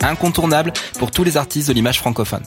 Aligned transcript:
incontournable 0.00 0.72
pour 0.98 1.10
tous 1.10 1.24
les 1.24 1.36
artistes 1.36 1.68
de 1.68 1.72
l'image 1.72 1.98
francophone. 1.98 2.44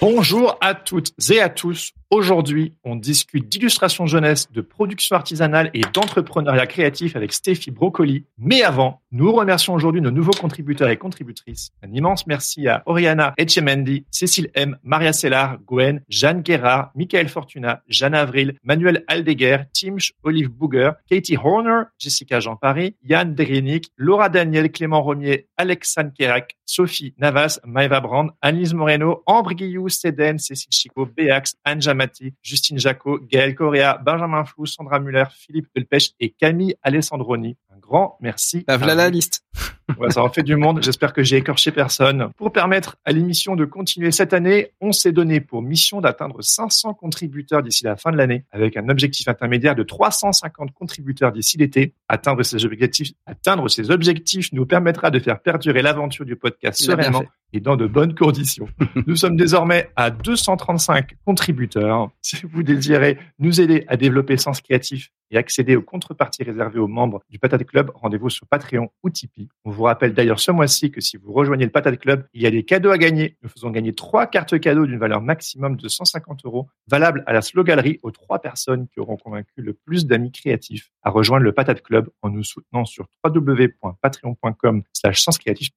Bonjour 0.00 0.56
à 0.60 0.74
toutes 0.74 1.12
et 1.30 1.40
à 1.40 1.48
tous. 1.48 1.92
Aujourd'hui, 2.10 2.72
on 2.84 2.96
discute 2.96 3.50
d'illustration 3.50 4.06
jeunesse, 4.06 4.50
de 4.50 4.62
production 4.62 5.14
artisanale 5.14 5.70
et 5.74 5.82
d'entrepreneuriat 5.92 6.66
créatif 6.66 7.16
avec 7.16 7.34
Stéphie 7.34 7.70
Brocoli. 7.70 8.24
Mais 8.38 8.62
avant, 8.62 9.02
nous 9.10 9.30
remercions 9.30 9.74
aujourd'hui 9.74 10.00
nos 10.00 10.10
nouveaux 10.10 10.30
contributeurs 10.30 10.88
et 10.88 10.96
contributrices. 10.96 11.70
Un 11.82 11.92
immense 11.92 12.26
merci 12.26 12.66
à 12.66 12.82
Oriana 12.86 13.34
Etchemendi, 13.36 14.06
Cécile 14.10 14.48
M, 14.54 14.78
Maria 14.82 15.12
Sellar, 15.12 15.58
Gwen, 15.66 16.00
Jeanne 16.08 16.40
Guérard, 16.40 16.92
Michael 16.94 17.28
Fortuna, 17.28 17.82
Jeanne 17.88 18.14
Avril, 18.14 18.54
Manuel 18.62 19.04
Aldeguer, 19.06 19.64
Timch, 19.74 20.14
Olive 20.22 20.48
Booger, 20.48 20.92
Katie 21.10 21.36
Horner, 21.36 21.82
Jessica 21.98 22.40
Jean-Paris, 22.40 22.96
Yann 23.02 23.34
Derenic, 23.34 23.90
Laura 23.98 24.30
Daniel, 24.30 24.72
Clément 24.72 25.02
Romier, 25.02 25.46
Alexandre 25.58 26.12
Kerak, 26.18 26.56
Sophie 26.64 27.14
Navas, 27.18 27.60
Maëva 27.64 28.00
Brand, 28.00 28.30
Annelise 28.40 28.72
Moreno, 28.72 29.22
Ambre 29.26 29.52
Guillou, 29.52 29.90
Seden, 29.90 30.38
Cécile 30.38 30.72
Chico, 30.72 31.04
Béax, 31.04 31.54
Anja 31.66 31.97
Mati, 31.98 32.34
Justine 32.42 32.78
Jacot, 32.78 33.18
Gaël 33.30 33.54
Correa, 33.54 33.98
Benjamin 33.98 34.44
Flou, 34.44 34.66
Sandra 34.66 35.00
Muller, 35.00 35.24
Philippe 35.30 35.68
Delpech 35.74 36.14
et 36.20 36.30
Camille 36.30 36.76
Alessandroni. 36.82 37.56
Grand 37.88 38.18
merci. 38.20 38.64
À 38.66 38.76
voilà 38.76 38.94
la 38.94 39.08
liste. 39.08 39.42
Ouais, 39.98 40.10
ça 40.10 40.22
en 40.22 40.28
fait 40.28 40.42
du 40.42 40.54
monde. 40.54 40.82
J'espère 40.82 41.14
que 41.14 41.22
j'ai 41.22 41.36
écorché 41.38 41.72
personne. 41.72 42.28
Pour 42.36 42.52
permettre 42.52 42.98
à 43.06 43.10
l'émission 43.10 43.56
de 43.56 43.64
continuer 43.64 44.10
cette 44.10 44.34
année, 44.34 44.72
on 44.82 44.92
s'est 44.92 45.12
donné 45.12 45.40
pour 45.40 45.62
mission 45.62 46.02
d'atteindre 46.02 46.42
500 46.42 46.92
contributeurs 46.92 47.62
d'ici 47.62 47.84
la 47.84 47.96
fin 47.96 48.12
de 48.12 48.18
l'année, 48.18 48.44
avec 48.52 48.76
un 48.76 48.90
objectif 48.90 49.26
intermédiaire 49.28 49.74
de 49.74 49.82
350 49.82 50.72
contributeurs 50.72 51.32
d'ici 51.32 51.56
l'été. 51.56 51.94
Atteindre 52.06 52.42
ces 52.42 52.66
objectifs, 52.66 53.12
atteindre 53.24 53.66
ces 53.68 53.90
objectifs 53.90 54.52
nous 54.52 54.66
permettra 54.66 55.10
de 55.10 55.18
faire 55.18 55.40
perdurer 55.40 55.80
l'aventure 55.80 56.26
du 56.26 56.36
podcast 56.36 56.82
sereinement 56.82 57.24
et 57.54 57.60
dans 57.60 57.76
de 57.76 57.86
bonnes 57.86 58.14
conditions. 58.14 58.68
nous 59.06 59.16
sommes 59.16 59.36
désormais 59.36 59.88
à 59.96 60.10
235 60.10 61.16
contributeurs. 61.24 62.10
Si 62.20 62.36
vous 62.44 62.62
désirez 62.62 63.18
nous 63.38 63.62
aider 63.62 63.86
à 63.88 63.96
développer 63.96 64.36
Sens 64.36 64.60
Créatif 64.60 65.10
et 65.30 65.36
accéder 65.36 65.76
aux 65.76 65.82
contreparties 65.82 66.42
réservées 66.42 66.78
aux 66.78 66.88
membres 66.88 67.22
du 67.28 67.38
Patate 67.38 67.64
Club, 67.64 67.90
rendez-vous 67.94 68.30
sur 68.30 68.46
Patreon 68.46 68.90
ou 69.02 69.10
Tipeee. 69.10 69.48
On 69.64 69.70
vous 69.70 69.84
rappelle 69.84 70.14
d'ailleurs 70.14 70.40
ce 70.40 70.50
mois-ci 70.50 70.90
que 70.90 71.00
si 71.00 71.16
vous 71.16 71.32
rejoignez 71.32 71.64
le 71.64 71.70
Patate 71.70 71.98
Club, 71.98 72.26
il 72.34 72.42
y 72.42 72.46
a 72.46 72.50
des 72.50 72.64
cadeaux 72.64 72.90
à 72.90 72.98
gagner. 72.98 73.36
Nous 73.42 73.48
faisons 73.48 73.70
gagner 73.70 73.94
trois 73.94 74.26
cartes 74.26 74.58
cadeaux 74.58 74.86
d'une 74.86 74.98
valeur 74.98 75.20
maximum 75.20 75.76
de 75.76 75.88
150 75.88 76.44
euros, 76.44 76.68
valables 76.88 77.22
à 77.26 77.32
la 77.32 77.42
sloganerie 77.42 77.98
aux 78.02 78.10
trois 78.10 78.40
personnes 78.40 78.88
qui 78.88 79.00
auront 79.00 79.16
convaincu 79.16 79.52
le 79.56 79.74
plus 79.74 80.06
d'amis 80.06 80.32
créatifs 80.32 80.90
à 81.02 81.10
rejoindre 81.10 81.44
le 81.44 81.52
Patate 81.52 81.82
Club 81.82 82.08
en 82.22 82.30
nous 82.30 82.44
soutenant 82.44 82.84
sur 82.84 83.06
www.patreon.com 83.24 84.82
slash 84.92 85.24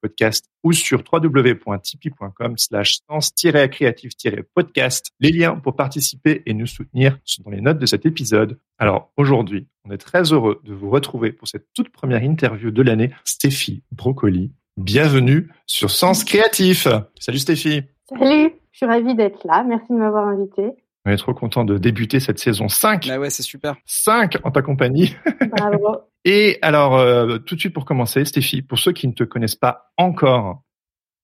podcast 0.02 0.50
ou 0.64 0.74
sur 0.74 1.04
www.tipeee.com 1.12 2.58
slash 2.58 3.00
sens-créatif-podcast. 3.08 5.12
Les 5.20 5.32
liens 5.32 5.56
pour 5.56 5.76
participer 5.76 6.44
et 6.46 6.54
nous 6.54 6.68
soutenir 6.68 7.18
sont 7.24 7.42
dans 7.44 7.52
les 7.52 7.62
notes 7.62 7.80
de 7.80 7.86
cet 7.86 8.06
épisode. 8.06 8.60
Alors 8.78 9.12
aujourd'hui, 9.18 9.41
on 9.86 9.92
est 9.92 9.98
très 9.98 10.34
heureux 10.34 10.62
de 10.64 10.74
vous 10.74 10.90
retrouver 10.90 11.32
pour 11.32 11.48
cette 11.48 11.68
toute 11.74 11.90
première 11.90 12.24
interview 12.24 12.72
de 12.72 12.82
l'année, 12.82 13.12
Stéphie 13.24 13.84
Brocoli. 13.92 14.52
Bienvenue 14.78 15.50
sur 15.66 15.90
Sens 15.90 16.24
Créatif. 16.24 16.88
Salut 17.20 17.40
Stéphie. 17.40 17.84
Salut, 18.10 18.52
je 18.72 18.78
suis 18.78 18.86
ravie 18.86 19.16
d'être 19.16 19.46
là. 19.46 19.64
Merci 19.64 19.88
de 19.90 19.98
m'avoir 19.98 20.28
invité. 20.28 20.72
On 21.06 21.12
est 21.12 21.18
trop 21.18 21.34
content 21.34 21.66
de 21.66 21.78
débuter 21.78 22.20
cette 22.20 22.38
saison 22.38 22.68
5. 22.68 23.08
Bah 23.08 23.20
ouais, 23.20 23.32
c'est 23.32 23.44
super. 23.44 23.76
5 23.86 24.38
en 24.44 24.52
ta 24.52 24.62
compagnie. 24.62 25.16
Bravo. 25.58 25.98
Et 26.26 26.60
alors, 26.62 26.98
euh, 26.98 27.40
tout 27.40 27.56
de 27.56 27.60
suite 27.60 27.74
pour 27.74 27.86
commencer, 27.86 28.24
Stéphie, 28.26 28.62
pour 28.62 28.78
ceux 28.78 28.92
qui 28.92 29.08
ne 29.08 29.14
te 29.14 29.24
connaissent 29.24 29.56
pas 29.56 29.92
encore, 29.98 30.62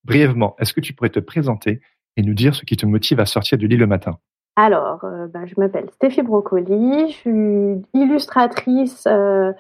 brièvement, 0.04 0.56
est-ce 0.58 0.74
que 0.74 0.82
tu 0.82 0.94
pourrais 0.94 1.12
te 1.12 1.20
présenter 1.20 1.82
et 2.16 2.24
nous 2.24 2.34
dire 2.34 2.56
ce 2.56 2.66
qui 2.66 2.78
te 2.78 2.88
motive 2.88 3.20
à 3.20 3.28
sortir 3.28 3.60
du 3.60 3.68
lit 3.68 3.78
le 3.78 3.86
matin? 3.86 4.18
Alors, 4.60 5.04
euh, 5.04 5.28
bah, 5.28 5.46
je 5.46 5.54
m'appelle 5.58 5.88
Stéphie 5.92 6.24
Brocoli. 6.24 7.10
Je 7.10 7.14
suis 7.14 7.86
illustratrice 7.94 9.06
euh, 9.06 9.54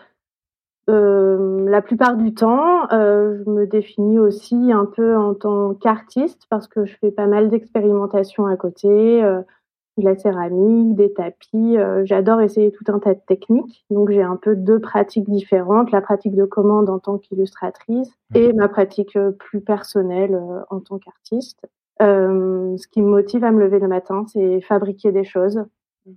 euh, 0.90 1.69
la 1.69 1.84
plupart 1.84 2.18
du 2.18 2.34
temps. 2.34 2.88
Je 2.90 3.47
me 3.47 3.68
définis 3.68 4.18
aussi 4.18 4.72
un 4.72 4.85
peu 4.85 5.16
en 5.16 5.35
tant 5.35 5.75
qu'artiste 5.75 6.47
parce 6.50 6.68
que 6.68 6.85
je 6.85 6.96
fais 6.97 7.12
pas 7.12 7.28
mal 7.28 7.50
d'expérimentations 7.50 8.47
à 8.47 8.58
côté. 8.58 9.22
de 9.22 10.03
la 10.03 10.16
céramique, 10.16 10.96
des 10.96 11.14
tapis. 11.14 11.78
J'adore 12.06 12.41
essayer 12.41 12.72
tout 12.72 12.91
un 12.91 12.97
tas 12.97 13.14
de 13.14 13.22
techniques. 13.28 13.85
Donc 13.91 14.09
j'ai 14.09 14.24
un 14.24 14.35
peu 14.35 14.56
deux 14.56 14.79
pratiques 14.79 15.29
différentes. 15.29 15.91
La 15.91 16.02
pratique 16.02 16.35
de 16.35 16.46
commande 16.46 16.90
en 16.90 16.97
tant 16.97 17.19
qu'illustratrice 17.19 18.12
et 18.34 18.52
ma 18.53 18.68
pratique 18.68 19.16
plus 19.38 19.62
personnelle 19.62 20.40
en 20.72 20.79
tant 20.79 20.97
qu'artiste. 20.97 21.68
Euh, 22.02 22.75
ce 22.78 22.88
qui 22.88 23.02
me 23.02 23.08
motive 23.09 23.44
à 23.44 23.52
me 23.52 23.59
lever 23.59 23.80
le 23.80 23.88
matin, 23.88 24.25
c'est 24.28 24.62
fabriquer 24.62 25.12
des 25.12 25.24
choses. 25.24 25.63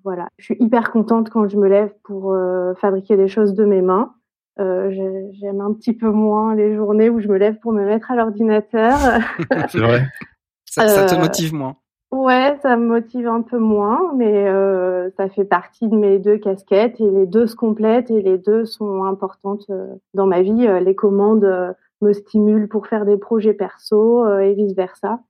Voilà. 0.05 0.29
Je 0.39 0.45
suis 0.47 0.57
hyper 0.61 0.93
contente 0.93 1.31
quand 1.31 1.49
je 1.49 1.57
me 1.57 1.69
lève 1.69 1.93
pour 2.05 2.33
euh, 2.33 2.75
fabriquer 2.75 3.17
des 3.17 3.29
choses 3.29 3.55
de 3.55 3.65
mes 3.65 3.83
mains. 3.83 4.13
Euh, 4.61 4.91
j'ai- 4.91 5.31
J'aime 5.41 5.61
un 5.61 5.73
petit 5.73 5.93
peu 5.95 6.11
moins 6.11 6.55
les 6.55 6.75
journées 6.77 7.09
où 7.11 7.19
je 7.21 7.29
me 7.29 7.39
lève 7.39 7.59
pour 7.61 7.73
me 7.73 7.85
mettre 7.85 8.11
à 8.11 8.17
l'ordinateur. 8.17 8.97
C'est 9.71 9.79
vrai 9.81 10.03
Ça, 10.67 10.87
ça 10.87 11.07
te 11.07 11.15
Euh, 11.15 11.19
motive 11.19 11.55
moins. 11.55 11.77
Ouais, 12.13 12.57
ça 12.63 12.77
me 12.77 12.87
motive 12.87 13.27
un 13.29 13.41
peu 13.43 13.59
moins, 13.59 14.13
mais 14.17 14.49
euh, 14.49 15.11
ça 15.17 15.29
fait 15.29 15.45
partie 15.45 15.89
de 15.89 15.97
mes 15.97 16.19
deux 16.19 16.39
casquettes 16.39 17.01
et 17.01 17.09
les 17.11 17.27
deux 17.27 17.47
se 17.47 17.57
complètent 17.57 18.11
et 18.11 18.21
les 18.23 18.37
deux 18.39 18.65
sont 18.65 19.05
importantes 19.05 19.65
euh, 19.71 19.87
dans 20.15 20.27
ma 20.27 20.43
vie. 20.43 20.69
Les 20.83 20.95
commandes 20.95 21.45
euh, 21.45 21.73
me 22.03 22.13
stimulent 22.13 22.69
pour 22.69 22.87
faire 22.89 23.05
des 23.05 23.17
projets 23.17 23.55
perso 23.55 24.25
euh, 24.27 24.41
et 24.41 24.55
vice 24.55 24.75
versa. 24.75 25.21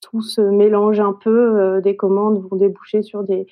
Tout 0.00 0.22
se 0.22 0.40
mélange 0.40 1.00
un 1.00 1.12
peu. 1.12 1.58
euh, 1.60 1.80
Des 1.80 1.96
commandes 1.96 2.38
vont 2.48 2.56
déboucher 2.56 3.02
sur 3.02 3.24
des 3.24 3.46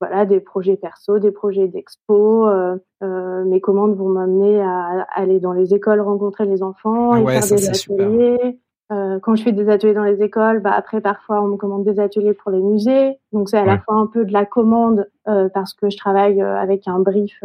voilà 0.00 0.26
des 0.26 0.40
projets 0.40 0.76
perso, 0.76 1.18
des 1.18 1.30
projets 1.30 1.68
d'expo. 1.68 2.46
euh, 2.48 2.76
euh, 3.02 3.44
mes 3.44 3.60
commandes 3.62 3.96
vont 3.96 4.08
m'amener 4.10 4.60
à 4.60 5.06
aller 5.14 5.40
dans 5.40 5.52
les 5.52 5.72
écoles 5.74 6.00
rencontrer 6.02 6.44
les 6.44 6.62
enfants 6.62 7.16
et 7.16 7.22
Ouais, 7.22 7.40
faire 7.40 7.56
des 7.56 7.74
super. 7.74 8.06
ateliers. 8.06 8.58
Euh, 8.92 9.18
quand 9.20 9.34
je 9.36 9.42
fais 9.42 9.52
des 9.52 9.68
ateliers 9.68 9.94
dans 9.94 10.04
les 10.04 10.22
écoles, 10.22 10.60
bah 10.60 10.70
après 10.72 11.00
parfois 11.00 11.42
on 11.42 11.48
me 11.48 11.56
commande 11.56 11.84
des 11.84 11.98
ateliers 11.98 12.34
pour 12.34 12.50
les 12.52 12.60
musées, 12.60 13.18
donc 13.32 13.48
c'est 13.48 13.56
à 13.58 13.62
Ouais. 13.62 13.66
la 13.68 13.78
fois 13.80 13.96
un 13.96 14.06
peu 14.06 14.24
de 14.24 14.32
la 14.32 14.44
commande 14.46 15.08
euh, 15.28 15.48
parce 15.48 15.72
que 15.74 15.88
je 15.90 15.96
travaille 15.96 16.40
euh, 16.40 16.56
avec 16.56 16.86
un 16.86 17.00
brief, 17.00 17.42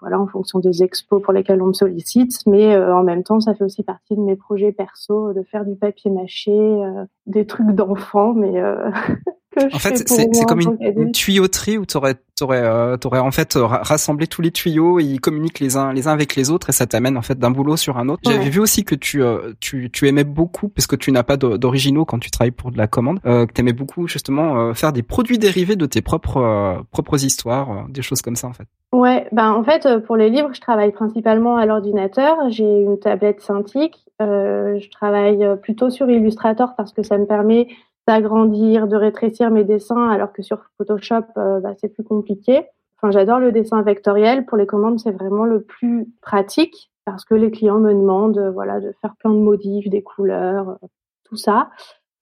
voilà, 0.00 0.20
en 0.20 0.26
fonction 0.26 0.58
des 0.58 0.82
expos 0.82 1.22
pour 1.22 1.32
lesquels 1.32 1.62
on 1.62 1.66
me 1.66 1.72
sollicite, 1.72 2.44
mais 2.46 2.74
euh, 2.74 2.94
en 2.94 3.02
même 3.02 3.22
temps 3.22 3.40
ça 3.40 3.54
fait 3.54 3.64
aussi 3.64 3.82
partie 3.82 4.16
de 4.16 4.20
mes 4.20 4.36
projets 4.36 4.72
perso 4.72 5.32
de 5.32 5.42
faire 5.42 5.64
du 5.64 5.76
papier 5.76 6.10
mâché, 6.10 6.52
euh, 6.52 7.04
des 7.26 7.46
trucs 7.46 7.72
d'enfants, 7.72 8.34
mais 8.34 8.60
euh, 9.58 9.68
en 9.72 9.78
fait, 9.78 10.08
c'est 10.08 10.44
comme 10.46 10.60
une, 10.60 11.12
tuyauterie 11.12 11.78
où 11.78 11.86
tu 11.86 11.96
aurais, 11.96 12.16
euh, 12.62 12.96
en 13.12 13.30
fait 13.30 13.54
rassemblé 13.56 14.26
tous 14.26 14.42
les 14.42 14.50
tuyaux 14.50 15.00
et 15.00 15.04
ils 15.04 15.20
communiquent 15.20 15.60
les 15.60 15.76
uns 15.76 15.92
les 15.92 16.08
uns 16.08 16.12
avec 16.12 16.36
les 16.36 16.50
autres 16.50 16.68
et 16.68 16.72
ça 16.72 16.86
t'amène 16.86 17.16
en 17.16 17.22
fait 17.22 17.38
d'un 17.38 17.50
boulot 17.50 17.76
sur 17.76 17.98
un 17.98 18.08
autre. 18.08 18.22
J'avais 18.24 18.50
vu 18.50 18.60
aussi 18.60 18.84
que 18.84 18.94
tu, 18.94 19.22
euh, 19.22 19.52
tu 19.60 19.90
tu 19.90 20.08
aimais 20.08 20.24
beaucoup 20.24 20.68
parce 20.68 20.86
que 20.86 20.96
tu 20.96 21.10
n'as 21.12 21.22
pas 21.22 21.36
d'originaux 21.36 22.04
quand 22.04 22.18
tu 22.18 22.30
travailles 22.30 22.50
pour 22.50 22.70
de 22.70 22.78
la 22.78 22.86
commande, 22.86 23.20
euh, 23.26 23.46
que 23.46 23.52
tu 23.52 23.60
aimais 23.60 23.72
beaucoup 23.72 24.06
justement 24.06 24.58
euh, 24.58 24.74
faire 24.74 24.92
des 24.92 25.02
produits 25.02 25.38
dérivés 25.38 25.76
de 25.76 25.86
tes 25.86 26.02
propres 26.02 26.84
propres 26.92 27.24
histoires, 27.24 27.86
des 27.88 28.02
choses 28.02 28.22
comme 28.22 28.36
ça 28.36 28.46
en 28.46 28.52
fait. 28.52 28.66
Ouais, 28.92 29.26
ben 29.32 29.52
en 29.52 29.64
fait 29.64 29.88
pour 30.06 30.16
les 30.16 30.30
livres, 30.30 30.50
je 30.52 30.60
travaille 30.60 30.92
principalement 30.92 31.56
à 31.56 31.66
l'ordinateur. 31.66 32.36
J'ai 32.50 32.82
une 32.82 32.98
tablette 32.98 33.40
Cintiq. 33.40 33.96
je 34.20 34.90
travaille 34.90 35.44
plutôt 35.62 35.90
sur 35.90 36.08
Illustrator 36.10 36.74
parce 36.76 36.92
que 36.92 37.02
ça 37.02 37.18
me 37.18 37.26
permet 37.26 37.68
d'agrandir, 38.06 38.86
de 38.86 38.96
rétrécir 38.96 39.50
mes 39.50 39.64
dessins, 39.64 40.08
alors 40.08 40.32
que 40.32 40.42
sur 40.42 40.64
Photoshop, 40.78 41.24
euh, 41.36 41.60
bah, 41.60 41.74
c'est 41.80 41.88
plus 41.88 42.04
compliqué. 42.04 42.66
Enfin, 42.98 43.10
j'adore 43.10 43.40
le 43.40 43.52
dessin 43.52 43.82
vectoriel. 43.82 44.46
Pour 44.46 44.56
les 44.56 44.66
commandes, 44.66 44.98
c'est 44.98 45.10
vraiment 45.10 45.44
le 45.44 45.62
plus 45.62 46.08
pratique 46.22 46.90
parce 47.04 47.24
que 47.24 47.34
les 47.34 47.50
clients 47.50 47.78
me 47.78 47.94
demandent, 47.94 48.38
euh, 48.38 48.50
voilà, 48.50 48.80
de 48.80 48.92
faire 49.00 49.14
plein 49.16 49.30
de 49.30 49.38
modifs, 49.38 49.88
des 49.88 50.02
couleurs, 50.02 50.70
euh, 50.70 50.86
tout 51.24 51.36
ça. 51.36 51.70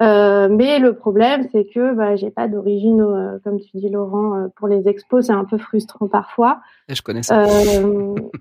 Euh, 0.03 0.49
mais 0.51 0.81
le 0.81 0.95
problème, 0.95 1.49
c'est 1.53 1.65
que 1.65 1.95
bah, 1.95 2.17
j'ai 2.17 2.31
pas 2.31 2.49
d'origine, 2.49 3.41
comme 3.45 3.61
tu 3.61 3.77
dis 3.77 3.89
Laurent, 3.89 4.49
pour 4.57 4.67
les 4.67 4.89
expos, 4.89 5.27
c'est 5.27 5.33
un 5.33 5.45
peu 5.45 5.57
frustrant 5.57 6.09
parfois. 6.09 6.61
Et 6.89 6.95
je 6.97 7.03
connais 7.03 7.23
ça. 7.23 7.45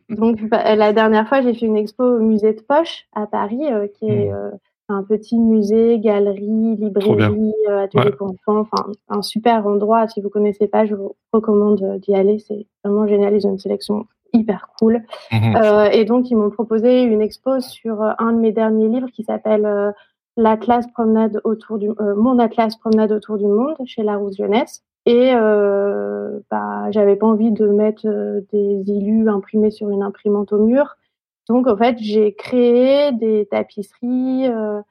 donc 0.10 0.44
bah, 0.50 0.76
la 0.76 0.92
dernière 0.94 1.28
fois, 1.30 1.42
j'ai 1.42 1.54
fait 1.54 1.68
une 1.68 1.78
expo 1.78 2.04
au 2.04 2.20
musée 2.20 2.54
de 2.54 2.62
Poche 2.62 3.06
à 3.14 3.28
Paris, 3.28 3.62
qui 3.94 4.08
est 4.08 4.32
mmh 4.32 4.58
un 4.94 5.04
petit 5.04 5.38
musée, 5.38 6.00
galerie, 6.00 6.76
librairie, 6.76 7.54
euh, 7.70 7.84
atelier 7.84 8.12
pour 8.12 8.30
enfants, 8.30 8.60
enfin 8.60 8.92
un 9.10 9.22
super 9.22 9.66
endroit. 9.68 10.08
Si 10.08 10.22
vous 10.22 10.30
connaissez 10.30 10.68
pas, 10.68 10.86
je 10.86 10.96
vous 10.96 11.16
recommande 11.32 12.00
d'y 12.00 12.16
aller. 12.16 12.40
C'est 12.40 12.66
vraiment 12.84 13.08
génial. 13.08 13.36
Ils 13.36 13.48
ont 13.48 13.52
une 13.52 13.60
sélection 13.60 14.06
hyper 14.34 14.68
cool. 14.80 15.04
Mhm. 15.32 15.56
Euh, 15.56 15.90
et 15.92 16.06
donc 16.06 16.30
ils 16.30 16.36
m'ont 16.36 16.50
proposé 16.50 17.04
une 17.04 17.22
expo 17.22 17.60
sur 17.60 18.02
euh, 18.02 18.12
un 18.20 18.34
de 18.34 18.40
mes 18.40 18.52
derniers 18.52 18.90
livres 18.90 19.10
qui 19.12 19.24
s'appelle 19.24 19.94
l'Atlas 20.36 20.88
promenade 20.88 21.40
autour 21.44 21.78
du 21.78 21.90
mon 22.18 22.40
Atlas 22.40 22.76
promenade 22.76 23.12
autour 23.12 23.38
du 23.38 23.46
monde 23.46 23.76
chez 23.86 24.04
Larousse 24.04 24.38
Jeunesse. 24.38 24.84
Et 25.06 25.34
euh, 25.36 26.40
bah, 26.50 26.90
j'avais 26.92 27.16
pas 27.16 27.28
envie 27.28 27.52
de 27.52 27.68
mettre 27.68 28.08
des 28.52 28.84
illus 28.88 29.30
imprimés 29.30 29.72
sur 29.72 29.90
une 29.90 30.02
imprimante 30.02 30.54
au 30.54 30.66
mur. 30.66 30.96
Donc 31.50 31.68
en 31.68 31.78
fait, 31.78 31.98
j'ai 32.00 32.34
créé 32.34 33.12
des 33.12 33.48
tapisseries 33.50 34.48
euh, 34.48 34.82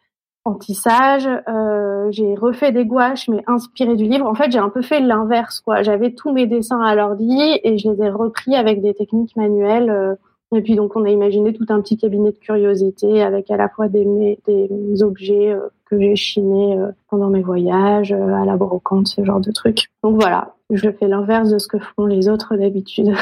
en 0.44 0.54
tissage, 0.54 1.28
euh, 1.48 2.10
j'ai 2.10 2.34
refait 2.34 2.72
des 2.72 2.84
gouaches 2.84 3.28
mais 3.28 3.42
inspirées 3.46 3.94
du 3.94 4.04
livre. 4.04 4.26
En 4.26 4.34
fait, 4.34 4.50
j'ai 4.50 4.58
un 4.58 4.70
peu 4.70 4.82
fait 4.82 5.00
l'inverse 5.00 5.60
quoi. 5.60 5.82
J'avais 5.82 6.12
tous 6.12 6.32
mes 6.32 6.46
dessins 6.46 6.80
à 6.80 6.94
l'ordi 6.94 7.38
et 7.62 7.78
je 7.78 7.90
les 7.90 8.02
ai 8.02 8.10
repris 8.10 8.56
avec 8.56 8.82
des 8.82 8.94
techniques 8.94 9.36
manuelles. 9.36 9.90
Euh, 9.90 10.14
et 10.54 10.60
puis 10.60 10.74
donc 10.74 10.96
on 10.96 11.04
a 11.04 11.10
imaginé 11.10 11.52
tout 11.52 11.66
un 11.68 11.80
petit 11.80 11.96
cabinet 11.96 12.32
de 12.32 12.38
curiosité 12.38 13.22
avec 13.22 13.50
à 13.50 13.56
la 13.56 13.68
fois 13.68 13.88
des, 13.88 14.36
objets 15.02 15.52
euh, 15.52 15.68
que 15.92 16.00
j'ai 16.00 16.16
chinés 16.16 16.78
euh, 16.78 16.88
pendant 17.10 17.28
mes 17.28 17.42
voyages, 17.42 18.12
à 18.12 18.44
la 18.44 18.56
brocante, 18.56 19.08
ce 19.08 19.24
genre 19.24 19.40
de 19.40 19.52
trucs. 19.52 19.90
Donc 20.02 20.14
voilà, 20.20 20.54
je 20.70 20.90
fais 20.90 21.06
l'inverse 21.06 21.50
de 21.50 21.58
ce 21.58 21.68
que 21.68 21.78
font 21.78 22.06
les 22.06 22.28
autres 22.28 22.56
d'habitude. 22.56 23.14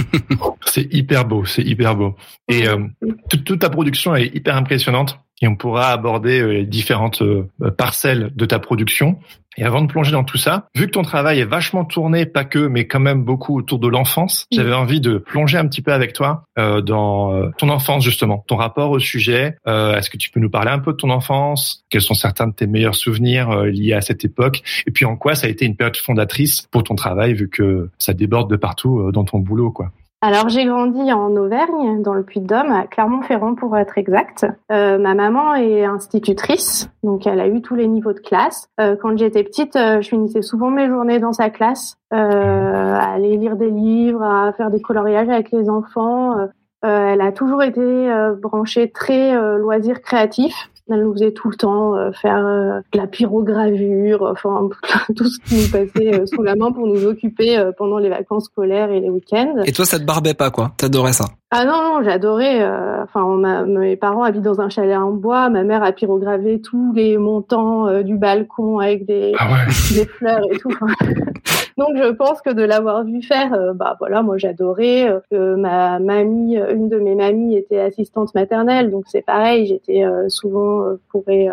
c'est 0.64 0.92
hyper 0.94 1.24
beau, 1.24 1.44
c'est 1.44 1.62
hyper 1.62 1.96
beau. 1.96 2.14
Et 2.48 2.68
euh, 2.68 2.86
toute, 3.28 3.58
ta 3.58 3.68
production 3.68 4.14
est 4.14 4.34
hyper 4.34 4.56
impressionnante 4.56 5.18
et 5.44 5.48
on 5.48 5.56
pourra 5.56 5.88
aborder 5.90 6.40
euh, 6.40 6.52
les 6.52 6.64
différentes 6.64 7.20
euh, 7.20 7.46
parcelles 7.76 8.32
de 8.34 8.46
ta 8.46 8.58
production. 8.58 9.18
Et 9.58 9.62
avant 9.62 9.82
de 9.82 9.86
plonger 9.86 10.10
dans 10.10 10.24
tout 10.24 10.38
ça, 10.38 10.68
vu 10.74 10.86
que 10.86 10.92
ton 10.92 11.02
travail 11.02 11.38
est 11.38 11.44
vachement 11.44 11.84
tourné, 11.84 12.24
pas 12.24 12.44
que, 12.44 12.66
mais 12.66 12.86
quand 12.88 12.98
même 12.98 13.22
beaucoup 13.22 13.56
autour 13.56 13.78
de 13.78 13.86
l'enfance, 13.86 14.46
j'avais 14.50 14.72
envie 14.72 15.00
de 15.00 15.18
plonger 15.18 15.58
un 15.58 15.68
petit 15.68 15.82
peu 15.82 15.92
avec 15.92 16.12
toi 16.12 16.44
euh, 16.58 16.80
dans 16.80 17.50
ton 17.58 17.68
enfance 17.68 18.02
justement, 18.02 18.42
ton 18.48 18.56
rapport 18.56 18.90
au 18.90 18.98
sujet. 18.98 19.56
Est-ce 19.66 20.10
que 20.10 20.16
tu 20.16 20.30
peux 20.30 20.40
nous 20.40 20.50
parler 20.50 20.70
un 20.70 20.80
peu 20.80 20.92
de 20.92 20.96
ton 20.96 21.10
enfance? 21.10 21.84
Quels 21.88 22.00
sont 22.00 22.14
certains 22.14 22.48
de 22.48 22.52
tes 22.52 22.66
meilleurs 22.66 22.96
souvenirs 22.96 23.64
liés 23.64 23.92
à 23.92 24.00
cette 24.00 24.24
époque? 24.24 24.62
Et 24.88 24.90
puis 24.90 25.04
en 25.04 25.16
quoi 25.16 25.36
ça 25.36 25.46
a 25.46 25.50
été 25.50 25.66
une 25.66 25.76
période 25.76 25.96
fondatrice 25.96 26.66
pour 26.72 26.82
ton 26.82 26.96
travail, 26.96 27.34
vu 27.34 27.48
que 27.48 27.90
ça 27.98 28.12
déborde 28.12 28.50
de 28.50 28.56
partout 28.56 29.12
dans 29.12 29.24
ton 29.24 29.38
boulot, 29.38 29.70
quoi? 29.70 29.92
Alors 30.26 30.48
j'ai 30.48 30.64
grandi 30.64 31.12
en 31.12 31.36
Auvergne, 31.36 32.00
dans 32.00 32.14
le 32.14 32.22
Puy-de-Dôme, 32.22 32.72
à 32.72 32.86
Clermont-Ferrand 32.86 33.56
pour 33.56 33.76
être 33.76 33.98
exact. 33.98 34.46
Euh, 34.72 34.96
ma 34.96 35.12
maman 35.12 35.54
est 35.54 35.84
institutrice, 35.84 36.88
donc 37.02 37.26
elle 37.26 37.40
a 37.40 37.46
eu 37.46 37.60
tous 37.60 37.74
les 37.74 37.86
niveaux 37.86 38.14
de 38.14 38.20
classe. 38.20 38.70
Euh, 38.80 38.96
quand 38.96 39.18
j'étais 39.18 39.44
petite, 39.44 39.76
euh, 39.76 40.00
je 40.00 40.08
finissais 40.08 40.40
souvent 40.40 40.70
mes 40.70 40.88
journées 40.88 41.18
dans 41.18 41.34
sa 41.34 41.50
classe, 41.50 41.98
à 42.10 43.12
aller 43.12 43.36
lire 43.36 43.56
des 43.56 43.68
livres, 43.68 44.22
à 44.22 44.54
faire 44.54 44.70
des 44.70 44.80
coloriages 44.80 45.28
avec 45.28 45.50
les 45.50 45.68
enfants. 45.68 46.48
elle 46.80 47.20
a 47.20 47.30
toujours 47.30 47.62
été 47.62 48.08
branchée 48.40 48.90
très 48.92 49.34
loisirs 49.58 50.00
créatifs. 50.00 50.70
Elle 50.90 51.02
nous 51.02 51.14
faisait 51.14 51.32
tout 51.32 51.48
le 51.48 51.56
temps 51.56 51.96
euh, 51.96 52.12
faire 52.12 52.44
euh, 52.46 52.80
de 52.92 52.98
la 52.98 53.06
pyrogravure, 53.06 54.22
enfin 54.30 54.68
tout 55.16 55.26
ce 55.26 55.38
qui 55.40 55.54
nous 55.54 55.70
passait 55.70 56.20
euh, 56.20 56.26
sous 56.26 56.42
la 56.42 56.56
main 56.56 56.72
pour 56.72 56.86
nous 56.86 57.06
occuper 57.06 57.70
pendant 57.78 57.98
les 57.98 58.10
vacances 58.10 58.44
scolaires 58.44 58.90
et 58.90 59.00
les 59.00 59.08
week-ends. 59.08 59.62
Et 59.64 59.72
toi, 59.72 59.86
ça 59.86 59.98
te 59.98 60.04
barbait 60.04 60.34
pas, 60.34 60.50
quoi? 60.50 60.72
T'adorais 60.76 61.14
ça? 61.14 61.26
Ah 61.56 61.64
non, 61.64 61.82
non 61.82 62.02
j'adorais. 62.02 62.66
enfin, 63.02 63.64
mes 63.66 63.96
parents 63.96 64.24
habitent 64.24 64.42
dans 64.42 64.60
un 64.60 64.68
chalet 64.68 64.96
en 64.96 65.12
bois. 65.12 65.48
Ma 65.50 65.62
mère 65.62 65.82
a 65.82 65.92
pyrogravé 65.92 66.60
tous 66.60 66.92
les 66.92 67.16
montants 67.16 68.02
du 68.02 68.16
balcon 68.16 68.78
avec 68.78 69.06
des, 69.06 69.32
ah 69.38 69.48
des 69.94 70.06
fleurs 70.06 70.42
et 70.50 70.58
tout. 70.58 70.70
Donc 71.76 71.96
je 71.96 72.08
pense 72.12 72.40
que 72.40 72.50
de 72.50 72.62
l'avoir 72.62 73.04
vu 73.04 73.20
faire, 73.22 73.52
euh, 73.52 73.72
bah 73.72 73.96
voilà, 73.98 74.22
moi 74.22 74.38
j'adorais. 74.38 75.08
Euh, 75.32 75.56
ma 75.56 75.98
mamie, 75.98 76.56
euh, 76.56 76.74
une 76.74 76.88
de 76.88 76.98
mes 76.98 77.16
mamies 77.16 77.56
était 77.56 77.80
assistante 77.80 78.32
maternelle, 78.34 78.90
donc 78.90 79.04
c'est 79.08 79.22
pareil, 79.22 79.66
j'étais 79.66 80.04
souvent 80.28 80.96
pourrée 81.08 81.48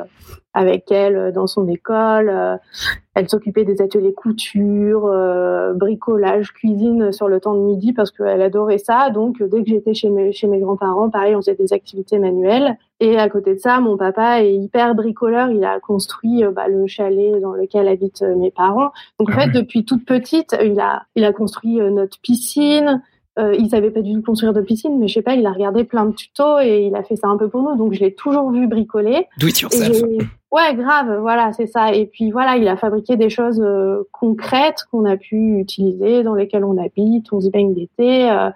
avec 0.53 0.91
elle 0.91 1.31
dans 1.33 1.47
son 1.47 1.67
école. 1.67 2.59
Elle 3.13 3.29
s'occupait 3.29 3.65
des 3.65 3.81
ateliers 3.81 4.13
couture, 4.13 5.11
bricolage, 5.75 6.53
cuisine 6.53 7.11
sur 7.11 7.27
le 7.27 7.39
temps 7.39 7.55
de 7.55 7.61
midi 7.61 7.93
parce 7.93 8.11
qu'elle 8.11 8.41
adorait 8.41 8.77
ça. 8.77 9.09
Donc 9.09 9.41
dès 9.41 9.63
que 9.63 9.69
j'étais 9.69 9.93
chez 9.93 10.09
mes, 10.09 10.31
chez 10.31 10.47
mes 10.47 10.59
grands-parents, 10.59 11.09
pareil, 11.09 11.35
on 11.35 11.41
faisait 11.41 11.55
des 11.55 11.73
activités 11.73 12.19
manuelles. 12.19 12.77
Et 12.99 13.17
à 13.17 13.29
côté 13.29 13.55
de 13.55 13.59
ça, 13.59 13.79
mon 13.79 13.97
papa 13.97 14.43
est 14.43 14.53
hyper 14.53 14.95
bricoleur. 14.95 15.49
Il 15.49 15.63
a 15.63 15.79
construit 15.79 16.43
bah, 16.53 16.67
le 16.67 16.87
chalet 16.87 17.41
dans 17.41 17.53
lequel 17.53 17.87
habitent 17.87 18.21
mes 18.21 18.51
parents. 18.51 18.91
Donc 19.19 19.29
en 19.29 19.33
ah 19.35 19.41
fait, 19.41 19.49
depuis 19.49 19.85
toute 19.85 20.05
petite, 20.05 20.55
il 20.63 20.79
a, 20.79 21.03
il 21.15 21.25
a 21.25 21.33
construit 21.33 21.77
notre 21.77 22.19
piscine. 22.21 23.01
Euh, 23.39 23.55
il 23.57 23.69
savait 23.69 23.91
pas 23.91 24.01
du 24.01 24.13
tout 24.13 24.21
construire 24.21 24.51
de 24.51 24.59
piscine, 24.59 24.99
mais 24.99 25.07
je 25.07 25.13
sais 25.13 25.21
pas, 25.21 25.35
il 25.35 25.45
a 25.45 25.53
regardé 25.53 25.85
plein 25.85 26.05
de 26.05 26.11
tutos 26.11 26.59
et 26.59 26.87
il 26.87 26.95
a 26.95 27.03
fait 27.03 27.15
ça 27.15 27.27
un 27.27 27.37
peu 27.37 27.47
pour 27.47 27.63
nous, 27.63 27.77
donc 27.77 27.93
je 27.93 28.01
l'ai 28.01 28.13
toujours 28.13 28.51
vu 28.51 28.67
bricoler. 28.67 29.27
Do 29.39 29.47
it 29.47 29.59
yourself. 29.61 30.01
Ouais, 30.51 30.75
grave, 30.75 31.17
voilà, 31.21 31.53
c'est 31.53 31.67
ça. 31.67 31.93
Et 31.93 32.07
puis 32.07 32.29
voilà, 32.29 32.57
il 32.57 32.67
a 32.67 32.75
fabriqué 32.75 33.15
des 33.15 33.29
choses 33.29 33.61
euh, 33.63 34.03
concrètes 34.11 34.83
qu'on 34.91 35.05
a 35.05 35.15
pu 35.15 35.59
utiliser, 35.59 36.23
dans 36.23 36.35
lesquelles 36.35 36.65
on 36.65 36.77
habite, 36.77 37.31
on 37.31 37.39
se 37.39 37.49
baigne 37.49 37.73
d'été. 37.73 38.29
Euh. 38.29 38.49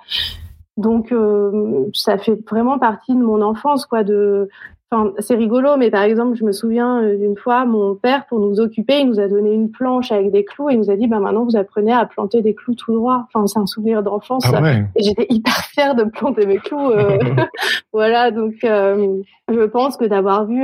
donc 0.76 1.14
euh, 1.14 1.86
ça 1.94 2.18
fait 2.18 2.38
vraiment 2.50 2.78
partie 2.80 3.14
de 3.16 3.24
mon 3.24 3.42
enfance, 3.42 3.86
quoi, 3.86 4.04
de 4.04 4.50
Enfin, 4.92 5.14
c'est 5.18 5.34
rigolo, 5.34 5.78
mais 5.78 5.90
par 5.90 6.04
exemple, 6.04 6.36
je 6.36 6.44
me 6.44 6.52
souviens 6.52 7.02
euh, 7.02 7.18
d'une 7.18 7.36
fois, 7.36 7.66
mon 7.66 7.96
père, 7.96 8.28
pour 8.28 8.40
nous 8.40 8.60
occuper, 8.60 9.00
il 9.00 9.08
nous 9.08 9.20
a 9.20 9.28
donné 9.28 9.52
une 9.52 9.72
planche 9.72 10.12
avec 10.12 10.32
des 10.32 10.46
clous 10.46 10.70
et 10.70 10.74
il 10.74 10.80
nous 10.80 10.92
a 10.92 10.96
dit, 10.96 11.08
bah 11.08 11.20
maintenant, 11.20 11.44
vous 11.44 11.56
apprenez 11.56 11.92
à 11.92 12.06
planter 12.06 12.44
des 12.44 12.54
clous 12.54 12.76
tout 12.76 12.94
droit. 12.94 13.26
Enfin, 13.28 13.48
c'est 13.48 13.58
un 13.58 13.66
souvenir 13.66 14.04
d'enfance. 14.04 14.46
Ah 14.46 14.62
et 14.96 15.02
j'étais 15.02 15.26
hyper 15.30 15.56
fière 15.74 15.96
de 15.96 16.04
planter 16.04 16.46
mes 16.46 16.58
clous. 16.58 16.92
Euh, 16.92 17.18
voilà, 17.94 18.30
donc 18.30 18.54
euh, 18.64 19.18
je 19.52 19.62
pense 19.62 19.98
que 19.98 20.06
d'avoir 20.06 20.46
vu 20.46 20.64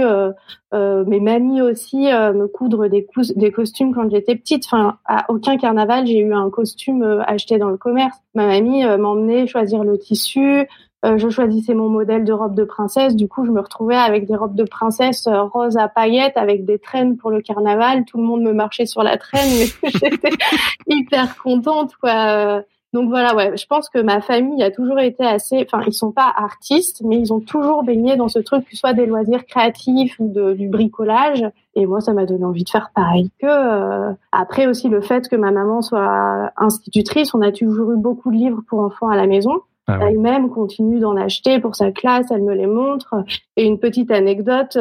mes 0.71 1.19
mamies 1.19 1.61
aussi 1.63 2.05
me 2.05 2.45
coudre 2.45 2.87
des, 2.87 3.07
des 3.35 3.51
costumes 3.51 3.91
quand 3.93 4.07
j'étais 4.11 4.35
petite. 4.35 4.65
Enfin, 4.65 4.97
à 5.05 5.25
aucun 5.29 5.57
carnaval, 5.57 6.05
j'ai 6.05 6.19
eu 6.19 6.33
un 6.33 6.51
costume 6.51 7.23
acheté 7.25 7.57
dans 7.57 7.69
le 7.69 7.77
commerce. 7.77 8.17
Ma 8.35 8.45
mamie 8.45 8.85
m'emmenait 8.97 9.47
choisir 9.47 9.83
le 9.83 9.97
tissu. 9.97 10.67
Euh, 11.03 11.17
je 11.17 11.29
choisissais 11.29 11.73
mon 11.73 11.89
modèle 11.89 12.23
de 12.23 12.33
robe 12.33 12.55
de 12.55 12.63
princesse. 12.63 13.15
Du 13.15 13.27
coup, 13.27 13.45
je 13.45 13.51
me 13.51 13.59
retrouvais 13.59 13.95
avec 13.95 14.27
des 14.27 14.35
robes 14.35 14.55
de 14.55 14.63
princesse 14.63 15.25
euh, 15.27 15.43
roses 15.43 15.77
à 15.77 15.87
paillettes, 15.87 16.37
avec 16.37 16.63
des 16.63 16.77
traînes 16.77 17.17
pour 17.17 17.31
le 17.31 17.41
carnaval. 17.41 18.05
Tout 18.05 18.17
le 18.17 18.23
monde 18.23 18.43
me 18.43 18.53
marchait 18.53 18.85
sur 18.85 19.01
la 19.01 19.17
traîne, 19.17 19.49
mais 19.57 19.89
j'étais 19.89 20.29
hyper 20.87 21.37
contente, 21.37 21.95
quoi. 21.95 22.63
Donc 22.93 23.07
voilà, 23.07 23.33
ouais, 23.35 23.55
je 23.55 23.65
pense 23.67 23.87
que 23.87 23.99
ma 23.99 24.19
famille 24.19 24.61
a 24.61 24.69
toujours 24.69 24.99
été 24.99 25.23
assez, 25.23 25.65
enfin, 25.65 25.81
ils 25.87 25.93
sont 25.93 26.11
pas 26.11 26.31
artistes, 26.35 27.01
mais 27.05 27.17
ils 27.17 27.31
ont 27.31 27.39
toujours 27.39 27.83
baigné 27.83 28.17
dans 28.17 28.27
ce 28.27 28.39
truc, 28.39 28.65
que 28.65 28.71
ce 28.71 28.77
soit 28.77 28.91
des 28.91 29.05
loisirs 29.05 29.45
créatifs 29.45 30.17
ou 30.19 30.27
de, 30.27 30.53
du 30.53 30.67
bricolage. 30.67 31.45
Et 31.75 31.85
moi, 31.85 32.01
ça 32.01 32.11
m'a 32.11 32.25
donné 32.25 32.43
envie 32.43 32.65
de 32.65 32.69
faire 32.69 32.91
pareil 32.93 33.31
que. 33.39 33.47
Euh, 33.47 34.11
après 34.33 34.67
aussi 34.67 34.89
le 34.89 34.99
fait 34.99 35.29
que 35.29 35.37
ma 35.37 35.51
maman 35.51 35.81
soit 35.81 36.51
institutrice, 36.57 37.33
on 37.33 37.41
a 37.41 37.53
toujours 37.53 37.93
eu 37.93 37.97
beaucoup 37.97 38.29
de 38.29 38.35
livres 38.35 38.61
pour 38.67 38.79
enfants 38.81 39.07
à 39.07 39.15
la 39.15 39.25
maison. 39.25 39.61
Ah 39.99 40.07
Elle-même 40.07 40.49
continue 40.49 40.99
d'en 40.99 41.15
acheter 41.15 41.59
pour 41.59 41.75
sa 41.75 41.91
classe, 41.91 42.27
elle 42.31 42.43
me 42.43 42.53
les 42.53 42.67
montre. 42.67 43.15
Et 43.57 43.65
une 43.65 43.79
petite 43.79 44.11
anecdote, 44.11 44.77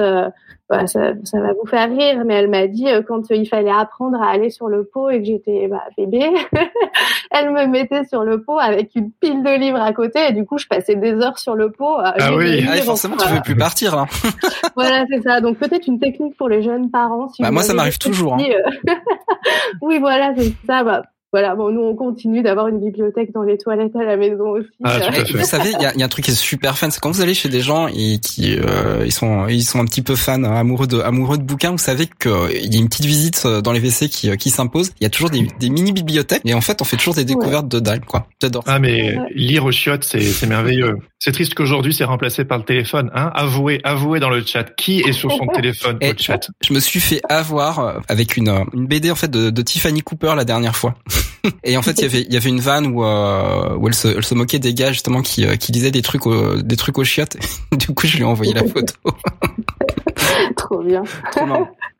bah, 0.70 0.86
ça, 0.86 1.14
ça, 1.24 1.40
va 1.40 1.52
vous 1.52 1.66
faire 1.66 1.90
rire, 1.90 2.22
mais 2.24 2.34
elle 2.34 2.48
m'a 2.48 2.68
dit 2.68 2.86
euh, 2.86 3.02
quand 3.02 3.28
il 3.30 3.48
fallait 3.48 3.72
apprendre 3.72 4.22
à 4.22 4.30
aller 4.30 4.50
sur 4.50 4.68
le 4.68 4.84
pot 4.84 5.10
et 5.10 5.18
que 5.18 5.24
j'étais 5.24 5.66
bah, 5.66 5.82
bébé, 5.98 6.30
elle 7.32 7.50
me 7.50 7.66
mettait 7.66 8.04
sur 8.04 8.22
le 8.22 8.40
pot 8.40 8.56
avec 8.56 8.94
une 8.94 9.10
pile 9.10 9.42
de 9.42 9.58
livres 9.58 9.80
à 9.80 9.92
côté 9.92 10.20
et 10.28 10.32
du 10.32 10.46
coup 10.46 10.58
je 10.58 10.68
passais 10.68 10.94
des 10.94 11.14
heures 11.14 11.38
sur 11.38 11.56
le 11.56 11.72
pot. 11.72 11.96
ah 11.98 12.36
oui, 12.36 12.64
ah, 12.70 12.76
forcément 12.82 13.16
tu 13.16 13.26
veux 13.26 13.40
plus 13.40 13.56
partir. 13.56 13.98
Hein. 13.98 14.06
voilà, 14.76 15.04
c'est 15.10 15.22
ça. 15.22 15.40
Donc 15.40 15.58
peut-être 15.58 15.88
une 15.88 15.98
technique 15.98 16.36
pour 16.36 16.48
les 16.48 16.62
jeunes 16.62 16.88
parents. 16.88 17.26
Si 17.30 17.42
bah, 17.42 17.50
moi 17.50 17.64
ça 17.64 17.74
m'arrive 17.74 17.98
toujours. 17.98 18.34
Hein. 18.34 18.44
Euh, 18.88 18.94
oui, 19.82 19.98
voilà, 19.98 20.32
c'est 20.36 20.52
ça. 20.68 20.84
Bah, 20.84 21.02
voilà, 21.32 21.54
bon, 21.54 21.70
nous 21.70 21.82
on 21.82 21.94
continue 21.94 22.42
d'avoir 22.42 22.66
une 22.66 22.80
bibliothèque 22.80 23.32
dans 23.32 23.44
les 23.44 23.56
toilettes 23.56 23.94
à 23.94 24.02
la 24.02 24.16
maison 24.16 24.48
aussi. 24.48 24.68
Ah, 24.82 24.98
vous 25.32 25.44
savez, 25.44 25.70
il 25.78 25.82
y 25.82 26.02
a, 26.02 26.04
un 26.04 26.08
truc 26.08 26.24
qui 26.24 26.32
est 26.32 26.34
super 26.34 26.76
fun, 26.76 26.90
c'est 26.90 26.98
quand 26.98 27.12
vous 27.12 27.20
allez 27.20 27.34
chez 27.34 27.48
des 27.48 27.60
gens 27.60 27.86
et 27.86 28.18
qui 28.18 28.58
euh, 28.58 29.04
ils 29.04 29.12
sont 29.12 29.46
ils 29.46 29.62
sont 29.62 29.78
un 29.78 29.84
petit 29.84 30.02
peu 30.02 30.16
fans, 30.16 30.42
hein, 30.42 30.56
amoureux 30.56 30.88
de 30.88 30.98
amoureux 30.98 31.38
de 31.38 31.44
bouquins, 31.44 31.70
vous 31.70 31.78
savez 31.78 32.08
qu'il 32.08 32.72
y 32.72 32.76
a 32.76 32.80
une 32.80 32.88
petite 32.88 33.06
visite 33.06 33.42
euh, 33.46 33.60
dans 33.60 33.70
les 33.70 33.78
WC 33.78 34.08
qui 34.08 34.28
euh, 34.28 34.34
qui 34.34 34.50
s'impose. 34.50 34.90
Il 35.00 35.04
y 35.04 35.06
a 35.06 35.10
toujours 35.10 35.30
des, 35.30 35.46
des 35.60 35.70
mini 35.70 35.92
bibliothèques 35.92 36.42
et 36.44 36.52
en 36.52 36.60
fait 36.60 36.82
on 36.82 36.84
fait 36.84 36.96
toujours 36.96 37.14
des 37.14 37.24
découvertes 37.24 37.68
de 37.68 37.78
dalle 37.78 38.04
quoi. 38.04 38.26
J'adore. 38.42 38.64
Ah 38.66 38.80
mais 38.80 39.16
lire 39.32 39.64
au 39.64 39.70
chiottes 39.70 40.02
c'est 40.02 40.22
c'est 40.22 40.48
merveilleux. 40.48 40.98
C'est 41.20 41.30
triste 41.32 41.54
qu'aujourd'hui 41.54 41.94
c'est 41.94 42.04
remplacé 42.04 42.44
par 42.44 42.58
le 42.58 42.64
téléphone. 42.64 43.08
Hein 43.14 43.30
avouez 43.36 43.80
avouez 43.84 44.18
dans 44.18 44.30
le 44.30 44.44
chat 44.44 44.64
qui 44.74 44.98
est 44.98 45.12
sur 45.12 45.30
son 45.30 45.46
téléphone 45.54 45.96
au 46.02 46.12
chat? 46.18 46.50
Je 46.66 46.74
me 46.74 46.80
suis 46.80 46.98
fait 46.98 47.20
avoir 47.28 48.00
avec 48.08 48.36
une 48.36 48.64
une 48.74 48.88
BD 48.88 49.12
en 49.12 49.14
fait 49.14 49.30
de, 49.30 49.50
de 49.50 49.62
Tiffany 49.62 50.00
Cooper 50.02 50.34
la 50.36 50.44
dernière 50.44 50.74
fois. 50.74 50.96
et 51.64 51.76
en 51.76 51.82
fait, 51.82 51.98
il 51.98 52.02
y 52.02 52.04
avait 52.04 52.22
il 52.22 52.32
y 52.32 52.36
avait 52.36 52.48
une 52.48 52.60
vanne 52.60 52.86
où 52.88 53.04
euh, 53.04 53.76
où 53.76 53.88
elle 53.88 53.94
se, 53.94 54.08
elle 54.08 54.24
se 54.24 54.34
moquait 54.34 54.58
des 54.58 54.74
gars 54.74 54.92
justement 54.92 55.22
qui 55.22 55.44
euh, 55.44 55.56
qui 55.56 55.72
disaient 55.72 55.90
des 55.90 56.02
trucs 56.02 56.26
au, 56.26 56.60
des 56.60 56.76
trucs 56.76 56.98
aux 56.98 57.04
chiottes. 57.04 57.36
du 57.78 57.88
coup, 57.88 58.06
je 58.06 58.16
lui 58.16 58.22
ai 58.22 58.26
envoyé 58.26 58.52
la 58.52 58.64
photo. 58.64 58.94
Trop 60.56 60.82
bien. 60.82 61.02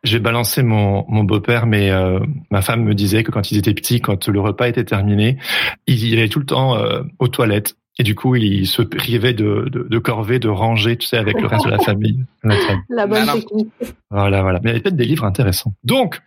J'ai 0.03 0.19
balancé 0.19 0.63
mon, 0.63 1.05
mon 1.09 1.25
beau-père, 1.25 1.67
mais 1.67 1.91
euh, 1.91 2.21
ma 2.51 2.63
femme 2.63 2.85
me 2.85 2.95
disait 2.95 3.23
que 3.23 3.31
quand 3.31 3.51
ils 3.51 3.59
étaient 3.59 3.75
petits, 3.75 4.01
quand 4.01 4.29
le 4.29 4.41
repas 4.41 4.69
était 4.69 4.85
terminé, 4.85 5.39
il 5.87 6.19
allait 6.19 6.29
tout 6.29 6.39
le 6.39 6.47
temps 6.47 6.77
euh, 6.77 7.03
aux 7.19 7.29
toilettes. 7.29 7.77
Et 7.99 8.03
du 8.03 8.15
coup, 8.15 8.35
il 8.35 8.67
se 8.67 8.81
privait 8.81 9.35
de, 9.35 9.69
de, 9.71 9.87
de 9.89 9.99
corvée, 9.99 10.39
de 10.39 10.49
ranger, 10.49 10.97
tu 10.97 11.07
sais, 11.07 11.19
avec 11.19 11.39
le 11.39 11.47
reste 11.47 11.67
de 11.67 11.71
la 11.71 11.79
famille. 11.81 12.25
La, 12.89 13.07
bonne 13.07 13.27
technique. 13.27 13.69
Voilà, 14.11 14.41
voilà. 14.41 14.59
Mais 14.63 14.71
il 14.71 14.73
y 14.73 14.75
avait 14.77 14.81
peut-être 14.81 14.97
des 14.97 15.05
livres 15.05 15.25
intéressants. 15.25 15.75
Donc, 15.85 16.23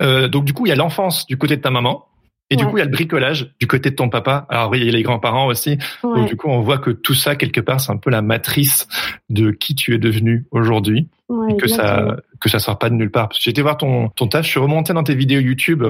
euh, 0.00 0.28
donc 0.28 0.46
du 0.46 0.54
coup, 0.54 0.64
il 0.64 0.70
y 0.70 0.72
a 0.72 0.76
l'enfance 0.76 1.26
du 1.26 1.36
côté 1.36 1.56
de 1.56 1.60
ta 1.60 1.70
maman. 1.70 2.06
Et 2.52 2.56
du 2.56 2.66
coup, 2.66 2.76
il 2.76 2.80
y 2.80 2.82
a 2.82 2.86
le 2.86 2.90
bricolage 2.90 3.54
du 3.60 3.66
côté 3.66 3.90
de 3.90 3.94
ton 3.94 4.08
papa. 4.08 4.46
Alors 4.48 4.70
oui, 4.70 4.80
il 4.80 4.86
y 4.86 4.88
a 4.88 4.92
les 4.92 5.02
grands-parents 5.02 5.46
aussi. 5.46 5.78
Donc 6.02 6.28
du 6.28 6.36
coup, 6.36 6.48
on 6.48 6.60
voit 6.60 6.78
que 6.78 6.90
tout 6.90 7.14
ça, 7.14 7.36
quelque 7.36 7.60
part, 7.60 7.80
c'est 7.80 7.92
un 7.92 7.96
peu 7.96 8.10
la 8.10 8.22
matrice 8.22 8.86
de 9.30 9.50
qui 9.50 9.74
tu 9.74 9.94
es 9.94 9.98
devenu 9.98 10.46
aujourd'hui. 10.50 11.08
et 11.48 11.56
que 11.56 11.66
ça 11.66 12.16
que 12.40 12.48
ça 12.48 12.58
sort 12.58 12.78
pas 12.78 12.90
de 12.90 12.94
nulle 12.94 13.10
part. 13.10 13.28
J'ai 13.38 13.50
été 13.50 13.62
voir 13.62 13.76
ton, 13.76 14.08
ton 14.08 14.26
taf, 14.26 14.44
je 14.44 14.50
suis 14.50 14.60
remonté 14.60 14.92
dans 14.92 15.04
tes 15.04 15.14
vidéos 15.14 15.40
YouTube 15.40 15.84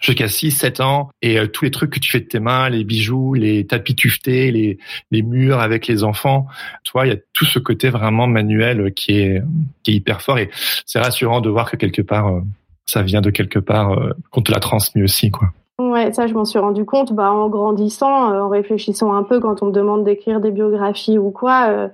jusqu'à 0.00 0.28
6, 0.28 0.50
7 0.50 0.80
ans, 0.80 1.10
et 1.20 1.38
euh, 1.38 1.46
tous 1.46 1.64
les 1.64 1.70
trucs 1.70 1.90
que 1.90 1.98
tu 2.00 2.10
fais 2.10 2.20
de 2.20 2.24
tes 2.24 2.40
mains, 2.40 2.68
les 2.68 2.84
bijoux, 2.84 3.34
les 3.34 3.66
tapis 3.66 3.94
tuftés, 3.94 4.50
les, 4.50 4.78
les 5.10 5.22
murs 5.22 5.60
avec 5.60 5.86
les 5.86 6.04
enfants, 6.04 6.46
tu 6.84 6.92
vois, 6.92 7.06
il 7.06 7.10
y 7.10 7.12
a 7.12 7.18
tout 7.34 7.44
ce 7.44 7.58
côté 7.58 7.90
vraiment 7.90 8.26
manuel 8.26 8.92
qui 8.94 9.18
est, 9.18 9.42
qui 9.82 9.92
est 9.92 9.94
hyper 9.94 10.22
fort, 10.22 10.38
et 10.38 10.50
c'est 10.86 10.98
rassurant 10.98 11.40
de 11.40 11.50
voir 11.50 11.70
que 11.70 11.76
quelque 11.76 12.02
part, 12.02 12.28
euh, 12.28 12.40
ça 12.86 13.02
vient 13.02 13.20
de 13.20 13.30
quelque 13.30 13.58
part, 13.58 13.92
euh, 13.92 14.12
qu'on 14.30 14.40
te 14.40 14.50
l'a 14.50 14.60
transmis 14.60 15.02
aussi, 15.02 15.30
quoi. 15.30 15.52
Ouais, 15.80 16.12
ça 16.12 16.26
je 16.26 16.34
m'en 16.34 16.44
suis 16.44 16.58
rendu 16.58 16.84
compte 16.84 17.14
bah, 17.14 17.32
en 17.32 17.48
grandissant, 17.48 18.34
euh, 18.34 18.40
en 18.42 18.48
réfléchissant 18.50 19.14
un 19.14 19.22
peu 19.22 19.40
quand 19.40 19.62
on 19.62 19.66
me 19.66 19.72
demande 19.72 20.04
d'écrire 20.04 20.40
des 20.40 20.50
biographies 20.50 21.16
ou 21.16 21.30
quoi. 21.30 21.68
Euh, 21.70 21.88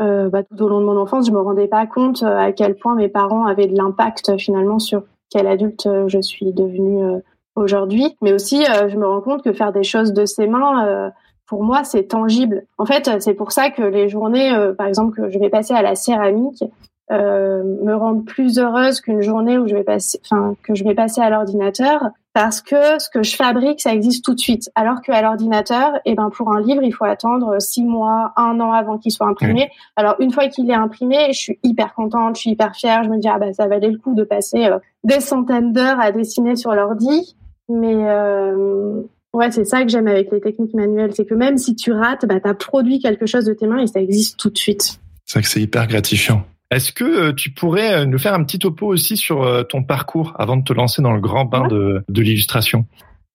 euh, 0.00 0.28
bah, 0.28 0.44
tout 0.44 0.62
au 0.62 0.68
long 0.68 0.80
de 0.80 0.86
mon 0.86 0.96
enfance, 0.96 1.26
je 1.26 1.32
me 1.32 1.40
rendais 1.40 1.66
pas 1.66 1.84
compte 1.86 2.22
à 2.22 2.52
quel 2.52 2.76
point 2.76 2.94
mes 2.94 3.08
parents 3.08 3.44
avaient 3.44 3.66
de 3.66 3.76
l'impact 3.76 4.38
finalement 4.38 4.78
sur 4.78 5.02
quel 5.30 5.48
adulte 5.48 5.88
je 6.06 6.20
suis 6.20 6.52
devenue 6.52 7.20
aujourd'hui. 7.56 8.16
Mais 8.22 8.32
aussi, 8.32 8.64
je 8.64 8.96
me 8.96 9.06
rends 9.06 9.20
compte 9.20 9.42
que 9.42 9.52
faire 9.52 9.72
des 9.72 9.82
choses 9.82 10.12
de 10.12 10.26
ses 10.26 10.46
mains, 10.46 11.12
pour 11.46 11.64
moi, 11.64 11.82
c'est 11.82 12.04
tangible. 12.04 12.66
En 12.78 12.86
fait, 12.86 13.20
c'est 13.20 13.34
pour 13.34 13.50
ça 13.50 13.70
que 13.70 13.82
les 13.82 14.08
journées, 14.08 14.52
par 14.76 14.86
exemple, 14.86 15.16
que 15.16 15.30
je 15.30 15.38
vais 15.38 15.48
passer 15.48 15.74
à 15.74 15.82
la 15.82 15.94
céramique, 15.94 16.64
me 17.10 17.94
rendent 17.94 18.26
plus 18.26 18.58
heureuse 18.58 19.00
qu'une 19.00 19.22
journée 19.22 19.58
où 19.58 19.66
je 19.68 19.74
vais 19.74 19.84
passer, 19.84 20.20
enfin 20.24 20.54
que 20.64 20.74
je 20.74 20.84
vais 20.84 20.94
passer 20.94 21.20
à 21.20 21.30
l'ordinateur, 21.30 22.10
parce 22.34 22.60
que 22.60 22.98
ce 22.98 23.08
que 23.08 23.22
je 23.22 23.36
fabrique, 23.36 23.80
ça 23.80 23.94
existe 23.94 24.24
tout 24.24 24.34
de 24.34 24.40
suite. 24.40 24.70
Alors 24.74 25.00
qu'à 25.00 25.22
l'ordinateur, 25.22 25.92
eh 26.04 26.14
ben 26.14 26.30
pour 26.30 26.52
un 26.52 26.60
livre, 26.60 26.82
il 26.82 26.92
faut 26.92 27.04
attendre 27.04 27.62
six 27.62 27.84
mois, 27.84 28.32
un 28.36 28.60
an 28.60 28.72
avant 28.72 28.98
qu'il 28.98 29.12
soit 29.12 29.28
imprimé. 29.28 29.70
Alors 29.96 30.16
une 30.18 30.32
fois 30.32 30.48
qu'il 30.48 30.68
est 30.68 30.74
imprimé, 30.74 31.32
je 31.32 31.38
suis 31.38 31.58
hyper 31.62 31.94
contente, 31.94 32.36
je 32.36 32.40
suis 32.40 32.50
hyper 32.50 32.74
fière. 32.74 33.04
Je 33.04 33.08
me 33.08 33.18
dis 33.18 33.28
ah 33.28 33.38
bah 33.38 33.52
ça 33.52 33.68
valait 33.68 33.90
le 33.90 33.98
coup 33.98 34.14
de 34.14 34.24
passer 34.24 34.66
euh, 34.66 34.78
des 35.04 35.20
centaines 35.20 35.72
d'heures 35.72 36.00
à 36.00 36.10
dessiner 36.10 36.56
sur 36.56 36.74
l'ordi, 36.74 37.36
mais 37.68 38.08
euh, 38.08 39.02
Ouais, 39.34 39.50
c'est 39.50 39.64
ça 39.64 39.82
que 39.82 39.88
j'aime 39.88 40.06
avec 40.06 40.30
les 40.30 40.40
techniques 40.40 40.74
manuelles, 40.74 41.10
c'est 41.12 41.24
que 41.24 41.34
même 41.34 41.58
si 41.58 41.74
tu 41.74 41.90
rates, 41.90 42.24
bah, 42.24 42.38
tu 42.38 42.48
as 42.48 42.54
produit 42.54 43.00
quelque 43.00 43.26
chose 43.26 43.44
de 43.44 43.52
tes 43.52 43.66
mains 43.66 43.82
et 43.82 43.88
ça 43.88 44.00
existe 44.00 44.38
tout 44.38 44.48
de 44.48 44.56
suite. 44.56 45.00
C'est 45.24 45.38
vrai 45.38 45.42
que 45.42 45.48
c'est 45.48 45.60
hyper 45.60 45.88
gratifiant. 45.88 46.44
Est-ce 46.74 46.90
que 46.90 47.04
euh, 47.04 47.32
tu 47.32 47.50
pourrais 47.50 48.00
euh, 48.00 48.04
nous 48.04 48.18
faire 48.18 48.34
un 48.34 48.42
petit 48.42 48.58
topo 48.58 48.86
aussi 48.86 49.16
sur 49.16 49.44
euh, 49.44 49.62
ton 49.62 49.84
parcours 49.84 50.34
avant 50.40 50.56
de 50.56 50.64
te 50.64 50.72
lancer 50.72 51.02
dans 51.02 51.12
le 51.12 51.20
grand 51.20 51.44
bain 51.44 51.68
de, 51.68 52.02
l'illustration? 52.08 52.84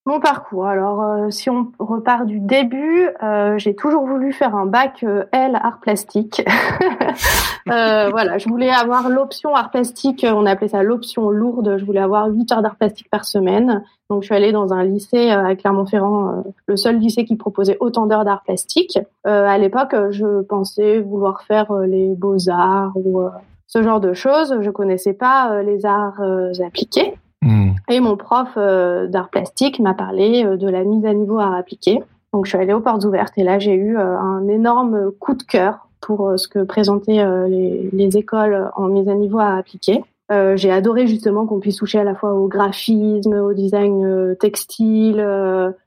Mon 0.05 0.19
parcours. 0.19 0.65
Alors, 0.65 1.31
si 1.31 1.49
on 1.49 1.71
repart 1.77 2.25
du 2.25 2.39
début, 2.39 3.09
j'ai 3.57 3.75
toujours 3.75 4.07
voulu 4.07 4.33
faire 4.33 4.55
un 4.55 4.65
bac 4.65 5.05
L 5.31 5.59
art 5.61 5.79
plastique. 5.81 6.41
voilà, 7.67 8.39
je 8.39 8.49
voulais 8.49 8.71
avoir 8.71 9.09
l'option 9.09 9.53
art 9.53 9.69
plastique. 9.69 10.25
On 10.27 10.47
appelait 10.47 10.69
ça 10.69 10.81
l'option 10.81 11.29
lourde. 11.29 11.75
Je 11.77 11.85
voulais 11.85 11.99
avoir 11.99 12.27
8 12.29 12.51
heures 12.53 12.61
d'art 12.63 12.77
plastique 12.77 13.09
par 13.11 13.23
semaine. 13.25 13.83
Donc, 14.09 14.23
je 14.23 14.27
suis 14.27 14.35
allée 14.35 14.51
dans 14.51 14.73
un 14.73 14.83
lycée 14.83 15.29
à 15.29 15.55
Clermont-Ferrand, 15.55 16.43
le 16.65 16.77
seul 16.77 16.97
lycée 16.97 17.25
qui 17.25 17.35
proposait 17.35 17.77
autant 17.79 18.07
d'heures 18.07 18.25
d'art 18.25 18.43
plastique. 18.43 18.97
à 19.23 19.57
l'époque, 19.57 19.95
je 20.09 20.41
pensais 20.41 20.99
vouloir 20.99 21.43
faire 21.43 21.71
les 21.73 22.15
beaux 22.15 22.49
arts 22.49 22.93
ou 22.95 23.21
ce 23.69 23.83
genre 23.83 24.01
de 24.01 24.13
choses. 24.13 24.53
Je 24.59 24.69
connaissais 24.69 25.13
pas 25.13 25.53
euh, 25.53 25.63
les 25.63 25.85
arts 25.85 26.19
euh, 26.19 26.51
appliqués. 26.65 27.13
Hmm. 27.41 27.71
Et 27.87 28.01
mon 28.01 28.17
prof 28.17 28.49
euh, 28.57 29.07
d'art 29.07 29.29
plastique 29.29 29.79
m'a 29.79 29.93
parlé 29.93 30.43
de 30.43 30.67
la 30.67 30.83
mise 30.83 31.05
à 31.05 31.13
niveau 31.13 31.39
art 31.39 31.53
appliqué. 31.53 32.01
Donc 32.33 32.45
je 32.45 32.49
suis 32.49 32.59
allée 32.59 32.73
aux 32.73 32.81
portes 32.81 33.05
ouvertes 33.05 33.33
et 33.37 33.43
là 33.43 33.57
j'ai 33.57 33.73
eu 33.73 33.97
un 33.97 34.47
énorme 34.47 35.11
coup 35.19 35.33
de 35.33 35.41
cœur 35.41 35.87
pour 35.99 36.33
ce 36.37 36.47
que 36.47 36.63
présentaient 36.63 37.25
les, 37.47 37.89
les, 37.91 38.17
écoles 38.17 38.69
en 38.75 38.87
mise 38.87 39.09
à 39.09 39.15
niveau 39.15 39.39
art 39.39 39.57
appliqué. 39.57 40.03
Euh, 40.31 40.55
j'ai 40.55 40.71
adoré 40.71 41.07
justement 41.07 41.45
qu'on 41.45 41.59
puisse 41.59 41.77
toucher 41.77 41.99
à 41.99 42.03
la 42.03 42.15
fois 42.15 42.33
au 42.33 42.47
graphisme, 42.47 43.33
au 43.33 43.53
design 43.53 44.35
textile, 44.39 45.25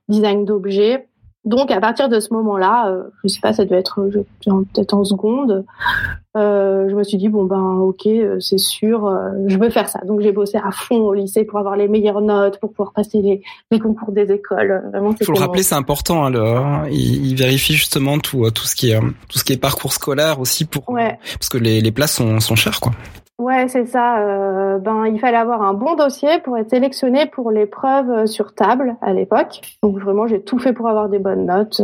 design 0.08 0.44
d'objets. 0.44 1.06
Donc 1.44 1.72
à 1.72 1.80
partir 1.80 2.08
de 2.08 2.20
ce 2.20 2.32
moment-là, 2.34 2.88
euh, 2.88 3.02
je 3.24 3.28
sais 3.28 3.40
pas, 3.40 3.52
ça 3.52 3.64
devait 3.64 3.78
être 3.78 4.08
peut-être 4.44 4.94
en 4.94 5.02
seconde, 5.02 5.64
euh, 6.36 6.88
je 6.88 6.94
me 6.94 7.02
suis 7.02 7.18
dit 7.18 7.28
bon 7.28 7.44
ben 7.44 7.78
ok, 7.80 8.06
euh, 8.06 8.38
c'est 8.38 8.58
sûr, 8.58 9.06
euh, 9.06 9.30
je 9.48 9.58
veux 9.58 9.68
faire 9.68 9.88
ça. 9.88 9.98
Donc 10.06 10.20
j'ai 10.20 10.30
bossé 10.30 10.56
à 10.58 10.70
fond 10.70 10.98
au 10.98 11.14
lycée 11.14 11.44
pour 11.44 11.58
avoir 11.58 11.74
les 11.74 11.88
meilleures 11.88 12.20
notes, 12.20 12.60
pour 12.60 12.70
pouvoir 12.70 12.92
passer 12.92 13.20
les, 13.20 13.42
les 13.72 13.80
concours 13.80 14.12
des 14.12 14.30
écoles. 14.30 14.84
Vraiment, 14.92 15.12
faut 15.20 15.32
le 15.32 15.40
rappeler, 15.40 15.64
c'est 15.64 15.74
important. 15.74 16.24
Hein, 16.24 16.84
il, 16.92 17.26
il, 17.26 17.34
vérifie 17.34 17.74
justement 17.74 18.18
tout 18.20 18.48
tout 18.52 18.64
ce 18.64 18.76
qui 18.76 18.92
est 18.92 19.00
tout 19.00 19.38
ce 19.38 19.42
qui 19.42 19.52
est 19.52 19.60
parcours 19.60 19.92
scolaire 19.92 20.38
aussi 20.38 20.64
pour 20.64 20.88
ouais. 20.90 21.18
parce 21.38 21.48
que 21.48 21.58
les, 21.58 21.80
les 21.80 21.90
places 21.90 22.12
sont, 22.12 22.38
sont 22.38 22.54
chères 22.54 22.78
quoi. 22.78 22.92
Ouais, 23.42 23.66
c'est 23.66 23.86
ça. 23.86 24.20
Euh, 24.20 24.78
ben, 24.78 25.04
il 25.06 25.18
fallait 25.18 25.36
avoir 25.36 25.62
un 25.62 25.74
bon 25.74 25.96
dossier 25.96 26.38
pour 26.44 26.56
être 26.58 26.70
sélectionné 26.70 27.26
pour 27.26 27.50
l'épreuve 27.50 28.08
euh, 28.08 28.26
sur 28.26 28.54
table 28.54 28.94
à 29.00 29.12
l'époque. 29.12 29.62
Donc 29.82 29.98
vraiment, 29.98 30.28
j'ai 30.28 30.40
tout 30.40 30.60
fait 30.60 30.72
pour 30.72 30.88
avoir 30.88 31.08
des 31.08 31.18
bonnes 31.18 31.46
notes. 31.46 31.82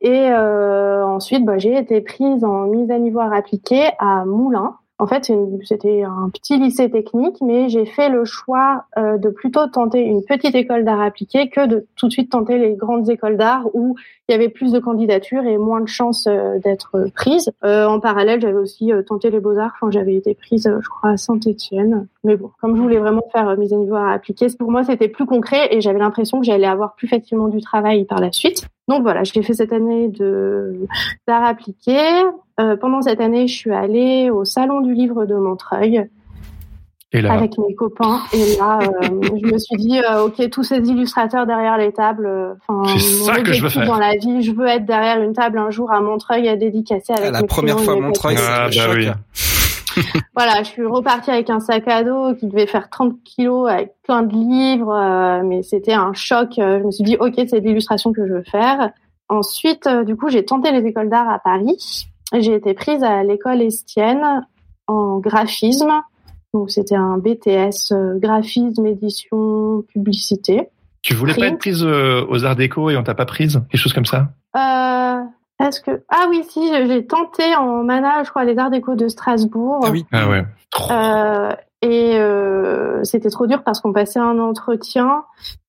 Et 0.00 0.26
euh, 0.32 1.06
ensuite, 1.06 1.44
ben, 1.44 1.56
j'ai 1.56 1.78
été 1.78 2.00
prise 2.00 2.42
en 2.42 2.66
mise 2.66 2.90
à 2.90 2.98
niveau 2.98 3.20
appliqué 3.20 3.90
à 4.00 4.24
Moulins. 4.24 4.74
En 5.02 5.08
fait, 5.08 5.32
c'était 5.64 6.04
un 6.04 6.30
petit 6.32 6.56
lycée 6.58 6.88
technique, 6.88 7.34
mais 7.40 7.68
j'ai 7.68 7.86
fait 7.86 8.08
le 8.08 8.24
choix 8.24 8.84
euh, 8.96 9.18
de 9.18 9.30
plutôt 9.30 9.66
tenter 9.66 9.98
une 9.98 10.22
petite 10.22 10.54
école 10.54 10.84
d'art 10.84 11.00
appliqué 11.00 11.48
que 11.48 11.66
de 11.66 11.88
tout 11.96 12.06
de 12.06 12.12
suite 12.12 12.30
tenter 12.30 12.56
les 12.56 12.76
grandes 12.76 13.10
écoles 13.10 13.36
d'art 13.36 13.66
où 13.74 13.96
il 14.28 14.32
y 14.32 14.34
avait 14.36 14.48
plus 14.48 14.70
de 14.70 14.78
candidatures 14.78 15.44
et 15.44 15.58
moins 15.58 15.80
de 15.80 15.88
chances 15.88 16.28
euh, 16.28 16.60
d'être 16.60 17.06
prise. 17.16 17.50
Euh, 17.64 17.84
en 17.86 17.98
parallèle, 17.98 18.40
j'avais 18.40 18.54
aussi 18.54 18.92
tenté 19.04 19.30
les 19.30 19.40
beaux-arts 19.40 19.74
quand 19.80 19.90
j'avais 19.90 20.14
été 20.14 20.34
prise, 20.36 20.72
je 20.80 20.88
crois, 20.88 21.10
à 21.10 21.16
Saint-Étienne. 21.16 22.06
Mais 22.22 22.36
bon, 22.36 22.52
comme 22.60 22.76
je 22.76 22.80
voulais 22.80 22.98
vraiment 22.98 23.24
faire 23.32 23.56
mise 23.58 23.72
à 23.72 23.78
niveau 23.78 23.96
à 23.96 24.12
appliquer, 24.12 24.46
pour 24.56 24.70
moi, 24.70 24.84
c'était 24.84 25.08
plus 25.08 25.26
concret 25.26 25.66
et 25.74 25.80
j'avais 25.80 25.98
l'impression 25.98 26.38
que 26.38 26.46
j'allais 26.46 26.68
avoir 26.68 26.94
plus 26.94 27.08
facilement 27.08 27.48
du 27.48 27.60
travail 27.60 28.04
par 28.04 28.20
la 28.20 28.30
suite. 28.30 28.68
Donc 28.88 29.02
voilà, 29.02 29.22
j'ai 29.22 29.42
fait 29.42 29.54
cette 29.54 29.72
année 29.72 30.08
de 30.08 30.86
d'art 31.26 31.44
appliqué. 31.44 31.98
Euh, 32.60 32.76
pendant 32.76 33.02
cette 33.02 33.20
année, 33.20 33.46
je 33.46 33.54
suis 33.54 33.72
allée 33.72 34.30
au 34.30 34.44
Salon 34.44 34.80
du 34.80 34.92
Livre 34.92 35.24
de 35.24 35.34
Montreuil. 35.34 36.08
avec 37.14 37.58
mes 37.58 37.74
copains. 37.74 38.20
Et 38.32 38.56
là, 38.56 38.80
euh, 38.80 39.20
je 39.42 39.52
me 39.52 39.58
suis 39.58 39.76
dit, 39.76 39.98
euh, 39.98 40.24
ok, 40.24 40.50
tous 40.50 40.64
ces 40.64 40.78
illustrateurs 40.78 41.46
derrière 41.46 41.78
les 41.78 41.92
tables. 41.92 42.26
Euh, 42.26 42.54
enfin, 42.66 42.98
ça 42.98 43.40
que 43.40 43.52
je 43.52 43.62
veux 43.62 43.68
faire 43.68 43.86
dans 43.86 43.98
la 43.98 44.16
vie. 44.16 44.42
Je 44.42 44.52
veux 44.52 44.66
être 44.66 44.86
derrière 44.86 45.22
une 45.22 45.32
table 45.32 45.58
un 45.58 45.70
jour 45.70 45.92
à 45.92 46.00
Montreuil 46.00 46.48
à 46.48 46.56
dédicacer 46.56 47.12
avec. 47.12 47.26
Ah, 47.28 47.30
la 47.30 47.42
première 47.44 47.78
fois 47.80 47.94
à 47.94 47.96
Montreuil, 47.96 48.36
ah, 48.40 48.68
bah 48.74 48.92
oui. 48.94 49.08
voilà, 50.36 50.62
je 50.62 50.68
suis 50.68 50.84
repartie 50.84 51.30
avec 51.30 51.50
un 51.50 51.60
sac 51.60 51.86
à 51.88 52.04
dos 52.04 52.34
qui 52.34 52.46
devait 52.46 52.66
faire 52.66 52.90
30 52.90 53.22
kilos 53.24 53.70
avec 53.70 53.92
plein 54.02 54.22
de 54.22 54.34
livres, 54.34 55.42
mais 55.44 55.62
c'était 55.62 55.94
un 55.94 56.12
choc. 56.12 56.54
Je 56.56 56.84
me 56.84 56.90
suis 56.90 57.04
dit, 57.04 57.16
ok, 57.18 57.34
c'est 57.48 57.60
l'illustration 57.60 58.12
que 58.12 58.26
je 58.26 58.32
veux 58.34 58.44
faire. 58.44 58.90
Ensuite, 59.28 59.88
du 60.06 60.16
coup, 60.16 60.28
j'ai 60.28 60.44
tenté 60.44 60.72
les 60.72 60.86
écoles 60.86 61.08
d'art 61.08 61.30
à 61.30 61.38
Paris. 61.38 62.06
J'ai 62.34 62.54
été 62.54 62.74
prise 62.74 63.02
à 63.02 63.22
l'école 63.22 63.62
Estienne 63.62 64.46
en 64.86 65.18
graphisme 65.18 65.92
donc 66.52 66.70
c'était 66.70 66.96
un 66.96 67.18
BTS 67.18 67.92
euh, 67.92 68.18
graphisme, 68.18 68.86
édition, 68.86 69.82
publicité. 69.88 70.68
Tu 71.00 71.14
voulais 71.14 71.34
pas 71.34 71.46
être 71.46 71.58
prise 71.58 71.82
euh, 71.82 72.24
aux 72.28 72.44
Arts 72.44 72.56
Déco 72.56 72.90
et 72.90 72.96
on 72.96 73.02
t'a 73.02 73.14
pas 73.14 73.24
prise? 73.24 73.60
Quelque 73.70 73.80
chose 73.80 73.92
comme 73.92 74.04
ça? 74.04 74.32
Euh, 74.54 75.22
Est-ce 75.62 75.80
que 75.80 76.02
ah 76.08 76.26
oui 76.28 76.44
si 76.48 76.68
j'ai 76.86 77.06
tenté 77.06 77.54
en 77.54 77.84
mana 77.84 78.24
je 78.24 78.30
crois 78.30 78.44
les 78.44 78.58
Arts 78.58 78.70
Déco 78.70 78.94
de 78.94 79.08
Strasbourg. 79.08 79.80
Ah 79.84 79.90
oui. 79.90 80.04
Ah 80.12 80.28
ouais. 80.28 80.44
Euh, 80.90 81.54
et 81.82 82.16
euh, 82.16 83.02
c'était 83.02 83.30
trop 83.30 83.46
dur 83.46 83.62
parce 83.64 83.80
qu'on 83.80 83.92
passait 83.92 84.20
un 84.20 84.38
entretien 84.38 85.24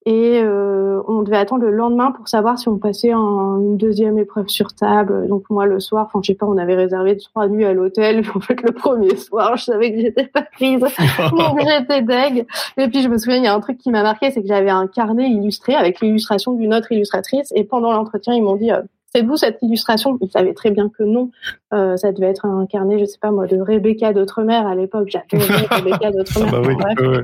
et 0.05 0.41
euh, 0.43 1.01
on 1.07 1.23
devait 1.23 1.37
attendre 1.37 1.63
le 1.63 1.71
lendemain 1.71 2.11
pour 2.11 2.27
savoir 2.27 2.59
si 2.59 2.67
on 2.67 2.77
passait 2.77 3.11
un, 3.11 3.57
une 3.59 3.77
deuxième 3.77 4.19
épreuve 4.19 4.47
sur 4.47 4.73
table. 4.75 5.27
Donc 5.27 5.49
moi 5.49 5.65
le 5.65 5.79
soir, 5.79 6.05
enfin 6.07 6.19
je 6.21 6.27
sais 6.27 6.37
pas, 6.37 6.45
on 6.45 6.57
avait 6.57 6.75
réservé 6.75 7.17
trois 7.17 7.47
nuits 7.47 7.65
à 7.65 7.73
l'hôtel. 7.73 8.23
En 8.35 8.39
fait 8.39 8.61
le 8.61 8.71
premier 8.71 9.15
soir, 9.15 9.57
je 9.57 9.65
savais 9.65 9.91
que 9.91 10.01
j'étais 10.01 10.25
pas 10.25 10.41
prise, 10.41 10.79
donc 11.31 11.59
j'étais 11.59 12.01
deg. 12.01 12.47
Et 12.77 12.87
puis 12.87 13.01
je 13.01 13.09
me 13.09 13.17
souviens, 13.17 13.37
il 13.37 13.43
y 13.43 13.47
a 13.47 13.53
un 13.53 13.59
truc 13.59 13.77
qui 13.77 13.89
m'a 13.89 14.03
marqué, 14.03 14.31
c'est 14.31 14.41
que 14.41 14.47
j'avais 14.47 14.69
un 14.69 14.87
carnet 14.87 15.29
illustré 15.29 15.75
avec 15.75 15.99
l'illustration 16.01 16.53
d'une 16.53 16.73
autre 16.73 16.91
illustratrice. 16.91 17.51
Et 17.55 17.63
pendant 17.63 17.91
l'entretien, 17.91 18.33
ils 18.33 18.43
m'ont 18.43 18.55
dit 18.55 18.71
c'est 19.13 19.21
vous 19.23 19.37
cette 19.37 19.59
illustration 19.61 20.17
Ils 20.21 20.31
savaient 20.31 20.53
très 20.53 20.71
bien 20.71 20.89
que 20.89 21.03
non. 21.03 21.31
Euh, 21.73 21.97
ça 21.97 22.11
devait 22.11 22.27
être 22.29 22.45
un 22.45 22.65
carnet, 22.65 22.99
je 22.99 23.05
sais 23.05 23.19
pas 23.19 23.31
moi, 23.31 23.47
de 23.47 23.59
Rebecca 23.59 24.13
d'Outremer 24.13 24.55
à 24.55 24.75
l'époque. 24.75 25.09
J'avais 25.09 25.43
Rebecca 25.71 26.11
d'Outremer. 26.11 26.77
Ah 26.83 26.93
bah 26.95 27.21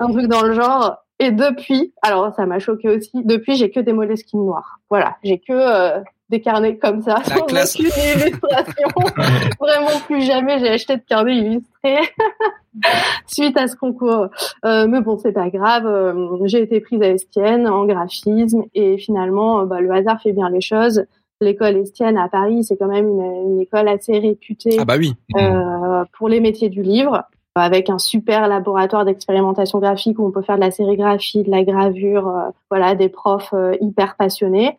Un 0.00 0.10
truc 0.10 0.26
dans 0.26 0.42
le 0.42 0.54
genre. 0.54 1.04
Et 1.20 1.32
depuis, 1.32 1.92
alors 2.02 2.32
ça 2.34 2.46
m'a 2.46 2.60
choqué 2.60 2.88
aussi. 2.88 3.24
Depuis, 3.24 3.56
j'ai 3.56 3.70
que 3.70 3.80
des 3.80 3.92
moleskines 3.92 4.44
noirs. 4.44 4.78
Voilà, 4.88 5.16
j'ai 5.24 5.38
que 5.38 5.52
euh, 5.52 6.00
des 6.28 6.40
carnets 6.40 6.76
comme 6.76 7.02
ça, 7.02 7.16
sans 7.24 7.42
aucune 7.42 7.86
illustration. 7.86 8.88
Vraiment 9.60 9.98
plus 10.06 10.22
jamais 10.22 10.60
j'ai 10.60 10.68
acheté 10.68 10.96
de 10.96 11.02
carnet 11.02 11.36
illustré 11.36 11.96
suite 13.26 13.56
à 13.56 13.66
ce 13.66 13.74
concours. 13.74 14.28
Euh, 14.64 14.86
mais 14.86 15.00
bon, 15.00 15.18
c'est 15.18 15.32
pas 15.32 15.50
grave. 15.50 15.86
Euh, 15.86 16.38
j'ai 16.44 16.62
été 16.62 16.80
prise 16.80 17.02
à 17.02 17.08
Estienne 17.08 17.66
en 17.66 17.84
graphisme 17.84 18.62
et 18.74 18.98
finalement, 18.98 19.64
bah, 19.64 19.80
le 19.80 19.90
hasard 19.90 20.20
fait 20.22 20.32
bien 20.32 20.50
les 20.50 20.60
choses 20.60 21.04
l'école 21.40 21.76
Estienne 21.76 22.18
à 22.18 22.28
Paris, 22.28 22.64
c'est 22.64 22.76
quand 22.76 22.88
même 22.88 23.08
une, 23.08 23.52
une, 23.52 23.60
école 23.60 23.88
assez 23.88 24.18
réputée 24.18 24.76
ah 24.78 24.84
bah 24.84 24.96
oui. 24.98 25.14
euh, 25.36 26.04
pour 26.16 26.28
les 26.28 26.40
métiers 26.40 26.68
du 26.68 26.82
livre, 26.82 27.24
avec 27.54 27.90
un 27.90 27.98
super 27.98 28.48
laboratoire 28.48 29.04
d'expérimentation 29.04 29.78
graphique 29.78 30.18
où 30.18 30.26
on 30.26 30.30
peut 30.30 30.42
faire 30.42 30.56
de 30.56 30.60
la 30.60 30.70
sérigraphie, 30.70 31.42
de 31.42 31.50
la 31.50 31.64
gravure, 31.64 32.28
euh, 32.28 32.50
voilà, 32.70 32.94
des 32.94 33.08
profs 33.08 33.52
euh, 33.52 33.74
hyper 33.80 34.16
passionnés. 34.16 34.78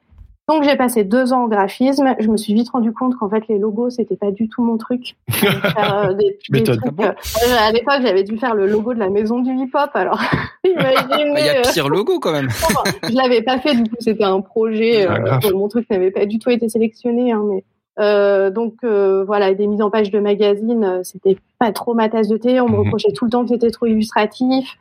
Donc 0.49 0.63
j'ai 0.63 0.75
passé 0.75 1.03
deux 1.03 1.31
ans 1.31 1.43
en 1.43 1.47
graphisme. 1.47 2.15
Je 2.19 2.27
me 2.27 2.35
suis 2.35 2.53
vite 2.53 2.69
rendu 2.71 2.91
compte 2.91 3.15
qu'en 3.15 3.29
fait 3.29 3.47
les 3.47 3.59
logos 3.59 3.91
c'était 3.91 4.15
pas 4.15 4.31
du 4.31 4.49
tout 4.49 4.63
mon 4.63 4.77
truc. 4.77 5.15
euh, 5.43 6.13
des, 6.13 6.39
des 6.49 6.63
trucs, 6.63 6.83
euh, 6.99 7.13
à 7.59 7.71
l'époque 7.71 7.99
j'avais 8.01 8.23
dû 8.23 8.37
faire 8.37 8.55
le 8.55 8.65
logo 8.65 8.93
de 8.95 8.99
la 8.99 9.09
maison 9.09 9.39
du 9.39 9.51
hip-hop. 9.51 9.91
Alors 9.93 10.19
imaginez. 10.65 11.33
Il 11.39 11.45
y 11.45 11.49
a 11.49 11.61
pire 11.61 11.87
logo 11.87 12.19
quand 12.19 12.31
même. 12.31 12.49
je 13.09 13.15
l'avais 13.15 13.43
pas 13.43 13.59
fait 13.59 13.75
du 13.75 13.83
coup 13.83 13.95
c'était 13.99 14.23
un 14.23 14.41
projet. 14.41 15.07
Euh, 15.07 15.39
mon 15.53 15.67
truc 15.67 15.87
n'avait 15.89 16.11
pas 16.11 16.25
du 16.25 16.39
tout 16.39 16.49
été 16.49 16.67
sélectionné. 16.67 17.31
Hein, 17.31 17.43
mais 17.47 17.63
euh, 17.99 18.49
donc 18.49 18.75
euh, 18.83 19.23
voilà, 19.25 19.53
des 19.53 19.67
mises 19.67 19.81
en 19.81 19.89
page 19.89 20.09
de 20.09 20.19
magazines, 20.19 21.01
c'était 21.03 21.37
pas 21.59 21.71
trop 21.71 21.93
ma 21.93 22.09
tasse 22.09 22.27
de 22.27 22.37
thé. 22.37 22.59
On 22.59 22.67
me 22.67 22.71
mhm. 22.71 22.79
reprochait 22.79 23.11
tout 23.11 23.25
le 23.25 23.31
temps 23.31 23.43
que 23.43 23.49
c'était 23.49 23.71
trop 23.71 23.85
illustratif. 23.85 24.77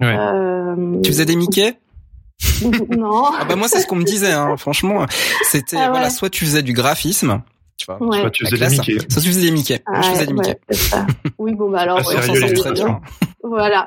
Ouais. 0.00 0.16
Euh, 0.16 1.00
tu 1.02 1.10
faisais 1.10 1.24
des 1.24 1.36
Mickey? 1.36 1.74
non. 2.96 3.24
Ah 3.38 3.44
bah 3.44 3.56
moi 3.56 3.68
c'est 3.68 3.80
ce 3.80 3.86
qu'on 3.86 3.96
me 3.96 4.04
disait 4.04 4.32
hein. 4.32 4.56
franchement 4.56 5.06
c'était 5.50 5.76
ah 5.76 5.84
ouais. 5.84 5.90
voilà 5.90 6.10
soit 6.10 6.30
tu 6.30 6.44
faisais 6.44 6.62
du 6.62 6.72
graphisme 6.72 7.42
tu 7.76 7.86
vois 7.86 8.02
ouais. 8.02 8.20
soit 8.20 8.30
tu 8.30 8.46
faisais 8.46 8.58
des 8.58 8.68
Mickey 8.68 8.98
soit 9.08 9.22
tu 9.22 9.28
faisais 9.28 9.40
des 9.40 9.50
Mickey 9.50 9.82
ah, 9.86 10.00
je 10.02 10.08
faisais 10.10 10.26
des 10.26 10.32
Mickey 10.32 10.58
oui 11.38 11.54
bon 11.54 11.70
bah 11.70 11.80
alors 11.80 11.98
ah, 12.00 12.22
sérieux, 12.22 12.54
très 12.54 12.72
bien. 12.72 13.00
voilà 13.42 13.86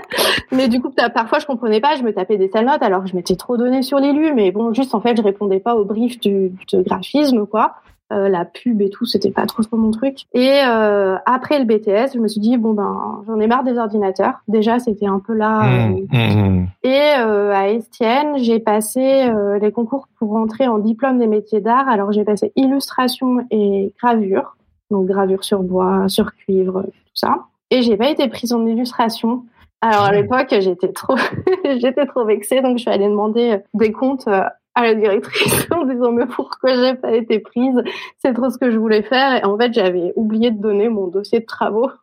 mais 0.52 0.68
du 0.68 0.80
coup 0.80 0.92
parfois 1.14 1.38
je 1.38 1.46
comprenais 1.46 1.80
pas 1.80 1.96
je 1.96 2.02
me 2.02 2.12
tapais 2.12 2.36
des 2.36 2.48
sales 2.48 2.66
notes 2.66 2.82
alors 2.82 3.02
que 3.02 3.10
je 3.10 3.16
m'étais 3.16 3.36
trop 3.36 3.56
donné 3.56 3.82
sur 3.82 3.98
l'élu 3.98 4.32
mais 4.34 4.50
bon 4.52 4.72
juste 4.72 4.94
en 4.94 5.00
fait 5.00 5.16
je 5.16 5.22
répondais 5.22 5.60
pas 5.60 5.74
au 5.74 5.84
brief 5.84 6.20
du, 6.20 6.50
du 6.68 6.82
graphisme 6.82 7.46
quoi 7.46 7.76
euh, 8.12 8.28
la 8.28 8.44
pub 8.44 8.82
et 8.82 8.90
tout, 8.90 9.06
c'était 9.06 9.30
pas 9.30 9.46
trop 9.46 9.62
trop 9.62 9.78
mon 9.78 9.90
truc. 9.90 10.26
Et 10.34 10.60
euh, 10.66 11.16
après 11.24 11.58
le 11.58 11.64
BTS, 11.64 12.12
je 12.12 12.18
me 12.18 12.28
suis 12.28 12.40
dit 12.40 12.58
bon 12.58 12.74
ben 12.74 13.22
j'en 13.26 13.40
ai 13.40 13.46
marre 13.46 13.64
des 13.64 13.78
ordinateurs. 13.78 14.42
Déjà 14.46 14.78
c'était 14.78 15.06
un 15.06 15.20
peu 15.20 15.32
là. 15.32 15.62
Mmh, 15.62 16.06
euh, 16.12 16.50
mmh. 16.50 16.66
Et 16.82 17.00
à 17.00 17.70
Estienne, 17.70 18.36
j'ai 18.36 18.60
passé 18.60 19.32
les 19.60 19.72
concours 19.72 20.08
pour 20.18 20.30
rentrer 20.32 20.68
en 20.68 20.78
diplôme 20.78 21.18
des 21.18 21.26
métiers 21.26 21.62
d'art. 21.62 21.88
Alors 21.88 22.12
j'ai 22.12 22.24
passé 22.24 22.52
illustration 22.56 23.46
et 23.50 23.94
gravure, 23.98 24.58
donc 24.90 25.06
gravure 25.06 25.42
sur 25.42 25.62
bois, 25.62 26.06
sur 26.08 26.34
cuivre, 26.34 26.82
tout 26.82 27.14
ça. 27.14 27.46
Et 27.70 27.80
j'ai 27.80 27.96
pas 27.96 28.10
été 28.10 28.28
prise 28.28 28.52
en 28.52 28.66
illustration. 28.66 29.44
Alors 29.80 30.04
à 30.04 30.12
l'époque, 30.12 30.54
j'étais 30.60 30.92
trop, 30.92 31.16
j'étais 31.64 32.04
trop 32.04 32.26
vexée, 32.26 32.60
donc 32.60 32.76
je 32.76 32.82
suis 32.82 32.90
allée 32.90 33.08
demander 33.08 33.60
des 33.72 33.92
comptes 33.92 34.28
à 34.74 34.82
la 34.82 34.94
directrice 34.94 35.66
en 35.70 35.84
disant 35.84 36.12
mais 36.12 36.26
pourquoi 36.26 36.74
j'ai 36.74 36.94
pas 36.94 37.12
été 37.12 37.38
prise? 37.38 37.82
C'est 38.18 38.34
trop 38.34 38.50
ce 38.50 38.58
que 38.58 38.70
je 38.70 38.78
voulais 38.78 39.02
faire. 39.02 39.36
Et 39.36 39.44
en 39.44 39.56
fait 39.56 39.72
j'avais 39.72 40.12
oublié 40.16 40.50
de 40.50 40.60
donner 40.60 40.88
mon 40.88 41.08
dossier 41.08 41.40
de 41.40 41.46
travaux. 41.46 41.90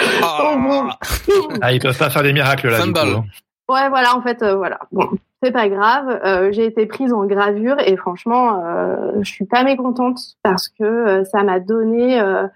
Oh. 0.00 0.88
ah 1.60 1.72
ils 1.72 1.80
peuvent 1.80 1.98
pas 1.98 2.08
faire 2.08 2.22
des 2.22 2.32
miracles 2.32 2.68
là 2.68 2.86
du 2.86 2.92
coup. 2.92 2.98
Hein. 3.00 3.24
ouais 3.68 3.88
voilà 3.88 4.16
en 4.16 4.22
fait 4.22 4.44
euh, 4.44 4.54
voilà. 4.54 4.78
Bon 4.92 5.08
c'est 5.42 5.52
pas 5.52 5.68
grave. 5.68 6.20
Euh, 6.24 6.52
j'ai 6.52 6.66
été 6.66 6.86
prise 6.86 7.12
en 7.12 7.24
gravure 7.24 7.76
et 7.80 7.96
franchement 7.96 8.60
euh, 8.64 9.12
je 9.22 9.30
suis 9.30 9.44
pas 9.44 9.62
mécontente 9.64 10.18
parce 10.42 10.68
que 10.68 10.84
euh, 10.84 11.24
ça 11.24 11.42
m'a 11.42 11.60
donné 11.60 12.20
euh, 12.20 12.46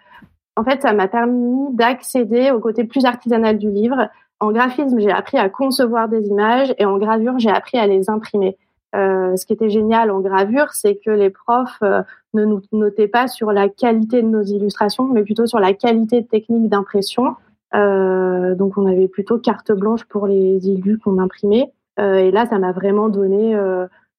en 0.56 0.64
fait 0.64 0.82
ça 0.82 0.92
m'a 0.92 1.08
permis 1.08 1.74
d'accéder 1.74 2.50
au 2.50 2.60
côté 2.60 2.84
plus 2.84 3.04
artisanal 3.04 3.58
du 3.58 3.70
livre. 3.70 4.08
En 4.40 4.50
graphisme 4.50 4.98
j'ai 4.98 5.12
appris 5.12 5.38
à 5.38 5.48
concevoir 5.48 6.08
des 6.08 6.26
images 6.26 6.74
et 6.78 6.84
en 6.84 6.98
gravure 6.98 7.38
j'ai 7.38 7.50
appris 7.50 7.78
à 7.78 7.86
les 7.86 8.10
imprimer 8.10 8.56
euh, 8.94 9.36
ce 9.36 9.46
qui 9.46 9.52
était 9.52 9.70
génial 9.70 10.10
en 10.10 10.20
gravure, 10.20 10.70
c'est 10.72 10.96
que 10.96 11.10
les 11.10 11.30
profs 11.30 11.78
euh, 11.82 12.02
ne 12.34 12.44
nous 12.44 12.60
notaient 12.72 13.08
pas 13.08 13.26
sur 13.26 13.52
la 13.52 13.68
qualité 13.68 14.22
de 14.22 14.28
nos 14.28 14.42
illustrations, 14.42 15.04
mais 15.04 15.22
plutôt 15.22 15.46
sur 15.46 15.60
la 15.60 15.72
qualité 15.72 16.24
technique 16.24 16.68
d'impression. 16.68 17.34
Euh, 17.74 18.54
donc 18.54 18.76
on 18.76 18.86
avait 18.86 19.08
plutôt 19.08 19.38
carte 19.38 19.72
blanche 19.72 20.04
pour 20.04 20.26
les 20.26 20.68
illus 20.68 20.98
qu'on 20.98 21.18
imprimait. 21.18 21.72
Et 21.98 22.30
là, 22.30 22.46
ça 22.46 22.58
m'a 22.58 22.72
vraiment 22.72 23.10
donné 23.10 23.54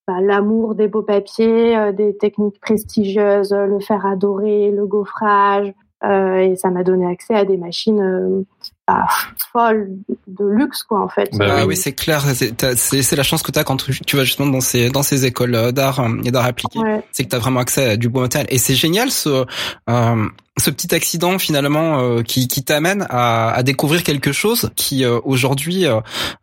bah, 0.08 0.22
l'amour 0.22 0.76
des 0.76 0.88
beaux 0.88 1.02
papiers, 1.02 1.92
des 1.94 2.16
techniques 2.16 2.62
prestigieuses, 2.62 3.52
le 3.52 3.80
fer 3.80 4.06
à 4.06 4.14
le 4.14 4.86
gaufrage. 4.86 5.74
et 6.04 6.56
ça 6.56 6.70
m'a 6.70 6.84
donné 6.84 7.08
accès 7.08 7.34
à 7.34 7.46
des 7.46 7.58
machines 7.58 8.46
ah, 8.88 9.08
folle 9.54 9.92
de 10.28 10.46
luxe 10.46 10.84
quoi 10.84 11.02
en 11.02 11.08
fait. 11.08 11.30
Bah, 11.34 11.60
oui, 11.60 11.64
oui 11.68 11.78
c'est 11.78 11.94
clair, 11.94 12.22
c'est 12.36 13.16
la 13.16 13.24
chance 13.24 13.42
que 13.42 13.52
tu 13.52 13.58
as 13.60 13.64
quand 13.64 13.78
tu, 13.78 14.18
vas 14.18 14.26
justement 14.26 14.52
dans 14.52 14.60
ces 14.60 14.90
dans 14.90 15.04
ces 15.04 15.26
écoles 15.26 15.56
euh, 15.56 15.72
d'art 15.72 16.02
euh, 16.02 16.22
et 16.26 16.32
d'art 16.32 16.46
appliqué, 16.46 16.80
ouais. 16.80 17.02
c'est 17.14 17.24
que 17.24 17.30
tu 17.30 17.36
as 17.36 17.40
vraiment 17.40 17.62
accès 17.62 17.92
à 17.92 17.98
du 17.98 18.10
beau 18.10 18.20
matériel 18.20 18.48
et 18.52 18.58
c'est 18.58 18.76
génial 18.76 19.10
ce 19.10 19.46
euh, 19.90 20.28
ce 20.60 20.70
petit 20.70 20.94
accident 20.94 21.40
finalement 21.40 22.00
euh, 22.00 22.22
qui, 22.22 22.48
qui 22.48 22.64
t'amène 22.64 23.08
à, 23.10 23.52
à, 23.52 23.64
découvrir 23.64 24.04
quelque 24.04 24.32
chose 24.32 24.70
qui 24.76 25.04
euh, 25.04 25.20
aujourd'hui 25.24 25.86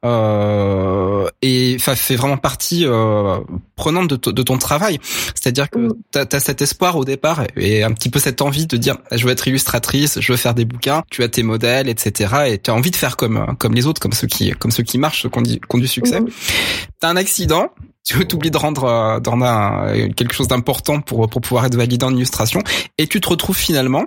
euh, 0.04 1.28
est, 1.42 1.78
fait 1.78 2.16
vraiment 2.16 2.36
partie 2.36 2.84
euh, 2.86 3.38
prenante 3.76 4.10
de, 4.10 4.30
de, 4.32 4.42
ton 4.42 4.58
travail. 4.58 4.98
C'est-à-dire 5.34 5.70
que 5.70 5.78
mmh. 5.78 5.94
tu 6.12 6.36
as, 6.36 6.40
cet 6.40 6.60
espoir 6.60 6.96
au 6.96 7.04
départ 7.04 7.44
et 7.56 7.84
un 7.84 7.92
petit 7.92 8.10
peu 8.10 8.18
cette 8.18 8.42
envie 8.42 8.66
de 8.66 8.76
dire 8.76 8.96
je 9.12 9.24
veux 9.24 9.30
être 9.30 9.46
illustratrice, 9.46 10.18
je 10.20 10.32
veux 10.32 10.38
faire 10.38 10.54
des 10.54 10.64
bouquins, 10.64 11.02
tu 11.10 11.22
as 11.22 11.28
tes 11.28 11.44
modèles, 11.44 11.88
etc. 11.88 12.29
Et 12.48 12.58
tu 12.58 12.70
as 12.70 12.74
envie 12.74 12.90
de 12.90 12.96
faire 12.96 13.16
comme 13.16 13.56
comme 13.58 13.74
les 13.74 13.86
autres, 13.86 14.00
comme 14.00 14.12
ceux 14.12 14.26
qui 14.26 14.50
comme 14.52 14.70
ceux 14.70 14.82
qui 14.82 14.98
marchent, 14.98 15.22
ceux 15.22 15.28
qui 15.28 15.38
ont 15.38 15.42
du, 15.42 15.60
qui 15.60 15.76
ont 15.76 15.78
du 15.78 15.88
succès. 15.88 16.20
Mmh. 16.20 16.28
T'as 17.00 17.08
un 17.08 17.16
accident, 17.16 17.70
tu 18.04 18.34
oublies 18.34 18.50
de 18.50 18.56
rendre 18.56 18.84
euh, 18.84 19.20
dans 19.20 19.40
un, 19.42 20.08
quelque 20.10 20.34
chose 20.34 20.48
d'important 20.48 21.00
pour 21.00 21.28
pour 21.28 21.40
pouvoir 21.40 21.66
être 21.66 21.76
validé 21.76 22.04
en 22.04 22.14
illustration 22.14 22.60
et 22.98 23.06
tu 23.06 23.20
te 23.20 23.28
retrouves 23.28 23.56
finalement 23.56 24.04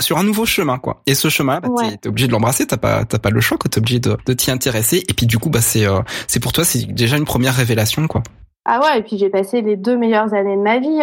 sur 0.00 0.18
un 0.18 0.24
nouveau 0.24 0.44
chemin 0.44 0.78
quoi 0.78 1.02
et 1.06 1.14
ce 1.14 1.28
chemin 1.28 1.60
bah, 1.60 1.68
ouais. 1.68 1.96
t'es 1.96 2.08
obligé 2.08 2.26
de 2.26 2.32
l'embrasser 2.32 2.66
t'as 2.66 2.76
pas 2.76 3.04
t'as 3.04 3.18
pas 3.18 3.30
le 3.30 3.40
choix 3.40 3.56
quoi 3.56 3.70
t'es 3.70 3.78
obligé 3.78 4.00
de, 4.00 4.16
de 4.26 4.32
t'y 4.32 4.50
intéresser 4.50 5.04
et 5.08 5.14
puis 5.14 5.26
du 5.26 5.38
coup 5.38 5.50
bah 5.50 5.60
c'est 5.60 5.86
euh, 5.86 6.00
c'est 6.26 6.40
pour 6.40 6.52
toi 6.52 6.64
c'est 6.64 6.86
déjà 6.92 7.16
une 7.16 7.24
première 7.24 7.54
révélation 7.54 8.06
quoi 8.08 8.22
ah 8.64 8.80
ouais 8.80 8.98
et 8.98 9.02
puis 9.02 9.16
j'ai 9.16 9.30
passé 9.30 9.62
les 9.62 9.76
deux 9.76 9.96
meilleures 9.96 10.34
années 10.34 10.56
de 10.56 10.62
ma 10.62 10.78
vie 10.78 11.00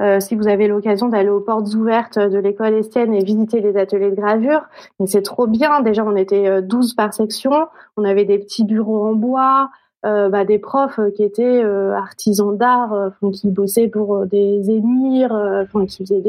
euh, 0.00 0.20
si 0.20 0.34
vous 0.34 0.48
avez 0.48 0.66
l'occasion 0.66 1.08
d'aller 1.08 1.28
aux 1.28 1.40
portes 1.40 1.74
ouvertes 1.74 2.18
de 2.18 2.38
l'école 2.38 2.74
Estienne 2.74 3.14
et 3.14 3.22
visiter 3.22 3.60
les 3.60 3.76
ateliers 3.76 4.10
de 4.10 4.16
gravure, 4.16 4.62
mais 4.98 5.06
c'est 5.06 5.22
trop 5.22 5.46
bien. 5.46 5.80
Déjà, 5.82 6.04
on 6.04 6.16
était 6.16 6.62
12 6.62 6.94
par 6.94 7.14
section, 7.14 7.68
on 7.96 8.04
avait 8.04 8.24
des 8.24 8.38
petits 8.38 8.64
bureaux 8.64 9.06
en 9.06 9.14
bois, 9.14 9.70
euh, 10.06 10.30
bah, 10.30 10.46
des 10.46 10.58
profs 10.58 10.98
qui 11.14 11.22
étaient 11.22 11.62
euh, 11.62 11.92
artisans 11.92 12.56
d'art, 12.56 12.94
euh, 12.94 13.10
qui 13.34 13.50
bossaient 13.50 13.88
pour 13.88 14.24
des 14.24 14.70
émirs, 14.70 15.66
qui 15.88 16.04
faisaient 16.04 16.22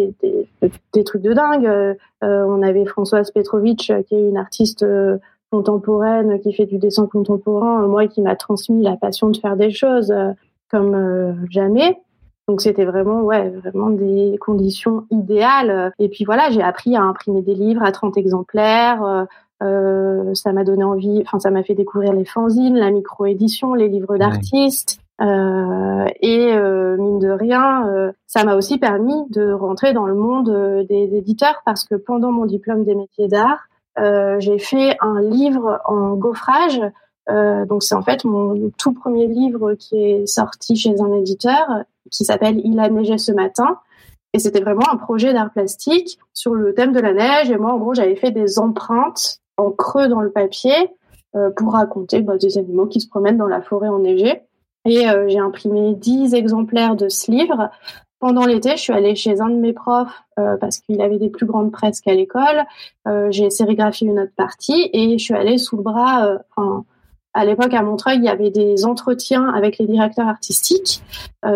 des, 0.91 1.03
trucs 1.03 1.21
de 1.21 1.31
dingue. 1.31 1.97
on 2.21 2.61
avait 2.61 2.85
Françoise 2.85 3.31
Petrovitch, 3.31 3.91
qui 4.07 4.15
est 4.15 4.29
une 4.29 4.37
artiste 4.37 4.85
contemporaine, 5.51 6.39
qui 6.41 6.53
fait 6.53 6.65
du 6.65 6.79
dessin 6.79 7.07
contemporain, 7.07 7.87
moi 7.87 8.07
qui 8.07 8.21
m'a 8.21 8.35
transmis 8.35 8.83
la 8.83 8.97
passion 8.97 9.29
de 9.29 9.37
faire 9.37 9.55
des 9.55 9.71
choses 9.71 10.13
comme 10.69 11.47
jamais. 11.49 11.97
Donc 12.47 12.61
c'était 12.61 12.85
vraiment 12.85 13.21
ouais 13.21 13.49
vraiment 13.49 13.89
des 13.89 14.37
conditions 14.39 15.05
idéales. 15.11 15.93
Et 15.99 16.09
puis 16.09 16.25
voilà, 16.25 16.49
j'ai 16.49 16.61
appris 16.61 16.95
à 16.95 17.01
imprimer 17.01 17.41
des 17.41 17.55
livres 17.55 17.83
à 17.83 17.91
30 17.91 18.17
exemplaires. 18.17 19.27
Euh, 19.63 20.33
ça 20.33 20.51
m'a 20.53 20.63
donné 20.63 20.83
envie, 20.83 21.21
enfin 21.25 21.39
ça 21.39 21.51
m'a 21.51 21.63
fait 21.63 21.75
découvrir 21.75 22.13
les 22.13 22.25
fanzines, 22.25 22.75
la 22.75 22.89
micro-édition, 22.89 23.73
les 23.73 23.89
livres 23.89 24.17
d'artistes. 24.17 25.01
Euh, 25.21 26.05
et 26.21 26.51
euh, 26.53 26.97
mine 26.97 27.19
de 27.19 27.29
rien, 27.29 27.87
euh, 27.89 28.11
ça 28.25 28.43
m'a 28.43 28.55
aussi 28.55 28.79
permis 28.79 29.29
de 29.29 29.51
rentrer 29.51 29.93
dans 29.93 30.07
le 30.07 30.15
monde 30.15 30.85
des 30.89 31.15
éditeurs 31.15 31.61
parce 31.63 31.83
que 31.83 31.95
pendant 31.95 32.31
mon 32.31 32.45
diplôme 32.45 32.83
des 32.83 32.95
métiers 32.95 33.27
d'art, 33.27 33.67
j'ai 34.39 34.57
fait 34.57 34.97
un 34.99 35.21
livre 35.21 35.79
en 35.85 36.15
gaufrage. 36.15 36.81
Donc 37.27 37.83
c'est 37.83 37.95
en 37.95 38.01
fait 38.01 38.25
mon 38.25 38.71
tout 38.77 38.93
premier 38.93 39.27
livre 39.27 39.73
qui 39.75 40.03
est 40.03 40.25
sorti 40.27 40.75
chez 40.75 40.99
un 40.99 41.13
éditeur 41.13 41.83
qui 42.09 42.25
s'appelle 42.25 42.59
Il 42.63 42.79
a 42.79 42.89
neigé 42.89 43.17
ce 43.17 43.31
matin. 43.31 43.79
Et 44.33 44.39
c'était 44.39 44.61
vraiment 44.61 44.89
un 44.89 44.97
projet 44.97 45.33
d'art 45.33 45.51
plastique 45.51 46.17
sur 46.33 46.53
le 46.53 46.73
thème 46.73 46.93
de 46.93 46.99
la 46.99 47.13
neige. 47.13 47.51
Et 47.51 47.57
moi, 47.57 47.73
en 47.73 47.77
gros, 47.77 47.93
j'avais 47.93 48.15
fait 48.15 48.31
des 48.31 48.59
empreintes 48.59 49.39
en 49.57 49.71
creux 49.71 50.07
dans 50.07 50.21
le 50.21 50.31
papier 50.31 50.73
euh, 51.35 51.49
pour 51.49 51.73
raconter 51.73 52.21
bah, 52.21 52.37
des 52.37 52.57
animaux 52.57 52.87
qui 52.87 53.01
se 53.01 53.09
promènent 53.09 53.37
dans 53.37 53.47
la 53.47 53.61
forêt 53.61 53.89
enneigée. 53.89 54.41
Et 54.85 55.09
euh, 55.09 55.27
j'ai 55.27 55.39
imprimé 55.39 55.93
10 55.95 56.33
exemplaires 56.33 56.95
de 56.95 57.09
ce 57.09 57.29
livre. 57.29 57.69
Pendant 58.19 58.45
l'été, 58.45 58.71
je 58.71 58.81
suis 58.81 58.93
allée 58.93 59.15
chez 59.15 59.41
un 59.41 59.49
de 59.49 59.55
mes 59.55 59.73
profs 59.73 60.23
euh, 60.39 60.55
parce 60.57 60.77
qu'il 60.77 61.01
avait 61.01 61.17
des 61.17 61.29
plus 61.29 61.45
grandes 61.45 61.71
presses 61.71 62.01
qu'à 62.01 62.13
l'école. 62.13 62.63
j'ai 63.29 63.49
sérigraphié 63.49 64.07
une 64.07 64.19
autre 64.19 64.33
partie 64.35 64.89
et 64.93 65.17
je 65.17 65.23
suis 65.23 65.33
allée 65.33 65.57
sous 65.57 65.75
le 65.75 65.83
bras. 65.83 66.37
À 67.33 67.45
l'époque, 67.45 67.73
à 67.73 67.81
Montreuil, 67.81 68.17
il 68.17 68.23
y 68.25 68.29
avait 68.29 68.49
des 68.49 68.85
entretiens 68.85 69.47
avec 69.49 69.77
les 69.77 69.87
directeurs 69.87 70.27
artistiques. 70.27 71.01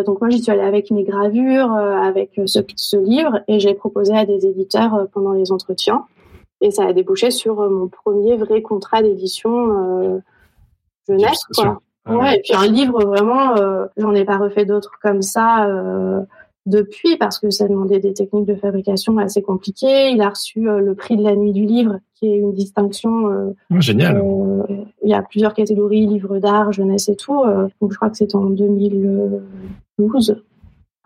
donc 0.05 0.21
moi, 0.21 0.29
j'y 0.29 0.41
suis 0.41 0.51
allée 0.51 0.61
avec 0.61 0.89
mes 0.89 1.03
gravures, 1.03 1.73
avec 1.73 2.39
ce, 2.45 2.59
ce, 2.77 2.95
livre, 2.97 3.41
et 3.47 3.59
j'ai 3.59 3.73
proposé 3.73 4.15
à 4.15 4.25
des 4.25 4.45
éditeurs 4.45 5.07
pendant 5.11 5.33
les 5.33 5.51
entretiens. 5.51 6.05
Et 6.61 6.71
ça 6.71 6.85
a 6.85 6.93
débouché 6.93 7.31
sur 7.31 7.61
euh, 7.61 7.69
mon 7.69 7.87
premier 7.87 8.37
vrai 8.37 8.61
contrat 8.61 9.01
d'édition 9.01 9.71
euh, 9.71 10.19
jeunesse, 11.07 11.43
quoi. 11.53 11.81
Ouais, 12.07 12.37
et 12.37 12.41
puis 12.41 12.53
un 12.53 12.67
livre 12.67 13.03
vraiment, 13.03 13.55
euh, 13.57 13.87
j'en 13.97 14.13
ai 14.13 14.25
pas 14.25 14.37
refait 14.37 14.65
d'autres 14.65 14.91
comme 15.01 15.23
ça 15.23 15.65
euh, 15.65 16.21
depuis 16.65 17.17
parce 17.17 17.39
que 17.39 17.49
ça 17.49 17.67
demandait 17.67 17.99
des 17.99 18.13
techniques 18.13 18.45
de 18.45 18.55
fabrication 18.55 19.17
assez 19.17 19.41
compliquées. 19.41 20.09
Il 20.11 20.21
a 20.21 20.29
reçu 20.29 20.61
le 20.61 20.95
prix 20.95 21.17
de 21.17 21.23
la 21.23 21.35
nuit 21.35 21.53
du 21.53 21.65
livre, 21.65 21.99
qui 22.15 22.27
est 22.27 22.37
une 22.37 22.53
distinction. 22.53 23.55
Oh, 23.71 23.79
génial. 23.79 24.23
il 25.03 25.09
y 25.09 25.13
a 25.13 25.21
plusieurs 25.21 25.53
catégories, 25.53 26.07
livres 26.07 26.39
d'art, 26.39 26.71
jeunesse 26.71 27.09
et 27.09 27.15
tout. 27.15 27.43
donc 27.81 27.91
je 27.91 27.95
crois 27.95 28.09
que 28.09 28.17
c'est 28.17 28.35
en 28.35 28.45
2012. 28.45 30.41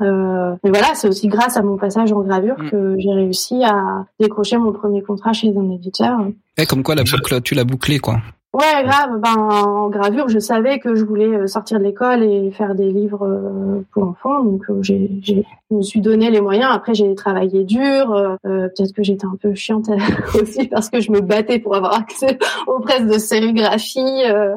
Euh, 0.02 0.56
mais 0.64 0.70
voilà, 0.70 0.94
c'est 0.96 1.08
aussi 1.08 1.28
grâce 1.28 1.58
à 1.58 1.62
mon 1.62 1.78
passage 1.78 2.12
en 2.14 2.22
gravure 2.22 2.58
mm. 2.58 2.70
que 2.70 2.96
j'ai 2.98 3.12
réussi 3.12 3.64
à 3.64 4.06
décrocher 4.20 4.58
mon 4.58 4.72
premier 4.72 5.02
contrat 5.02 5.34
chez 5.34 5.50
un 5.56 5.70
éditeur. 5.72 6.20
Et 6.58 6.66
comme 6.66 6.84
quoi 6.84 6.96
la 6.96 7.04
boucle, 7.04 7.42
tu 7.42 7.56
l'as 7.56 7.66
bouclé 7.66 8.00
quoi. 8.00 8.18
Ouais, 8.52 8.84
grave. 8.84 9.20
Ben 9.22 9.36
en 9.36 9.90
gravure, 9.90 10.28
je 10.28 10.40
savais 10.40 10.80
que 10.80 10.96
je 10.96 11.06
voulais 11.06 11.28
euh, 11.28 11.46
sortir 11.46 11.78
de 11.78 11.84
l'école 11.84 12.24
et 12.24 12.50
faire 12.50 12.74
des 12.74 12.90
livres 12.90 13.28
euh, 13.28 13.86
pour 13.92 14.04
enfants, 14.06 14.44
donc 14.44 14.64
j'ai, 14.82 15.20
j'ai, 15.22 15.46
je 15.70 15.76
me 15.76 15.84
suis 15.84 16.02
donné 16.02 16.32
les 16.32 16.42
moyens. 16.42 16.72
Après, 16.74 16.96
j'ai 16.96 17.14
travaillé 17.14 17.64
dur. 17.64 18.12
Euh, 18.12 18.38
peut-être 18.70 18.94
que 18.94 19.04
j'étais 19.04 19.28
un 19.28 19.38
peu 19.40 19.54
chiante 19.54 19.90
aussi 20.34 20.68
parce 20.68 20.90
que 20.90 21.00
je 21.00 21.12
me 21.12 21.22
battais 21.22 21.60
pour 21.60 21.76
avoir 21.76 21.94
accès 21.94 22.40
aux 22.68 22.80
presses 22.80 23.06
de 23.06 23.20
sérigraphie 23.20 24.24
euh, 24.28 24.56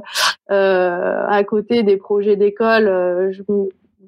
à 1.28 1.44
côté 1.44 1.82
des 1.82 1.98
projets 1.98 2.36
d'école. 2.36 3.30
je 3.30 3.42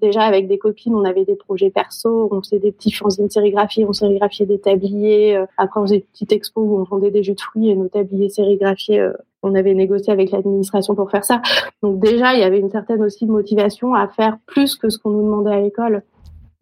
déjà 0.05 0.23
avec 0.23 0.47
des 0.49 0.59
copines, 0.59 0.95
on 0.95 1.05
avait 1.05 1.25
des 1.25 1.37
projets 1.37 1.71
perso, 1.71 2.29
on 2.31 2.43
faisait 2.43 2.59
des 2.59 2.73
petits 2.73 2.93
fanzines 2.93 3.31
sérigraphiés, 3.31 3.85
on 3.89 3.93
sérigraphiait 3.93 4.47
des 4.47 4.59
tabliers. 4.59 5.37
Euh, 5.37 5.47
après, 5.57 5.81
on 5.81 5.85
faisait 5.85 5.99
des 5.99 6.07
petites 6.13 6.33
expos 6.33 6.65
où 6.67 6.79
on 6.79 6.85
vendait 6.85 7.11
des 7.11 7.23
jus 7.23 7.35
de 7.35 7.41
fruits 7.41 7.71
et 7.71 7.75
nos 7.75 7.89
tabliers 7.89 8.29
sérigraphiés. 8.29 9.09
On 9.45 9.55
avait 9.55 9.75
négocié 9.75 10.13
avec 10.13 10.31
l'administration 10.31 10.95
pour 10.95 11.11
faire 11.11 11.25
ça. 11.25 11.43
Donc 11.83 12.01
déjà, 12.01 12.35
il 12.35 12.41
y 12.41 12.43
avait 12.43 12.59
une 12.59 12.71
certaine 12.71 13.03
aussi 13.03 13.27
motivation 13.27 13.95
à 13.95 14.09
faire 14.09 14.39
plus 14.47 14.77
que 14.77 14.89
ce 14.89 14.99
qu'on 14.99 15.11
nous 15.11 15.23
demandait 15.23 15.55
à 15.55 15.61
l'école. 15.61 16.03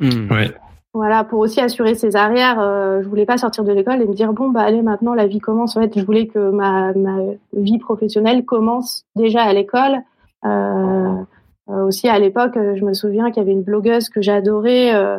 Mmh. 0.01 0.29
Voilà, 0.95 1.25
pour 1.25 1.39
aussi 1.39 1.61
assurer 1.61 1.95
ses 1.95 2.17
arrières, 2.17 2.61
euh, 2.61 3.03
je 3.03 3.09
voulais 3.09 3.25
pas 3.25 3.39
sortir 3.39 3.65
de 3.65 3.73
l'école 3.73 4.03
et 4.03 4.07
me 4.07 4.13
dire 4.13 4.35
bon 4.35 4.51
bah 4.51 4.61
allez 4.61 4.83
maintenant 4.83 5.15
la 5.15 5.27
vie 5.27 5.39
commence. 5.39 5.75
En 5.77 5.81
fait, 5.81 5.99
je 5.99 6.05
voulais 6.05 6.27
que 6.27 6.51
ma, 6.51 6.93
ma 6.93 7.19
vie 7.55 7.79
professionnelle 7.79 8.45
commence 8.45 9.05
déjà 9.17 9.43
à 9.43 9.53
l'école. 9.55 10.03
Euh, 10.45 11.23
euh, 11.69 11.87
aussi 11.87 12.09
à 12.09 12.19
l'époque, 12.19 12.55
je 12.55 12.85
me 12.85 12.93
souviens 12.93 13.31
qu'il 13.31 13.39
y 13.39 13.41
avait 13.41 13.53
une 13.53 13.63
blogueuse 13.63 14.09
que 14.09 14.21
j'adorais, 14.21 14.95
euh, 14.95 15.19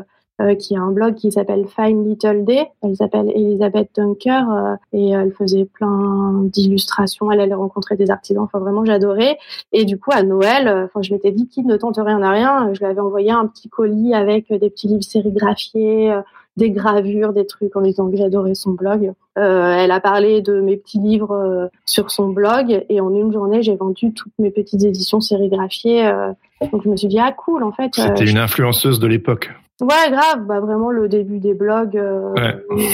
qui 0.59 0.75
a 0.75 0.81
un 0.81 0.91
blog 0.91 1.15
qui 1.15 1.31
s'appelle 1.31 1.65
Fine 1.67 2.03
Little 2.03 2.43
Day. 2.43 2.67
Elle 2.81 2.95
s'appelle 2.95 3.31
Elisabeth 3.33 3.89
Dunker 3.95 4.77
et 4.91 5.09
elle 5.09 5.31
faisait 5.31 5.65
plein 5.65 6.41
d'illustrations. 6.43 7.31
Elle 7.31 7.39
allait 7.39 7.53
rencontrer 7.53 7.95
des 7.95 8.11
artisans. 8.11 8.43
Enfin, 8.43 8.59
vraiment, 8.59 8.83
j'adorais. 8.83 9.37
Et 9.71 9.85
du 9.85 9.99
coup, 9.99 10.11
à 10.11 10.23
Noël, 10.23 10.67
enfin, 10.85 11.01
je 11.01 11.13
m'étais 11.13 11.31
dit 11.31 11.47
qui 11.47 11.63
ne 11.63 11.77
tente 11.77 11.97
rien 11.97 12.21
à 12.21 12.31
rien. 12.31 12.73
Je 12.73 12.79
lui 12.79 12.85
avais 12.85 12.99
envoyé 12.99 13.31
un 13.31 13.45
petit 13.47 13.69
colis 13.69 14.13
avec 14.13 14.51
des 14.51 14.69
petits 14.69 14.87
livres 14.87 15.03
sérigraphiés, 15.03 16.13
des 16.57 16.71
gravures, 16.71 17.33
des 17.33 17.45
trucs 17.45 17.75
en 17.75 17.81
disant 17.81 18.09
que 18.09 18.17
j'adorais 18.17 18.55
son 18.55 18.71
blog. 18.71 19.13
Euh, 19.37 19.75
elle 19.75 19.91
a 19.91 19.99
parlé 19.99 20.41
de 20.41 20.61
mes 20.61 20.77
petits 20.77 20.99
livres 20.99 21.31
euh, 21.31 21.67
sur 21.85 22.11
son 22.11 22.29
blog 22.29 22.85
et 22.89 23.01
en 23.01 23.13
une 23.13 23.33
journée, 23.33 23.63
j'ai 23.63 23.75
vendu 23.75 24.13
toutes 24.13 24.33
mes 24.37 24.51
petites 24.51 24.83
éditions 24.83 25.19
sérigraphiées. 25.19 26.05
Euh, 26.05 26.31
donc 26.71 26.83
je 26.83 26.89
me 26.89 26.95
suis 26.95 27.07
dit 27.07 27.19
ah 27.19 27.31
cool 27.31 27.63
en 27.63 27.71
fait. 27.71 27.95
C'était 27.95 28.25
une 28.25 28.37
influenceuse 28.37 28.99
de 28.99 29.07
l'époque. 29.07 29.49
Ouais, 29.83 30.09
grave, 30.11 30.45
bah 30.47 30.59
vraiment 30.59 30.89
le 30.89 31.07
début 31.07 31.39
des 31.39 31.53
blogs. 31.53 32.01
Ouais. 32.35 32.65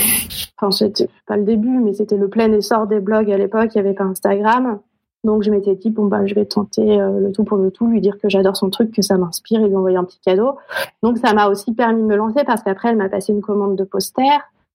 Enfin, 0.61 0.71
c'était 0.71 1.07
pas 1.25 1.37
le 1.37 1.45
début, 1.45 1.79
mais 1.79 1.93
c'était 1.93 2.17
le 2.17 2.27
plein 2.27 2.51
essor 2.51 2.85
des 2.85 2.99
blogs 2.99 3.31
à 3.31 3.37
l'époque. 3.37 3.69
Il 3.75 3.77
y 3.77 3.79
avait 3.79 3.93
pas 3.93 4.03
Instagram. 4.03 4.81
Donc 5.25 5.43
je 5.43 5.51
m'étais 5.51 5.75
dit 5.75 5.89
bon 5.89 6.05
bah 6.05 6.25
je 6.25 6.33
vais 6.33 6.45
tenter 6.45 6.99
euh, 6.99 7.19
le 7.19 7.31
tout 7.31 7.43
pour 7.43 7.57
le 7.57 7.71
tout, 7.71 7.87
lui 7.87 7.99
dire 7.99 8.17
que 8.19 8.29
j'adore 8.29 8.55
son 8.55 8.69
truc, 8.69 8.91
que 8.91 9.01
ça 9.01 9.17
m'inspire 9.17 9.61
et 9.61 9.67
lui 9.67 9.75
envoyer 9.75 9.97
un 9.97 10.05
petit 10.05 10.19
cadeau. 10.21 10.57
Donc 11.03 11.17
ça 11.17 11.33
m'a 11.33 11.47
aussi 11.47 11.73
permis 11.73 12.01
de 12.01 12.07
me 12.07 12.15
lancer 12.15 12.43
parce 12.45 12.63
qu'après 12.63 12.89
elle 12.89 12.97
m'a 12.97 13.09
passé 13.09 13.33
une 13.33 13.41
commande 13.41 13.75
de 13.75 13.83
poster. 13.83 14.23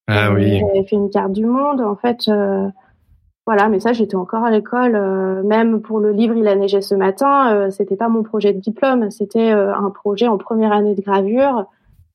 Ah 0.07 0.33
oui. 0.33 0.61
J'avais 0.61 0.85
fait 0.85 0.97
une 0.97 1.09
carte 1.09 1.33
du 1.33 1.47
monde 1.47 1.81
en 1.81 1.97
fait. 1.97 2.29
Euh, 2.29 2.69
voilà, 3.47 3.69
mais 3.69 3.81
ça 3.81 3.95
j'étais 3.95 4.17
encore 4.17 4.45
à 4.45 4.51
l'école. 4.51 4.97
Euh, 4.97 5.43
même 5.43 5.81
pour 5.81 5.99
le 5.99 6.13
livre 6.13 6.35
Il 6.37 6.47
a 6.47 6.55
neigé 6.55 6.83
ce 6.83 6.95
matin, 6.95 7.71
c'était 7.71 7.97
pas 7.97 8.09
mon 8.09 8.23
projet 8.23 8.53
de 8.53 8.61
diplôme, 8.61 9.11
c'était 9.11 9.51
un 9.51 9.91
projet 9.91 10.29
en 10.29 10.37
première 10.37 10.73
année 10.73 10.95
de 10.95 11.01
gravure. 11.01 11.67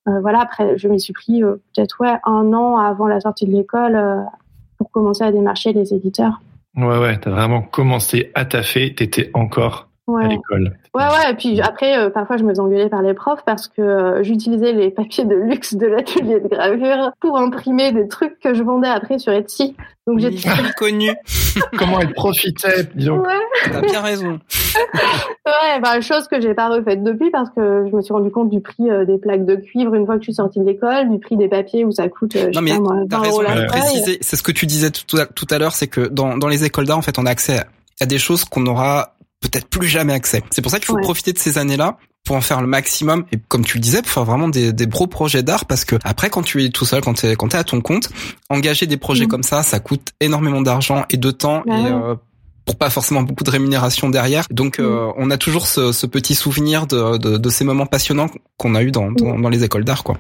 Voilà, 0.06 0.42
après 0.42 0.78
je 0.78 0.88
m'y 0.88 1.00
suis 1.00 1.14
pris 1.14 1.42
peut-être 1.42 2.02
ouais 2.02 2.18
un 2.26 2.54
an 2.54 2.78
avant 2.78 3.08
la 3.08 3.20
sortie 3.20 3.46
de 3.46 3.52
l'école 3.52 4.26
pour 4.78 4.90
commencer 4.92 5.24
à 5.24 5.32
démarcher 5.32 5.74
les 5.74 5.94
éditeurs. 5.94 6.42
Ouais, 6.76 6.98
ouais, 6.98 7.20
t'as 7.20 7.32
vraiment 7.32 7.62
commencé 7.62 8.32
à 8.36 8.46
taffer, 8.46 8.96
t'étais 8.96 9.30
encore 9.34 9.88
à 10.17 10.28
l'école. 10.28 10.74
Ouais, 10.93 11.04
ouais, 11.04 11.32
et 11.32 11.36
puis 11.36 11.62
après, 11.62 11.98
euh, 11.98 12.10
parfois, 12.10 12.38
je 12.38 12.43
me 12.43 12.50
faisais 12.50 12.62
engueuler 12.62 12.89
par 12.89 13.02
les 13.02 13.13
profs 13.13 13.43
parce 13.45 13.67
que 13.67 13.82
euh, 13.82 14.24
j'utilisais 14.24 14.74
les 14.74 14.89
papiers 14.89 15.26
de 15.26 15.36
luxe 15.36 15.76
de 15.76 15.86
l'atelier 15.86 16.39
de 16.39 16.48
gravure 16.48 17.12
pour 17.19 17.38
imprimer 17.38 17.91
des 17.91 18.08
trucs 18.08 18.39
que 18.39 18.54
je 18.54 18.63
vendais 18.63 18.88
après 18.88 19.19
sur 19.19 19.32
Etsy. 19.34 19.76
Donc 20.08 20.19
j'ai 20.19 20.32
connu. 20.76 21.12
Comment 21.78 22.00
elle 22.00 22.13
profitait, 22.13 22.84
disons. 22.95 23.19
Ouais. 23.19 23.72
T'as 23.72 23.82
bien 23.82 24.02
raison. 24.02 24.39
ouais, 25.45 25.80
bah, 25.84 26.02
chose 26.02 26.28
que 26.28 26.41
j'ai 26.41 26.56
pas 26.56 26.69
refaite 26.69 27.04
depuis 27.04 27.30
parce 27.30 27.50
que 27.52 27.86
je 27.89 27.95
me 27.95 28.02
suis 28.02 28.13
rendu 28.13 28.32
compte 28.32 28.50
du 28.50 28.62
prix 28.62 28.89
euh, 28.89 29.06
des 29.06 29.19
plaques 29.19 29.45
de 29.45 29.56
cuivre 29.56 29.93
une 29.93 30.08
fois 30.08 30.15
que 30.15 30.22
je 30.22 30.26
suis 30.26 30.34
sortie 30.34 30.60
de 30.60 30.65
l'école, 30.65 31.10
du 31.10 31.19
prix 31.19 31.38
des 31.38 31.48
papiers 31.48 31.86
où 31.86 31.91
ça 31.91 32.10
coûte, 32.10 32.36
non, 32.56 32.62
mais 32.62 32.72
t'as 33.08 33.19
raison, 33.19 33.41
C'est 34.22 34.36
ce 34.36 34.43
que 34.43 34.52
tu 34.52 34.65
disais 34.65 34.89
tout, 34.89 35.17
tout 35.36 35.48
à 35.50 35.60
l'heure, 35.60 35.74
c'est 35.74 35.88
que 35.88 36.08
dans, 36.08 36.38
dans 36.38 36.48
les 36.48 36.65
écoles 36.65 36.86
d'art, 36.86 36.98
en 36.98 37.04
fait, 37.04 37.19
on 37.19 37.26
a 37.28 37.30
accès 37.30 37.60
à 38.02 38.06
des 38.06 38.17
choses 38.17 38.45
qu'on 38.45 38.65
aura 38.65 39.15
peut-être 39.41 39.67
plus 39.67 39.88
jamais 39.88 40.13
accès. 40.13 40.43
C'est 40.52 40.62
pour 40.62 40.71
ça 40.71 40.80
qu'il 40.80 40.88
faut 40.88 40.97
profiter 40.97 41.34
de 41.34 41.39
ces 41.39 41.58
années-là 41.58 41.97
pour 42.25 42.36
en 42.36 42.41
faire 42.41 42.62
le 42.62 42.67
maximum 42.67 43.25
et 43.32 43.38
comme 43.47 43.63
tu 43.63 43.78
le 43.78 43.82
disais 43.82 44.02
pour 44.02 44.12
faire 44.12 44.25
vraiment 44.25 44.49
des, 44.49 44.73
des 44.73 44.88
gros 44.88 45.08
projets 45.08 45.41
d'art 45.41 45.65
parce 45.65 45.86
que 45.86 45.95
après 46.04 46.30
quand 46.30 46.43
tu 46.43 46.63
es 46.63 46.69
tout 46.69 46.86
seul 46.86 47.02
quand 47.02 47.13
tu 47.13 47.25
es 47.25 47.36
quand 47.36 47.54
es 47.54 47.58
à 47.58 47.63
ton 47.63 47.82
compte 47.82 48.10
engager 48.49 48.86
des 48.86 48.97
projets 48.97 49.25
mm. 49.25 49.30
comme 49.30 49.43
ça 49.43 49.63
ça 49.63 49.80
coûte 49.80 50.10
énormément 50.19 50.62
d'argent 50.62 51.06
et 51.10 51.17
de 51.17 51.32
temps 51.32 51.63
bah 51.65 51.80
et 51.80 51.86
euh, 51.86 52.15
pour 52.65 52.78
pas 52.78 52.89
forcément 52.89 53.23
beaucoup 53.23 53.43
de 53.43 53.49
rémunération 53.49 54.10
derrière 54.10 54.45
donc 54.52 54.80
mm. 54.80 54.84
euh, 54.84 55.12
on 55.17 55.32
a 55.32 55.38
toujours 55.38 55.65
ce, 55.65 55.91
ce 55.91 56.06
petit 56.06 56.36
souvenir 56.36 56.88
de, 56.88 57.17
de, 57.17 57.38
de, 57.38 57.49
ces 57.49 57.63
moments 57.63 57.88
passionnants 57.88 58.30
qu'on 58.58 58.75
a 58.75 58.84
eu 58.84 58.91
dans, 58.91 59.12
dans, 59.12 59.38
mm. 59.38 59.41
dans 59.41 59.49
les 59.49 59.63
écoles 59.63 59.86
d'art 59.86 60.04
quoi 60.04 60.17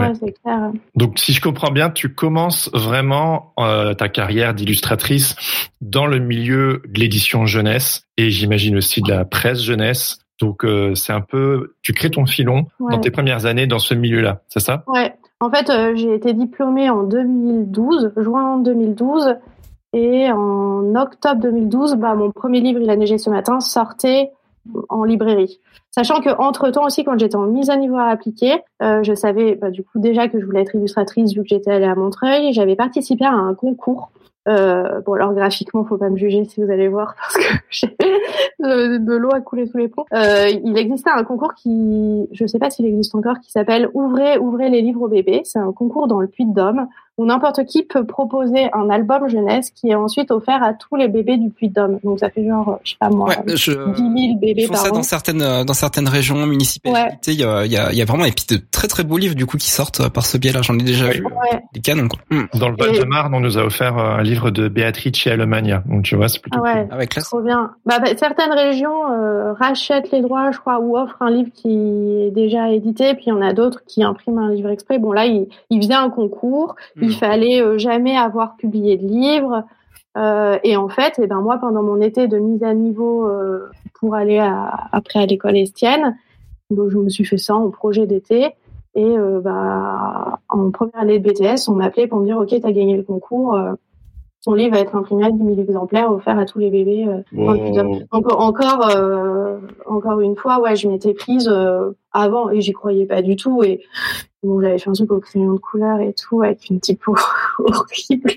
Ouais, 0.00 0.12
c'est 0.14 0.32
clair. 0.42 0.70
Donc, 0.94 1.18
si 1.18 1.32
je 1.32 1.40
comprends 1.40 1.70
bien, 1.70 1.90
tu 1.90 2.14
commences 2.14 2.70
vraiment 2.72 3.52
euh, 3.58 3.94
ta 3.94 4.08
carrière 4.08 4.54
d'illustratrice 4.54 5.36
dans 5.80 6.06
le 6.06 6.18
milieu 6.18 6.82
de 6.88 7.00
l'édition 7.00 7.46
jeunesse 7.46 8.06
et 8.16 8.30
j'imagine 8.30 8.76
aussi 8.76 9.02
de 9.02 9.10
la 9.10 9.24
presse 9.24 9.62
jeunesse. 9.62 10.18
Donc, 10.40 10.64
euh, 10.64 10.94
c'est 10.94 11.12
un 11.12 11.20
peu, 11.20 11.74
tu 11.82 11.92
crées 11.92 12.10
ton 12.10 12.26
filon 12.26 12.66
dans 12.80 12.98
tes 12.98 13.10
premières 13.10 13.46
années 13.46 13.66
dans 13.66 13.78
ce 13.78 13.94
milieu-là, 13.94 14.42
c'est 14.48 14.60
ça? 14.60 14.84
Ouais. 14.86 15.14
En 15.40 15.50
fait, 15.50 15.68
euh, 15.68 15.94
j'ai 15.94 16.14
été 16.14 16.32
diplômée 16.32 16.88
en 16.88 17.02
2012, 17.02 18.12
juin 18.16 18.58
2012, 18.58 19.36
et 19.92 20.30
en 20.32 20.94
octobre 20.96 21.40
2012, 21.40 21.96
bah, 21.96 22.14
mon 22.14 22.30
premier 22.30 22.60
livre, 22.60 22.80
Il 22.80 22.90
a 22.90 22.96
neigé 22.96 23.18
ce 23.18 23.30
matin, 23.30 23.60
sortait 23.60 24.30
en 24.88 25.04
librairie. 25.04 25.60
Sachant 25.90 26.20
que 26.20 26.30
entre 26.38 26.70
temps 26.70 26.86
aussi, 26.86 27.04
quand 27.04 27.18
j'étais 27.18 27.36
en 27.36 27.46
mise 27.46 27.70
à 27.70 27.76
niveau 27.76 27.96
à 27.96 28.06
appliquer, 28.06 28.62
euh, 28.82 29.02
je 29.02 29.14
savais 29.14 29.54
bah, 29.54 29.70
du 29.70 29.84
coup 29.84 29.98
déjà 29.98 30.28
que 30.28 30.40
je 30.40 30.44
voulais 30.44 30.62
être 30.62 30.74
illustratrice 30.74 31.34
vu 31.34 31.42
que 31.42 31.48
j'étais 31.48 31.70
allée 31.70 31.84
à 31.84 31.94
Montreuil. 31.94 32.52
J'avais 32.52 32.76
participé 32.76 33.24
à 33.24 33.32
un 33.32 33.54
concours. 33.54 34.10
Euh, 34.46 35.00
bon 35.00 35.14
alors 35.14 35.32
graphiquement, 35.32 35.84
faut 35.84 35.96
pas 35.96 36.10
me 36.10 36.18
juger 36.18 36.44
si 36.44 36.62
vous 36.62 36.70
allez 36.70 36.88
voir 36.88 37.14
parce 37.18 37.34
que 37.36 37.54
j'ai 37.70 37.96
de, 38.60 39.14
l'eau 39.14 39.30
a 39.32 39.40
coulé 39.40 39.66
sous 39.66 39.78
les 39.78 39.88
ponts. 39.88 40.04
Euh, 40.12 40.48
il 40.64 40.76
existait 40.76 41.10
un 41.10 41.24
concours 41.24 41.54
qui, 41.54 42.28
je 42.32 42.46
sais 42.46 42.58
pas 42.58 42.70
s'il 42.70 42.86
existe 42.86 43.14
encore, 43.14 43.38
qui 43.40 43.50
s'appelle 43.50 43.88
Ouvrez, 43.94 44.38
ouvrez 44.38 44.68
les 44.68 44.82
livres 44.82 45.02
aux 45.02 45.08
bébés. 45.08 45.42
C'est 45.44 45.58
un 45.58 45.72
concours 45.72 46.08
dans 46.08 46.20
le 46.20 46.28
Puy-de-Dôme 46.28 46.86
où 47.16 47.26
n'importe 47.26 47.64
qui 47.64 47.82
peut 47.82 48.04
proposer 48.04 48.68
un 48.72 48.90
album 48.90 49.28
jeunesse 49.28 49.70
qui 49.70 49.90
est 49.90 49.94
ensuite 49.94 50.30
offert 50.30 50.62
à 50.62 50.74
tous 50.74 50.96
les 50.96 51.08
bébés 51.08 51.36
du 51.36 51.50
Puy-de-Dôme. 51.50 52.00
Donc 52.02 52.20
ça 52.20 52.30
fait 52.30 52.46
genre, 52.46 52.80
je 52.84 52.92
sais 52.92 52.96
pas 52.98 53.08
moi, 53.08 53.28
ouais, 53.28 53.54
10 53.54 53.64
000 53.64 54.38
bébés 54.40 54.68
par 54.68 54.78
ça 54.78 54.90
an. 54.90 54.94
dans 54.94 55.02
certaines 55.02 55.42
euh, 55.42 55.64
dans 55.64 55.74
certaines 55.74 56.08
régions 56.08 56.46
municipalités. 56.46 57.32
Il 57.32 57.40
y, 57.40 57.44
a, 57.44 57.66
y, 57.66 57.76
a, 57.76 57.92
y 57.92 58.02
a 58.02 58.04
vraiment 58.04 58.24
et 58.24 58.32
puis 58.32 58.46
de 58.48 58.62
très 58.70 58.88
très 58.88 59.04
beaux 59.04 59.18
livres 59.18 59.34
du 59.34 59.46
coup 59.46 59.56
qui 59.56 59.70
sortent 59.70 60.00
euh, 60.00 60.08
par 60.08 60.26
ce 60.26 60.38
biais-là. 60.38 60.62
J'en 60.62 60.74
ai 60.74 60.82
déjà 60.82 61.08
vu 61.10 61.24
ouais. 61.24 61.60
des 61.72 61.80
canons. 61.80 62.08
Quoi. 62.08 62.20
Mm. 62.30 62.58
Dans 62.58 62.68
le 62.68 62.76
Val-de-Marne, 62.76 63.34
on 63.34 63.40
nous 63.40 63.58
a 63.58 63.62
offert 63.62 63.98
euh, 63.98 64.16
un 64.18 64.22
livre 64.22 64.50
de 64.50 64.68
Béatrice 64.68 65.26
Alemania. 65.26 65.82
Donc 65.86 66.02
tu 66.04 66.16
vois, 66.16 66.28
c'est 66.28 66.40
plutôt 66.40 66.60
ah 66.60 66.62
ouais, 66.62 66.82
cool. 66.82 66.88
Ah 66.90 66.98
ouais, 66.98 67.06
classe. 67.06 67.24
Trop 67.24 67.40
bien. 67.40 67.72
Bah, 67.86 67.98
bah, 67.98 68.10
certaines 68.16 68.52
régions 68.52 69.10
euh, 69.10 69.52
rachètent 69.52 70.10
les 70.10 70.22
droits, 70.22 70.50
je 70.50 70.58
crois, 70.58 70.80
ou 70.80 70.96
offrent 70.96 71.20
un 71.22 71.30
livre 71.30 71.50
qui 71.54 71.68
est 71.68 72.30
déjà 72.30 72.70
édité. 72.70 73.14
Puis 73.14 73.24
il 73.26 73.30
y 73.30 73.32
en 73.32 73.42
a 73.42 73.52
d'autres 73.52 73.82
qui 73.86 74.02
impriment 74.02 74.38
un 74.38 74.52
livre 74.52 74.70
exprès. 74.70 74.98
Bon 74.98 75.12
là, 75.12 75.26
il, 75.26 75.46
il 75.70 75.82
faisait 75.82 75.94
un 75.94 76.10
concours. 76.10 76.76
Mm. 76.96 77.03
Il 77.04 77.14
fallait 77.14 77.60
euh, 77.60 77.78
jamais 77.78 78.16
avoir 78.16 78.56
publié 78.56 78.96
de 78.96 79.06
livre. 79.06 79.64
Euh, 80.16 80.58
et 80.62 80.76
en 80.76 80.88
fait, 80.88 81.14
eh 81.22 81.26
ben 81.26 81.40
moi, 81.40 81.58
pendant 81.58 81.82
mon 81.82 82.00
été 82.00 82.28
de 82.28 82.38
mise 82.38 82.62
à 82.62 82.74
niveau 82.74 83.26
euh, 83.26 83.68
pour 83.94 84.14
aller 84.14 84.38
à, 84.38 84.88
après 84.92 85.20
à 85.20 85.26
l'école 85.26 85.56
estienne, 85.56 86.16
donc 86.70 86.90
je 86.90 86.98
me 86.98 87.08
suis 87.08 87.24
fait 87.24 87.38
ça 87.38 87.54
en 87.54 87.70
projet 87.70 88.06
d'été. 88.06 88.54
Et 88.94 89.04
euh, 89.18 89.40
bah, 89.40 90.38
en 90.48 90.70
première 90.70 91.00
année 91.00 91.18
de 91.18 91.28
BTS, 91.28 91.68
on 91.68 91.74
m'appelait 91.74 92.06
pour 92.06 92.20
me 92.20 92.26
dire, 92.26 92.38
OK, 92.38 92.48
tu 92.48 92.64
as 92.64 92.72
gagné 92.72 92.96
le 92.96 93.02
concours. 93.02 93.58
Ton 94.44 94.52
livre 94.54 94.74
va 94.74 94.80
être 94.80 94.94
imprimé 94.94 95.24
à 95.24 95.30
10 95.30 95.38
000 95.38 95.58
exemplaires 95.58 96.10
offerts 96.12 96.38
à 96.38 96.44
tous 96.44 96.58
les 96.58 96.70
bébés. 96.70 97.06
euh. 97.08 97.22
Donc 98.12 98.30
encore, 98.32 98.88
euh, 98.94 99.58
encore 99.86 100.20
une 100.20 100.36
fois, 100.36 100.60
ouais, 100.60 100.76
je 100.76 100.86
m'étais 100.88 101.14
prise 101.14 101.48
euh, 101.48 101.92
avant 102.12 102.50
et 102.50 102.60
j'y 102.60 102.72
croyais 102.72 103.06
pas 103.06 103.22
du 103.22 103.36
tout. 103.36 103.62
Et 103.62 103.80
bon, 104.42 104.60
j'avais 104.60 104.78
fait 104.78 104.90
un 104.90 104.92
truc 104.92 105.10
au 105.12 105.20
crayon 105.20 105.52
de 105.54 105.58
couleur 105.58 106.00
et 106.00 106.12
tout 106.12 106.42
avec 106.42 106.68
une 106.68 106.80
typo 106.80 107.14
horrible. 107.58 108.32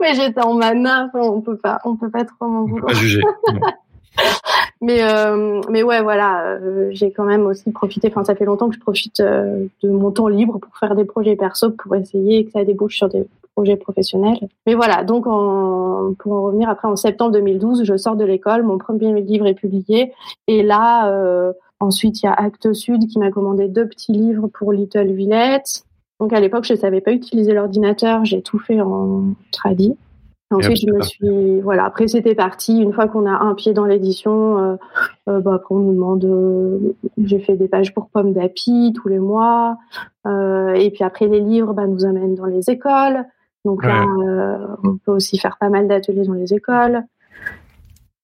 Ouais, 0.00 0.14
j'étais 0.14 0.42
en 0.42 0.54
mana. 0.54 1.10
On 1.14 1.40
peut 1.40 1.56
pas, 1.56 1.78
on 1.84 1.96
peut 1.96 2.10
pas 2.10 2.24
trop 2.24 2.46
m'en 2.46 2.62
On 2.62 2.66
peut 2.66 2.70
vouloir. 2.72 2.86
pas 2.88 2.94
juger. 2.94 3.20
Mais 4.80 5.02
euh, 5.02 5.62
mais 5.70 5.82
ouais, 5.82 6.02
voilà, 6.02 6.44
euh, 6.46 6.88
j'ai 6.90 7.10
quand 7.10 7.24
même 7.24 7.46
aussi 7.46 7.70
profité. 7.70 8.08
Enfin, 8.08 8.22
ça 8.22 8.34
fait 8.34 8.44
longtemps 8.44 8.68
que 8.68 8.74
je 8.74 8.80
profite 8.80 9.20
euh, 9.20 9.66
de 9.82 9.88
mon 9.88 10.10
temps 10.10 10.28
libre 10.28 10.58
pour 10.58 10.76
faire 10.76 10.94
des 10.94 11.06
projets 11.06 11.36
perso, 11.36 11.70
pour 11.70 11.94
essayer 11.96 12.44
que 12.44 12.50
ça 12.50 12.64
débouche 12.64 12.98
sur 12.98 13.08
des 13.08 13.26
projets 13.54 13.76
professionnels. 13.76 14.38
Mais 14.66 14.74
voilà, 14.74 15.02
donc 15.02 15.24
pour 15.24 16.32
en 16.32 16.42
revenir 16.42 16.68
après, 16.68 16.88
en 16.88 16.96
septembre 16.96 17.32
2012, 17.32 17.84
je 17.84 17.96
sors 17.96 18.16
de 18.16 18.24
l'école, 18.24 18.62
mon 18.62 18.76
premier 18.76 19.18
livre 19.22 19.46
est 19.46 19.54
publié, 19.54 20.12
et 20.48 20.62
là, 20.62 21.52
ensuite 21.78 22.20
il 22.22 22.26
y 22.26 22.28
a 22.28 22.32
Actes 22.32 22.72
Sud 22.72 23.06
qui 23.06 23.18
m'a 23.20 23.30
commandé 23.30 23.68
deux 23.68 23.86
petits 23.86 24.12
livres 24.12 24.48
pour 24.48 24.72
Little 24.72 25.12
Villette. 25.12 25.84
Donc 26.18 26.32
à 26.32 26.40
l'époque, 26.40 26.64
je 26.64 26.74
savais 26.74 27.00
pas 27.00 27.12
utiliser 27.12 27.52
l'ordinateur, 27.54 28.24
j'ai 28.24 28.42
tout 28.42 28.58
fait 28.58 28.80
en 28.80 29.22
tradi. 29.52 29.96
Ensuite, 30.50 30.86
je 30.86 30.92
me 30.92 31.00
suis, 31.02 31.60
voilà. 31.62 31.84
Après, 31.84 32.06
c'était 32.06 32.34
parti. 32.34 32.78
Une 32.80 32.92
fois 32.92 33.08
qu'on 33.08 33.26
a 33.26 33.32
un 33.32 33.54
pied 33.54 33.72
dans 33.72 33.86
l'édition, 33.86 34.58
euh, 34.58 34.76
euh, 35.28 35.40
bah, 35.40 35.54
après, 35.54 35.74
on 35.74 35.80
nous 35.80 35.94
demande. 35.94 36.24
euh, 36.24 36.78
j'ai 37.24 37.40
fait 37.40 37.56
des 37.56 37.66
pages 37.66 37.92
pour 37.92 38.08
Pomme 38.08 38.32
d'Api 38.32 38.92
tous 38.94 39.08
les 39.08 39.18
mois. 39.18 39.78
Euh, 40.26 40.74
et 40.74 40.90
puis 40.90 41.02
après, 41.02 41.26
les 41.26 41.40
livres, 41.40 41.72
bah, 41.74 41.86
nous 41.86 42.04
amènent 42.04 42.34
dans 42.34 42.46
les 42.46 42.70
écoles. 42.70 43.24
Donc 43.64 43.84
là, 43.84 44.04
euh, 44.04 44.66
on 44.84 44.96
peut 44.98 45.12
aussi 45.12 45.38
faire 45.38 45.56
pas 45.58 45.70
mal 45.70 45.88
d'ateliers 45.88 46.24
dans 46.24 46.34
les 46.34 46.52
écoles. 46.52 47.02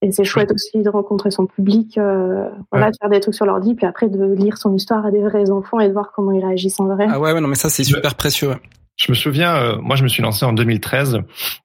Et 0.03 0.13
c'est 0.13 0.25
chouette 0.25 0.51
aussi 0.53 0.83
de 0.83 0.89
rencontrer 0.89 1.31
son 1.31 1.47
public, 1.47 1.99
euh, 1.99 2.49
voilà, 2.73 2.91
de 2.91 2.97
faire 2.99 3.11
des 3.11 3.21
trucs 3.21 3.35
sur 3.35 3.45
l'ordi, 3.45 3.75
puis 3.75 3.85
après 3.85 4.09
de 4.09 4.33
lire 4.33 4.57
son 4.57 4.75
histoire 4.75 5.05
à 5.05 5.11
des 5.11 5.21
vrais 5.21 5.51
enfants 5.51 5.79
et 5.79 5.89
de 5.89 5.93
voir 5.93 6.13
comment 6.15 6.33
ils 6.33 6.43
réagissent 6.45 6.81
en 6.81 6.87
vrai. 6.87 7.07
Ah 7.11 7.21
ouais, 7.21 7.35
ouais 7.35 7.41
non 7.41 7.49
mais 7.49 7.55
ça 7.55 7.69
c'est 7.69 7.85
super 7.85 8.15
précieux. 8.15 8.53
Je 9.01 9.11
me 9.11 9.15
souviens, 9.15 9.55
euh, 9.57 9.77
moi 9.81 9.97
je 9.97 10.03
me 10.03 10.09
suis 10.09 10.23
lancé 10.23 10.45
en 10.45 10.53
2013 10.53 11.21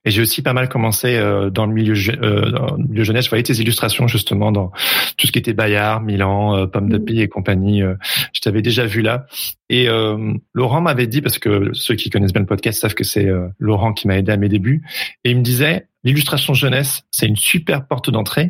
et 0.06 0.10
j'ai 0.10 0.22
aussi 0.22 0.40
pas 0.40 0.54
mal 0.54 0.70
commencé 0.70 1.16
euh, 1.16 1.50
dans 1.50 1.66
le 1.66 1.74
milieu 1.74 1.94
euh, 2.22 2.50
dans 2.50 2.76
le 2.76 2.84
milieu 2.84 3.04
jeunesse. 3.04 3.26
Je 3.26 3.30
voyais 3.30 3.42
tes 3.42 3.52
illustrations 3.54 4.08
justement 4.08 4.52
dans 4.52 4.72
tout 5.18 5.26
ce 5.26 5.32
qui 5.32 5.38
était 5.38 5.52
Bayard, 5.52 6.02
Milan, 6.02 6.56
euh, 6.56 6.66
Pomme 6.66 6.88
de 6.88 6.96
Pie 6.96 7.20
et 7.20 7.28
compagnie. 7.28 7.82
euh, 7.82 7.94
je 8.32 8.40
t'avais 8.40 8.62
déjà 8.62 8.86
vu 8.86 9.02
là. 9.02 9.26
Et 9.68 9.88
euh, 9.88 10.32
Laurent 10.54 10.80
m'avait 10.80 11.06
dit 11.06 11.20
parce 11.20 11.38
que 11.38 11.70
ceux 11.74 11.94
qui 11.94 12.08
connaissent 12.08 12.32
bien 12.32 12.40
le 12.40 12.46
podcast 12.46 12.80
savent 12.80 12.94
que 12.94 13.04
c'est 13.04 13.26
euh, 13.26 13.48
Laurent 13.58 13.92
qui 13.92 14.08
m'a 14.08 14.16
aidé 14.16 14.32
à 14.32 14.38
mes 14.38 14.48
débuts. 14.48 14.82
Et 15.24 15.32
il 15.32 15.36
me 15.36 15.42
disait 15.42 15.88
l'illustration 16.06 16.54
jeunesse, 16.54 17.02
c'est 17.10 17.26
une 17.26 17.36
super 17.36 17.86
porte 17.86 18.10
d'entrée. 18.10 18.48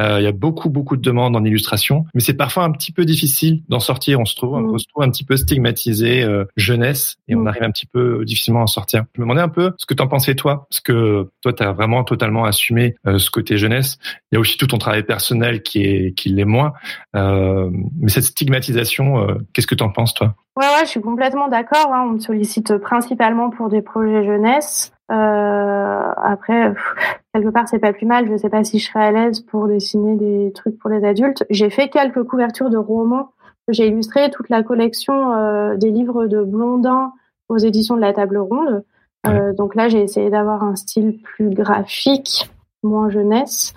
Euh, 0.00 0.18
Il 0.20 0.24
y 0.24 0.26
a 0.26 0.32
beaucoup 0.32 0.70
beaucoup 0.70 0.96
de 0.96 1.02
demandes 1.02 1.36
en 1.36 1.44
illustration, 1.44 2.04
mais 2.14 2.20
c'est 2.20 2.34
parfois 2.34 2.64
un 2.64 2.72
petit 2.72 2.90
peu 2.90 3.04
difficile 3.04 3.62
d'en 3.68 3.78
sortir. 3.78 4.18
On 4.18 4.24
se 4.24 4.34
trouve, 4.34 4.58
Mm. 4.60 4.74
on 4.74 4.78
se 4.78 4.86
trouve 4.88 5.04
un 5.04 5.10
petit 5.10 5.24
peu 5.24 5.36
stigmatisé 5.36 6.24
euh, 6.24 6.44
jeunesse 6.56 7.16
et 7.28 7.36
on 7.36 7.40
Mm. 7.42 7.46
arrive 7.46 7.62
un 7.62 7.70
petit 7.70 7.86
peu 7.86 8.24
difficilement 8.24 8.60
à 8.60 8.62
en 8.64 8.66
sortir. 8.66 9.04
Je 9.14 9.20
me 9.20 9.24
demandais 9.26 9.42
un 9.42 9.48
peu 9.48 9.72
ce 9.78 9.86
que 9.86 9.94
t'en 9.94 10.08
pensais 10.08 10.34
toi, 10.34 10.66
parce 10.68 10.80
que 10.80 11.30
toi 11.42 11.52
tu 11.52 11.62
as 11.62 11.72
vraiment 11.72 12.02
totalement 12.04 12.44
assumé 12.44 12.96
euh, 13.06 13.18
ce 13.18 13.30
côté 13.30 13.56
jeunesse. 13.58 13.98
Il 14.32 14.34
y 14.34 14.38
a 14.38 14.40
aussi 14.40 14.56
tout 14.56 14.66
ton 14.66 14.78
travail 14.78 15.04
personnel 15.04 15.62
qui 15.62 15.82
est 15.84 16.14
qui 16.16 16.30
l'est 16.30 16.44
moins. 16.44 16.72
Mais 17.14 18.08
cette 18.08 18.24
stigmatisation, 18.24 19.26
qu'est-ce 19.52 19.66
que 19.66 19.74
t'en 19.74 19.90
penses 19.90 20.14
toi? 20.14 20.34
Ouais, 20.56 20.64
ouais, 20.66 20.84
je 20.84 20.90
suis 20.90 21.00
complètement 21.00 21.48
d'accord. 21.48 21.92
hein. 21.92 22.04
On 22.08 22.12
me 22.14 22.18
sollicite 22.20 22.76
principalement 22.78 23.50
pour 23.50 23.68
des 23.68 23.82
projets 23.82 24.24
jeunesse. 24.24 24.92
Euh, 25.10 26.12
après, 26.16 26.72
pff, 26.72 26.94
quelque 27.34 27.50
part, 27.50 27.68
c'est 27.68 27.78
pas 27.78 27.92
plus 27.92 28.06
mal. 28.06 28.28
Je 28.28 28.36
sais 28.36 28.48
pas 28.48 28.64
si 28.64 28.78
je 28.78 28.88
serais 28.88 29.04
à 29.04 29.12
l'aise 29.12 29.40
pour 29.40 29.68
dessiner 29.68 30.16
des 30.16 30.52
trucs 30.52 30.78
pour 30.78 30.90
les 30.90 31.04
adultes. 31.04 31.44
J'ai 31.50 31.70
fait 31.70 31.88
quelques 31.88 32.24
couvertures 32.24 32.70
de 32.70 32.78
romans. 32.78 33.30
J'ai 33.68 33.88
illustré 33.88 34.30
toute 34.30 34.48
la 34.48 34.62
collection 34.62 35.32
euh, 35.32 35.76
des 35.76 35.90
livres 35.90 36.26
de 36.26 36.42
Blondin 36.42 37.12
aux 37.48 37.58
éditions 37.58 37.96
de 37.96 38.00
la 38.00 38.12
Table 38.12 38.38
Ronde. 38.38 38.84
Euh, 39.26 39.54
donc 39.54 39.74
là, 39.74 39.88
j'ai 39.88 40.02
essayé 40.02 40.28
d'avoir 40.28 40.64
un 40.64 40.76
style 40.76 41.18
plus 41.22 41.50
graphique, 41.50 42.50
moins 42.82 43.08
jeunesse. 43.08 43.72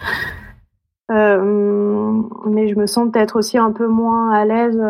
Euh, 1.10 2.22
mais 2.46 2.68
je 2.68 2.76
me 2.76 2.86
sens 2.86 3.10
peut-être 3.12 3.38
aussi 3.38 3.58
un 3.58 3.72
peu 3.72 3.88
moins 3.88 4.32
à 4.32 4.44
l'aise. 4.44 4.82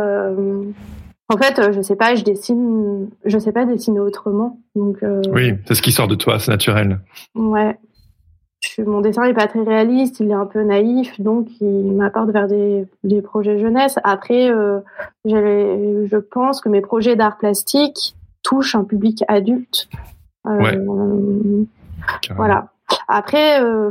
En 1.30 1.38
fait, 1.38 1.60
euh, 1.60 1.72
je 1.74 1.82
sais 1.82 1.96
pas, 1.96 2.16
je 2.16 2.24
dessine, 2.24 3.10
je 3.26 3.38
sais 3.38 3.52
pas 3.52 3.66
dessiner 3.66 4.00
autrement. 4.00 4.60
Donc, 4.76 5.04
euh, 5.04 5.22
Oui, 5.34 5.54
c'est 5.66 5.74
ce 5.76 5.82
qui 5.82 5.92
sort 5.92 6.08
de 6.08 6.16
toi, 6.16 6.40
c'est 6.40 6.52
naturel. 6.52 7.00
ouais. 7.36 7.78
Je- 8.62 8.82
mon 8.82 9.02
dessin 9.02 9.24
est 9.24 9.36
pas 9.36 9.46
très 9.48 9.62
réaliste, 9.62 10.20
il 10.20 10.32
est 10.32 10.34
un 10.34 10.48
peu 10.48 10.64
naïf, 10.64 11.22
donc 11.22 11.48
il 11.62 11.94
m'apporte 11.94 12.32
vers 12.32 12.48
des, 12.48 12.88
des 13.04 13.22
projets 13.22 13.60
jeunesse. 13.60 14.00
Après, 14.04 14.50
euh, 14.50 14.80
je 15.26 16.18
pense 16.18 16.60
que 16.62 16.68
mes 16.70 16.82
projets 16.82 17.16
d'art 17.16 17.38
plastique 17.38 18.16
touchent 18.44 18.74
un 18.76 18.84
public 18.84 19.24
adulte. 19.28 19.88
Euh, 20.48 20.58
Ouais. 20.60 21.66
Voilà. 22.36 22.70
Après, 23.08 23.62
euh, 23.62 23.90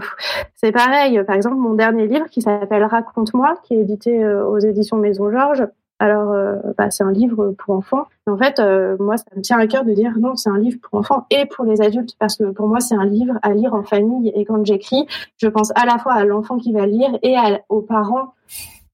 c'est 0.57 0.72
pareil. 0.72 1.22
Par 1.25 1.37
exemple, 1.37 1.57
mon 1.57 1.75
dernier 1.75 2.07
livre 2.09 2.27
qui 2.31 2.40
s'appelle 2.42 2.85
Raconte-moi, 2.85 3.55
qui 3.64 3.75
est 3.75 3.81
édité 3.81 4.25
euh, 4.25 4.46
aux 4.46 4.59
éditions 4.59 4.96
Maison 4.96 5.31
Georges. 5.31 5.66
Alors, 5.99 6.31
euh, 6.33 6.57
bah, 6.77 6.91
c'est 6.91 7.05
un 7.05 7.11
livre 7.13 7.55
pour 7.59 7.75
enfants. 7.75 8.05
En 8.27 8.37
fait, 8.37 8.59
euh, 8.59 8.97
moi, 9.01 9.17
ça 9.17 9.25
me 9.35 9.41
tient 9.41 9.59
à 9.59 9.67
cœur 9.67 9.85
de 9.85 9.93
dire 9.93 10.13
non, 10.21 10.37
c'est 10.37 10.51
un 10.51 10.59
livre 10.59 10.79
pour 10.83 10.99
enfants 11.01 11.27
et 11.31 11.47
pour 11.47 11.65
les 11.65 11.81
adultes, 11.81 12.15
parce 12.19 12.37
que 12.37 12.45
pour 12.51 12.69
moi, 12.69 12.81
c'est 12.81 12.95
un 12.97 13.07
livre 13.07 13.35
à 13.43 13.55
lire 13.55 13.73
en 13.75 13.83
famille. 13.83 14.31
Et 14.35 14.45
quand 14.45 14.65
j'écris, 14.67 15.07
je 15.39 15.49
pense 15.49 15.73
à 15.75 15.87
la 15.87 15.97
fois 15.99 16.13
à 16.13 16.25
l'enfant 16.25 16.59
qui 16.59 16.73
va 16.73 16.85
lire 16.87 17.11
et 17.23 17.35
à- 17.37 17.61
aux 17.71 17.81
parents 17.81 18.35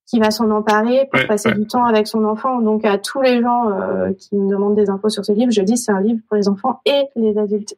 qui 0.07 0.21
va 0.21 0.31
s'en 0.31 0.51
emparer 0.51 1.09
pour 1.11 1.21
Ouais, 1.21 1.27
passer 1.27 1.49
ouais. 1.49 1.55
du 1.55 1.67
temps 1.67 1.85
avec 1.85 2.07
son 2.07 2.25
enfant. 2.25 2.61
Donc, 2.61 2.85
à 2.85 2.99
tous 2.99 3.23
les 3.23 3.41
gens 3.41 3.71
euh, 3.71 4.13
qui 4.13 4.37
me 4.37 4.49
demandent 4.51 4.75
des 4.77 4.91
infos 4.91 5.09
sur 5.09 5.25
ce 5.25 5.33
livre, 5.33 5.51
je 5.51 5.63
dis 5.63 5.77
c'est 5.79 5.91
un 5.93 6.01
livre 6.03 6.21
pour 6.29 6.37
les 6.37 6.49
enfants 6.49 6.81
et 6.85 7.05
les 7.17 7.37
adultes. 7.39 7.75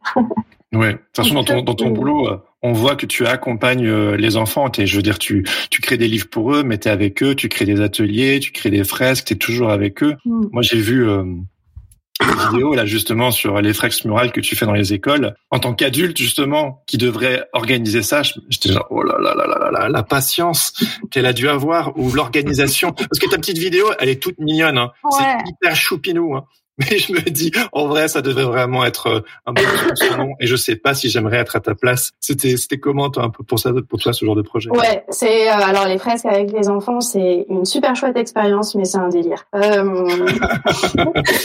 Ouais. 0.75 0.93
De 0.95 0.99
toute 1.13 1.17
façon, 1.25 1.35
dans 1.35 1.45
ton, 1.45 1.63
dans 1.63 1.75
ton 1.75 1.91
boulot, 1.93 2.29
on 2.64 2.72
voit 2.72 2.96
que 2.96 3.05
tu 3.05 3.27
accompagnes 3.27 3.87
euh, 3.87 4.16
les 4.16 4.37
enfants. 4.37 4.70
T'es, 4.70 4.87
je 4.87 4.96
veux 4.96 5.03
dire, 5.03 5.18
tu, 5.18 5.46
tu 5.70 5.83
crées 5.83 5.98
des 5.98 6.09
livres 6.09 6.29
pour 6.29 6.55
eux, 6.55 6.62
mais 6.64 6.79
t'es 6.79 6.90
avec 6.90 7.22
eux, 7.22 7.35
tu 7.35 7.50
crées 7.50 7.66
des 7.66 7.83
ateliers, 7.83 8.40
tu 8.40 8.53
crées 8.53 8.70
des 8.70 8.85
fresques, 8.85 9.27
t'es 9.27 9.35
toujours 9.35 9.70
avec 9.70 10.03
eux. 10.03 10.16
Mm. 10.24 10.46
Moi, 10.50 10.62
j'ai 10.62 10.79
vu, 10.79 11.07
euh, 11.07 11.24
vidéo 12.22 12.74
là 12.74 12.87
justement 12.87 13.33
sur 13.33 13.61
les 13.61 13.74
flex 13.74 14.05
murales 14.05 14.31
que 14.31 14.40
tu 14.40 14.55
fais 14.55 14.66
dans 14.66 14.72
les 14.72 14.92
écoles 14.92 15.35
en 15.50 15.59
tant 15.59 15.74
qu'adulte 15.74 16.16
justement 16.16 16.83
qui 16.87 16.96
devrait 16.96 17.48
organiser 17.53 18.03
ça 18.03 18.22
j'étais 18.22 18.72
genre 18.72 18.87
oh 18.90 19.03
là 19.03 19.16
là 19.18 19.35
là 19.35 19.46
là 19.46 19.70
là 19.70 19.88
la 19.88 20.03
patience 20.05 20.74
qu'elle 21.11 21.27
a 21.27 21.33
dû 21.33 21.48
avoir 21.48 21.98
ou 21.98 22.12
l'organisation 22.12 22.92
parce 22.92 23.18
que 23.18 23.29
ta 23.29 23.37
petite 23.37 23.59
vidéo 23.59 23.87
elle 23.98 24.09
est 24.09 24.22
toute 24.22 24.38
mignonne 24.38 24.79
hein. 24.79 24.92
c'est 25.11 25.50
hyper 25.50 25.74
choupinou 25.74 26.37
hein. 26.37 26.44
mais 26.79 26.99
je 26.99 27.13
me 27.13 27.21
dis 27.21 27.53
en 27.73 27.87
vrai 27.87 28.09
ça 28.09 28.21
devrait 28.21 28.45
vraiment 28.45 28.85
être 28.85 29.07
euh, 29.07 29.21
un 29.47 29.53
bon 29.53 29.63
nom 30.19 30.35
et 30.41 30.47
je 30.47 30.57
sais 30.57 30.75
pas 30.75 30.93
si 30.95 31.09
j'aimerais 31.09 31.37
être 31.39 31.55
à 31.55 31.61
ta 31.61 31.75
place. 31.77 32.11
C'était 32.19 32.57
c'était 32.57 32.79
comment 32.79 33.11
toi 33.11 33.25
un 33.25 33.31
peu 33.31 33.45
pour 33.45 33.61
ça 33.61 33.71
pour 33.89 34.01
toi 34.01 34.13
ce 34.13 34.25
genre 34.25 34.35
de 34.35 34.43
projet? 34.43 34.71
Ouais 34.71 35.05
c'est 35.09 35.49
euh, 35.49 35.55
alors 35.55 35.87
les 35.87 35.99
fresques 35.99 36.27
avec 36.27 36.51
les 36.51 36.69
enfants 36.69 37.01
c'est 37.01 37.47
une 37.49 37.65
super 37.65 37.95
chouette 37.95 38.17
expérience 38.17 38.75
mais 38.75 38.85
c'est 38.85 38.99
un 38.99 39.09
délire. 39.09 39.45
Euh, 39.55 40.27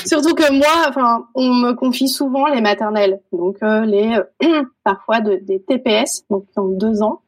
surtout 0.05 0.33
que 0.33 0.51
moi 0.51 0.87
enfin 0.87 1.27
on 1.35 1.53
me 1.53 1.73
confie 1.73 2.07
souvent 2.07 2.47
les 2.47 2.61
maternelles. 2.61 3.19
Donc 3.31 3.57
les 3.61 4.17
parfois 4.83 5.21
de, 5.21 5.39
des 5.43 5.61
TPS 5.61 6.23
donc 6.31 6.45
qui 6.51 6.59
ont 6.59 6.69
deux 6.69 7.03
ans 7.03 7.21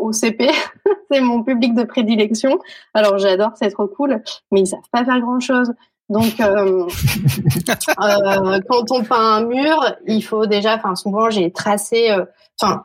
au 0.00 0.12
CP, 0.12 0.48
c'est 1.10 1.20
mon 1.20 1.42
public 1.42 1.74
de 1.74 1.84
prédilection. 1.84 2.58
Alors 2.94 3.18
j'adore, 3.18 3.50
c'est 3.56 3.68
trop 3.70 3.86
cool, 3.86 4.22
mais 4.50 4.60
ils 4.60 4.66
savent 4.66 4.80
pas 4.90 5.04
faire 5.04 5.20
grand 5.20 5.40
chose. 5.40 5.72
Donc, 6.12 6.40
euh, 6.40 6.86
euh, 8.02 8.60
quand 8.68 8.90
on 8.90 9.02
peint 9.02 9.36
un 9.36 9.44
mur, 9.44 9.96
il 10.06 10.22
faut 10.22 10.46
déjà, 10.46 10.76
enfin, 10.76 10.94
souvent, 10.94 11.30
j'ai 11.30 11.50
tracé, 11.50 12.10
euh, 12.10 12.24
enfin, 12.60 12.84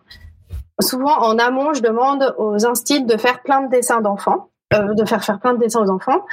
souvent 0.80 1.18
en 1.20 1.38
amont, 1.38 1.74
je 1.74 1.82
demande 1.82 2.34
aux 2.38 2.66
instits 2.66 3.04
de 3.04 3.18
faire 3.18 3.42
plein 3.44 3.62
de 3.64 3.70
dessins 3.70 4.02
d'enfants. 4.02 4.50
de 4.72 5.06
faire 5.06 5.24
faire 5.24 5.40
plein 5.40 5.54
de 5.54 5.60
dessins 5.60 5.82
aux 5.82 5.90
enfants 5.90 6.26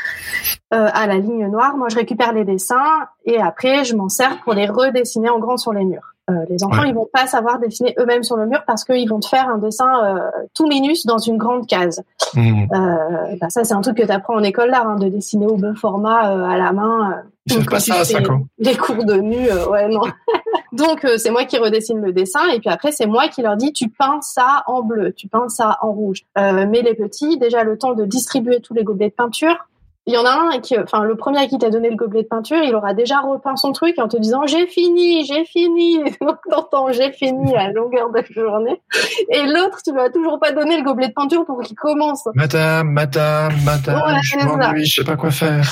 à 0.71 1.07
la 1.07 1.19
ligne 1.19 1.47
noire. 1.49 1.77
Moi, 1.77 1.89
je 1.89 1.97
récupère 1.97 2.33
les 2.33 2.45
dessins 2.45 3.07
et 3.25 3.41
après, 3.41 3.85
je 3.85 3.95
m'en 3.95 4.09
sers 4.09 4.41
pour 4.43 4.55
les 4.55 4.67
redessiner 4.67 5.31
en 5.31 5.39
grand 5.39 5.57
sur 5.57 5.73
les 5.73 5.85
murs. 5.85 6.14
Euh, 6.31 6.45
les 6.49 6.65
enfants, 6.65 6.85
ils 6.85 6.95
vont 6.95 7.09
pas 7.13 7.27
savoir 7.27 7.59
dessiner 7.59 7.95
eux-mêmes 7.99 8.23
sur 8.23 8.37
le 8.37 8.47
mur 8.47 8.63
parce 8.67 8.85
qu'ils 8.85 9.09
vont 9.09 9.21
te 9.21 9.29
faire 9.29 9.47
un 9.49 9.59
dessin 9.59 10.05
euh, 10.05 10.31
tout 10.55 10.67
minus 10.67 11.05
dans 11.05 11.19
une 11.19 11.37
grande 11.37 11.67
case. 11.67 12.03
Mmh. 12.33 12.63
Euh, 12.73 13.37
bah 13.39 13.51
ça, 13.51 13.65
c'est 13.65 13.75
un 13.75 13.83
truc 13.83 13.99
que 13.99 14.07
tu 14.07 14.11
apprends 14.11 14.35
en 14.35 14.43
école 14.43 14.71
d'art, 14.71 14.89
hein, 14.89 14.97
de 14.97 15.09
dessiner 15.09 15.47
au 15.47 15.57
bon 15.57 15.75
format 15.75 16.33
euh, 16.33 16.45
à 16.45 16.57
la 16.57 16.73
main. 16.73 17.23
Je 17.45 17.59
pas 17.69 17.79
ça 17.79 17.97
à 17.97 18.05
5 18.05 18.31
ans. 18.31 18.47
Les 18.59 18.75
cours 18.75 19.05
de 19.05 19.17
nu, 19.17 19.37
ouais, 19.71 19.89
non. 19.89 20.01
Donc, 20.73 21.07
c'est 21.19 21.31
moi 21.31 21.45
qui 21.45 21.59
redessine 21.59 22.01
le 22.01 22.13
dessin 22.13 22.49
et 22.55 22.59
puis 22.59 22.71
après, 22.71 22.91
c'est 22.91 23.07
moi 23.07 23.29
qui 23.29 23.43
leur 23.43 23.57
dis, 23.57 23.73
tu 23.73 23.91
peins 23.91 24.19
ça 24.23 24.65
en 24.67 24.83
bleu, 24.83 25.13
tu 25.13 25.29
peins 25.29 25.49
ça 25.49 25.79
en 25.83 25.93
rouge. 25.93 26.23
mais 26.37 26.81
les 26.83 26.95
petits, 26.95 27.37
déjà 27.39 27.65
le 27.65 27.77
temps 27.77 27.93
de 27.93 28.07
distribuer 28.07 28.61
tous 28.61 28.73
les 28.73 28.83
gobelets 28.83 29.11
de 29.11 29.15
peinture, 29.15 29.69
il 30.07 30.13
y 30.13 30.19
en 30.19 30.27
a 30.27 30.33
un 30.33 30.61
qui, 30.61 30.79
enfin, 30.79 31.03
le 31.03 31.17
premier 31.17 31.39
à 31.39 31.47
qui 31.47 31.57
t'a 31.57 31.71
donné 31.71 31.89
le 31.89 31.97
gobelet 31.97 32.25
de 32.25 32.29
peinture, 32.29 32.59
il 32.63 32.75
aura 32.75 32.93
déjà 32.93 33.21
repeint 33.21 33.57
son 33.57 33.73
truc 33.73 33.99
en 33.99 34.07
te 34.07 34.19
disant 34.19 34.47
j'ai 34.47 34.67
fini, 34.67 35.25
j'ai 35.25 35.47
fini. 35.47 35.99
Donc 36.21 36.37
t'entends 36.51 36.93
j'ai 36.93 37.11
fini 37.13 37.57
à 37.57 37.71
longueur 37.73 38.11
de 38.11 38.23
journée. 38.31 38.83
Et 39.31 39.47
l'autre, 39.47 39.79
tu 39.83 39.93
lui 39.93 40.01
as 40.01 40.11
toujours 40.11 40.39
pas 40.39 40.53
donné 40.53 40.77
le 40.77 40.83
gobelet 40.83 41.09
de 41.09 41.15
peinture 41.15 41.47
pour 41.47 41.63
qu'il 41.63 41.77
commence. 41.77 42.29
Madame, 42.35 42.91
madame, 42.91 43.55
madame, 43.65 44.19
je 44.23 44.37
m'ennuie, 44.47 44.85
je 44.85 44.95
sais 44.97 45.05
pas 45.05 45.17
quoi 45.17 45.31
faire. 45.31 45.65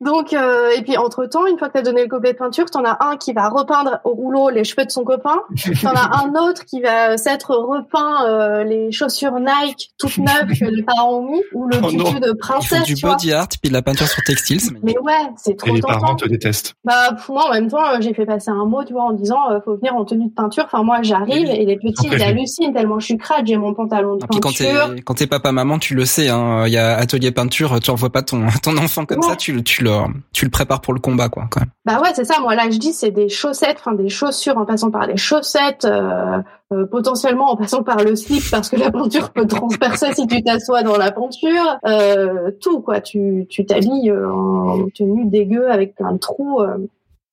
Donc, 0.00 0.32
euh, 0.32 0.70
et 0.76 0.82
puis 0.82 0.96
entre 0.96 1.26
temps, 1.26 1.46
une 1.46 1.58
fois 1.58 1.68
que 1.68 1.74
t'as 1.74 1.82
donné 1.82 2.02
le 2.02 2.08
gobelet 2.08 2.34
de 2.34 2.38
peinture, 2.38 2.70
t'en 2.70 2.84
as 2.84 3.04
un 3.04 3.16
qui 3.16 3.32
va 3.32 3.48
repeindre 3.48 3.98
au 4.04 4.10
rouleau 4.10 4.48
les 4.50 4.62
cheveux 4.62 4.84
de 4.84 4.90
son 4.90 5.02
copain. 5.02 5.40
t'en 5.82 5.92
as 5.92 6.24
un 6.24 6.34
autre 6.36 6.64
qui 6.64 6.80
va 6.80 7.16
s'être 7.16 7.54
repeint 7.56 8.26
euh, 8.26 8.62
les 8.62 8.92
chaussures 8.92 9.40
Nike 9.40 9.90
toutes 9.98 10.18
neuves 10.18 10.56
que 10.58 10.66
les 10.66 10.82
parents 10.84 11.18
ont 11.18 11.30
mis 11.30 11.42
ou 11.52 11.66
le 11.66 11.78
oh 11.82 11.88
tutu 11.88 12.20
de 12.20 12.32
princesse. 12.32 12.84
du 12.84 12.94
body 13.02 13.32
art, 13.32 13.48
la 13.72 13.82
peinture 13.82 14.06
sur 14.06 14.22
textile. 14.22 14.60
Mais 14.82 14.98
ouais, 14.98 15.12
c'est 15.36 15.56
trop. 15.56 15.68
Et 15.68 15.72
les 15.72 15.80
parents 15.80 16.14
te 16.14 16.28
détestent. 16.28 16.74
Bah 16.84 17.16
pour 17.24 17.34
moi 17.34 17.48
en 17.48 17.52
même 17.52 17.68
temps, 17.68 17.84
euh, 17.84 17.98
j'ai 18.00 18.14
fait 18.14 18.26
passer 18.26 18.50
un 18.50 18.64
mot, 18.64 18.84
tu 18.84 18.92
vois, 18.92 19.04
en 19.04 19.12
disant 19.12 19.50
euh, 19.50 19.60
faut 19.64 19.76
venir 19.76 19.94
en 19.94 20.04
tenue 20.04 20.28
de 20.28 20.34
peinture. 20.34 20.64
Enfin 20.66 20.82
moi 20.82 20.98
j'arrive 21.02 21.48
et 21.48 21.64
les 21.64 21.76
petits 21.76 22.08
ils 22.10 22.22
hallucinent 22.22 22.72
tellement 22.72 22.98
je 23.00 23.06
suis 23.06 23.18
crade, 23.18 23.46
j'ai 23.46 23.56
mon 23.56 23.74
pantalon 23.74 24.16
de 24.16 24.26
peinture. 24.26 24.94
Quand 25.04 25.14
t'es 25.14 25.26
papa 25.26 25.52
maman, 25.52 25.78
tu 25.78 25.94
le 25.94 26.04
sais. 26.04 26.28
Hein, 26.28 26.64
il 26.66 26.72
y 26.72 26.78
a 26.78 26.96
atelier 26.96 27.30
peinture, 27.30 27.80
tu 27.80 27.90
envoies 27.90 28.10
pas 28.10 28.22
ton 28.22 28.46
ton 28.62 28.76
enfant 28.76 29.04
comme 29.04 29.22
ça, 29.22 29.36
tu 29.36 29.62
tu 29.62 29.84
le 29.84 29.92
tu 30.32 30.44
le 30.44 30.50
prépares 30.50 30.80
pour 30.80 30.94
le 30.94 31.00
combat 31.00 31.28
quoi 31.28 31.46
quand 31.50 31.60
même. 31.60 31.70
Bah 31.84 32.00
ouais 32.00 32.10
c'est 32.14 32.24
ça. 32.24 32.40
Moi 32.40 32.54
là 32.54 32.70
je 32.70 32.78
dis 32.78 32.92
c'est 32.92 33.10
des 33.10 33.28
chaussettes, 33.28 33.78
enfin 33.80 33.94
des 33.94 34.08
chaussures 34.08 34.58
en 34.58 34.64
passant 34.64 34.90
par 34.90 35.06
les 35.06 35.16
chaussettes. 35.16 35.84
Euh, 35.84 36.38
euh, 36.72 36.86
potentiellement 36.86 37.50
en 37.50 37.56
passant 37.56 37.82
par 37.82 38.02
le 38.02 38.16
slip 38.16 38.42
parce 38.50 38.70
que 38.70 38.76
la 38.76 38.90
peinture 38.90 39.30
peut 39.30 39.46
transpercer 39.46 40.14
si 40.14 40.26
tu 40.26 40.42
t'assois 40.42 40.82
dans 40.82 40.96
la 40.96 41.12
peinture, 41.12 41.78
euh, 41.86 42.50
tout 42.60 42.80
quoi. 42.80 43.00
Tu 43.00 43.46
tu 43.48 43.66
t'habilles 43.66 44.10
euh, 44.10 44.32
en 44.32 44.88
tenue 44.94 45.26
dégueu 45.26 45.70
avec 45.70 45.94
plein 45.94 46.12
de 46.12 46.18
trous. 46.18 46.62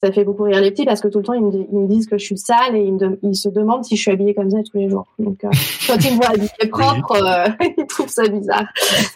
ça 0.03 0.11
fait 0.11 0.25
beaucoup 0.25 0.43
rire 0.43 0.59
les 0.61 0.71
petits 0.71 0.85
parce 0.85 0.99
que 0.99 1.07
tout 1.07 1.19
le 1.19 1.23
temps 1.23 1.33
ils 1.33 1.43
me, 1.43 1.87
disent 1.87 2.07
que 2.07 2.17
je 2.17 2.25
suis 2.25 2.37
sale 2.37 2.75
et 2.75 2.81
ils, 2.81 2.93
me 2.93 3.19
ils, 3.23 3.35
se 3.35 3.49
demandent 3.49 3.85
si 3.85 3.95
je 3.95 4.01
suis 4.01 4.11
habillée 4.11 4.33
comme 4.33 4.49
ça 4.49 4.57
tous 4.63 4.77
les 4.77 4.89
jours. 4.89 5.07
Donc 5.19 5.37
quand 5.87 5.95
ils 6.03 6.11
me 6.11 6.15
voient 6.17 6.31
habillée 6.31 6.69
propre, 6.69 7.17
ils 7.77 7.85
trouvent 7.87 8.09
ça 8.09 8.27
bizarre. 8.27 8.65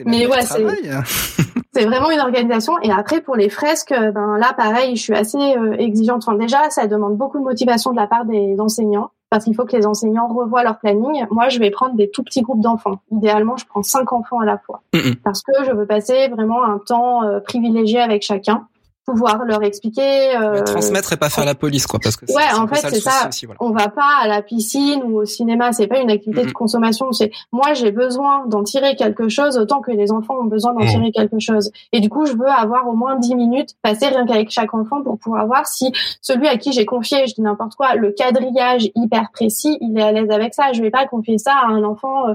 Mais 0.05 0.25
ouais, 0.27 0.41
c'est 0.41 0.63
c'est 1.73 1.85
vraiment 1.85 2.11
une 2.11 2.19
organisation. 2.19 2.73
Et 2.81 2.91
après 2.91 3.21
pour 3.21 3.35
les 3.35 3.49
fresques, 3.49 3.93
ben 3.93 4.37
là 4.37 4.53
pareil, 4.55 4.95
je 4.95 5.01
suis 5.01 5.15
assez 5.15 5.55
exigeante. 5.79 6.23
Enfin 6.25 6.37
déjà, 6.37 6.69
ça 6.69 6.87
demande 6.87 7.17
beaucoup 7.17 7.39
de 7.39 7.43
motivation 7.43 7.91
de 7.91 7.97
la 7.97 8.07
part 8.07 8.25
des 8.25 8.55
enseignants 8.59 9.09
parce 9.33 9.45
qu'il 9.45 9.55
faut 9.55 9.65
que 9.65 9.75
les 9.75 9.87
enseignants 9.87 10.27
revoient 10.27 10.61
leur 10.61 10.77
planning. 10.77 11.25
Moi, 11.31 11.49
je 11.49 11.57
vais 11.57 11.71
prendre 11.71 11.95
des 11.95 12.07
tout 12.07 12.21
petits 12.21 12.43
groupes 12.43 12.61
d'enfants. 12.61 12.99
Idéalement, 13.11 13.57
je 13.57 13.65
prends 13.65 13.81
cinq 13.81 14.13
enfants 14.13 14.39
à 14.39 14.45
la 14.45 14.59
fois, 14.59 14.83
parce 15.23 15.41
que 15.41 15.51
je 15.65 15.71
veux 15.71 15.87
passer 15.87 16.27
vraiment 16.27 16.63
un 16.63 16.77
temps 16.77 17.23
euh, 17.23 17.39
privilégié 17.39 17.99
avec 17.99 18.21
chacun 18.21 18.67
pouvoir 19.05 19.43
leur 19.45 19.63
expliquer 19.63 20.35
euh... 20.35 20.63
transmettre 20.63 21.13
et 21.13 21.17
pas 21.17 21.29
faire 21.29 21.45
la 21.45 21.55
police 21.55 21.87
quoi 21.87 21.99
parce 22.01 22.15
que 22.15 22.25
ouais 22.31 22.53
en 22.57 22.67
fait 22.67 22.87
c'est 22.89 22.99
ça, 22.99 23.29
on 23.59 23.71
va 23.71 23.89
pas 23.89 24.19
à 24.21 24.27
la 24.27 24.41
piscine 24.41 25.01
ou 25.03 25.17
au 25.19 25.25
cinéma 25.25 25.73
c'est 25.73 25.87
pas 25.87 25.99
une 25.99 26.09
activité 26.09 26.45
de 26.45 26.51
consommation 26.51 27.11
c'est 27.11 27.31
moi 27.51 27.73
j'ai 27.73 27.91
besoin 27.91 28.45
d'en 28.47 28.63
tirer 28.63 28.95
quelque 28.95 29.29
chose 29.29 29.57
autant 29.57 29.81
que 29.81 29.91
les 29.91 30.11
enfants 30.11 30.35
ont 30.39 30.45
besoin 30.45 30.73
d'en 30.73 30.85
tirer 30.85 31.11
quelque 31.11 31.39
chose. 31.39 31.71
Et 31.91 31.99
du 31.99 32.09
coup 32.09 32.25
je 32.25 32.33
veux 32.33 32.49
avoir 32.49 32.87
au 32.87 32.93
moins 32.93 33.17
dix 33.17 33.35
minutes 33.35 33.75
passer 33.81 34.07
rien 34.07 34.25
qu'avec 34.25 34.49
chaque 34.51 34.73
enfant 34.73 35.01
pour 35.03 35.17
pouvoir 35.17 35.45
voir 35.47 35.67
si 35.67 35.91
celui 36.21 36.47
à 36.47 36.57
qui 36.57 36.71
j'ai 36.71 36.85
confié 36.85 37.27
je 37.27 37.35
dis 37.35 37.41
n'importe 37.41 37.75
quoi 37.75 37.95
le 37.95 38.11
quadrillage 38.11 38.89
hyper 38.95 39.31
précis 39.31 39.77
il 39.81 39.97
est 39.97 40.03
à 40.03 40.11
l'aise 40.11 40.29
avec 40.31 40.53
ça. 40.53 40.71
Je 40.73 40.81
vais 40.81 40.91
pas 40.91 41.05
confier 41.05 41.37
ça 41.37 41.53
à 41.53 41.67
un 41.67 41.83
enfant 41.83 42.25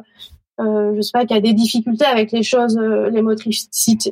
euh, 0.60 0.88
euh, 0.88 0.92
je 0.96 1.00
sais 1.00 1.10
pas, 1.12 1.24
qui 1.24 1.34
a 1.34 1.40
des 1.40 1.52
difficultés 1.52 2.04
avec 2.04 2.32
les 2.32 2.42
choses, 2.42 2.76
euh, 2.78 3.10
les 3.10 3.22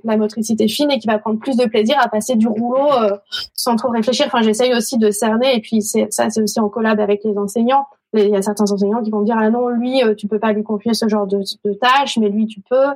la 0.04 0.16
motricité 0.16 0.68
fine 0.68 0.90
et 0.90 0.98
qui 0.98 1.06
va 1.06 1.18
prendre 1.18 1.38
plus 1.38 1.56
de 1.56 1.64
plaisir 1.66 1.96
à 2.00 2.08
passer 2.08 2.36
du 2.36 2.48
rouleau 2.48 2.92
euh, 2.92 3.16
sans 3.54 3.76
trop 3.76 3.90
réfléchir. 3.90 4.26
Enfin, 4.26 4.42
j'essaye 4.42 4.74
aussi 4.74 4.98
de 4.98 5.10
cerner 5.10 5.56
et 5.56 5.60
puis 5.60 5.82
ça, 5.82 6.30
c'est 6.30 6.42
aussi 6.42 6.60
en 6.60 6.68
collab 6.68 7.00
avec 7.00 7.24
les 7.24 7.36
enseignants. 7.36 7.86
Il 8.14 8.28
y 8.28 8.36
a 8.36 8.42
certains 8.42 8.70
enseignants 8.70 9.02
qui 9.02 9.10
vont 9.10 9.22
dire 9.22 9.36
ah 9.38 9.50
non, 9.50 9.68
lui, 9.68 10.02
euh, 10.02 10.14
tu 10.14 10.28
peux 10.28 10.38
pas 10.38 10.52
lui 10.52 10.62
confier 10.62 10.94
ce 10.94 11.08
genre 11.08 11.26
de, 11.26 11.40
de 11.64 11.72
tâches, 11.74 12.18
mais 12.18 12.28
lui, 12.28 12.46
tu 12.46 12.60
peux. 12.60 12.86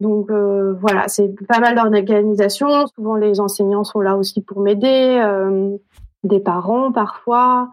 donc 0.00 0.30
voilà, 0.30 1.08
c'est 1.08 1.34
pas 1.46 1.60
mal 1.60 1.74
d'organisation. 1.74 2.86
Souvent, 2.94 3.16
les 3.16 3.40
enseignants 3.40 3.84
sont 3.84 4.00
là 4.00 4.16
aussi 4.16 4.40
pour 4.40 4.60
m'aider, 4.60 5.22
des 6.24 6.40
parents 6.40 6.90
parfois. 6.90 7.68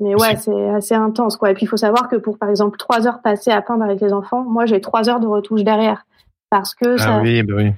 Mais 0.00 0.14
ouais, 0.14 0.36
c'est 0.36 0.68
assez 0.70 0.94
intense, 0.94 1.36
quoi. 1.36 1.50
Et 1.50 1.54
puis, 1.54 1.64
il 1.64 1.68
faut 1.68 1.76
savoir 1.76 2.08
que 2.08 2.16
pour, 2.16 2.38
par 2.38 2.50
exemple, 2.50 2.78
trois 2.78 3.06
heures 3.06 3.20
passées 3.20 3.50
à 3.50 3.62
peindre 3.62 3.84
avec 3.84 4.00
les 4.00 4.12
enfants, 4.12 4.44
moi, 4.44 4.64
j'ai 4.64 4.80
trois 4.80 5.08
heures 5.08 5.20
de 5.20 5.26
retouche 5.26 5.64
derrière. 5.64 6.04
Parce 6.50 6.74
que 6.74 6.94
ah 6.94 6.98
ça... 6.98 7.20
oui, 7.20 7.42
bah 7.42 7.54
oui. 7.56 7.72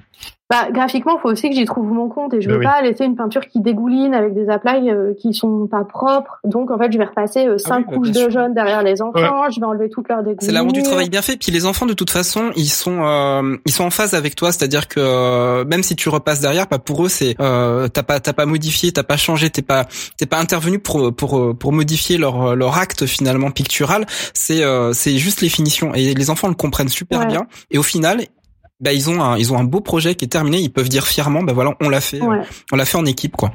Bah, 0.51 0.67
graphiquement, 0.69 1.13
il 1.17 1.21
faut 1.21 1.29
aussi 1.29 1.49
que 1.49 1.55
j'y 1.55 1.63
trouve 1.63 1.93
mon 1.93 2.09
compte 2.09 2.33
et 2.33 2.41
je 2.41 2.49
ne 2.49 2.55
veux 2.55 2.61
pas 2.61 2.81
laisser 2.81 3.05
une 3.05 3.15
peinture 3.15 3.47
qui 3.47 3.61
dégouline 3.61 4.13
avec 4.13 4.33
des 4.33 4.49
aplacs 4.49 4.83
euh, 4.83 5.13
qui 5.13 5.33
sont 5.33 5.65
pas 5.65 5.85
propres. 5.85 6.39
Donc, 6.43 6.71
en 6.71 6.77
fait, 6.77 6.91
je 6.91 6.97
vais 6.97 7.05
repasser 7.05 7.47
euh, 7.47 7.55
ah 7.55 7.69
cinq 7.69 7.85
couches 7.85 8.11
de 8.11 8.29
jaune 8.29 8.53
derrière 8.53 8.83
les 8.83 9.01
enfants. 9.01 9.49
Je 9.49 9.61
vais 9.61 9.65
enlever 9.65 9.89
toutes 9.89 10.09
leurs 10.09 10.23
dégoulinures. 10.23 10.41
C'est 10.41 10.51
là 10.51 10.65
où 10.65 10.73
tu 10.73 10.83
travailles 10.83 11.09
bien 11.09 11.21
fait. 11.21 11.37
Puis 11.37 11.53
les 11.53 11.65
enfants, 11.65 11.85
de 11.85 11.93
toute 11.93 12.09
façon, 12.09 12.51
ils 12.57 12.67
sont 12.67 13.01
euh, 13.01 13.55
ils 13.65 13.71
sont 13.71 13.85
en 13.85 13.91
phase 13.91 14.13
avec 14.13 14.35
toi. 14.35 14.51
C'est-à-dire 14.51 14.89
que 14.89 14.99
euh, 14.99 15.63
même 15.63 15.83
si 15.83 15.95
tu 15.95 16.09
repasses 16.09 16.41
derrière, 16.41 16.67
pas 16.67 16.79
bah, 16.79 16.83
pour 16.85 17.05
eux, 17.05 17.09
c'est 17.09 17.33
euh, 17.39 17.87
t'as 17.87 18.03
pas 18.03 18.19
t'as 18.19 18.33
pas 18.33 18.45
modifié, 18.45 18.91
t'as 18.91 19.03
pas 19.03 19.15
changé, 19.15 19.49
t'es 19.49 19.61
pas 19.61 19.85
t'es 20.17 20.25
pas 20.25 20.37
intervenu 20.37 20.79
pour 20.79 21.15
pour 21.15 21.57
pour 21.57 21.71
modifier 21.71 22.17
leur 22.17 22.57
leur 22.57 22.77
acte 22.77 23.05
finalement 23.05 23.51
pictural. 23.51 24.05
C'est 24.33 24.63
c'est 24.91 25.17
juste 25.17 25.39
les 25.39 25.49
finitions 25.49 25.93
et 25.93 26.13
les 26.13 26.29
enfants 26.29 26.49
le 26.49 26.55
comprennent 26.55 26.89
super 26.89 27.25
bien. 27.25 27.47
Et 27.69 27.77
au 27.77 27.83
final, 27.83 28.25
bah 28.81 28.93
ils 28.93 29.09
ont 29.09 29.21
un 29.21 29.37
ils 29.37 29.53
ont 29.53 29.57
un 29.57 29.63
beau 29.63 29.79
projet 29.79 30.15
qui 30.15 30.25
est 30.25 30.29
terminé, 30.29 30.57
ils 30.59 30.71
peuvent 30.71 30.89
dire 30.89 31.05
fièrement 31.05 31.43
bah 31.43 31.53
voilà, 31.53 31.75
on 31.81 31.89
l'a 31.89 32.01
fait 32.01 32.21
euh, 32.21 32.41
on 32.71 32.75
l'a 32.75 32.85
fait 32.85 32.97
en 32.97 33.05
équipe 33.05 33.37
quoi. 33.37 33.51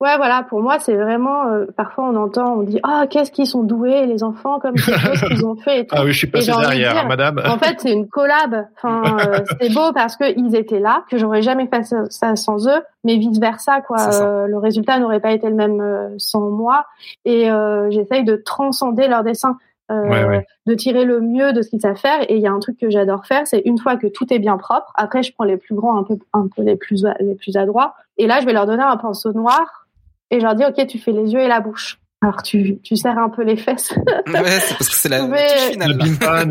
Ouais, 0.00 0.16
voilà, 0.16 0.46
pour 0.48 0.62
moi, 0.62 0.78
c'est 0.78 0.96
vraiment. 0.96 1.48
Euh, 1.48 1.66
parfois, 1.76 2.08
on 2.08 2.16
entend, 2.16 2.54
on 2.54 2.62
dit, 2.62 2.80
ah, 2.82 3.04
qu'est-ce 3.10 3.30
qu'ils 3.30 3.46
sont 3.46 3.62
doués, 3.62 4.06
les 4.06 4.24
enfants, 4.24 4.58
comme 4.58 4.74
ces 4.78 4.94
choses 4.94 5.20
qu'ils 5.20 5.44
ont 5.44 5.56
fait. 5.56 5.80
Et 5.80 5.86
tout. 5.86 5.94
Ah 5.94 6.04
oui, 6.04 6.12
je 6.12 6.16
suis 6.16 6.26
passé 6.26 6.50
derrière, 6.50 7.06
madame. 7.06 7.42
En 7.44 7.58
fait, 7.58 7.76
c'est 7.80 7.92
une 7.92 8.08
collab. 8.08 8.64
Enfin, 8.78 9.18
euh, 9.28 9.44
c'est 9.60 9.74
beau 9.74 9.92
parce 9.92 10.16
que 10.16 10.24
ils 10.38 10.56
étaient 10.56 10.80
là, 10.80 11.04
que 11.10 11.18
j'aurais 11.18 11.42
jamais 11.42 11.66
fait 11.66 11.84
ça 12.08 12.34
sans 12.34 12.66
eux, 12.66 12.80
mais 13.04 13.18
vice 13.18 13.38
versa, 13.38 13.82
quoi. 13.82 13.98
le 14.46 14.56
résultat 14.56 14.98
n'aurait 14.98 15.20
pas 15.20 15.32
été 15.32 15.50
le 15.50 15.54
même 15.54 16.14
sans 16.16 16.48
moi. 16.48 16.86
Et 17.26 17.50
j'essaye 17.90 18.24
de 18.24 18.36
transcender 18.36 19.06
leur 19.06 19.22
dessin. 19.22 19.58
De 19.90 20.74
tirer 20.74 21.04
le 21.04 21.20
mieux 21.20 21.52
de 21.52 21.62
ce 21.62 21.70
qu'ils 21.70 21.80
savent 21.80 21.96
faire. 21.96 22.22
Et 22.30 22.36
il 22.36 22.42
y 22.42 22.46
a 22.46 22.52
un 22.52 22.60
truc 22.60 22.78
que 22.78 22.90
j'adore 22.90 23.26
faire, 23.26 23.46
c'est 23.46 23.62
une 23.64 23.78
fois 23.78 23.96
que 23.96 24.06
tout 24.06 24.32
est 24.32 24.38
bien 24.38 24.56
propre, 24.56 24.92
après 24.94 25.22
je 25.22 25.32
prends 25.32 25.44
les 25.44 25.56
plus 25.56 25.74
grands, 25.74 25.96
un 25.96 26.04
peu, 26.04 26.16
un 26.32 26.48
peu 26.48 26.62
les 26.62 26.76
plus 26.76 27.04
les 27.20 27.34
plus 27.34 27.56
adroits, 27.56 27.94
et 28.16 28.26
là 28.26 28.40
je 28.40 28.46
vais 28.46 28.52
leur 28.52 28.66
donner 28.66 28.82
un 28.82 28.96
pinceau 28.96 29.32
noir 29.32 29.86
et 30.30 30.38
je 30.38 30.44
leur 30.44 30.54
dis 30.54 30.64
ok 30.64 30.86
tu 30.86 30.98
fais 30.98 31.12
les 31.12 31.32
yeux 31.32 31.40
et 31.40 31.48
la 31.48 31.60
bouche. 31.60 31.98
Alors 32.22 32.42
tu, 32.42 32.78
tu 32.82 32.96
serres 32.96 33.18
un 33.18 33.30
peu 33.30 33.42
les 33.42 33.56
fesses. 33.56 33.94
ouais, 34.26 34.60
c'est 34.60 34.76
parce 34.76 34.90
que 34.90 34.94
c'est 34.94 35.08
la, 35.08 35.26
mais... 35.26 35.48
finale. 35.70 35.96
N'abîme 35.96 36.18
pas, 36.18 36.44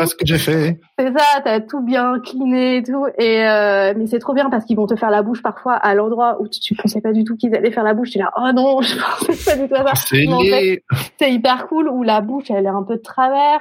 pas 0.00 0.06
ce 0.06 0.14
que 0.14 0.24
j'ai 0.24 0.38
fait. 0.38 0.80
C'est 0.98 1.12
ça, 1.12 1.40
t'as 1.44 1.60
tout 1.60 1.82
bien 1.82 2.18
cliné 2.20 2.78
et 2.78 2.82
tout. 2.82 3.06
Et 3.18 3.46
euh, 3.46 3.92
mais 3.98 4.06
c'est 4.06 4.18
trop 4.18 4.32
bien 4.32 4.48
parce 4.48 4.64
qu'ils 4.64 4.76
vont 4.76 4.86
te 4.86 4.96
faire 4.96 5.10
la 5.10 5.20
bouche 5.20 5.42
parfois 5.42 5.74
à 5.74 5.94
l'endroit 5.94 6.40
où 6.40 6.48
tu, 6.48 6.60
tu 6.60 6.74
pensais 6.74 7.02
pas 7.02 7.12
du 7.12 7.24
tout 7.24 7.36
qu'ils 7.36 7.54
allaient 7.54 7.70
faire 7.70 7.84
la 7.84 7.92
bouche. 7.92 8.10
Tu 8.10 8.18
es 8.18 8.22
là, 8.22 8.32
oh 8.34 8.50
non, 8.54 8.80
je 8.80 8.96
pensais 8.96 9.50
pas 9.50 9.56
du 9.60 9.68
tout 9.68 9.74
à 9.74 9.94
ça. 9.94 10.06
C'est 11.18 11.32
hyper 11.32 11.66
cool 11.68 11.88
où 11.88 12.02
la 12.02 12.22
bouche 12.22 12.50
elle 12.50 12.64
est 12.64 12.68
un 12.68 12.82
peu 12.82 12.96
de 12.96 13.02
travers. 13.02 13.60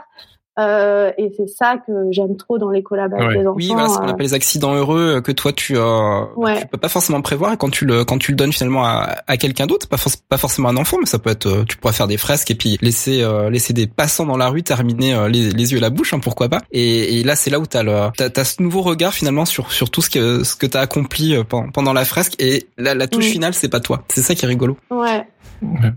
Euh, 0.60 1.12
et 1.18 1.32
c'est 1.38 1.48
ça 1.48 1.78
que 1.86 1.92
j'aime 2.12 2.36
trop 2.36 2.58
dans 2.58 2.70
les 2.70 2.84
collabs 2.84 3.14
avec 3.14 3.38
les 3.38 3.48
enfants. 3.48 3.56
Oui, 3.56 3.70
voilà, 3.72 3.88
ce 3.88 3.98
qu'on 3.98 4.08
euh. 4.08 4.12
appelle 4.12 4.26
les 4.26 4.34
accidents 4.34 4.74
heureux 4.74 5.16
euh, 5.16 5.22
que 5.22 5.32
toi 5.32 5.54
tu 5.54 5.78
euh, 5.78 6.26
tu 6.60 6.68
peux 6.68 6.78
pas 6.78 6.90
forcément 6.90 7.22
prévoir 7.22 7.54
et 7.54 7.58
quand 7.58 7.70
tu 7.70 7.86
le 7.86 8.04
quand 8.04 8.18
tu 8.18 8.32
le 8.32 8.36
donnes 8.36 8.52
finalement 8.52 8.84
à, 8.84 9.16
à 9.28 9.38
quelqu'un 9.38 9.68
d'autre, 9.68 9.88
pas 9.88 9.98
pas 10.28 10.38
forcément 10.38 10.70
un 10.70 10.78
enfant, 10.78 10.98
mais 11.00 11.06
ça 11.06 11.20
peut 11.20 11.30
être 11.30 11.64
tu 11.68 11.78
pourrais 11.78 11.94
faire 11.94 12.08
des 12.08 12.18
fresques 12.18 12.52
et 12.52 12.56
puis 12.56 12.78
laisser 12.82 13.26
laisser 13.50 13.74
des 13.74 13.88
passants 13.88 14.26
dans 14.26 14.38
la 14.38 14.50
rue 14.50 14.64
terminer 14.64 15.28
les, 15.30 15.50
les 15.52 15.72
yeux 15.72 15.78
et 15.78 15.82
la 15.82 15.90
bouche, 15.90 16.14
hein, 16.14 16.20
pourquoi 16.20 16.50
pas. 16.50 16.60
Et, 16.72 17.20
et, 17.20 17.24
là 17.24 17.36
c'est 17.36 17.50
là 17.50 17.60
où 17.60 17.66
t'as 17.66 17.84
le 17.84 18.10
t'as, 18.18 18.30
as 18.36 18.44
ce 18.44 18.62
nouveau 18.62 18.82
regard 18.82 19.14
finalement 19.14 19.46
sur 19.46 19.72
sur 19.72 19.90
tout 19.90 20.02
ce 20.02 20.10
que 20.10 20.44
ce 20.44 20.56
que 20.56 20.66
t'as 20.66 20.82
accompli 20.82 21.36
pendant, 21.48 21.94
la 21.94 22.06
fresque 22.06 22.36
et 22.40 22.68
la, 22.78 22.94
la 22.94 23.08
touche 23.08 23.26
finale 23.26 23.54
c'est 23.54 23.70
pas 23.70 23.80
toi. 23.80 24.04
C'est 24.10 24.22
ça 24.22 24.36
qui 24.36 24.46
est 24.46 24.48
rigolo. 24.48 24.78
Ouais. 24.92 25.26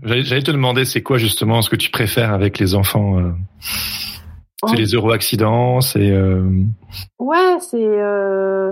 J'allais 0.03 0.41
te 0.41 0.51
demander 0.51 0.85
c'est 0.85 1.01
quoi 1.01 1.17
justement 1.17 1.61
ce 1.61 1.69
que 1.69 1.75
tu 1.75 1.89
préfères 1.89 2.33
avec 2.33 2.59
les 2.59 2.75
enfants. 2.75 3.33
C'est 4.67 4.75
les 4.75 4.93
euro 4.93 5.11
accidents, 5.11 5.81
c'est. 5.81 6.11
Euh... 6.11 6.43
Ouais, 7.19 7.57
c'est. 7.59 7.77
Euh... 7.81 8.71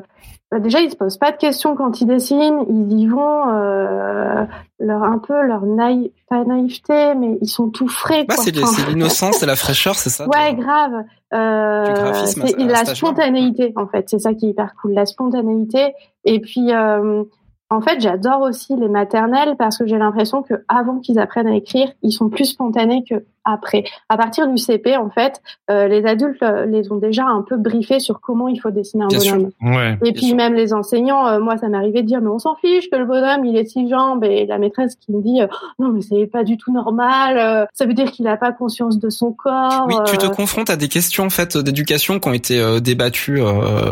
Bah 0.52 0.60
déjà, 0.60 0.82
ils 0.82 0.92
se 0.92 0.98
posent 0.98 1.18
pas 1.18 1.32
de 1.32 1.38
questions 1.38 1.76
quand 1.78 2.02
ils 2.02 2.08
dessinent. 2.08 2.66
Ils 2.68 3.00
y 3.00 3.08
vont, 3.08 3.48
euh, 3.54 4.44
leur 4.80 5.04
un 5.04 5.18
peu 5.18 5.46
leur 5.46 5.66
naïf, 5.66 6.12
pas 6.30 6.44
naïveté, 6.44 7.16
mais 7.16 7.38
ils 7.42 7.48
sont 7.48 7.70
tout 7.70 7.88
frais. 7.88 8.26
Bah, 8.26 8.36
c'est 8.38 8.54
l'innocence, 8.54 9.38
c'est 9.38 9.46
la 9.46 9.56
fraîcheur, 9.56 9.96
c'est 9.96 10.10
ça. 10.10 10.28
Ouais, 10.28 10.54
grave. 10.54 11.06
Euh, 11.34 12.14
c'est 12.26 12.58
la 12.58 12.84
spontanéité, 12.84 13.72
en 13.78 13.88
fait. 13.88 14.10
C'est 14.10 14.20
ça 14.20 14.34
qui 14.34 14.48
est 14.48 14.50
hyper 14.50 14.74
cool, 14.82 14.92
la 14.92 15.06
spontanéité. 15.06 15.94
Et 16.26 16.42
puis, 16.42 16.74
euh, 16.74 17.24
en 17.70 17.80
fait, 17.80 18.02
j'adore 18.02 18.42
aussi 18.42 18.76
les 18.76 18.90
maternelles 18.90 19.56
parce 19.58 19.78
que 19.78 19.86
j'ai 19.86 19.98
l'impression 19.98 20.44
que 20.44 20.56
avant 20.68 21.00
qu'ils 21.00 21.20
apprennent 21.20 21.48
à 21.48 21.56
écrire, 21.56 21.90
ils 22.02 22.12
sont 22.12 22.28
plus 22.28 22.44
spontanés 22.44 23.06
que 23.10 23.24
après. 23.46 23.84
À 24.10 24.18
partir 24.18 24.48
du 24.48 24.58
CP, 24.58 24.98
en 24.98 25.10
fait, 25.10 25.42
euh, 25.70 25.88
les 25.88 26.06
adultes 26.06 26.42
euh, 26.44 26.66
les 26.66 26.92
ont 26.92 26.98
déjà 26.98 27.26
un 27.26 27.42
peu 27.42 27.58
briefés 27.58 28.00
sur 28.00 28.22
comment 28.22 28.48
il 28.48 28.60
faut 28.60 28.72
dessiner 28.72 29.06
un 29.06 29.08
bonhomme. 29.08 29.52
Ouais, 29.62 29.98
et 30.04 30.14
puis 30.14 30.34
même 30.34 30.54
les 30.54 30.74
enseignants, 30.74 31.28
euh, 31.28 31.40
moi 31.40 31.58
ça 31.58 31.68
m'arrivait 31.68 32.02
de 32.02 32.08
dire 32.08 32.22
mais 32.22 32.30
on 32.30 32.40
s'en 32.40 32.56
fiche 32.56 32.90
que 32.90 32.96
le 32.96 33.06
bonhomme 33.06 33.46
il 33.46 33.58
est 33.58 33.66
six 33.66 33.90
jambes 33.90 34.24
et 34.24 34.46
la 34.46 34.58
maîtresse 34.58 34.96
qui 34.96 35.12
me 35.12 35.22
dit 35.22 35.40
non 35.80 35.90
mais 35.90 36.02
c'est 36.02 36.28
pas 36.28 36.44
du 36.44 36.58
tout 36.58 36.72
normal, 36.72 37.68
ça 37.74 37.86
veut 37.86 37.94
dire 37.94 38.12
qu'il 38.12 38.28
a 38.28 38.38
pas 38.38 38.52
conscience 38.52 39.00
de 39.00 39.10
son 39.10 39.32
corps. 39.32 39.86
Oui, 39.88 39.96
tu 40.06 40.18
te 40.18 40.28
confrontes 40.28 40.70
à 40.70 40.76
des 40.76 40.88
questions 40.88 41.26
en 41.26 41.30
fait 41.30 41.58
d'éducation 41.58 42.20
qui 42.20 42.30
ont 42.30 42.34
été 42.34 42.80
débattues 42.82 43.42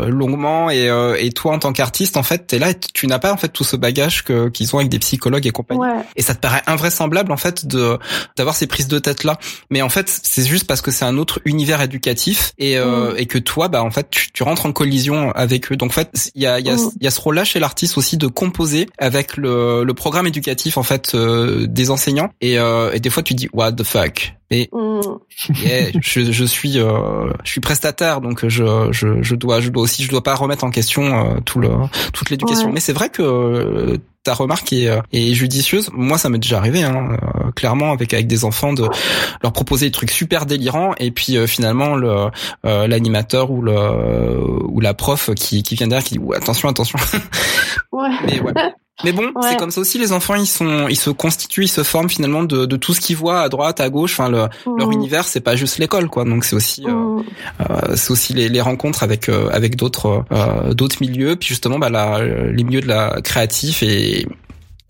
longuement 0.06 0.70
et, 0.70 0.88
et 1.18 1.30
toi 1.32 1.52
en 1.52 1.58
tant 1.58 1.72
qu'artiste 1.72 2.16
en 2.16 2.22
fait 2.22 2.46
t'es 2.46 2.58
là 2.58 2.70
et 2.70 2.74
tu 2.74 3.06
n'as 3.06 3.18
pas 3.18 3.32
en 3.32 3.36
fait 3.36 3.48
tout 3.48 3.64
ce 3.64 3.76
bagage 3.76 4.24
que 4.24 4.48
qu'ils 4.48 4.74
ont 4.74 4.78
avec 4.78 4.90
des 4.90 4.98
psychologues 4.98 5.46
et 5.46 5.50
compagnie. 5.50 5.80
Et 6.16 6.22
ça 6.22 6.34
te 6.34 6.40
paraît 6.40 6.62
invraisemblable 6.66 7.32
en 7.32 7.36
fait 7.36 7.66
de 7.66 7.98
d'avoir 8.36 8.54
ces 8.54 8.66
prises 8.66 8.88
de 8.88 8.98
tête 8.98 9.24
là 9.24 9.39
mais 9.70 9.82
en 9.82 9.88
fait 9.88 10.08
c'est 10.08 10.44
juste 10.44 10.66
parce 10.66 10.80
que 10.80 10.90
c'est 10.90 11.04
un 11.04 11.16
autre 11.18 11.40
univers 11.44 11.80
éducatif 11.82 12.52
et 12.58 12.78
euh, 12.78 13.12
mm. 13.12 13.18
et 13.18 13.26
que 13.26 13.38
toi 13.38 13.68
bah 13.68 13.82
en 13.82 13.90
fait 13.90 14.08
tu, 14.10 14.32
tu, 14.32 14.42
rentres 14.42 14.66
en 14.66 14.72
collision 14.72 15.30
avec 15.32 15.70
eux 15.72 15.76
donc 15.76 15.90
en 15.90 15.94
fait 15.94 16.30
il 16.34 16.42
y 16.42 16.46
a 16.46 16.58
il 16.58 16.66
y 16.66 16.70
a, 16.70 16.76
mm. 16.76 16.90
y 17.00 17.06
a 17.06 17.10
ce 17.10 17.20
rôle 17.20 17.34
là 17.36 17.44
chez 17.44 17.58
l'artiste 17.58 17.98
aussi 17.98 18.16
de 18.16 18.26
composer 18.26 18.88
avec 18.98 19.36
le, 19.36 19.84
le 19.84 19.94
programme 19.94 20.26
éducatif 20.26 20.76
en 20.76 20.82
fait 20.82 21.14
euh, 21.14 21.66
des 21.66 21.90
enseignants 21.90 22.30
et, 22.40 22.58
euh, 22.58 22.92
et 22.92 23.00
des 23.00 23.10
fois 23.10 23.22
tu 23.22 23.34
dis 23.34 23.48
what 23.52 23.72
the 23.72 23.84
fuck? 23.84 24.34
Mais 24.50 24.68
mm. 24.72 25.00
je, 26.00 26.32
je, 26.32 26.44
suis 26.44 26.78
euh, 26.78 27.30
je 27.44 27.50
suis 27.50 27.60
prestataire 27.60 28.20
donc 28.20 28.46
je, 28.48 28.88
je, 28.90 29.22
je 29.22 29.34
dois 29.34 29.60
je 29.60 29.70
dois 29.70 29.82
aussi 29.82 30.02
je 30.04 30.10
dois 30.10 30.22
pas 30.22 30.34
remettre 30.34 30.64
en 30.64 30.70
question 30.70 31.04
euh, 31.04 31.40
tout 31.44 31.60
le 31.60 31.70
toute 32.12 32.30
l'éducation 32.30 32.72
mais 32.72 32.80
c'est 32.80 32.92
vrai 32.92 33.08
que 33.08 34.00
ta 34.22 34.34
remarque 34.34 34.72
est, 34.72 34.88
euh, 34.88 35.00
est 35.12 35.32
judicieuse. 35.32 35.90
Moi, 35.92 36.18
ça 36.18 36.28
m'est 36.28 36.38
déjà 36.38 36.58
arrivé, 36.58 36.82
hein, 36.82 37.16
euh, 37.22 37.50
clairement, 37.52 37.92
avec 37.92 38.12
avec 38.12 38.26
des 38.26 38.44
enfants, 38.44 38.72
de 38.72 38.86
leur 39.42 39.52
proposer 39.52 39.86
des 39.86 39.92
trucs 39.92 40.10
super 40.10 40.46
délirants, 40.46 40.94
et 40.98 41.10
puis 41.10 41.36
euh, 41.36 41.46
finalement 41.46 41.96
le 41.96 42.30
l'animateur 42.64 43.50
ou 43.50 43.62
le 43.62 43.74
ou 44.66 44.80
la 44.80 44.94
prof 44.94 45.30
qui 45.34 45.62
qui 45.62 45.74
vient 45.74 45.88
derrière 45.88 46.04
qui 46.04 46.18
dit 46.18 46.24
attention, 46.34 46.68
attention. 46.68 46.98
Ouais. 47.92 48.08
Mais 48.24 48.40
ouais. 48.40 48.52
Mais 49.04 49.12
bon, 49.12 49.32
c'est 49.42 49.56
comme 49.56 49.70
ça 49.70 49.80
aussi. 49.80 49.98
Les 49.98 50.12
enfants, 50.12 50.34
ils 50.34 50.46
sont, 50.46 50.88
ils 50.88 50.98
se 50.98 51.10
constituent, 51.10 51.64
ils 51.64 51.68
se 51.68 51.82
forment 51.82 52.08
finalement 52.08 52.42
de, 52.42 52.66
de 52.66 52.76
tout 52.76 52.94
ce 52.94 53.00
qu'ils 53.00 53.16
voient 53.16 53.40
à 53.40 53.48
droite, 53.48 53.80
à 53.80 53.88
gauche. 53.88 54.12
Enfin, 54.12 54.28
le, 54.28 54.48
leur 54.78 54.88
mmh. 54.88 54.92
univers, 54.92 55.24
c'est 55.26 55.40
pas 55.40 55.56
juste 55.56 55.78
l'école, 55.78 56.08
quoi. 56.08 56.24
Donc 56.24 56.44
c'est 56.44 56.56
aussi, 56.56 56.84
euh, 56.86 56.90
mmh. 56.90 57.24
euh, 57.60 57.96
c'est 57.96 58.10
aussi 58.10 58.34
les, 58.34 58.48
les, 58.48 58.60
rencontres 58.60 59.02
avec 59.02 59.28
euh, 59.28 59.48
avec 59.52 59.76
d'autres 59.76 60.24
euh, 60.32 60.74
d'autres 60.74 60.96
milieux. 61.00 61.36
Puis 61.36 61.48
justement, 61.48 61.78
bah, 61.78 61.90
la, 61.90 62.22
les 62.22 62.64
milieux 62.64 62.80
de 62.80 62.88
la 62.88 63.20
créatif 63.22 63.82
et 63.82 64.26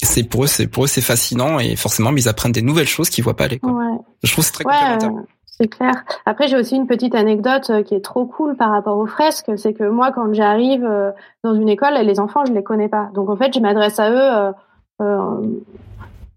c'est 0.03 0.25
pour 0.25 0.45
eux, 0.45 0.47
c'est 0.47 0.67
pour 0.67 0.85
eux, 0.85 0.87
c'est 0.87 1.01
fascinant 1.01 1.59
et 1.59 1.77
forcément, 1.77 2.13
ils 2.17 2.29
apprennent 2.29 2.53
des 2.53 2.63
nouvelles 2.63 2.89
choses 2.89 3.11
qu'ils 3.11 3.25
voient 3.25 3.37
pas 3.37 3.45
à 3.45 3.49
l'école. 3.49 3.73
Ouais. 3.73 3.99
Je 4.23 4.33
trouve 4.33 4.45
c'est 4.45 4.53
très 4.53 4.65
complémentaire. 4.65 5.11
C'est 5.61 5.69
clair. 5.69 5.93
Après, 6.25 6.49
j'ai 6.49 6.57
aussi 6.57 6.75
une 6.75 6.87
petite 6.87 7.15
anecdote 7.15 7.69
euh, 7.69 7.83
qui 7.83 7.95
est 7.95 8.01
trop 8.01 8.25
cool 8.25 8.57
par 8.57 8.71
rapport 8.71 8.97
aux 8.97 9.07
fresques. 9.07 9.53
C'est 9.57 9.75
que 9.75 9.85
moi, 9.85 10.11
quand 10.11 10.33
j'arrive 10.33 10.87
euh, 10.87 11.11
dans 11.45 11.55
une 11.55 11.69
école, 11.69 11.95
les 12.03 12.19
enfants, 12.19 12.47
je 12.47 12.53
les 12.53 12.63
connais 12.63 12.89
pas. 12.89 13.11
Donc, 13.13 13.29
en 13.29 13.37
fait, 13.37 13.53
je 13.53 13.61
m'adresse 13.61 13.99
à 13.99 14.11
eux 14.11 14.55
euh, 15.03 15.41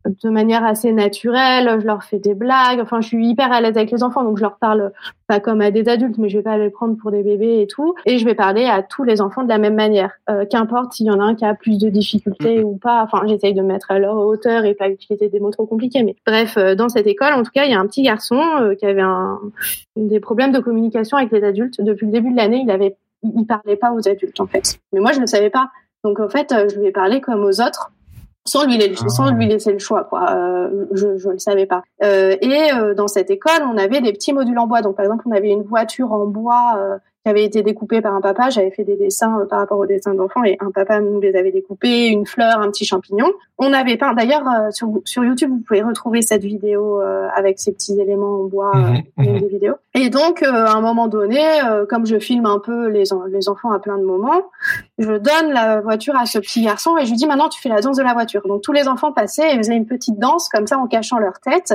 de 0.06 0.30
manière 0.30 0.66
assez 0.66 0.91
naturelle, 0.91 1.80
je 1.80 1.86
leur 1.86 2.04
fais 2.04 2.20
des 2.20 2.34
blagues. 2.34 2.80
Enfin, 2.82 2.99
je 2.99 3.08
suis 3.08 3.28
hyper 3.28 3.51
à 3.51 3.62
l'aise 3.62 3.78
avec 3.78 3.91
les 3.91 4.04
enfants, 4.04 4.24
donc 4.24 4.38
je 4.38 4.41
leur 4.41 4.58
parle 4.58 4.91
pas 5.28 5.39
comme 5.39 5.62
à 5.62 5.72
des 5.72 5.88
adultes, 5.88 6.18
mais 6.18 6.30
je 6.30 6.38
vais 6.38 6.43
pas 6.43 6.58
les 6.58 6.70
prendre 6.70 6.97
pour 6.97 7.12
des 7.12 7.24
bébés 7.24 7.62
et 7.62 7.68
tout. 7.68 7.95
Et 8.06 8.18
je 8.18 8.26
vais 8.26 8.36
parler 8.36 8.66
à 8.66 8.84
tous 8.84 9.04
les 9.04 9.22
enfants 9.22 9.43
de 9.43 9.49
la 9.49 9.58
même 9.58 9.76
manière, 9.76 10.12
euh, 10.30 10.45
qu'importe 10.45 10.93
s'il 10.93 11.06
y 11.06 11.12
en 11.12 11.20
a 11.20 11.24
un 11.24 11.36
qui 11.36 11.45
a 11.45 11.54
plus 11.54 11.78
de 11.78 11.89
difficultés 11.89 12.60
mm-hmm. 12.60 12.66
ou 12.66 12.78
pas. 12.78 13.04
Enfin, 13.04 13.26
j'essaye 13.28 13.54
de 13.54 13.62
mettre 13.62 13.91
à 13.91 13.99
leur 13.99 14.18
hauteur 14.18 14.66
et 14.66 14.74
pas 14.74 14.89
utiliser 14.89 15.30
des 15.30 15.39
mots 15.39 15.51
trop 15.51 15.66
compliqués. 15.66 16.04
Mais 16.04 16.16
bref, 16.26 16.58
euh, 16.58 16.76
dans 16.76 16.89
cette 16.89 17.08
école, 17.08 17.34
en 17.34 17.43
tout 17.43 17.51
cas, 17.51 17.66
il 17.66 17.72
y 17.72 17.76
a 17.76 17.80
un 17.80 17.88
petit 17.88 18.04
garçon 18.04 18.41
euh, 18.60 18.76
qui 18.76 18.86
avait 18.86 19.01
un, 19.01 19.39
des 19.95 20.20
problèmes 20.20 20.51
de 20.51 20.60
communication 20.60 21.18
avec 21.18 21.32
les 21.32 21.43
adultes. 21.43 21.82
Depuis 21.82 22.08
le 22.08 22.12
début 22.12 22.32
de 22.32 22.38
l'année, 22.38 22.62
il 22.64 22.72
avait, 22.72 22.97
il 23.24 23.45
parlait 23.45 23.78
pas 23.78 23.93
aux 23.93 24.08
adultes 24.08 24.39
en 24.41 24.47
fait. 24.47 24.80
Mais 24.91 24.99
moi, 24.99 25.14
je 25.14 25.22
ne 25.22 25.26
savais 25.26 25.49
pas. 25.49 25.70
Donc 26.04 26.20
en 26.20 26.28
fait, 26.28 26.54
je 26.70 26.78
lui 26.78 26.88
ai 26.88 26.91
parlé 26.91 27.22
comme 27.22 27.45
aux 27.45 27.62
autres 27.62 27.91
sans 28.46 28.66
lui, 28.66 28.78
sans 29.08 29.32
lui 29.32 29.48
laisser 29.48 29.72
le 29.72 29.80
choix 29.80 30.04
quoi. 30.04 30.32
Euh, 30.32 30.86
je 30.91 31.18
je 31.18 31.30
le 31.30 31.39
savais 31.39 31.66
pas. 31.66 31.84
Euh, 32.04 32.36
et 32.41 32.74
euh, 32.74 32.94
dans 32.94 33.08
cette 33.08 33.30
école 33.32 33.62
on 33.64 33.78
avait 33.78 34.02
des 34.02 34.12
petits 34.12 34.34
modules 34.34 34.60
en 34.60 34.68
bois. 34.68 34.82
Donc 34.82 34.96
par 34.96 35.06
exemple 35.06 35.24
on 35.28 35.32
avait 35.32 35.50
une 35.50 35.64
voiture 35.64 36.12
en 36.12 36.26
bois 36.26 36.76
euh, 36.78 36.98
qui 37.24 37.30
avait 37.30 37.46
été 37.46 37.64
découpé 37.64 38.02
par 38.02 38.14
un 38.14 38.22
papa. 38.22 38.50
J'avais 38.50 38.72
fait 38.72 38.84
des 38.84 38.98
dessins 38.98 39.40
euh, 39.40 39.46
par 39.46 39.60
rapport 39.60 39.80
aux 39.80 39.86
dessins 39.86 40.14
d'enfants 40.14 40.44
et 40.44 40.58
un 40.60 40.72
papa 40.72 41.00
nous 41.00 41.22
les 41.22 41.36
avait 41.36 41.52
découpés, 41.52 42.08
une 42.08 42.26
fleur, 42.26 42.60
un 42.60 42.70
petit 42.70 42.86
champignon. 42.86 43.32
On 43.58 43.72
avait 43.72 43.96
peint. 43.96 44.14
D'ailleurs, 44.14 44.46
euh, 44.48 44.72
sur, 44.72 44.90
sur 45.06 45.24
YouTube, 45.24 45.50
vous 45.50 45.62
pouvez 45.66 45.82
retrouver 45.82 46.22
cette 46.22 46.44
vidéo 46.44 47.02
euh, 47.02 47.30
avec 47.34 47.60
ces 47.60 47.72
petits 47.72 48.00
éléments 48.00 48.42
en 48.42 48.44
bois, 48.44 48.74
mmh, 48.76 49.04
mmh. 49.18 49.40
des 49.40 49.48
vidéos. 49.48 49.76
Et 49.94 50.10
donc, 50.10 50.44
à 50.44 50.74
un 50.74 50.82
moment 50.82 51.08
donné, 51.08 51.40
comme 51.88 52.06
je 52.06 52.18
filme 52.20 52.46
un 52.46 52.60
peu 52.60 52.90
les, 52.90 53.04
les 53.30 53.50
enfants 53.50 53.72
à 53.72 53.80
plein 53.80 53.98
de 53.98 54.04
moments, 54.04 54.42
je 54.98 55.14
donne 55.14 55.54
la 55.54 55.82
voiture 55.82 56.16
à 56.16 56.26
ce 56.26 56.40
petit 56.40 56.64
garçon 56.64 56.98
et 56.98 57.06
je 57.06 57.12
lui 57.12 57.18
dis 57.18 57.28
maintenant 57.28 57.48
tu 57.48 57.62
fais 57.62 57.70
la 57.70 57.80
danse 57.80 57.98
de 57.98 58.04
la 58.04 58.14
voiture. 58.14 58.42
Donc 58.48 58.62
tous 58.62 58.72
les 58.72 58.88
enfants 58.88 59.12
passaient 59.14 59.54
et 59.54 59.58
faisaient 59.58 59.76
une 59.76 59.86
petite 59.86 60.18
danse 60.18 60.50
comme 60.50 60.66
ça 60.66 60.80
en 60.80 60.88
cachant 60.88 61.20
leur 61.20 61.40
tête. 61.40 61.74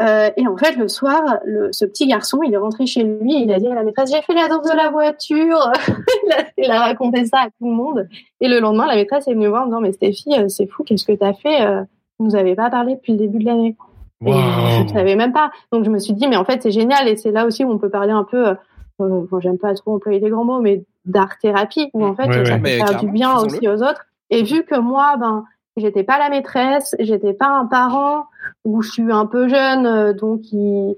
et 0.00 0.46
en 0.48 0.56
fait, 0.56 0.76
le 0.76 0.88
soir, 0.88 1.38
le, 1.44 1.72
ce 1.72 1.84
petit 1.84 2.08
garçon, 2.08 2.40
il 2.44 2.52
est 2.52 2.58
rentré 2.58 2.86
chez 2.86 3.04
lui 3.04 3.34
et 3.34 3.42
il 3.44 3.52
a 3.52 3.60
dit 3.60 3.68
à 3.68 3.74
la 3.74 3.84
maîtresse 3.84 4.10
j'ai 4.10 4.22
fait 4.22 4.34
la 4.34 4.48
danse 4.48 4.57
de 4.62 4.76
la 4.76 4.90
voiture. 4.90 5.72
il, 6.58 6.70
a, 6.70 6.80
raconté 6.80 7.24
ça 7.26 7.40
à 7.42 7.46
tout 7.46 7.68
le 7.68 7.74
monde. 7.74 8.08
Et 8.40 8.48
le 8.48 8.60
lendemain, 8.60 8.86
la 8.86 8.96
maîtresse 8.96 9.28
est 9.28 9.34
venue 9.34 9.48
voir 9.48 9.62
en 9.62 9.66
disant, 9.66 9.80
mais 9.80 9.92
Stéphie, 9.92 10.34
euh, 10.38 10.48
c'est 10.48 10.66
fou, 10.66 10.84
qu'est-ce 10.84 11.04
que 11.04 11.12
tu 11.12 11.24
as 11.24 11.34
fait 11.34 11.62
euh, 11.62 11.82
Vous 12.18 12.26
nous 12.26 12.36
avez 12.36 12.54
pas 12.54 12.70
parlé 12.70 12.96
depuis 12.96 13.12
le 13.12 13.18
début 13.18 13.38
de 13.38 13.46
l'année. 13.46 13.76
je 14.20 14.82
ne 14.82 14.88
savais 14.88 15.16
même 15.16 15.32
pas. 15.32 15.50
Donc 15.72 15.84
je 15.84 15.90
me 15.90 15.98
suis 15.98 16.14
dit, 16.14 16.26
mais 16.26 16.36
en 16.36 16.44
fait, 16.44 16.62
c'est 16.62 16.70
génial. 16.70 17.08
Et 17.08 17.16
c'est 17.16 17.32
là 17.32 17.46
aussi 17.46 17.64
où 17.64 17.70
on 17.70 17.78
peut 17.78 17.90
parler 17.90 18.12
un 18.12 18.24
peu, 18.24 18.54
euh, 19.00 19.40
j'aime 19.40 19.58
pas 19.58 19.74
trop 19.74 19.94
employer 19.94 20.20
des 20.20 20.30
grands 20.30 20.44
mots, 20.44 20.60
mais 20.60 20.84
d'art-thérapie, 21.04 21.90
où 21.94 22.04
en 22.04 22.14
fait, 22.14 22.30
ça 22.44 22.58
peut 22.58 22.66
faire 22.66 23.00
du 23.00 23.08
bien 23.08 23.36
aussi 23.38 23.68
aux 23.68 23.82
autres. 23.82 24.04
Et 24.30 24.42
vu 24.42 24.64
que 24.64 24.78
moi, 24.78 25.16
ben, 25.18 25.44
j'étais 25.76 26.02
pas 26.02 26.18
la 26.18 26.28
maîtresse, 26.28 26.94
j'étais 26.98 27.32
pas 27.32 27.48
un 27.48 27.66
parent, 27.66 28.24
où 28.64 28.82
je 28.82 28.90
suis 28.90 29.10
un 29.10 29.24
peu 29.24 29.48
jeune, 29.48 30.12
donc 30.12 30.52
il 30.52 30.96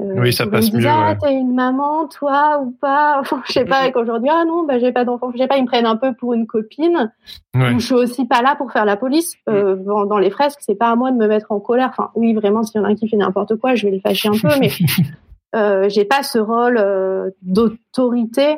euh, 0.00 0.14
oui, 0.16 0.32
ça 0.32 0.46
passe 0.46 0.72
mieux. 0.72 0.86
Ah, 0.86 1.14
t'as 1.20 1.32
une 1.32 1.54
maman, 1.54 2.08
toi 2.08 2.62
ou 2.64 2.70
pas? 2.70 3.18
Enfin, 3.20 3.42
Je 3.46 3.52
sais 3.52 3.64
pas. 3.64 3.90
Qu'aujourd'hui, 3.90 4.30
ah 4.32 4.44
non, 4.46 4.64
bah 4.64 4.78
j'ai 4.78 4.92
pas 4.92 5.04
d'enfant. 5.04 5.30
Je 5.32 5.38
sais 5.38 5.46
pas. 5.46 5.58
Ils 5.58 5.62
me 5.62 5.66
prennent 5.66 5.86
un 5.86 5.96
peu 5.96 6.14
pour 6.14 6.32
une 6.32 6.46
copine. 6.46 7.12
Je 7.54 7.78
suis 7.78 7.94
aussi 7.94 8.26
pas 8.26 8.40
là 8.40 8.56
pour 8.56 8.72
faire 8.72 8.84
la 8.84 8.96
police. 8.96 9.34
Euh, 9.48 9.76
mm. 9.76 10.08
dans, 10.08 10.18
les 10.18 10.30
fresques, 10.30 10.60
c'est 10.62 10.74
pas 10.74 10.90
à 10.90 10.96
moi 10.96 11.10
de 11.10 11.16
me 11.16 11.26
mettre 11.26 11.52
en 11.52 11.60
colère. 11.60 11.90
Enfin, 11.90 12.10
oui, 12.14 12.32
vraiment, 12.32 12.62
s'il 12.62 12.80
y 12.80 12.84
en 12.84 12.86
a 12.86 12.90
un 12.90 12.94
qui 12.94 13.08
fait 13.08 13.16
n'importe 13.16 13.56
quoi, 13.56 13.74
je 13.74 13.86
vais 13.86 13.92
les 13.92 14.00
fâcher 14.00 14.28
un 14.28 14.32
peu. 14.32 14.48
Mais 14.58 14.70
euh, 15.54 15.88
j'ai 15.90 16.06
pas 16.06 16.22
ce 16.22 16.38
rôle 16.38 16.78
euh, 16.78 17.30
d'autorité 17.42 18.56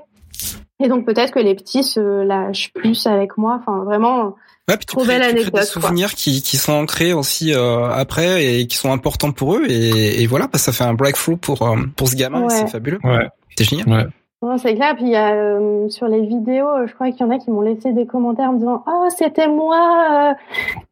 et 0.81 0.89
donc 0.89 1.07
peut-être 1.07 1.33
que 1.33 1.39
les 1.39 1.55
petits 1.55 1.85
se 1.85 2.01
lâchent 2.25 2.73
plus 2.73 3.07
avec 3.07 3.37
moi. 3.37 3.59
Enfin 3.61 3.85
vraiment. 3.85 4.37
Ouais, 4.69 4.79
puis 4.79 4.87
tu 4.87 4.97
crées, 4.97 5.33
des 5.33 5.63
souvenirs 5.63 6.15
qui, 6.15 6.41
qui 6.41 6.57
sont 6.57 6.73
ancrés 6.73 7.13
aussi 7.13 7.53
euh, 7.53 7.91
après 7.91 8.61
et 8.61 8.67
qui 8.67 8.77
sont 8.77 8.93
importants 8.93 9.31
pour 9.31 9.57
eux 9.57 9.67
et, 9.69 10.23
et 10.23 10.27
voilà, 10.27 10.49
ça 10.55 10.73
fait 10.73 10.85
un 10.85 10.95
breakthrough 10.95 11.37
pour 11.37 11.63
euh, 11.63 11.77
pour 11.97 12.09
ce 12.09 12.17
gamin, 12.17 12.49
c'est 12.49 12.69
fabuleux. 12.69 12.99
Ouais. 13.05 13.29
C'est 13.57 13.65
génial. 13.65 13.89
Ouais 13.89 14.07
c'est 14.59 14.75
clair. 14.75 14.95
Puis 14.97 15.07
il 15.07 15.11
y 15.11 15.17
a 15.17 15.35
euh, 15.35 15.89
sur 15.89 16.09
les 16.09 16.23
vidéos, 16.23 16.87
je 16.87 16.95
crois 16.95 17.11
qu'il 17.11 17.21
y 17.21 17.25
en 17.25 17.31
a 17.31 17.39
qui 17.39 17.51
m'ont 17.51 17.61
laissé 17.61 17.93
des 17.93 18.07
commentaires 18.07 18.51
en 18.51 18.55
disant 18.55 18.85
"Oh, 18.87 19.09
c'était 19.17 19.49
moi." 19.49 20.35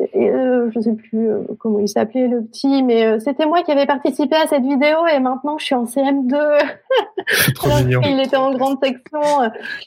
Euh, 0.00 0.06
euh, 0.16 0.70
je 0.74 0.80
sais 0.80 0.94
plus 0.94 1.28
euh, 1.28 1.42
comment 1.58 1.78
il 1.78 1.88
s'appelait 1.88 2.28
le 2.28 2.42
petit, 2.42 2.82
mais 2.82 3.18
c'était 3.20 3.46
moi 3.46 3.62
qui 3.62 3.72
avais 3.72 3.86
participé 3.86 4.36
à 4.36 4.46
cette 4.46 4.62
vidéo 4.62 5.06
et 5.14 5.18
maintenant 5.20 5.58
je 5.58 5.64
suis 5.64 5.74
en 5.74 5.84
CM2. 5.84 6.36
Trop 7.54 7.68
mignon. 7.78 8.00
Il 8.04 8.20
était 8.20 8.36
en 8.36 8.52
grande 8.52 8.78
section. 8.82 9.20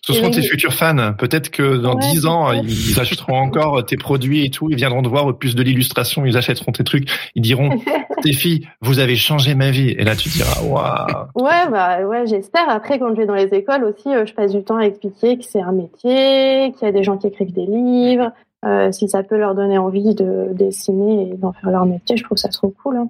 Ce 0.01 0.13
seront 0.13 0.31
tes 0.31 0.41
futurs 0.41 0.73
fans. 0.73 1.13
Peut-être 1.17 1.49
que 1.49 1.77
dans 1.77 1.95
dix 1.95 2.25
ans, 2.25 2.51
ils 2.51 2.99
achèteront 2.99 3.35
encore 3.35 3.85
tes 3.85 3.97
produits 3.97 4.45
et 4.45 4.49
tout. 4.49 4.69
Ils 4.69 4.77
viendront 4.77 5.01
te 5.01 5.09
voir 5.09 5.25
au 5.27 5.33
plus 5.33 5.55
de 5.55 5.63
l'illustration. 5.63 6.25
Ils 6.25 6.37
achèteront 6.37 6.71
tes 6.71 6.83
trucs. 6.83 7.09
Ils 7.35 7.41
diront 7.41 7.69
"Tes 8.21 8.33
filles, 8.33 8.67
vous 8.81 8.99
avez 8.99 9.15
changé 9.15 9.55
ma 9.55 9.71
vie." 9.71 9.89
Et 9.89 10.03
là, 10.03 10.15
tu 10.15 10.29
diras 10.29 10.61
"Waouh." 10.63 11.45
Ouais, 11.45 11.69
bah 11.69 12.01
ouais, 12.05 12.25
j'espère. 12.25 12.69
Après, 12.69 12.99
quand 12.99 13.09
je 13.09 13.21
vais 13.21 13.25
dans 13.25 13.35
les 13.35 13.53
école 13.55 13.83
aussi, 13.85 14.09
euh, 14.09 14.25
je 14.25 14.33
passe 14.33 14.51
du 14.51 14.63
temps 14.63 14.77
à 14.77 14.83
expliquer 14.83 15.37
que 15.37 15.43
c'est 15.43 15.61
un 15.61 15.71
métier, 15.71 16.71
qu'il 16.73 16.85
y 16.85 16.89
a 16.89 16.91
des 16.91 17.03
gens 17.03 17.17
qui 17.17 17.27
écrivent 17.27 17.53
des 17.53 17.65
livres. 17.65 18.31
Euh, 18.65 18.91
si 18.91 19.07
ça 19.07 19.23
peut 19.23 19.37
leur 19.37 19.55
donner 19.55 19.77
envie 19.77 20.15
de 20.15 20.49
dessiner 20.53 21.29
et 21.29 21.37
d'en 21.37 21.53
faire 21.53 21.69
leur 21.69 21.85
métier, 21.85 22.17
je 22.17 22.23
trouve 22.23 22.37
ça 22.37 22.49
trop 22.49 22.73
cool. 22.83 22.97
Hein. 22.97 23.09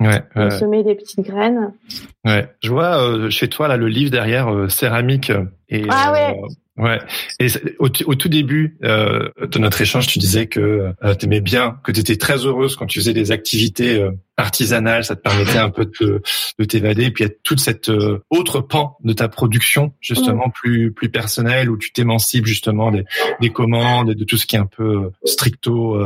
Ouais, 0.00 0.50
semer 0.50 0.82
des 0.82 0.94
petites 0.94 1.20
graines. 1.20 1.72
Ouais, 2.24 2.48
je 2.62 2.70
vois 2.70 3.02
euh, 3.02 3.30
chez 3.30 3.48
toi 3.48 3.66
là 3.66 3.76
le 3.76 3.88
livre 3.88 4.10
derrière 4.10 4.70
céramique 4.70 5.32
et 5.70 5.84
ah 5.88 6.12
ouais. 6.12 6.36
Ouais. 6.80 6.98
Et 7.38 7.48
au, 7.78 7.88
au, 8.06 8.14
tout 8.14 8.28
début 8.30 8.78
euh, 8.84 9.28
de 9.38 9.58
notre 9.58 9.82
échange, 9.82 10.06
tu 10.06 10.18
disais 10.18 10.46
que 10.46 10.94
euh, 11.04 11.14
tu 11.14 11.26
aimais 11.26 11.42
bien, 11.42 11.78
que 11.84 11.92
tu 11.92 12.00
étais 12.00 12.16
très 12.16 12.46
heureuse 12.46 12.74
quand 12.74 12.86
tu 12.86 13.00
faisais 13.00 13.12
des 13.12 13.32
activités 13.32 14.00
euh, 14.00 14.12
artisanales, 14.38 15.04
ça 15.04 15.14
te 15.14 15.20
permettait 15.20 15.58
un 15.58 15.68
peu 15.68 15.84
de, 16.00 16.22
de 16.58 16.64
t'évader. 16.64 17.04
Et 17.04 17.10
puis 17.10 17.24
il 17.24 17.26
y 17.26 17.30
a 17.30 17.34
toute 17.42 17.60
cette 17.60 17.90
euh, 17.90 18.24
autre 18.30 18.60
pan 18.60 18.96
de 19.04 19.12
ta 19.12 19.28
production, 19.28 19.92
justement 20.00 20.48
plus 20.48 20.90
plus 20.92 21.10
personnelle, 21.10 21.68
où 21.68 21.76
tu 21.76 21.92
t'émancipes 21.92 22.46
justement 22.46 22.90
des, 22.90 23.04
des 23.42 23.50
commandes 23.50 24.10
et 24.10 24.14
de 24.14 24.24
tout 24.24 24.38
ce 24.38 24.46
qui 24.46 24.56
est 24.56 24.60
un 24.60 24.66
peu 24.66 25.10
stricto 25.26 26.02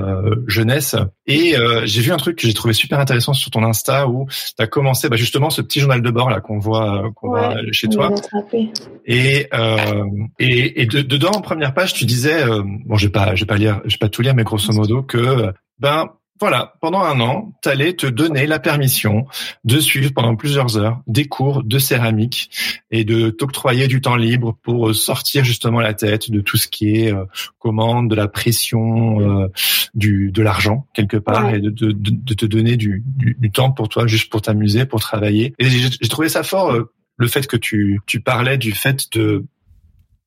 jeunesse. 0.48 0.96
Et 1.26 1.54
j'ai 1.84 2.00
vu 2.00 2.10
un 2.10 2.16
truc 2.16 2.36
que 2.36 2.48
j'ai 2.48 2.54
trouvé 2.54 2.74
super 2.74 2.98
intéressant 2.98 3.32
sur 3.32 3.50
ton 3.50 3.62
Insta 3.62 4.08
où 4.08 4.26
tu 4.28 4.62
as 4.62 4.66
commencé 4.66 5.08
bah, 5.08 5.16
justement 5.16 5.50
ce 5.50 5.62
petit 5.62 5.78
journal 5.78 6.02
de 6.04 6.10
bord 6.10 6.30
là 6.30 6.40
qu'on 6.40 6.58
voit 6.58 7.10
qu'on 7.16 7.30
voit 7.30 7.56
chez 7.72 7.88
toi. 7.88 8.14
Et, 9.06 9.48
et 10.38 10.64
et, 10.76 10.86
dedans, 10.86 11.32
en 11.34 11.40
première 11.40 11.74
page, 11.74 11.94
tu 11.94 12.04
disais, 12.04 12.42
euh, 12.42 12.62
bon, 12.64 12.96
je 12.96 13.06
vais 13.06 13.12
pas, 13.12 13.34
je 13.34 13.40
vais 13.40 13.46
pas 13.46 13.56
lire, 13.56 13.80
je 13.84 13.94
vais 13.94 13.98
pas 13.98 14.08
tout 14.08 14.22
lire, 14.22 14.34
mais 14.34 14.44
grosso 14.44 14.72
modo 14.72 15.02
que, 15.02 15.52
ben, 15.78 16.10
voilà, 16.44 16.74
pendant 16.82 17.00
un 17.00 17.20
an, 17.20 17.54
tu 17.62 17.70
allais 17.70 17.94
te 17.94 18.06
donner 18.06 18.46
la 18.46 18.58
permission 18.58 19.24
de 19.64 19.78
suivre 19.78 20.12
pendant 20.12 20.36
plusieurs 20.36 20.76
heures 20.76 21.00
des 21.06 21.24
cours 21.24 21.64
de 21.64 21.78
céramique 21.78 22.50
et 22.90 23.04
de 23.04 23.30
t'octroyer 23.30 23.88
du 23.88 24.02
temps 24.02 24.16
libre 24.16 24.54
pour 24.62 24.94
sortir 24.94 25.42
justement 25.42 25.80
la 25.80 25.94
tête 25.94 26.30
de 26.30 26.42
tout 26.42 26.58
ce 26.58 26.68
qui 26.68 26.96
est 26.96 27.14
euh, 27.14 27.24
commande, 27.58 28.10
de 28.10 28.14
la 28.14 28.28
pression, 28.28 29.22
euh, 29.22 29.48
du 29.94 30.32
de 30.32 30.42
l'argent 30.42 30.86
quelque 30.92 31.16
part 31.16 31.48
et 31.54 31.60
de, 31.60 31.70
de, 31.70 31.92
de, 31.92 32.34
te 32.34 32.44
donner 32.44 32.76
du, 32.76 33.02
du, 33.06 33.38
du, 33.40 33.50
temps 33.50 33.72
pour 33.72 33.88
toi, 33.88 34.06
juste 34.06 34.30
pour 34.30 34.42
t'amuser, 34.42 34.84
pour 34.84 35.00
travailler. 35.00 35.54
Et 35.58 35.70
j'ai 35.70 36.08
trouvé 36.10 36.28
ça 36.28 36.42
fort 36.42 36.76
le 37.16 37.26
fait 37.26 37.46
que 37.46 37.56
tu, 37.56 38.00
tu 38.04 38.20
parlais 38.20 38.58
du 38.58 38.72
fait 38.72 39.10
de 39.12 39.46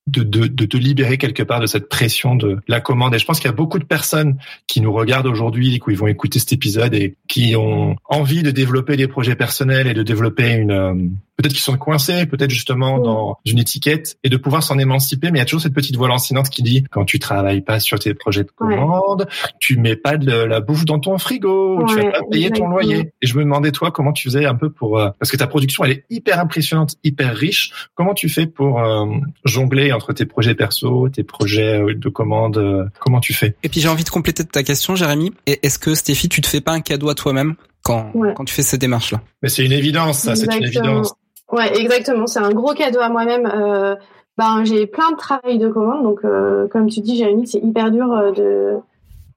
de, 0.07 0.23
de, 0.23 0.47
de, 0.47 0.65
te 0.65 0.77
libérer 0.77 1.17
quelque 1.17 1.43
part 1.43 1.59
de 1.59 1.67
cette 1.67 1.89
pression 1.89 2.35
de 2.35 2.57
la 2.67 2.81
commande. 2.81 3.13
Et 3.13 3.19
je 3.19 3.25
pense 3.25 3.39
qu'il 3.39 3.47
y 3.47 3.53
a 3.53 3.55
beaucoup 3.55 3.79
de 3.79 3.85
personnes 3.85 4.37
qui 4.65 4.81
nous 4.81 4.91
regardent 4.91 5.27
aujourd'hui, 5.27 5.79
qui 5.79 5.93
vont 5.95 6.07
écouter 6.07 6.39
cet 6.39 6.53
épisode 6.53 6.93
et 6.93 7.15
qui 7.27 7.55
ont 7.55 7.95
envie 8.05 8.43
de 8.43 8.51
développer 8.51 8.97
des 8.97 9.07
projets 9.07 9.35
personnels 9.35 9.87
et 9.87 9.93
de 9.93 10.03
développer 10.03 10.51
une, 10.53 10.71
euh, 10.71 10.93
peut-être 11.37 11.53
qu'ils 11.53 11.61
sont 11.61 11.77
coincés, 11.77 12.25
peut-être 12.25 12.49
justement 12.49 12.99
dans 12.99 13.37
une 13.45 13.59
étiquette 13.59 14.17
et 14.23 14.29
de 14.29 14.37
pouvoir 14.37 14.63
s'en 14.63 14.79
émanciper. 14.79 15.31
Mais 15.31 15.37
il 15.37 15.41
y 15.41 15.43
a 15.43 15.45
toujours 15.45 15.61
cette 15.61 15.73
petite 15.73 15.95
voix 15.95 16.07
lancinante 16.07 16.49
qui 16.49 16.63
dit 16.63 16.83
quand 16.89 17.05
tu 17.05 17.19
travailles 17.19 17.61
pas 17.61 17.79
sur 17.79 17.99
tes 17.99 18.13
projets 18.13 18.43
de 18.43 18.51
commande, 18.51 19.27
tu 19.59 19.77
mets 19.77 19.95
pas 19.95 20.17
de 20.17 20.31
la 20.31 20.59
bouffe 20.59 20.85
dans 20.85 20.99
ton 20.99 21.17
frigo, 21.17 21.85
tu 21.87 21.95
vas 21.95 22.11
pas 22.11 22.21
payer 22.31 22.49
ton 22.49 22.67
loyer. 22.67 23.11
Et 23.21 23.27
je 23.27 23.37
me 23.37 23.43
demandais 23.43 23.71
toi 23.71 23.91
comment 23.91 24.13
tu 24.13 24.27
faisais 24.27 24.45
un 24.45 24.55
peu 24.55 24.69
pour 24.71 24.99
euh, 24.99 25.09
parce 25.19 25.31
que 25.31 25.37
ta 25.37 25.47
production 25.47 25.83
elle 25.83 25.91
est 25.91 26.05
hyper 26.09 26.39
impressionnante, 26.39 26.95
hyper 27.03 27.35
riche. 27.35 27.71
Comment 27.93 28.13
tu 28.13 28.29
fais 28.29 28.47
pour 28.47 28.81
euh, 28.81 29.05
jongler 29.45 29.91
entre 29.97 30.13
tes 30.13 30.25
projets 30.25 30.55
perso, 30.55 31.09
tes 31.09 31.23
projets 31.23 31.81
euh, 31.81 31.93
de 31.93 32.09
commande 32.09 32.89
Comment 32.99 33.19
tu 33.19 33.33
fais? 33.33 33.55
Et 33.63 33.69
puis 33.69 33.81
j'ai 33.81 33.89
envie 33.89 34.03
de 34.03 34.09
compléter 34.09 34.45
ta 34.45 34.63
question, 34.63 34.95
Jérémy. 34.95 35.33
Est-ce 35.45 35.77
que 35.79 35.93
Stéphie, 35.95 36.29
tu 36.29 36.41
te 36.41 36.47
fais 36.47 36.61
pas 36.61 36.71
un 36.71 36.81
cadeau 36.81 37.09
à 37.09 37.15
toi-même 37.15 37.55
quand, 37.83 38.11
quand 38.35 38.45
tu 38.45 38.53
fais 38.53 38.63
ces 38.63 38.77
démarches-là 38.77 39.21
Mais 39.41 39.49
c'est 39.49 39.65
une 39.65 39.71
évidence, 39.71 40.19
ça, 40.19 40.35
c'est 40.35 40.45
une 40.45 40.63
évidence. 40.63 41.13
Ouais, 41.51 41.79
exactement. 41.79 42.27
C'est 42.27 42.39
un 42.39 42.51
gros 42.51 42.73
cadeau 42.73 42.99
à 42.99 43.09
moi-même. 43.09 43.45
Euh, 43.45 43.95
ben, 44.37 44.63
j'ai 44.65 44.85
plein 44.85 45.11
de 45.11 45.17
travail 45.17 45.57
de 45.57 45.67
commande, 45.69 46.03
donc 46.03 46.19
euh, 46.23 46.67
comme 46.67 46.89
tu 46.89 46.99
dis, 47.01 47.17
Jérémy, 47.17 47.47
c'est 47.47 47.59
hyper 47.59 47.89
dur 47.89 48.11
euh, 48.11 48.31
de 48.31 48.73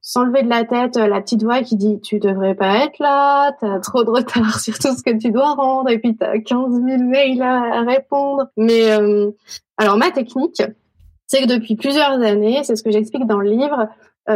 s'enlever 0.01 0.43
de 0.43 0.49
la 0.49 0.65
tête 0.65 0.97
la 0.97 1.21
petite 1.21 1.43
voix 1.43 1.61
qui 1.61 1.75
dit 1.75 1.99
tu 2.01 2.19
devrais 2.19 2.55
pas 2.55 2.85
être 2.85 2.99
là, 2.99 3.51
t'as 3.59 3.79
trop 3.79 4.03
de 4.03 4.09
retard 4.09 4.59
sur 4.59 4.77
tout 4.77 4.95
ce 4.95 5.03
que 5.03 5.17
tu 5.17 5.31
dois 5.31 5.53
rendre, 5.53 5.89
et 5.89 5.99
puis 5.99 6.15
t'as 6.15 6.39
15 6.39 6.81
000 6.83 7.03
mails 7.03 7.41
à, 7.41 7.81
répondre. 7.81 8.47
Mais 8.57 8.89
alors 9.77 9.97
ma 9.97 10.11
technique, 10.11 10.61
c'est 11.27 11.43
que 11.43 11.47
depuis 11.47 11.75
plusieurs 11.75 12.21
années, 12.21 12.61
c'est 12.63 12.75
ce 12.75 12.83
que 12.83 12.91
j'explique 12.91 13.27
dans 13.27 13.39
le 13.39 13.49
livre, 13.49 13.87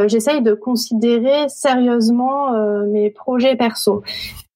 j'essaye 0.08 0.42
de 0.42 0.54
considérer 0.54 1.50
sérieusement 1.50 2.52
mes 2.86 3.10
projets 3.10 3.56
perso. 3.56 4.04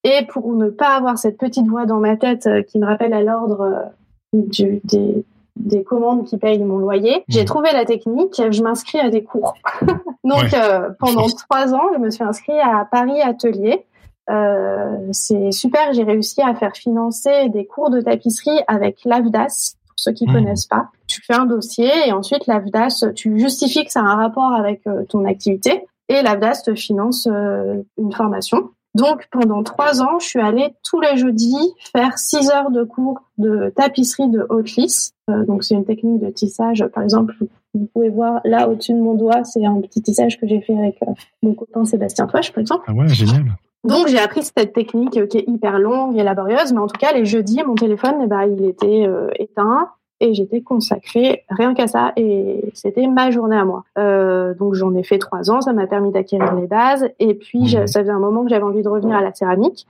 Et 0.04 0.26
pour 0.28 0.54
ne 0.56 0.70
pas 0.70 0.96
avoir 0.96 1.18
cette 1.18 1.38
petite 1.38 1.68
voix 1.68 1.86
dans 1.86 2.00
ma 2.00 2.16
tête 2.16 2.48
euh, 2.48 2.62
qui 2.62 2.80
me 2.80 2.86
rappelle 2.86 3.14
à 3.14 3.22
l'ordre 3.22 3.92
euh, 4.34 4.80
des, 4.84 5.26
des 5.60 5.84
commandes 5.84 6.26
qui 6.26 6.38
payent 6.38 6.64
mon 6.64 6.78
loyer, 6.78 7.24
j'ai 7.28 7.44
mmh. 7.44 7.46
trouvé 7.46 7.70
la 7.74 7.86
technique, 7.86 8.42
je 8.50 8.64
m'inscris 8.64 9.00
à 9.00 9.10
des 9.10 9.24
cours. 9.24 9.54
Donc 10.24 10.54
euh, 10.54 10.90
pendant 11.00 11.28
trois 11.28 11.74
ans, 11.74 11.90
je 11.94 12.00
me 12.00 12.10
suis 12.10 12.24
inscrite 12.24 12.56
à 12.64 12.88
Paris 12.90 13.22
Atelier. 13.22 13.86
Euh, 14.30 14.98
c'est 15.12 15.52
super, 15.52 15.94
j'ai 15.94 16.04
réussi 16.04 16.42
à 16.42 16.54
faire 16.56 16.76
financer 16.76 17.50
des 17.50 17.66
cours 17.66 17.90
de 17.90 18.02
tapisserie 18.02 18.60
avec 18.68 19.00
l'AFDAS. 19.06 19.76
Pour 19.88 19.96
ceux 19.98 20.14
qui 20.14 20.26
mmh. 20.26 20.34
connaissent 20.34 20.68
pas, 20.68 20.90
tu 21.08 21.22
fais 21.22 21.34
un 21.34 21.46
dossier 21.46 21.92
et 22.08 22.14
ensuite 22.14 22.48
l'AFDAS, 22.48 23.12
tu 23.16 23.38
justifies 23.40 23.86
que 23.86 23.92
ça 23.92 24.02
a 24.02 24.04
un 24.04 24.16
rapport 24.16 24.54
avec 24.54 24.82
ton 25.10 25.26
activité 25.26 25.86
et 26.08 26.22
l'AFDAS 26.22 26.64
te 26.66 26.76
finance 26.76 27.28
une 27.28 28.12
formation. 28.14 28.70
Donc 28.96 29.28
pendant 29.32 29.64
trois 29.64 30.02
ans, 30.02 30.20
je 30.20 30.26
suis 30.26 30.40
allée 30.40 30.74
tous 30.84 31.00
les 31.00 31.16
jeudis 31.16 31.74
faire 31.92 32.18
six 32.18 32.50
heures 32.50 32.72
de 32.72 32.84
cours 32.84 33.22
de 33.38 33.72
tapisserie 33.76 34.30
de 34.30 34.46
haute 34.50 34.76
lisse. 34.76 35.14
Euh, 35.30 35.46
donc 35.46 35.64
c'est 35.64 35.76
une 35.76 35.86
technique 35.86 36.22
de 36.22 36.30
tissage. 36.30 36.86
Par 36.94 37.04
exemple, 37.04 37.36
vous 37.74 37.88
pouvez 37.94 38.10
voir 38.10 38.42
là 38.46 38.68
au-dessus 38.68 38.94
de 38.94 39.00
mon 39.00 39.14
doigt, 39.14 39.44
c'est 39.44 39.66
un 39.66 39.80
petit 39.82 40.02
tissage 40.02 40.40
que 40.40 40.48
j'ai 40.48 40.62
fait 40.62 40.78
avec 40.78 40.98
euh, 41.04 41.12
mon 41.44 41.54
copain 41.54 41.86
Sébastien 41.86 42.28
Toche, 42.28 42.52
par 42.52 42.62
exemple. 42.62 42.84
Ah 42.88 42.94
ouais, 42.94 43.08
génial. 43.08 43.46
Donc 43.84 44.08
j'ai 44.08 44.20
appris 44.20 44.44
cette 44.44 44.74
technique 44.74 45.12
qui 45.30 45.38
est 45.38 45.48
hyper 45.48 45.80
longue 45.80 46.18
et 46.18 46.24
laborieuse, 46.24 46.74
mais 46.74 46.80
en 46.80 46.88
tout 46.88 46.98
cas 47.00 47.14
les 47.14 47.26
jeudis, 47.26 47.64
mon 47.64 47.76
téléphone, 47.76 48.16
eh 48.24 48.28
ben, 48.28 48.44
il 48.44 48.66
était 48.66 49.06
euh, 49.08 49.30
éteint 49.38 49.90
et 50.20 50.34
j'étais 50.34 50.62
consacrée 50.62 51.44
rien 51.50 51.74
qu'à 51.74 51.88
ça 51.88 52.12
et 52.16 52.62
c'était 52.74 53.08
ma 53.08 53.32
journée 53.32 53.58
à 53.58 53.66
moi. 53.66 53.84
Euh, 53.98 54.54
donc 54.54 54.74
j'en 54.74 54.94
ai 54.96 55.04
fait 55.04 55.18
trois 55.18 55.50
ans, 55.50 55.62
ça 55.62 55.74
m'a 55.74 55.88
permis 55.88 56.12
d'acquérir 56.12 56.54
les 56.56 56.68
bases 56.68 57.10
et 57.20 57.34
puis 57.34 57.64
mmh. 57.64 57.88
ça 57.88 58.02
faisait 58.02 58.12
un 58.12 58.20
moment 58.20 58.44
que 58.44 58.50
j'avais 58.50 58.64
envie 58.64 58.82
de 58.82 58.90
revenir 58.90 59.16
à 59.16 59.22
la 59.22 59.34
céramique. 59.34 59.88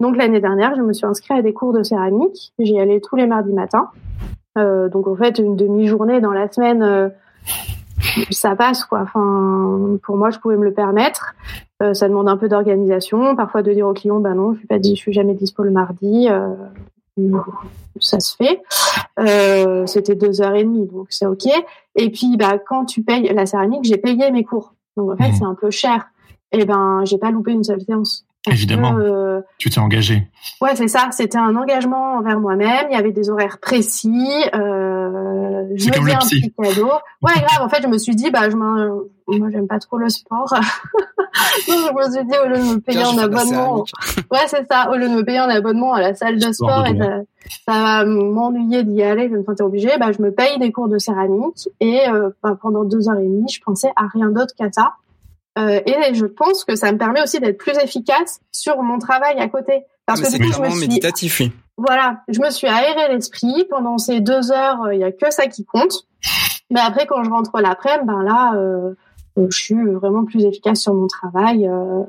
Donc 0.00 0.16
l'année 0.16 0.40
dernière, 0.40 0.74
je 0.76 0.82
me 0.82 0.92
suis 0.92 1.06
inscrite 1.06 1.38
à 1.38 1.42
des 1.42 1.52
cours 1.52 1.72
de 1.72 1.82
céramique. 1.82 2.52
J'y 2.58 2.78
allais 2.78 3.00
tous 3.00 3.16
les 3.16 3.26
mardis 3.26 3.52
matins. 3.52 3.88
Euh, 4.58 4.88
donc 4.88 5.06
en 5.06 5.16
fait 5.16 5.38
une 5.38 5.56
demi-journée 5.56 6.20
dans 6.20 6.32
la 6.32 6.50
semaine, 6.50 6.82
euh, 6.82 7.08
ça 8.30 8.56
passe 8.56 8.84
quoi. 8.84 9.00
Enfin 9.02 9.98
pour 10.02 10.16
moi, 10.16 10.30
je 10.30 10.38
pouvais 10.38 10.56
me 10.56 10.64
le 10.64 10.72
permettre. 10.72 11.34
Euh, 11.82 11.92
ça 11.92 12.08
demande 12.08 12.28
un 12.28 12.38
peu 12.38 12.48
d'organisation, 12.48 13.36
parfois 13.36 13.62
de 13.62 13.72
dire 13.72 13.86
au 13.86 13.92
client, 13.92 14.18
bah 14.20 14.32
non, 14.32 14.54
je 14.54 14.58
suis 14.58 14.66
pas 14.66 14.78
dit, 14.78 14.96
je 14.96 15.00
suis 15.00 15.12
jamais 15.12 15.34
dispo 15.34 15.62
le 15.62 15.70
mardi. 15.70 16.28
Ça 18.00 18.20
se 18.20 18.36
fait. 18.36 18.62
Euh, 19.18 19.86
c'était 19.86 20.14
deux 20.14 20.42
heures 20.42 20.54
et 20.54 20.64
demie, 20.64 20.86
donc 20.86 21.06
c'est 21.10 21.26
ok. 21.26 21.46
Et 21.94 22.10
puis, 22.10 22.36
bah, 22.36 22.58
quand 22.58 22.84
tu 22.84 23.02
payes 23.02 23.32
la 23.32 23.46
céramique, 23.46 23.84
j'ai 23.84 23.96
payé 23.96 24.30
mes 24.30 24.44
cours. 24.44 24.74
Donc 24.96 25.12
en 25.12 25.16
fait, 25.16 25.30
mmh. 25.30 25.34
c'est 25.34 25.44
un 25.44 25.54
peu 25.54 25.70
cher. 25.70 26.08
Et 26.52 26.64
ben, 26.64 27.02
j'ai 27.04 27.18
pas 27.18 27.30
loupé 27.30 27.52
une 27.52 27.64
seule 27.64 27.80
séance. 27.80 28.26
Évidemment. 28.46 28.96
tu 29.58 29.70
t'es 29.70 29.78
engagé. 29.78 30.28
Ouais, 30.60 30.74
c'est 30.74 30.88
ça. 30.88 31.08
C'était 31.10 31.38
un 31.38 31.56
engagement 31.56 32.16
envers 32.16 32.40
moi-même. 32.40 32.86
Il 32.90 32.94
y 32.94 32.98
avait 32.98 33.12
des 33.12 33.28
horaires 33.30 33.58
précis. 33.58 34.28
Euh, 34.54 35.64
c'est 35.78 35.94
comme 35.94 36.06
le 36.06 36.18
psy. 36.20 36.52
Cadeau. 36.60 36.92
Ouais, 37.22 37.32
grave. 37.34 37.62
En 37.62 37.68
fait, 37.68 37.82
je 37.82 37.88
me 37.88 37.98
suis 37.98 38.14
dit, 38.14 38.30
bah, 38.30 38.48
je 38.48 38.56
moi, 38.56 39.48
j'aime 39.50 39.66
pas 39.66 39.78
trop 39.78 39.98
le 39.98 40.08
sport. 40.08 40.48
Donc, 41.68 41.78
je 41.78 42.08
me 42.08 42.12
suis 42.12 42.24
dit, 42.24 42.36
au 42.42 42.48
lieu 42.48 42.58
de 42.58 42.74
me 42.74 42.80
payer 42.80 43.02
un 43.02 43.18
abonnement, 43.18 43.84
ouais, 44.30 44.46
c'est 44.46 44.66
ça. 44.70 44.90
Au 44.90 44.96
lieu 44.96 45.08
de 45.08 45.14
me 45.14 45.24
payer 45.24 45.38
un 45.38 45.48
abonnement 45.48 45.92
à 45.94 46.00
la 46.00 46.14
salle 46.14 46.38
de 46.38 46.52
sport, 46.52 46.86
et 46.86 46.96
ça, 46.96 47.72
va 47.72 48.04
m'ennuyer 48.04 48.84
d'y 48.84 49.02
aller, 49.02 49.28
je 49.28 49.34
me 49.34 49.44
sentais 49.44 49.62
obligée, 49.62 49.90
bah, 49.98 50.12
je 50.12 50.22
me 50.22 50.30
paye 50.30 50.58
des 50.58 50.72
cours 50.72 50.88
de 50.88 50.98
céramique 50.98 51.68
et 51.80 52.08
euh, 52.08 52.30
bah, 52.42 52.56
pendant 52.60 52.84
deux 52.84 53.08
heures 53.08 53.18
et 53.18 53.24
demie, 53.24 53.48
je 53.48 53.60
pensais 53.60 53.90
à 53.96 54.06
rien 54.06 54.30
d'autre 54.30 54.54
qu'à 54.56 54.70
ça. 54.70 54.94
Euh, 55.58 55.80
et 55.86 56.14
je 56.14 56.26
pense 56.26 56.64
que 56.64 56.76
ça 56.76 56.92
me 56.92 56.98
permet 56.98 57.22
aussi 57.22 57.40
d'être 57.40 57.58
plus 57.58 57.76
efficace 57.82 58.40
sur 58.52 58.82
mon 58.82 58.98
travail 58.98 59.38
à 59.38 59.48
côté. 59.48 59.84
Parce 60.04 60.20
que 60.20 60.36
du 60.36 60.44
coup, 60.44 60.52
je 60.52 60.60
me 60.60 60.70
suis... 60.70 60.80
méditatif, 60.80 61.40
oui. 61.40 61.52
Voilà, 61.78 62.22
je 62.28 62.40
me 62.40 62.50
suis 62.50 62.68
aéré 62.68 63.12
l'esprit 63.12 63.66
pendant 63.68 63.98
ces 63.98 64.20
deux 64.20 64.52
heures. 64.52 64.92
Il 64.92 65.00
y 65.00 65.04
a 65.04 65.12
que 65.12 65.30
ça 65.30 65.46
qui 65.46 65.64
compte. 65.64 66.06
Mais 66.70 66.80
après, 66.80 67.06
quand 67.06 67.22
je 67.22 67.30
rentre 67.30 67.60
l'après, 67.60 68.02
ben 68.04 68.22
là, 68.22 68.54
euh, 68.56 68.94
je 69.36 69.56
suis 69.56 69.74
vraiment 69.74 70.24
plus 70.24 70.44
efficace 70.44 70.80
sur 70.80 70.94
mon 70.94 71.06
travail. 71.06 71.68
Euh, 71.68 72.02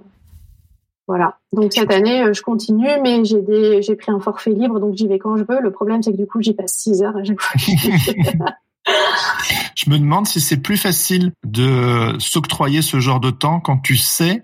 voilà. 1.07 1.37
Donc 1.53 1.73
cette 1.73 1.91
année, 1.91 2.33
je 2.33 2.41
continue, 2.41 2.89
mais 3.01 3.23
j'ai 3.23 3.41
des, 3.41 3.81
j'ai 3.81 3.95
pris 3.95 4.11
un 4.11 4.19
forfait 4.19 4.51
libre, 4.51 4.79
donc 4.79 4.95
j'y 4.95 5.07
vais 5.07 5.19
quand 5.19 5.37
je 5.37 5.43
veux. 5.43 5.61
Le 5.61 5.71
problème, 5.71 6.03
c'est 6.03 6.11
que 6.11 6.17
du 6.17 6.27
coup, 6.27 6.41
j'y 6.41 6.53
passe 6.53 6.73
six 6.73 7.01
heures 7.01 7.15
à 7.15 7.23
chaque 7.23 7.41
fois. 7.41 7.59
Je 9.75 9.89
me 9.89 9.99
demande 9.99 10.27
si 10.27 10.41
c'est 10.41 10.57
plus 10.57 10.77
facile 10.77 11.31
de 11.45 12.15
s'octroyer 12.19 12.81
ce 12.81 12.99
genre 12.99 13.19
de 13.19 13.29
temps 13.29 13.59
quand 13.59 13.77
tu 13.77 13.95
sais 13.95 14.43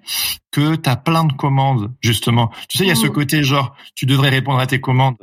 que 0.51 0.75
tu 0.75 0.89
as 0.89 0.95
plein 0.95 1.23
de 1.25 1.33
commandes, 1.33 1.91
justement. 2.01 2.51
Tu 2.69 2.77
sais, 2.77 2.83
il 2.83 2.87
y 2.87 2.91
a 2.91 2.95
ce 2.95 3.07
mm. 3.07 3.11
côté 3.11 3.43
genre, 3.43 3.75
tu 3.95 4.05
devrais 4.05 4.29
répondre 4.29 4.59
à 4.59 4.67
tes 4.67 4.79
commandes, 4.79 5.17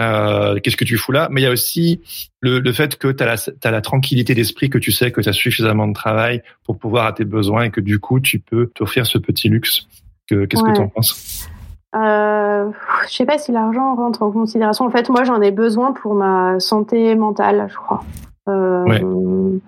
euh, 0.00 0.60
qu'est-ce 0.60 0.76
que 0.76 0.84
tu 0.84 0.98
fous 0.98 1.12
là? 1.12 1.28
Mais 1.30 1.40
il 1.40 1.44
y 1.44 1.46
a 1.46 1.50
aussi 1.50 2.00
le, 2.40 2.72
fait 2.72 2.96
que 2.96 3.08
tu 3.08 3.24
as, 3.24 3.50
as, 3.64 3.70
la 3.70 3.80
tranquillité 3.80 4.34
d'esprit, 4.34 4.68
que 4.68 4.78
tu 4.78 4.92
sais 4.92 5.10
que 5.10 5.20
tu 5.20 5.28
as 5.28 5.32
suffisamment 5.32 5.88
de 5.88 5.94
travail 5.94 6.42
pour 6.64 6.78
pouvoir 6.78 7.06
à 7.06 7.12
tes 7.12 7.24
besoins 7.24 7.64
et 7.64 7.70
que 7.70 7.80
du 7.80 7.98
coup, 7.98 8.20
tu 8.20 8.38
peux 8.38 8.66
t'offrir 8.74 9.06
ce 9.06 9.18
petit 9.18 9.48
luxe. 9.48 9.86
Qu'est-ce 10.28 10.62
que 10.62 10.74
tu 10.74 10.80
en 10.80 10.88
penses? 10.88 11.48
Euh, 11.94 12.70
je 13.08 13.14
sais 13.14 13.24
pas 13.24 13.38
si 13.38 13.52
l'argent 13.52 13.94
rentre 13.94 14.22
en 14.22 14.30
considération. 14.30 14.84
En 14.84 14.90
fait, 14.90 15.08
moi, 15.08 15.24
j'en 15.24 15.40
ai 15.40 15.50
besoin 15.50 15.92
pour 15.92 16.14
ma 16.14 16.60
santé 16.60 17.14
mentale, 17.14 17.68
je 17.70 17.76
crois. 17.76 18.04
Euh, 18.48 19.58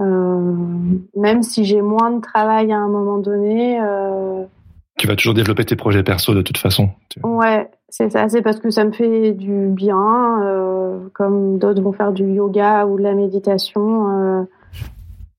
euh, 0.00 0.52
même 1.16 1.42
si 1.42 1.64
j'ai 1.64 1.80
moins 1.80 2.10
de 2.10 2.20
travail 2.20 2.72
à 2.72 2.78
un 2.78 2.88
moment 2.88 3.18
donné. 3.18 3.80
Euh, 3.80 4.44
tu 4.98 5.06
vas 5.06 5.16
toujours 5.16 5.34
développer 5.34 5.64
tes 5.64 5.76
projets 5.76 6.02
perso 6.02 6.34
de 6.34 6.42
toute 6.42 6.58
façon. 6.58 6.90
Ouais, 7.22 7.68
c'est 7.88 8.10
ça. 8.10 8.28
C'est 8.28 8.42
parce 8.42 8.60
que 8.60 8.70
ça 8.70 8.84
me 8.84 8.92
fait 8.92 9.32
du 9.32 9.68
bien, 9.68 10.42
comme 11.12 11.58
d'autres 11.58 11.82
vont 11.82 11.92
faire 11.92 12.12
du 12.12 12.24
yoga 12.24 12.86
ou 12.86 12.96
de 12.96 13.02
la 13.02 13.14
méditation. 13.14 14.46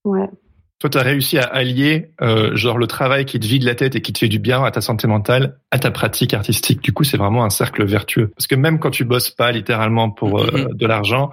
ouais. 0.04 0.30
Toi, 0.78 0.90
tu 0.90 0.98
as 0.98 1.02
réussi 1.02 1.38
à 1.38 1.42
allier 1.42 2.12
euh, 2.20 2.54
genre 2.54 2.78
le 2.78 2.86
travail 2.86 3.24
qui 3.24 3.40
te 3.40 3.46
vide 3.46 3.64
la 3.64 3.74
tête 3.74 3.96
et 3.96 4.00
qui 4.00 4.12
te 4.12 4.18
fait 4.18 4.28
du 4.28 4.38
bien 4.38 4.62
à 4.62 4.70
ta 4.70 4.80
santé 4.80 5.08
mentale, 5.08 5.58
à 5.70 5.78
ta 5.78 5.90
pratique 5.90 6.32
artistique. 6.32 6.82
Du 6.82 6.92
coup, 6.92 7.04
c'est 7.04 7.18
vraiment 7.18 7.44
un 7.44 7.50
cercle 7.50 7.84
vertueux. 7.84 8.28
Parce 8.34 8.46
que 8.46 8.54
même 8.54 8.78
quand 8.78 8.90
tu 8.90 9.04
bosses 9.04 9.30
pas 9.30 9.52
littéralement 9.52 10.10
pour 10.10 10.40
euh, 10.40 10.46
mm-hmm. 10.46 10.76
de 10.76 10.86
l'argent, 10.86 11.30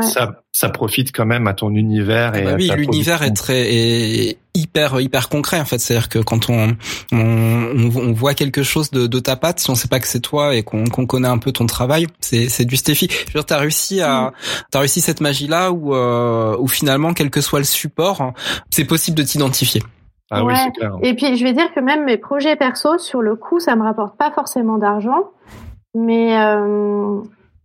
ça, 0.00 0.42
ça 0.50 0.70
profite 0.70 1.14
quand 1.14 1.26
même 1.26 1.46
à 1.46 1.54
ton 1.54 1.70
univers. 1.72 2.34
Et 2.34 2.42
bah 2.42 2.54
oui, 2.56 2.68
l'univers 2.76 3.22
est 3.22 3.32
très 3.32 3.72
est 3.72 4.38
hyper 4.54 5.00
hyper 5.00 5.28
concret 5.28 5.60
en 5.60 5.64
fait. 5.64 5.78
C'est-à-dire 5.78 6.08
que 6.08 6.18
quand 6.18 6.50
on, 6.50 6.76
on, 7.12 7.90
on 7.94 8.12
voit 8.12 8.34
quelque 8.34 8.64
chose 8.64 8.90
de, 8.90 9.06
de 9.06 9.18
ta 9.20 9.36
patte, 9.36 9.60
si 9.60 9.70
on 9.70 9.76
sait 9.76 9.88
pas 9.88 10.00
que 10.00 10.08
c'est 10.08 10.20
toi 10.20 10.56
et 10.56 10.64
qu'on 10.64 10.86
qu'on 10.86 11.06
connaît 11.06 11.28
un 11.28 11.38
peu 11.38 11.52
ton 11.52 11.66
travail, 11.66 12.08
c'est 12.20 12.48
c'est 12.48 12.64
du 12.64 12.76
Stéphie. 12.76 13.08
Je 13.10 13.26
veux 13.26 13.32
dire, 13.34 13.46
t'as 13.46 13.58
réussi 13.58 14.00
à 14.00 14.22
mm. 14.22 14.32
t'as 14.72 14.80
réussi 14.80 15.00
cette 15.00 15.20
magie 15.20 15.46
là 15.46 15.70
où 15.70 15.94
euh, 15.94 16.56
où 16.58 16.66
finalement 16.66 17.14
quel 17.14 17.30
que 17.30 17.40
soit 17.40 17.60
le 17.60 17.64
support, 17.64 18.32
c'est 18.70 18.84
possible 18.84 19.16
de 19.16 19.22
t'identifier. 19.22 19.82
Ah 20.30 20.44
oui, 20.44 20.54
c'est 20.56 20.72
clair. 20.72 20.96
Et 21.02 21.14
puis 21.14 21.36
je 21.36 21.44
vais 21.44 21.52
dire 21.52 21.72
que 21.72 21.80
même 21.80 22.04
mes 22.04 22.16
projets 22.16 22.56
perso, 22.56 22.98
sur 22.98 23.22
le 23.22 23.36
coup, 23.36 23.60
ça 23.60 23.76
me 23.76 23.82
rapporte 23.82 24.16
pas 24.16 24.30
forcément 24.30 24.78
d'argent, 24.78 25.30
mais 25.94 26.36
euh, 26.38 27.20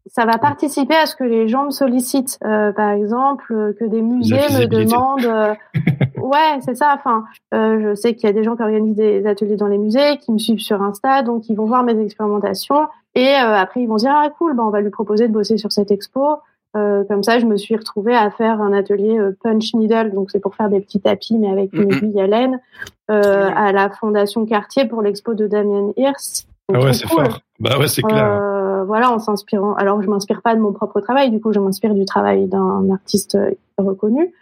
ça 0.05 0.26
va 0.26 0.38
participer 0.38 0.95
à 0.95 1.07
ce 1.07 1.16
que 1.16 1.24
les 1.24 1.47
gens 1.47 1.66
me 1.66 1.72
sollicitent. 1.72 2.38
Euh, 2.43 2.72
par 2.72 2.91
exemple, 2.91 3.76
que 3.80 3.86
des 3.86 4.01
musées 4.01 4.36
me 4.36 4.66
demandent. 4.68 5.26
Euh, 5.26 5.55
ouais, 6.22 6.59
c'est 6.62 6.76
ça. 6.76 6.93
Enfin, 6.93 7.26
je 7.51 7.95
sais 7.95 8.14
qu'il 8.14 8.28
y 8.28 8.30
a 8.30 8.34
des 8.34 8.43
gens 8.43 8.55
qui 8.55 8.62
organisent 8.62 8.95
des 8.95 9.26
ateliers 9.26 9.57
dans 9.57 9.68
les 9.68 9.80
musées, 9.80 10.18
qui 10.18 10.32
me 10.32 10.38
suivent 10.38 10.59
sur 10.59 10.82
Insta, 10.84 11.24
donc 11.24 11.49
ils 11.49 11.55
vont 11.55 11.66
voir 11.66 11.84
mes 11.84 11.99
expérimentations 11.99 12.88
et 13.14 13.34
après 13.34 13.82
ils 13.82 13.88
vont 13.88 13.97
dire 13.97 14.14
ah 14.16 14.30
cool, 14.38 14.55
ben 14.55 14.64
on 14.64 14.70
va 14.70 14.80
lui 14.80 14.89
proposer 14.89 15.28
de 15.28 15.34
bosser 15.34 15.57
sur 15.57 15.72
cette 15.72 15.91
expo. 15.91 16.38
Comme 16.74 17.24
ça, 17.24 17.40
je 17.40 17.46
me 17.46 17.58
suis 17.58 17.76
retrouvée 17.76 18.16
à 18.16 18.32
faire 18.32 18.62
un 18.62 18.74
atelier 18.74 19.20
punch 19.44 19.74
needle, 19.74 20.12
donc 20.14 20.32
c'est 20.32 20.40
pour 20.40 20.56
faire 20.56 20.70
des 20.70 20.80
petits 20.80 21.02
tapis 21.02 21.38
mais 21.38 21.50
avec 21.50 21.74
une 21.74 21.92
aiguille 21.92 22.22
à 22.22 22.28
laine, 22.28 22.60
à 23.08 23.72
la 23.72 23.90
Fondation 23.90 24.46
Cartier 24.46 24.86
pour 24.86 25.02
l'expo 25.02 25.34
de 25.34 25.48
Damien 25.48 25.92
Hirst. 25.98 26.48
Ah 26.74 26.80
ouais, 26.80 26.94
c'est 26.94 27.08
fort. 27.08 27.42
Bah 27.60 27.78
ouais, 27.78 27.88
c'est 27.88 28.02
clair 28.02 28.60
voilà, 28.84 29.12
en 29.12 29.20
s'inspirant. 29.20 29.74
Alors, 29.76 30.02
je 30.02 30.10
m'inspire 30.10 30.42
pas 30.42 30.56
de 30.56 30.60
mon 30.60 30.74
propre 30.74 31.00
travail, 31.02 31.32
du 31.32 31.40
coup, 31.40 31.54
je 31.54 31.60
m'inspire 31.60 31.94
du 31.94 32.06
travail 32.06 32.48
d'un 32.48 32.90
artiste 32.92 33.38
reconnu. 33.78 34.34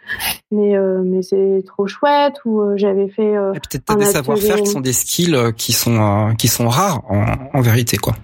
Mais 0.50 0.76
euh, 0.76 1.02
mais 1.04 1.22
c'est 1.22 1.62
trop 1.66 1.86
chouette. 1.86 2.34
Ou 2.44 2.60
euh, 2.60 2.76
j'avais 2.76 3.08
fait. 3.08 3.36
Euh, 3.36 3.52
peut-être 3.52 3.96
des 3.96 4.04
savoir-faire 4.04 4.56
qui 4.56 4.66
sont 4.66 4.80
des 4.80 4.92
skills 4.92 5.36
qui 5.56 5.72
sont 5.72 6.34
qui 6.38 6.48
sont 6.48 6.68
rares 6.68 7.02
en, 7.08 7.24
en 7.54 7.60
vérité, 7.60 7.96
quoi. 7.96 8.14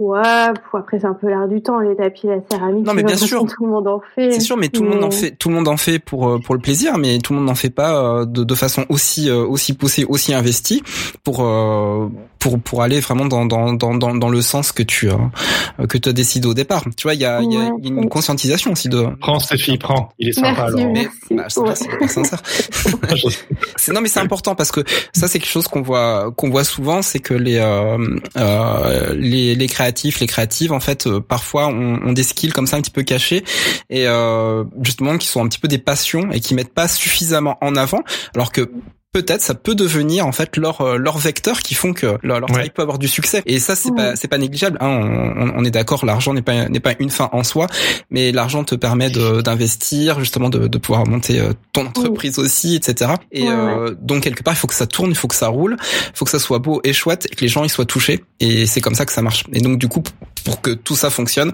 Ouais, 0.00 0.18
après 0.72 0.98
c'est 0.98 1.06
un 1.06 1.12
peu 1.12 1.28
l'air 1.28 1.46
du 1.46 1.60
temps 1.60 1.78
les 1.78 1.94
tapis, 1.94 2.26
la 2.26 2.40
céramique. 2.50 2.86
Non 2.86 2.94
mais 2.94 3.02
bien 3.02 3.16
sûr, 3.16 3.44
tout 3.46 3.64
le 3.66 3.70
monde 3.70 3.86
en 3.86 4.00
fait. 4.14 4.32
C'est 4.32 4.40
sûr, 4.40 4.56
mais 4.56 4.68
tout 4.68 4.82
le 4.82 4.88
monde 4.88 5.04
en 5.04 5.10
fait, 5.10 5.32
tout 5.32 5.50
le 5.50 5.54
monde 5.54 5.68
en 5.68 5.76
fait 5.76 5.98
pour 5.98 6.26
euh, 6.26 6.38
pour 6.38 6.54
le 6.54 6.60
plaisir, 6.62 6.96
mais 6.96 7.18
tout 7.18 7.34
le 7.34 7.38
monde 7.38 7.48
n'en 7.48 7.54
fait 7.54 7.68
pas 7.68 8.20
euh, 8.20 8.24
de, 8.24 8.42
de 8.42 8.54
façon 8.54 8.86
aussi 8.88 9.28
euh, 9.28 9.44
aussi 9.44 9.74
poussée, 9.74 10.06
aussi 10.06 10.32
investie 10.32 10.82
pour 11.22 11.46
pour 12.40 12.60
pour 12.60 12.82
aller 12.82 12.98
vraiment 12.98 13.26
dans 13.26 13.44
dans 13.44 13.72
dans 13.72 13.94
dans, 13.94 14.28
le 14.28 14.42
sens 14.42 14.72
que 14.72 14.82
tu 14.82 15.10
as 15.10 15.86
que 15.86 15.98
tu 15.98 16.08
as 16.08 16.12
décidé 16.12 16.48
au 16.48 16.54
départ. 16.54 16.82
Tu 16.96 17.04
vois, 17.04 17.14
il 17.14 17.20
y 17.20 17.24
a 17.24 17.40
il 17.40 17.52
y, 17.52 17.56
a 17.56 17.70
une 17.84 18.08
conscientisation 18.08 18.72
aussi 18.72 18.88
de. 18.88 19.06
Prends 19.20 19.38
Stéphie, 19.38 19.78
prends. 19.78 20.08
Il 20.18 20.30
est 20.30 20.32
sympa 20.32 20.64
alors. 20.64 20.80
Mais, 20.92 21.08
bah, 21.30 21.44
c'est 21.48 22.08
sincère. 22.08 22.42
c'est 23.76 23.92
non 23.92 24.00
mais 24.00 24.08
c'est 24.08 24.20
important 24.20 24.54
parce 24.54 24.72
que 24.72 24.80
ça 25.14 25.28
c'est 25.28 25.38
quelque 25.38 25.50
chose 25.50 25.68
qu'on 25.68 25.82
voit 25.82 26.32
qu'on 26.36 26.50
voit 26.50 26.64
souvent, 26.64 27.02
c'est 27.02 27.20
que 27.20 27.34
les 27.34 27.58
euh, 27.58 29.14
les 29.14 29.54
les 29.54 29.66
créateurs 29.68 30.00
les 30.20 30.26
créatives, 30.26 30.72
en 30.72 30.80
fait, 30.80 31.06
euh, 31.06 31.20
parfois 31.20 31.68
ont, 31.68 32.12
des 32.12 32.22
skills 32.22 32.52
comme 32.52 32.66
ça 32.66 32.76
un 32.76 32.80
petit 32.80 32.90
peu 32.90 33.02
cachés 33.02 33.44
et 33.90 34.06
euh, 34.06 34.64
justement 34.82 35.18
qui 35.18 35.28
sont 35.28 35.44
un 35.44 35.48
petit 35.48 35.58
peu 35.58 35.68
des 35.68 35.78
passions 35.78 36.30
et 36.32 36.40
qui 36.40 36.54
mettent 36.54 36.74
pas 36.74 36.88
suffisamment 36.88 37.58
en 37.60 37.76
avant, 37.76 38.02
alors 38.34 38.52
que 38.52 38.70
peut-être 39.12 39.42
ça 39.42 39.54
peut 39.54 39.74
devenir 39.74 40.26
en 40.26 40.32
fait 40.32 40.56
leur 40.56 40.80
euh, 40.80 40.96
leur 40.96 41.18
vecteur 41.18 41.60
qui 41.60 41.74
font 41.74 41.92
que 41.92 42.18
leur, 42.22 42.40
travail 42.46 42.70
peut 42.70 42.82
avoir 42.82 42.98
du 42.98 43.08
succès. 43.08 43.42
Et 43.46 43.58
ça 43.58 43.76
c'est 43.76 43.94
pas 43.94 44.16
c'est 44.16 44.28
pas 44.28 44.38
négligeable 44.38 44.78
hein, 44.80 44.88
on, 44.88 45.52
on, 45.56 45.64
est 45.64 45.70
d'accord 45.70 46.04
l'argent 46.04 46.34
n'est 46.34 46.42
pas 46.42 46.68
n'est 46.68 46.80
pas 46.80 46.94
une 46.98 47.10
fin 47.10 47.28
en 47.32 47.42
soi 47.42 47.66
mais 48.10 48.32
l'argent 48.32 48.64
te 48.64 48.74
permet 48.74 49.10
d'investir 49.10 50.20
justement 50.20 50.48
de, 50.48 50.68
de 50.68 50.78
pouvoir 50.78 51.06
monter 51.06 51.42
ton 51.72 51.86
entreprise 51.86 52.38
aussi 52.38 52.76
etc 52.76 53.12
et 53.32 53.46
donc 54.00 54.22
quelque 54.22 54.42
part 54.42 54.54
il 54.54 54.58
faut 54.58 54.66
que 54.66 54.74
ça 54.74 54.86
tourne 54.86 55.10
il 55.10 55.16
faut 55.16 55.28
que 55.28 55.34
ça 55.34 55.48
roule 55.48 55.76
il 55.80 56.16
faut 56.16 56.24
que 56.24 56.30
ça 56.30 56.38
soit 56.38 56.58
beau 56.58 56.80
et 56.84 56.92
chouette 56.92 57.26
et 57.30 57.34
que 57.34 57.42
les 57.42 57.48
gens 57.48 57.64
ils 57.64 57.70
soient 57.70 57.84
touchés. 57.84 58.24
Et 58.40 58.66
c'est 58.66 58.80
comme 58.80 58.94
ça 58.94 59.06
que 59.06 59.12
ça 59.12 59.22
marche. 59.22 59.44
Et 59.52 59.60
donc 59.60 59.78
du 59.78 59.88
coup 59.88 60.02
pour 60.44 60.60
que 60.60 60.70
tout 60.70 60.96
ça 60.96 61.10
fonctionne 61.10 61.52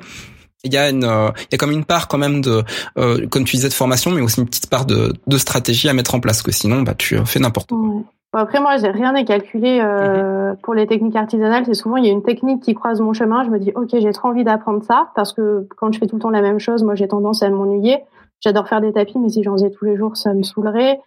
il 0.66 0.74
y 0.74 0.76
a 0.76 0.90
une 0.90 1.04
euh, 1.04 1.30
il 1.38 1.52
y 1.52 1.54
a 1.54 1.58
comme 1.58 1.72
une 1.72 1.84
part 1.84 2.08
quand 2.08 2.18
même 2.18 2.40
de 2.40 2.62
euh, 2.98 3.26
comme 3.28 3.44
tu 3.44 3.56
disais 3.56 3.68
de 3.68 3.74
formation 3.74 4.10
mais 4.10 4.20
aussi 4.20 4.40
une 4.40 4.46
petite 4.46 4.68
part 4.68 4.86
de, 4.86 5.12
de 5.26 5.38
stratégie 5.38 5.88
à 5.88 5.92
mettre 5.92 6.14
en 6.14 6.20
place 6.20 6.42
que 6.42 6.52
sinon 6.52 6.82
bah 6.82 6.94
tu 6.96 7.16
fais 7.24 7.40
n'importe 7.40 7.70
quoi. 7.70 8.40
après 8.40 8.60
moi 8.60 8.76
j'ai 8.78 8.90
rien 8.90 9.12
calculer 9.24 9.80
euh, 9.80 10.50
mhm. 10.50 10.56
pour 10.62 10.74
les 10.74 10.86
techniques 10.86 11.16
artisanales 11.16 11.64
c'est 11.66 11.74
souvent 11.74 11.96
il 11.96 12.04
y 12.04 12.08
a 12.08 12.12
une 12.12 12.22
technique 12.22 12.62
qui 12.62 12.74
croise 12.74 13.00
mon 13.00 13.12
chemin 13.12 13.44
je 13.44 13.50
me 13.50 13.58
dis 13.58 13.72
ok 13.74 13.90
j'ai 13.92 14.12
trop 14.12 14.28
envie 14.28 14.44
d'apprendre 14.44 14.82
ça 14.84 15.08
parce 15.14 15.32
que 15.32 15.66
quand 15.76 15.92
je 15.92 15.98
fais 15.98 16.06
tout 16.06 16.16
le 16.16 16.22
temps 16.22 16.30
la 16.30 16.42
même 16.42 16.58
chose 16.58 16.82
moi 16.82 16.94
j'ai 16.94 17.08
tendance 17.08 17.42
à 17.42 17.48
m'ennuyer 17.48 17.98
j'adore 18.40 18.68
faire 18.68 18.80
des 18.80 18.92
tapis 18.92 19.18
mais 19.18 19.28
si 19.28 19.42
j'en 19.42 19.52
faisais 19.52 19.70
tous 19.70 19.84
les 19.84 19.96
jours 19.96 20.16
ça 20.16 20.34
me 20.34 20.42
saoulerait 20.42 20.98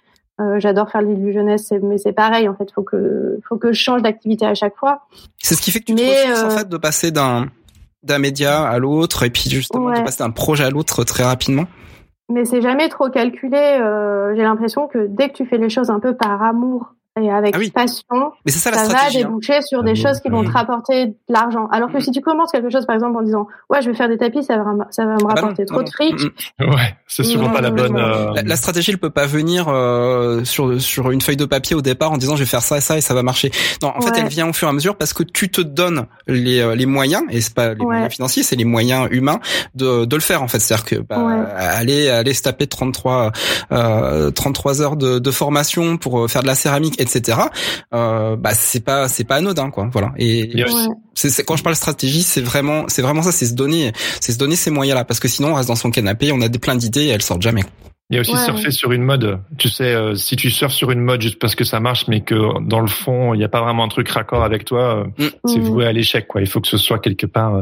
j'adore 0.60 0.90
faire 0.90 1.02
l'île 1.02 1.22
du 1.22 1.34
jeunesse, 1.34 1.74
mais 1.84 1.98
c'est 1.98 2.14
pareil. 2.14 2.48
En 2.48 2.56
fait, 2.56 2.72
faut 2.72 2.82
que 2.82 3.40
faut 3.44 3.58
que 3.58 3.74
je 3.74 3.82
change 3.82 4.02
d'activité 4.02 4.46
à 4.46 4.54
chaque 4.54 4.78
fois. 4.78 5.02
C'est 5.38 5.54
ce 5.54 5.62
qui 5.62 5.70
fait 5.70 5.82
que 5.82 5.88
tu 5.88 5.96
mais, 5.96 6.24
te 6.24 6.46
en 6.46 6.50
fait 6.50 6.70
de 6.70 6.78
passer 6.78 7.12
d'un 7.12 7.48
d'un 8.04 8.20
média 8.20 8.62
à 8.62 8.80
l'autre 8.80 9.24
et 9.24 9.30
puis 9.30 9.50
justement 9.50 9.92
de 9.92 10.04
passer 10.04 10.24
d'un 10.24 10.32
projet 10.32 10.66
à 10.66 10.70
l'autre 10.70 11.04
très 11.04 11.24
rapidement 11.24 11.66
Mais 12.30 12.46
c'est 12.46 12.62
jamais 12.62 12.90
trop 12.90 13.10
calculé. 13.10 13.58
Euh, 13.58 14.36
j'ai 14.36 14.44
l'impression 14.44 14.88
que 14.88 15.08
dès 15.08 15.30
que 15.30 15.34
tu 15.34 15.46
fais 15.46 15.58
les 15.58 15.70
choses 15.70 15.90
un 15.90 16.00
peu 16.00 16.16
par 16.16 16.42
amour 16.42 16.94
et 17.22 17.32
avec 17.32 17.56
Ah 17.56 17.60
oui. 17.60 17.72
passion, 17.72 18.04
Mais 18.46 18.52
c'est 18.52 18.60
ça 18.60 18.72
la 18.72 18.78
ça 18.78 18.88
va 18.94 19.00
hein. 19.06 19.10
déboucher 19.14 19.62
sur 19.62 19.84
des 19.84 19.92
Ah 19.92 19.96
choses 20.10 20.20
qui 20.22 20.30
vont 20.30 20.44
te 20.44 20.52
rapporter 20.52 21.08
de 21.08 21.14
l'argent. 21.30 21.68
Alors 21.72 21.92
que 21.92 21.98
Mm. 21.98 22.02
si 22.02 22.12
tu 22.12 22.22
commences 22.22 22.52
quelque 22.52 22.70
chose, 22.70 22.86
par 22.86 22.96
exemple, 22.96 23.18
en 23.18 23.22
disant 23.22 23.48
ouais, 23.70 23.82
je 23.82 23.90
vais 23.90 23.96
faire 23.96 24.08
des 24.10 24.18
tapis, 24.18 24.44
ça 24.44 24.58
va, 24.58 24.64
ça 24.92 25.06
va 25.06 25.14
me 25.14 25.16
Ah 25.16 25.18
bah 25.18 25.24
non, 25.24 25.28
rapporter 25.42 25.66
trop 25.66 25.78
non, 25.78 25.84
de 25.84 25.90
fric. 25.90 26.14
Mm, 26.20 26.66
mm. 26.66 26.70
Ouais, 26.74 26.96
c'est 27.08 27.24
souvent 27.24 27.50
pas 27.50 27.62
la 27.62 27.72
bonne. 27.72 27.96
euh, 27.98 28.32
La, 28.36 28.42
la 28.44 28.56
stratégie, 28.56 28.92
elle 28.92 28.98
peut 28.98 29.10
pas 29.10 29.26
venir 29.26 29.66
euh, 29.68 30.44
sur 30.44 30.82
sur 30.82 31.12
une 31.12 31.22
feuille 31.22 31.38
de 31.38 31.46
papier 31.46 31.76
au 31.76 31.82
départ 31.82 32.12
en 32.12 32.18
disant 32.18 32.36
je 32.36 32.44
vais 32.44 32.50
faire 32.50 32.62
ça 32.62 32.78
et 32.78 32.82
ça 32.82 32.98
et 32.98 33.02
ça 33.02 33.14
va 33.14 33.24
marcher. 33.24 33.52
Non, 33.84 33.92
en 33.96 34.02
fait, 34.02 34.12
elle 34.18 34.28
vient 34.28 34.48
au 34.50 34.54
fur 34.54 34.68
et 34.68 34.72
à 34.72 34.74
mesure 34.74 34.96
parce 34.96 35.14
que 35.14 35.24
tu 35.24 35.50
te 35.50 35.62
donnes 35.62 36.06
les 36.28 36.60
euh, 36.62 36.76
les 36.76 36.86
moyens 36.86 37.24
et 37.30 37.42
c'est 37.42 37.54
pas 37.54 37.74
les 37.74 37.80
Ouais. 37.80 37.86
moyens 37.86 38.14
financiers, 38.14 38.44
c'est 38.44 38.56
les 38.56 38.66
moyens 38.66 39.08
humains 39.12 39.40
de 39.76 40.06
de 40.06 40.16
le 40.16 40.22
faire 40.22 40.42
en 40.44 40.48
fait. 40.48 40.60
C'est-à-dire 40.60 40.86
que 40.86 40.96
bah, 40.98 41.18
Ouais. 41.20 41.46
aller 41.58 42.10
aller 42.10 42.34
se 42.34 42.42
taper 42.44 42.68
33 42.68 43.32
euh, 43.72 44.32
33 44.32 44.82
heures 44.82 44.96
de, 44.96 45.20
de 45.20 45.32
formation 45.32 45.98
pour 45.98 46.20
euh, 46.24 46.28
faire 46.28 46.42
de 46.42 46.48
la 46.48 46.56
céramique, 46.56 47.00
etc. 47.16 47.40
Euh, 47.94 48.36
bah 48.36 48.52
c'est 48.54 48.84
pas 48.84 49.08
c'est 49.08 49.24
pas 49.24 49.36
anodin 49.36 49.70
quoi. 49.70 49.90
Voilà. 49.92 50.12
Et 50.18 50.52
c'est, 51.14 51.44
quand 51.44 51.58
je 51.58 51.64
parle 51.64 51.76
stratégie, 51.76 52.24
c'est 52.24 52.42
vraiment, 52.42 52.86
c'est 52.88 53.02
vraiment 53.02 53.22
ça, 53.22 53.32
c'est 53.32 53.46
se 53.46 53.54
donner, 53.54 53.92
c'est 54.22 54.32
se 54.32 54.38
donner 54.38 54.56
ces 54.56 54.72
moyens-là, 54.72 55.04
parce 55.06 55.20
que 55.20 55.28
sinon 55.28 55.50
on 55.50 55.54
reste 55.56 55.68
dans 55.68 55.76
son 55.76 55.92
canapé, 55.92 56.32
on 56.32 56.42
a 56.42 56.48
des 56.48 56.60
plein 56.60 56.76
d'idées 56.76 57.06
et 57.06 57.10
elles 57.10 57.22
sortent 57.22 57.42
jamais. 57.42 57.64
Il 58.12 58.16
y 58.16 58.18
a 58.18 58.22
aussi 58.22 58.32
Ouais. 58.32 58.38
surfer 58.40 58.72
sur 58.72 58.92
une 58.92 59.04
mode. 59.04 59.40
Tu 59.60 59.70
sais, 59.70 59.94
euh, 59.94 60.16
si 60.16 60.36
tu 60.36 60.50
surfes 60.50 60.72
sur 60.74 60.90
une 60.90 61.02
mode 61.02 61.22
juste 61.22 61.38
parce 61.40 61.54
que 61.54 61.64
ça 61.64 61.80
marche, 61.80 62.08
mais 62.08 62.22
que 62.22 62.60
dans 62.68 62.80
le 62.80 62.88
fond, 62.88 63.36
il 63.36 63.38
n'y 63.38 63.44
a 63.44 63.50
pas 63.50 63.62
vraiment 63.62 63.84
un 63.84 63.88
truc 63.88 64.10
raccord 64.10 64.44
avec 64.44 64.66
toi, 64.66 65.06
euh, 65.20 65.30
c'est 65.46 65.60
Mm. 65.60 65.64
voué 65.64 65.86
à 65.86 65.92
l'échec. 65.92 66.26
Quoi. 66.28 66.42
Il 66.42 66.48
faut 66.48 66.60
que 66.60 66.68
ce 66.68 66.78
soit 66.78 66.98
quelque 66.98 67.28
part 67.28 67.54
euh, 67.56 67.62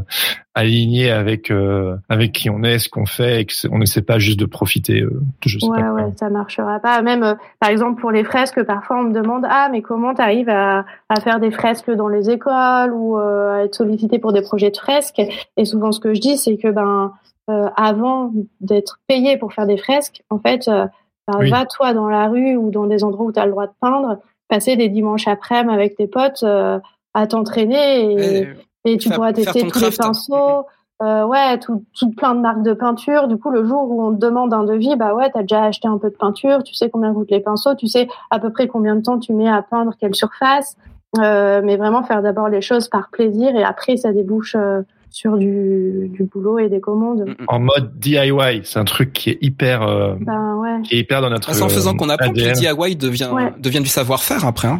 aligné 0.55 1.11
avec 1.11 1.51
euh, 1.51 1.97
avec 2.07 2.31
qui 2.31 2.49
on 2.49 2.63
est, 2.63 2.79
ce 2.79 2.87
qu'on 2.87 3.05
fait, 3.05 3.41
et 3.41 3.45
que 3.45 3.53
c'est- 3.53 3.67
on 3.71 3.77
n'essaie 3.79 4.01
pas 4.01 4.19
juste 4.19 4.39
de 4.39 4.45
profiter. 4.45 5.01
Euh, 5.01 5.09
de 5.09 5.49
je 5.49 5.59
sais 5.59 5.65
Ouais, 5.67 5.79
pas 5.81 5.89
quoi. 5.89 5.93
ouais, 6.05 6.11
ça 6.17 6.29
marchera 6.29 6.79
pas. 6.79 7.01
Même, 7.01 7.23
euh, 7.23 7.35
par 7.59 7.69
exemple, 7.69 7.99
pour 7.99 8.11
les 8.11 8.23
fresques, 8.23 8.63
parfois 8.63 8.99
on 9.01 9.03
me 9.03 9.13
demande 9.13 9.43
ah 9.49 9.67
mais 9.69 9.81
comment 9.81 10.13
t'arrives 10.13 10.47
à, 10.49 10.85
à 11.09 11.19
faire 11.19 11.41
des 11.41 11.51
fresques 11.51 11.91
dans 11.91 12.07
les 12.07 12.29
écoles 12.29 12.93
ou 12.93 13.19
euh, 13.19 13.59
à 13.59 13.63
être 13.65 13.75
sollicité 13.75 14.17
pour 14.17 14.31
des 14.31 14.41
projets 14.41 14.71
de 14.71 14.77
fresques? 14.77 15.21
Et 15.57 15.65
souvent, 15.65 15.91
ce 15.91 15.99
que 15.99 16.13
je 16.13 16.21
dis, 16.21 16.37
c'est 16.37 16.55
que 16.55 16.69
ben 16.71 17.11
euh, 17.49 17.69
avant 17.75 18.31
d'être 18.61 18.99
payé 19.07 19.37
pour 19.37 19.53
faire 19.53 19.65
des 19.67 19.77
fresques, 19.77 20.23
en 20.29 20.39
fait, 20.39 20.67
euh, 20.67 20.85
Oui. 21.39 21.49
va 21.49 21.65
toi 21.65 21.93
dans 21.93 22.07
la 22.09 22.27
rue 22.27 22.55
ou 22.55 22.71
dans 22.71 22.85
des 22.87 23.03
endroits 23.03 23.25
où 23.25 23.31
tu 23.31 23.39
as 23.39 23.45
le 23.45 23.51
droit 23.51 23.67
de 23.67 23.73
peindre, 23.81 24.19
passer 24.49 24.75
des 24.77 24.87
dimanches 24.89 25.27
après-midi 25.27 25.73
avec 25.73 25.95
tes 25.97 26.07
potes 26.07 26.43
euh, 26.43 26.79
à 27.13 27.27
t'entraîner 27.27 28.11
et, 28.13 28.41
Et- 28.85 28.93
et 28.93 28.97
tu 28.97 29.09
Faire- 29.09 29.17
pourras 29.17 29.33
tester 29.33 29.59
tous 29.67 29.79
les 29.79 29.87
craft. 29.91 29.97
pinceaux. 29.97 30.65
Ouais, 31.01 31.59
tout, 31.59 31.83
tout 31.99 32.09
plein 32.11 32.33
de 32.33 32.39
marques 32.39 32.63
de 32.63 32.73
peinture. 32.73 33.27
Du 33.27 33.37
coup, 33.37 33.51
le 33.51 33.63
jour 33.65 33.91
où 33.91 34.01
on 34.01 34.11
te 34.15 34.17
demande 34.19 34.51
un 34.53 34.63
devis, 34.63 34.95
bah 34.95 35.13
ouais, 35.13 35.29
t'as 35.31 35.41
déjà 35.41 35.65
acheté 35.65 35.87
un 35.87 35.97
peu 35.99 36.09
de 36.09 36.15
peinture, 36.15 36.63
tu 36.63 36.73
sais 36.73 36.89
combien 36.89 37.13
coûtent 37.13 37.29
les 37.29 37.39
pinceaux, 37.39 37.75
tu 37.75 37.87
sais 37.87 38.07
à 38.31 38.39
peu 38.39 38.51
près 38.51 38.67
combien 38.67 38.95
de 38.95 39.01
temps 39.01 39.19
tu 39.19 39.31
mets 39.33 39.47
à 39.49 39.61
peindre 39.61 39.93
quelle 39.99 40.15
surface. 40.15 40.75
Mais 41.17 41.75
vraiment 41.77 42.01
faire 42.03 42.21
d'abord 42.23 42.49
les 42.49 42.61
choses 42.61 42.87
par 42.87 43.09
plaisir 43.09 43.55
et 43.55 43.63
après 43.63 43.97
ça 43.97 44.11
débouche 44.11 44.55
sur 45.09 45.37
du, 45.37 46.09
du 46.13 46.23
boulot 46.23 46.59
et 46.59 46.69
des 46.69 46.79
commandes. 46.79 47.21
Mm, 47.27 47.31
mm. 47.31 47.45
En 47.47 47.59
mode 47.59 47.97
DIY, 47.99 48.61
c'est 48.63 48.79
un 48.79 48.85
truc 48.85 49.13
qui 49.13 49.29
est 49.31 49.37
hyper, 49.41 49.81
euh, 49.83 50.15
Ben 50.19 50.55
ouais. 50.57 50.81
qui 50.83 50.95
est 50.95 50.99
hyper 50.99 51.21
dans 51.21 51.29
notre. 51.29 51.49
Ah, 51.49 51.53
c'est 51.53 51.63
en 51.63 51.69
faisant 51.69 51.95
qu'on 51.95 52.09
apprend 52.09 52.31
que 52.31 52.39
le. 52.39 52.51
DIY 52.53 52.95
devient, 52.95 53.29
Ouais. 53.33 53.51
devient 53.59 53.81
du 53.81 53.87
savoir-faire 53.89 54.45
après. 54.45 54.67
Hein, 54.67 54.79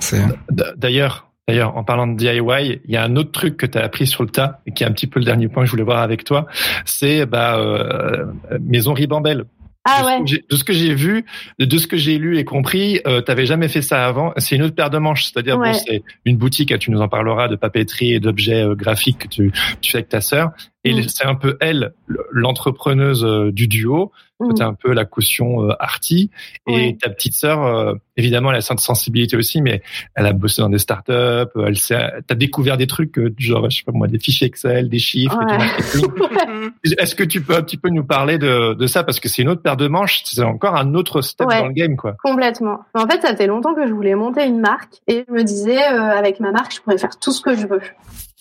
D'ailleurs, 0.78 1.30
d'ailleurs, 1.48 1.78
en 1.78 1.84
parlant 1.84 2.08
de 2.08 2.16
DIY, 2.16 2.80
il 2.86 2.92
y 2.92 2.98
a 2.98 3.04
un 3.04 3.16
autre 3.16 3.32
truc 3.32 3.58
que 3.58 3.66
tu 3.66 3.78
as 3.78 3.84
appris 3.84 4.06
sur 4.08 4.24
le 4.24 4.30
tas 4.30 4.60
et 4.66 4.72
qui 4.72 4.84
est 4.84 4.88
un 4.88 4.92
petit 4.92 5.08
peu 5.08 5.20
le 5.20 5.26
dernier 5.26 5.48
point 5.48 5.64
que 5.64 5.68
je 5.68 5.72
voulais 5.72 5.84
voir 5.84 6.00
avec 6.00 6.24
toi, 6.24 6.46
c'est 6.86 7.26
bah 7.26 7.58
euh, 7.58 8.26
maison 8.62 8.94
Ribambelle. 8.94 9.46
Ah 9.88 10.02
de, 10.02 10.06
ouais. 10.06 10.18
ce 10.18 10.20
que 10.22 10.28
j'ai- 10.28 10.46
de 10.50 10.56
ce 10.58 10.64
que 10.64 10.74
j'ai 10.74 10.94
vu, 10.94 11.26
de, 11.60 11.78
ce 11.78 11.88
que 11.88 11.98
j'ai 11.98 12.18
lu 12.18 12.38
et 12.38 12.46
compris, 12.46 13.00
euh, 13.08 13.22
t'avais 13.22 13.46
jamais 13.46 13.68
fait 13.68 13.82
ça 13.82 14.06
avant. 14.06 14.34
C'est 14.38 14.56
une 14.56 14.64
autre 14.64 14.76
paire 14.76 14.90
de 14.90 14.98
manches, 14.98 15.26
c'est-à-dire 15.26 15.58
Ouais. 15.58 15.72
bon, 15.72 15.78
c'est 15.88 16.04
une 16.26 16.38
boutique. 16.38 16.72
hein, 16.72 16.78
Tu 16.78 16.92
nous 16.92 17.02
en 17.02 17.08
parleras 17.08 17.48
de 17.48 17.56
papeterie 17.56 18.14
et 18.14 18.20
d'objets 18.20 18.64
euh, 18.64 18.76
graphiques 18.76 19.20
que 19.20 19.28
tu, 19.28 19.52
tu 19.82 19.92
fais 19.92 20.00
avec 20.00 20.10
ta 20.10 20.22
sœur. 20.22 20.52
Et 20.84 20.94
Mm. 20.94 21.08
c'est 21.08 21.26
un 21.26 21.36
peu 21.36 21.58
elle, 21.60 21.94
le- 22.06 22.26
l'entrepreneuse 22.32 23.24
euh, 23.26 23.52
du 23.52 23.68
duo. 23.68 24.12
Toi, 24.40 24.48
Mm. 24.50 24.54
t'es 24.54 24.64
un 24.64 24.74
peu 24.76 24.94
la 24.94 25.06
caution 25.06 25.64
euh, 25.70 25.74
arty. 25.80 26.30
Et 26.68 26.72
Ouais. 26.72 26.98
ta 27.02 27.10
petite 27.10 27.34
sœur, 27.34 27.64
euh, 27.66 27.94
évidemment, 28.18 28.52
elle 28.52 28.58
a 28.58 28.62
cette 28.62 28.80
sensibilité 28.80 29.36
aussi, 29.36 29.62
mais 29.62 29.82
elle 30.16 30.26
a 30.28 30.34
bossé 30.34 30.62
dans 30.62 30.70
des 30.70 30.78
startups. 30.78 31.12
euh, 31.12 31.46
Elle 31.66 31.78
sait, 31.78 32.00
t'as 32.28 32.36
découvert 32.36 32.78
des 32.78 32.86
trucs 32.88 33.18
euh, 33.18 33.34
genre, 33.38 33.70
je 33.70 33.78
sais 33.78 33.84
pas 33.84 33.92
moi, 33.94 34.08
des 34.08 34.20
fichiers 34.20 34.48
Excel, 34.48 34.90
des 34.90 35.00
chiffres, 35.00 35.38
Ouais. 35.38 35.58
Est-ce 37.00 37.16
que 37.16 37.24
tu 37.24 37.42
peux 37.42 37.56
un 37.56 37.62
petit 37.62 37.78
peu 37.78 37.90
nous 37.90 38.04
parler 38.04 38.38
de, 38.38 38.74
de 38.74 38.88
ça? 38.88 39.04
Parce 39.04 39.20
que 39.20 39.28
c'est 39.30 39.42
une 39.42 39.50
autre 39.50 39.62
paire 39.62 39.78
de 39.78 39.88
manches, 39.88 40.22
c'est 40.26 40.44
encore 40.44 40.76
un 40.76 40.94
autre 40.94 41.22
step 41.22 41.48
Ouais. 41.48 41.60
dans 41.60 41.68
le 41.68 41.74
game, 41.74 41.96
quoi. 41.96 42.16
Complètement. 42.24 42.80
En 42.94 43.08
fait, 43.08 43.22
ça 43.22 43.36
fait 43.36 43.48
longtemps 43.48 43.74
que 43.74 43.88
je 43.88 43.94
voulais 43.94 44.16
monter 44.16 44.46
une 44.46 44.60
marque 44.60 44.96
et 45.08 45.24
je 45.28 45.34
me 45.34 45.44
disais, 45.44 45.78
euh, 45.82 46.00
avec 46.18 46.40
ma 46.40 46.52
marque, 46.52 46.74
je 46.76 46.82
pourrais 46.82 46.98
faire 46.98 47.18
tout 47.20 47.32
ce 47.32 47.42
que 47.42 47.56
je 47.56 47.66
veux. 47.68 47.82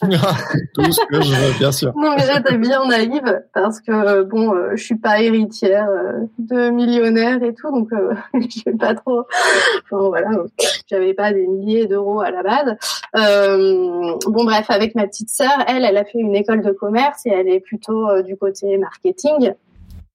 Tout 0.75 0.93
ce 0.93 1.07
que 1.07 1.23
je 1.23 1.33
veux, 1.33 1.59
bien 1.59 1.73
sûr. 1.73 1.93
Non, 1.97 2.15
mais 2.17 2.27
là, 2.27 2.41
bien 2.59 2.87
naïve 2.87 3.43
parce 3.55 3.81
que 3.81 3.93
euh, 3.93 4.25
bon, 4.25 4.55
euh, 4.55 4.73
je 4.75 4.85
suis 4.85 4.99
pas 4.99 5.23
héritière 5.23 5.89
euh, 5.89 6.27
de 6.39 6.69
millionnaire 6.69 7.43
et 7.43 7.55
tout, 7.55 7.71
donc 7.71 7.91
euh, 7.93 8.15
je 8.35 8.71
vais 8.71 8.77
pas 8.77 8.95
trop. 8.95 9.21
Enfin 9.85 10.09
voilà, 10.09 10.29
j'avais 10.87 11.15
pas 11.15 11.33
des 11.33 11.47
milliers 11.47 11.87
d'euros 11.87 12.21
à 12.21 12.31
la 12.31 12.43
base. 12.43 12.77
Euh, 13.17 14.17
bon 14.27 14.45
bref, 14.45 14.67
avec 14.69 14.95
ma 14.95 15.07
petite 15.07 15.31
sœur, 15.31 15.65
elle, 15.67 15.85
elle 15.85 15.97
a 15.97 16.05
fait 16.05 16.19
une 16.19 16.37
école 16.37 16.63
de 16.63 16.73
commerce 16.73 17.25
et 17.25 17.31
elle 17.31 17.49
est 17.49 17.61
plutôt 17.61 18.21
du 18.21 18.37
côté 18.37 18.77
marketing. 18.77 19.55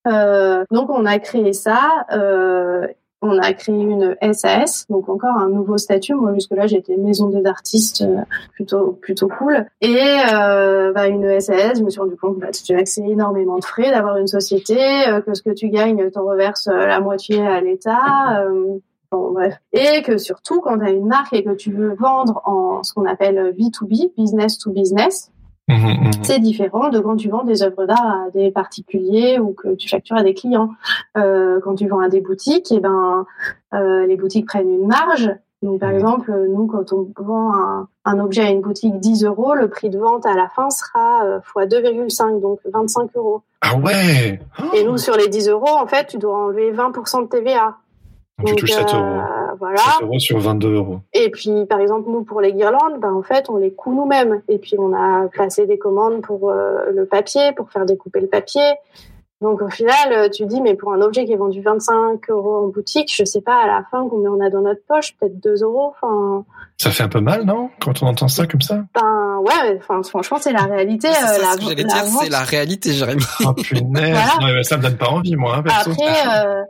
Euh, 0.08 0.64
donc 0.72 0.90
on 0.90 1.06
a 1.06 1.20
créé 1.20 1.54
ça. 1.54 2.06
Euh, 2.12 2.88
on 3.22 3.38
a 3.38 3.54
créé 3.54 3.76
une 3.76 4.16
SAS, 4.34 4.88
donc 4.90 5.08
encore 5.10 5.38
un 5.38 5.50
nouveau 5.50 5.78
statut. 5.78 6.16
Moi 6.16 6.34
jusque-là 6.34 6.68
j'étais 6.68 6.98
maison 6.98 7.30
des 7.30 7.46
artistes, 7.46 8.02
euh, 8.02 8.22
plutôt 8.54 8.98
plutôt 9.02 9.28
cool. 9.28 9.66
Et 9.82 9.98
euh, 10.34 10.92
bah, 10.92 11.08
une 11.08 11.40
SAS, 11.40 11.80
je 11.80 11.84
me 11.84 11.90
suis 11.90 12.00
rendu 12.00 12.16
compte 12.16 12.40
bah, 12.40 12.48
que 12.48 12.86
c'est 12.86 13.08
énormément 13.08 13.58
de 13.58 13.66
frais 13.66 13.92
d'avoir 13.92 14.18
une 14.18 14.28
société, 14.28 14.80
euh, 15.08 15.22
que 15.22 15.34
ce 15.34 15.44
que 15.44 15.52
tu 15.52 15.70
gagnes, 15.70 16.10
t'en 16.12 16.26
reverses 16.26 16.68
euh, 16.68 16.88
la 16.88 17.00
moitié 17.00 17.46
à 17.46 17.62
l'État. 17.62 18.42
euh, 18.42 18.80
Bon, 19.14 19.32
bref. 19.34 19.56
Et 19.74 20.04
que 20.04 20.18
surtout, 20.18 20.62
quand 20.62 20.80
tu 20.80 20.86
as 20.86 20.90
une 20.92 21.06
marque 21.06 21.34
et 21.34 21.44
que 21.44 21.50
tu 21.50 21.70
veux 21.74 21.96
vendre 21.96 22.42
en 22.46 22.82
ce 22.82 22.94
qu'on 22.94 23.06
appelle 23.06 23.54
B2B, 23.60 24.14
business 24.18 24.58
to 24.58 24.72
business, 24.72 25.32
Mhm, 25.68 25.78
mhm. 25.78 26.12
c'est 26.24 26.40
différent 26.40 26.90
de 26.90 27.00
quand 27.00 27.16
tu 27.16 27.30
vends 27.30 27.44
des 27.44 27.64
œuvres 27.64 27.86
d'art 27.86 28.26
à 28.28 28.30
des 28.34 28.52
particuliers 28.52 29.40
ou 29.40 29.54
que 29.54 29.76
tu 29.76 29.88
factures 29.88 30.18
à 30.18 30.24
des 30.24 30.34
clients. 30.34 30.70
Euh, 31.18 31.60
quand 31.64 31.76
tu 31.76 31.88
vends 31.88 32.00
à 32.00 32.10
des 32.10 32.20
boutiques, 32.22 32.72
et 32.72 32.80
ben, 32.80 33.26
euh, 33.74 34.06
les 34.06 34.18
boutiques 34.18 34.48
prennent 34.48 34.70
une 34.74 34.88
marge. 34.88 35.32
Donc, 35.62 35.80
par 35.80 35.90
Mhm. 35.90 35.96
exemple, 35.96 36.46
nous, 36.50 36.66
quand 36.66 36.92
on 36.92 37.08
vend 37.24 37.54
un, 37.54 37.88
un 38.06 38.20
objet 38.20 38.42
à 38.42 38.50
une 38.50 38.62
boutique 38.62 39.00
10 39.00 39.24
euros, 39.24 39.54
le 39.54 39.70
prix 39.70 39.92
de 39.92 40.00
vente 40.00 40.26
à 40.26 40.34
la 40.34 40.50
fin 40.50 40.72
sera 40.72 41.24
euh, 41.24 41.40
fois 41.44 41.68
2,5, 41.68 42.42
donc 42.42 42.60
25 42.66 43.12
euros. 43.16 43.42
Ah 43.62 43.78
ouais 43.78 44.40
Et 44.74 44.84
nous, 44.84 44.98
sur 44.98 45.16
les 45.16 45.28
10 45.28 45.50
euros, 45.50 45.70
en 45.70 45.86
fait, 45.86 46.08
tu 46.08 46.18
dois 46.18 46.36
enlever 46.36 46.72
20% 46.72 47.22
de 47.22 47.28
TVA. 47.28 47.78
Donc, 48.42 48.56
tu 48.56 48.56
touches 48.56 48.72
7 48.72 48.94
euros. 48.94 49.22
voilà. 49.60 49.78
7 49.78 50.04
euros 50.04 50.20
sur 50.20 50.40
22 50.40 50.74
euros. 50.74 51.00
Et 51.14 51.30
puis, 51.30 51.66
par 51.66 51.80
exemple, 51.80 52.10
nous, 52.10 52.24
pour 52.24 52.42
les 52.42 52.54
guirlandes, 52.54 53.00
ben, 53.00 53.14
en 53.14 53.22
fait, 53.22 53.50
on 53.50 53.58
les 53.58 53.72
coud 53.72 53.96
nous-mêmes. 53.96 54.42
Et 54.48 54.58
puis, 54.58 54.76
on 54.78 54.94
a 54.94 55.28
placé 55.28 55.66
des 55.66 55.78
commandes 55.78 56.22
pour 56.22 56.50
euh, 56.50 56.92
le 56.92 57.06
papier, 57.06 57.52
pour 57.56 57.72
faire 57.72 57.86
découper 57.86 58.20
le 58.20 58.28
papier. 58.28 58.74
Donc, 59.42 59.62
au 59.62 59.70
final, 59.70 60.14
euh, 60.14 60.30
tu 60.30 60.46
dis, 60.46 60.62
mais 60.62 60.76
pour 60.76 60.94
un 60.94 61.02
objet 61.02 61.26
qui 61.26 61.34
est 61.34 61.38
vendu 61.38 61.62
25 61.62 62.30
euros 62.30 62.56
en 62.58 62.68
boutique, 62.68 63.12
je 63.14 63.26
sais 63.26 63.42
pas 63.42 63.56
à 63.56 63.68
la 63.68 63.84
fin 63.90 64.08
combien 64.08 64.32
on 64.32 64.40
a 64.40 64.50
dans 64.50 64.62
notre 64.62 64.84
poche, 64.88 65.18
peut-être 65.18 65.40
2 65.40 65.64
euros. 65.64 65.94
Enfin, 65.96 66.46
Ça 66.82 66.90
fait 66.92 67.04
un 67.04 67.10
peu 67.10 67.22
mal, 67.22 67.44
non 67.46 67.70
Quand 67.80 68.02
on 68.02 68.08
entend 68.08 68.28
ça 68.28 68.48
comme 68.48 68.62
ça? 68.62 68.76
Ben, 68.96 69.38
ouais, 69.46 69.78
enfin, 69.80 70.02
franchement, 70.04 70.38
c'est 70.42 70.52
la 70.54 70.64
réalité. 70.64 71.10
C'est 71.12 71.24
euh, 71.24 71.28
ça, 71.28 71.38
la, 71.38 71.52
ce 71.54 71.58
que 71.58 71.64
j'allais 71.66 71.84
la 71.84 71.90
dire, 71.94 72.06
vente. 72.06 72.24
c'est 72.24 72.30
la 72.30 72.40
réalité, 72.40 72.94
Jérémy. 72.94 73.22
Oh 73.46 73.54
punaise 73.54 74.18
Voilà. 74.40 74.56
Non, 74.56 74.64
Ça 74.64 74.78
me 74.78 74.82
donne 74.84 74.98
pas 74.98 75.10
envie, 75.10 75.36
moi. 75.36 75.58
Hein, 75.58 75.62
perso. 75.64 75.92
Après, 75.92 76.46
euh, 76.48 76.64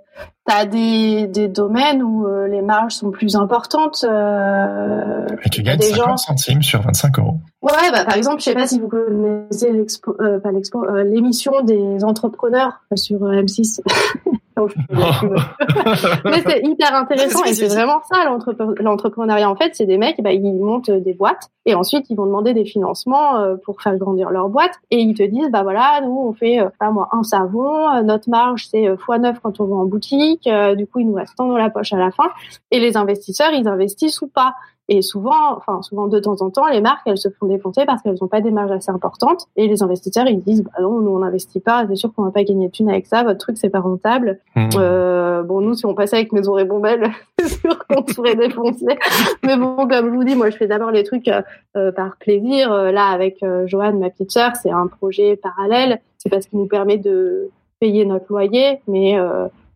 t'as 0.45 0.66
des, 0.66 1.28
des 1.28 1.47
domaines 1.47 2.03
où 2.03 2.28
euh, 2.28 2.47
les 2.49 2.62
marges 2.62 2.93
sont 2.95 3.09
plus 3.12 3.38
importantes. 3.38 4.03
Euh, 4.07 5.26
Et 5.45 5.49
tu 5.49 5.64
gagnes 5.64 5.80
des 5.80 5.86
50 5.91 6.05
gens- 6.09 6.18
centimes 6.18 6.62
sur 6.62 6.82
25 6.82 7.20
euros. 7.20 7.39
Ouais, 7.62 7.91
bah, 7.93 8.03
par 8.03 8.18
exemple, 8.18 8.39
je 8.39 8.43
sais 8.45 8.53
pas 8.53 8.68
si 8.68 8.80
vous 8.80 8.89
connaissez 8.89 9.72
l'expo, 9.72 10.16
euh, 10.20 10.39
pas 10.39 10.51
l'expo, 10.51 10.84
euh, 10.84 11.03
l'émission 11.03 11.62
des 11.64 12.03
entrepreneurs 12.03 12.82
sur 12.95 13.24
euh, 13.24 13.41
M6. 13.43 13.80
Pub. 14.56 14.70
Mais 16.26 16.41
c'est 16.45 16.62
hyper 16.64 16.93
intéressant 16.95 17.43
et 17.43 17.54
c'est 17.54 17.68
vraiment 17.68 18.02
ça 18.12 18.26
l'entrepre- 18.26 18.76
l'entrepreneuriat. 18.82 19.49
En 19.49 19.56
fait, 19.56 19.72
c'est 19.76 19.86
des 19.86 19.97
mecs, 19.97 20.22
bah, 20.22 20.32
ils 20.32 20.54
montent 20.54 20.91
des 20.91 21.14
boîtes 21.14 21.49
et 21.66 21.76
ensuite 21.76 22.06
ils 22.10 22.16
vont 22.16 22.26
demander 22.26 22.54
des 22.54 22.66
financements 22.66 23.38
euh, 23.38 23.56
pour 23.64 23.82
faire 23.82 23.95
grandir 23.97 24.30
leur 24.30 24.49
boîte 24.49 24.74
et 24.89 24.97
ils 24.99 25.14
te 25.14 25.24
disent 25.24 25.49
bah 25.52 25.64
voilà, 25.64 26.02
nous 26.04 26.18
on 26.28 26.34
fait 26.34 26.60
euh, 26.60 26.70
pas 26.80 26.91
moi 26.91 27.10
un 27.12 27.24
savon, 27.24 27.89
euh, 27.89 28.02
notre 28.02 28.30
marge 28.30 28.68
c'est 28.70 28.88
euh, 28.88 28.97
fois 28.97 29.18
9 29.20 29.39
quand 29.41 29.60
on 29.60 29.66
vend 29.66 29.82
en 29.82 29.86
boutique, 29.86 30.49
du 30.78 30.88
coup 30.88 30.99
il 30.99 31.08
nous 31.08 31.14
reste 31.16 31.36
tant 31.38 31.47
dans 31.47 31.58
la 31.58 31.70
poche 31.70 31.93
à 31.93 31.97
la 31.97 32.12
fin 32.12 32.30
et 32.72 32.80
les 32.80 32.97
investisseurs 32.97 33.52
ils 33.54 33.68
investissent 33.68 34.22
ou 34.22 34.28
pas. 34.28 34.56
Et 34.93 35.01
souvent, 35.01 35.55
enfin 35.55 35.81
souvent 35.81 36.07
de 36.07 36.19
temps 36.19 36.41
en 36.41 36.49
temps, 36.49 36.67
les 36.67 36.81
marques 36.81 37.03
elles 37.05 37.17
se 37.17 37.29
font 37.29 37.45
défoncer 37.45 37.85
parce 37.85 38.01
qu'elles 38.01 38.17
n'ont 38.19 38.27
pas 38.27 38.41
des 38.41 38.51
marges 38.51 38.71
assez 38.71 38.91
importantes. 38.91 39.47
Et 39.55 39.69
les 39.69 39.81
investisseurs 39.81 40.27
ils 40.27 40.41
disent 40.41 40.63
bah 40.63 40.81
non, 40.81 40.99
nous 40.99 41.11
on 41.11 41.19
n'investit 41.19 41.61
pas, 41.61 41.85
c'est 41.87 41.95
sûr 41.95 42.13
qu'on 42.13 42.23
va 42.23 42.31
pas 42.31 42.43
gagner 42.43 42.67
de 42.67 42.73
thunes 42.73 42.89
avec 42.89 43.07
ça, 43.07 43.23
votre 43.23 43.39
truc 43.39 43.57
c'est 43.57 43.69
pas 43.69 43.79
rentable. 43.79 44.39
Mmh. 44.57 44.69
Euh, 44.75 45.43
bon 45.43 45.61
nous 45.61 45.75
si 45.75 45.85
on 45.85 45.93
passait 45.93 46.17
avec 46.17 46.33
Maison 46.33 46.61
Bombelle, 46.65 47.09
c'est 47.39 47.47
sûr 47.61 47.79
qu'on 47.87 48.05
serait 48.05 48.35
défoncer. 48.35 48.97
Mais 49.45 49.55
bon 49.55 49.87
comme 49.87 50.11
je 50.11 50.13
vous 50.13 50.25
dis, 50.25 50.35
moi 50.35 50.49
je 50.49 50.57
fais 50.57 50.67
d'abord 50.67 50.91
les 50.91 51.03
trucs 51.03 51.31
euh, 51.77 51.93
par 51.93 52.17
plaisir. 52.17 52.73
Euh, 52.73 52.91
là 52.91 53.05
avec 53.05 53.41
euh, 53.43 53.65
Joanne, 53.67 53.97
ma 53.97 54.09
petite 54.09 54.31
sœur, 54.31 54.57
c'est 54.61 54.71
un 54.71 54.87
projet 54.87 55.37
parallèle. 55.37 56.01
C'est 56.17 56.27
parce 56.27 56.47
qu'il 56.47 56.59
nous 56.59 56.67
permet 56.67 56.97
de 56.97 57.49
payer 57.79 58.03
notre 58.03 58.25
loyer, 58.27 58.81
mais 58.89 59.17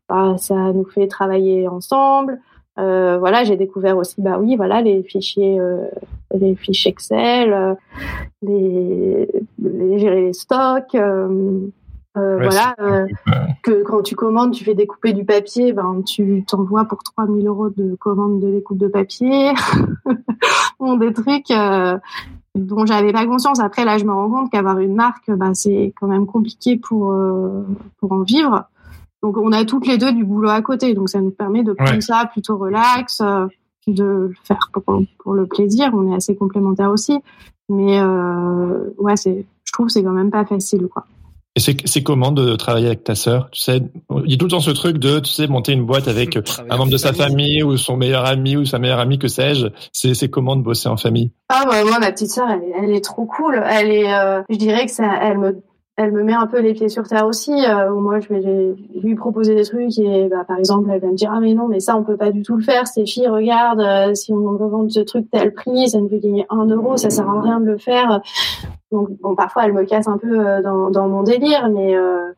bah, 0.10 0.36
ça 0.38 0.56
nous 0.74 0.86
fait 0.86 1.08
travailler 1.08 1.70
ensemble. 1.70 2.40
Euh, 2.78 3.18
voilà, 3.18 3.44
j'ai 3.44 3.56
découvert 3.56 3.98
aussi, 3.98 4.16
bah 4.22 4.38
oui, 4.40 4.56
voilà, 4.56 4.82
les 4.82 5.02
fichiers, 5.04 5.60
euh, 5.60 5.88
les 6.34 6.56
fichiers 6.56 6.92
Excel, 6.92 7.54
euh, 7.54 7.74
les, 8.42 9.28
les, 9.62 10.00
gérer 10.00 10.22
les 10.24 10.34
stocks. 10.34 10.96
Euh, 10.96 11.68
voilà, 12.16 12.76
que 13.62 13.84
quand 13.84 14.02
tu 14.02 14.16
commandes, 14.16 14.54
tu 14.54 14.64
fais 14.64 14.74
découper 14.74 15.12
du 15.12 15.26
papier, 15.26 15.74
ben 15.74 16.02
tu 16.02 16.46
t'envoies 16.48 16.86
pour 16.86 17.04
3000 17.04 17.46
euros 17.46 17.70
de 17.70 17.96
commande 17.96 18.40
de 18.40 18.52
découpe 18.52 18.78
de 18.78 18.88
papier. 18.88 19.52
bon, 20.80 20.96
des 20.96 21.12
trucs 21.12 21.50
dont 22.56 22.86
j'avais 22.86 23.12
pas 23.12 23.26
conscience. 23.26 23.60
Après, 23.60 23.84
là, 23.84 23.98
je 23.98 24.06
me 24.06 24.14
rends 24.14 24.30
compte 24.30 24.50
qu'avoir 24.50 24.80
une 24.80 24.96
marque, 24.96 25.30
bah, 25.30 25.54
c'est 25.54 25.94
quand 26.00 26.08
même 26.08 26.26
compliqué 26.26 26.78
pour 26.78 27.14
pour 28.00 28.12
en 28.14 28.22
vivre. 28.22 28.66
Donc 29.24 29.38
on 29.38 29.52
a 29.52 29.66
toutes 29.66 29.88
les 29.88 29.98
deux 29.98 30.12
du 30.14 30.24
boulot 30.24 30.50
à 30.50 30.62
côté, 30.62 30.94
donc 30.94 31.10
ça 31.10 31.22
nous 31.22 31.32
permet 31.32 31.64
de 31.64 31.74
prendre 31.74 32.02
ça 32.02 32.30
plutôt 32.32 32.58
relax, 32.58 33.22
euh, 33.22 33.48
de 33.88 34.04
le 34.04 34.34
faire 34.44 34.70
pour, 34.72 35.34
le 35.34 35.46
plaisir. 35.46 35.92
On 35.94 36.12
est 36.12 36.16
assez 36.16 36.36
complémentaires 36.36 36.92
aussi, 36.92 37.20
mais 37.70 38.00
euh, 38.00 38.94
ouais, 38.98 39.16
c'est, 39.16 39.46
je 39.64 39.72
trouve 39.72 39.90
c'est 39.90 40.04
quand 40.04 40.12
même 40.12 40.32
pas 40.32 40.46
facile, 40.46 40.88
quoi. 40.88 41.06
Et 41.58 41.62
c'est 41.62 42.04
comment 42.04 42.34
de 42.34 42.58
travailler 42.58 42.88
avec 42.88 43.06
ta 43.06 43.16
sœur? 43.16 43.50
Tu 43.52 43.62
sais, 43.62 43.82
il 44.26 44.30
y 44.30 44.34
a 44.34 44.38
tout 44.38 44.48
le 44.48 44.52
temps 44.52 44.60
ce 44.60 44.72
truc 44.72 44.98
de, 44.98 45.20
tu 45.20 45.32
sais, 45.32 45.48
monter 45.48 45.72
une 45.72 45.86
boîte 45.86 46.10
avec 46.10 46.38
un 46.70 46.78
membre 46.78 46.92
de 46.92 46.98
sa 46.98 47.14
famille 47.14 47.64
ou 47.64 47.78
son 47.78 47.96
meilleur 47.96 48.26
ami 48.26 48.58
ou 48.58 48.66
sa 48.66 48.78
meilleure 48.78 49.00
amie, 49.00 49.20
que 49.20 49.30
sais-je. 49.30 49.68
C'est 49.94 50.30
comment 50.30 50.58
de 50.58 50.64
bosser 50.64 50.90
en 50.90 50.98
famille? 50.98 51.32
Ah 51.48 51.64
bah, 51.66 51.86
moi, 51.86 52.00
ma 52.00 52.12
petite 52.12 52.32
sœur, 52.32 52.48
elle, 52.50 52.92
est 52.92 53.04
trop 53.04 53.26
cool. 53.26 53.64
Elle 53.66 53.90
est, 53.90 54.14
euh, 54.14 54.42
je 54.50 54.58
dirais 54.58 54.86
que 54.86 54.92
ça, 54.92 55.10
elle 55.22 55.38
me 55.38 55.64
elle 55.98 56.12
me 56.12 56.24
met 56.24 56.34
un 56.34 56.46
peu 56.46 56.60
les 56.60 56.74
pieds 56.74 56.90
sur 56.90 57.08
terre 57.08 57.26
aussi. 57.26 57.54
Euh, 57.54 57.94
moi, 57.94 58.20
je 58.20 58.28
vais 58.28 58.76
lui 59.02 59.16
proposer 59.16 59.56
des 59.56 59.64
trucs 59.64 59.98
et 59.98 60.28
bah, 60.28 60.44
par 60.46 60.58
exemple, 60.58 60.90
elle 60.92 61.00
va 61.00 61.08
me 61.08 61.16
dire 61.16 61.32
ah 61.34 61.40
mais 61.40 61.54
non, 61.54 61.68
mais 61.68 61.80
ça 61.80 61.96
on 61.96 62.04
peut 62.04 62.18
pas 62.18 62.32
du 62.32 62.44
tout 62.44 62.58
le 62.58 62.64
faire. 62.64 62.86
Stéphie, 62.86 63.28
regarde, 63.28 63.80
euh, 63.80 64.14
si 64.14 64.34
on 64.34 64.52
veut 64.54 64.68
vendre 64.68 64.92
ce 64.92 65.00
truc 65.00 65.28
tel 65.32 65.54
prix, 65.54 65.90
ça 65.90 66.00
ne 66.02 66.10
veut 66.10 66.18
gagner 66.18 66.46
un 66.50 66.66
euro, 66.66 66.98
ça 66.98 67.10
sert 67.10 67.30
à 67.30 67.42
rien 67.42 67.62
de 67.62 67.66
le 67.66 67.78
faire. 67.78 68.22
Donc 68.92 69.10
bon, 69.22 69.36
parfois 69.36 69.66
elle 69.66 69.74
me 69.74 69.84
casse 69.84 70.08
un 70.08 70.18
peu 70.18 70.40
euh, 70.40 70.62
dans, 70.62 70.90
dans 70.90 71.08
mon 71.08 71.24
délire, 71.24 71.70
mais 71.70 71.96
euh, 71.96 72.32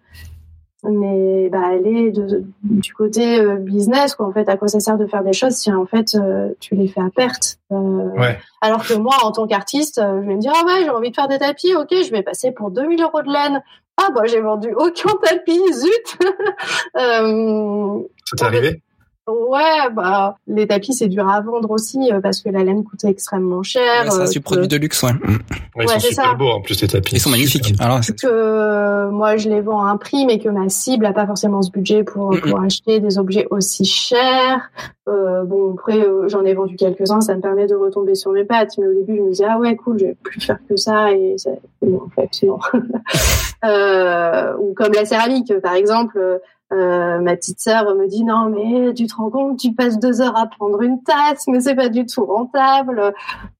mais 0.83 1.49
bah 1.49 1.69
elle 1.73 1.87
est 1.87 2.11
de, 2.11 2.43
du 2.63 2.93
côté 2.93 3.39
euh, 3.39 3.55
business 3.55 4.15
quoi. 4.15 4.27
En 4.27 4.31
fait 4.31 4.47
à 4.47 4.57
quoi 4.57 4.67
ça 4.67 4.79
sert 4.79 4.97
de 4.97 5.07
faire 5.07 5.23
des 5.23 5.33
choses 5.33 5.53
si 5.53 5.71
en 5.71 5.85
fait 5.85 6.15
euh, 6.15 6.49
tu 6.59 6.75
les 6.75 6.87
fais 6.87 7.01
à 7.01 7.09
perte 7.13 7.57
euh, 7.71 8.09
ouais. 8.11 8.37
alors 8.61 8.85
que 8.85 8.93
moi 8.93 9.15
en 9.23 9.31
tant 9.31 9.47
qu'artiste 9.47 9.99
je 9.99 10.27
vais 10.27 10.35
me 10.35 10.39
dire 10.39 10.53
ah 10.55 10.65
ouais 10.65 10.83
j'ai 10.83 10.89
envie 10.89 11.09
de 11.09 11.15
faire 11.15 11.27
des 11.27 11.39
tapis 11.39 11.75
ok 11.75 11.89
je 11.91 12.11
vais 12.11 12.21
passer 12.21 12.51
pour 12.51 12.71
2000 12.71 13.01
euros 13.01 13.21
de 13.21 13.31
laine. 13.31 13.63
Ah 13.99 14.09
bah 14.13 14.21
j'ai 14.25 14.41
vendu 14.41 14.71
aucun 14.75 15.13
tapis 15.23 15.59
zut. 15.73 16.17
Euh, 16.95 17.99
ça 18.25 18.35
t'est 18.35 18.43
arrivé? 18.43 18.81
Ouais, 19.27 19.89
bah 19.93 20.37
les 20.47 20.67
tapis 20.67 20.93
c'est 20.93 21.09
dur 21.09 21.27
à 21.27 21.41
vendre 21.41 21.69
aussi 21.71 22.13
euh, 22.13 22.21
parce 22.21 22.39
que 22.39 22.47
la 22.47 22.63
laine 22.63 22.85
coûte 22.85 23.03
extrêmement 23.03 23.61
cher. 23.61 24.05
Ouais, 24.05 24.09
c'est 24.25 24.37
un 24.37 24.39
euh, 24.39 24.41
produit 24.41 24.69
de 24.69 24.77
luxe, 24.77 25.03
ouais. 25.03 25.11
ouais 25.75 25.83
ils 25.83 25.89
sont 25.89 25.99
super 25.99 26.37
beaux 26.37 26.47
en 26.47 26.61
plus 26.61 26.81
les 26.81 26.87
tapis. 26.87 27.15
Ils 27.15 27.19
sont 27.19 27.29
magnifiques. 27.29 27.73
Alors, 27.79 27.99
que 27.99 28.25
euh, 28.25 29.11
moi 29.11 29.35
je 29.35 29.49
les 29.49 29.59
vends 29.59 29.83
à 29.83 29.89
un 29.89 29.97
prix, 29.97 30.25
mais 30.25 30.39
que 30.39 30.47
ma 30.47 30.69
cible 30.69 31.05
a 31.05 31.11
pas 31.11 31.27
forcément 31.27 31.61
ce 31.61 31.71
budget 31.71 32.05
pour 32.05 32.37
pour 32.39 32.61
acheter 32.61 33.01
des 33.01 33.17
objets 33.17 33.47
aussi 33.51 33.83
chers. 33.83 34.71
Euh, 35.09 35.43
bon 35.43 35.73
après 35.73 36.05
j'en 36.27 36.45
ai 36.45 36.53
vendu 36.53 36.77
quelques 36.77 37.11
uns, 37.11 37.19
ça 37.19 37.35
me 37.35 37.41
permet 37.41 37.67
de 37.67 37.75
retomber 37.75 38.15
sur 38.15 38.31
mes 38.31 38.45
pattes. 38.45 38.77
Mais 38.77 38.87
au 38.87 38.93
début 38.93 39.17
je 39.17 39.21
me 39.23 39.29
disais 39.31 39.45
ah 39.49 39.59
ouais 39.59 39.75
cool, 39.75 39.99
je 39.99 40.05
vais 40.05 40.15
plus 40.23 40.39
faire 40.39 40.59
que 40.69 40.77
ça 40.77 41.11
et 41.11 41.35
bon, 41.81 42.01
en 42.05 42.09
fait 42.09 42.29
non. 42.43 42.59
ou 44.61 44.73
comme 44.73 44.93
la 44.93 45.03
céramique 45.03 45.53
par 45.59 45.73
exemple 45.73 46.39
euh, 46.73 47.19
ma 47.19 47.35
petite 47.35 47.59
sœur 47.59 47.95
me 47.95 48.07
dit 48.07 48.23
non 48.23 48.49
mais 48.49 48.93
tu 48.93 49.07
te 49.07 49.15
rends 49.15 49.29
compte 49.29 49.57
tu 49.57 49.73
passes 49.73 49.99
deux 49.99 50.19
heures 50.21 50.37
à 50.37 50.47
prendre 50.47 50.81
une 50.81 51.01
tasse 51.01 51.47
mais 51.47 51.61
c'est 51.61 51.75
pas 51.75 51.89
du 51.89 52.05
tout 52.05 52.25
rentable. 52.25 53.13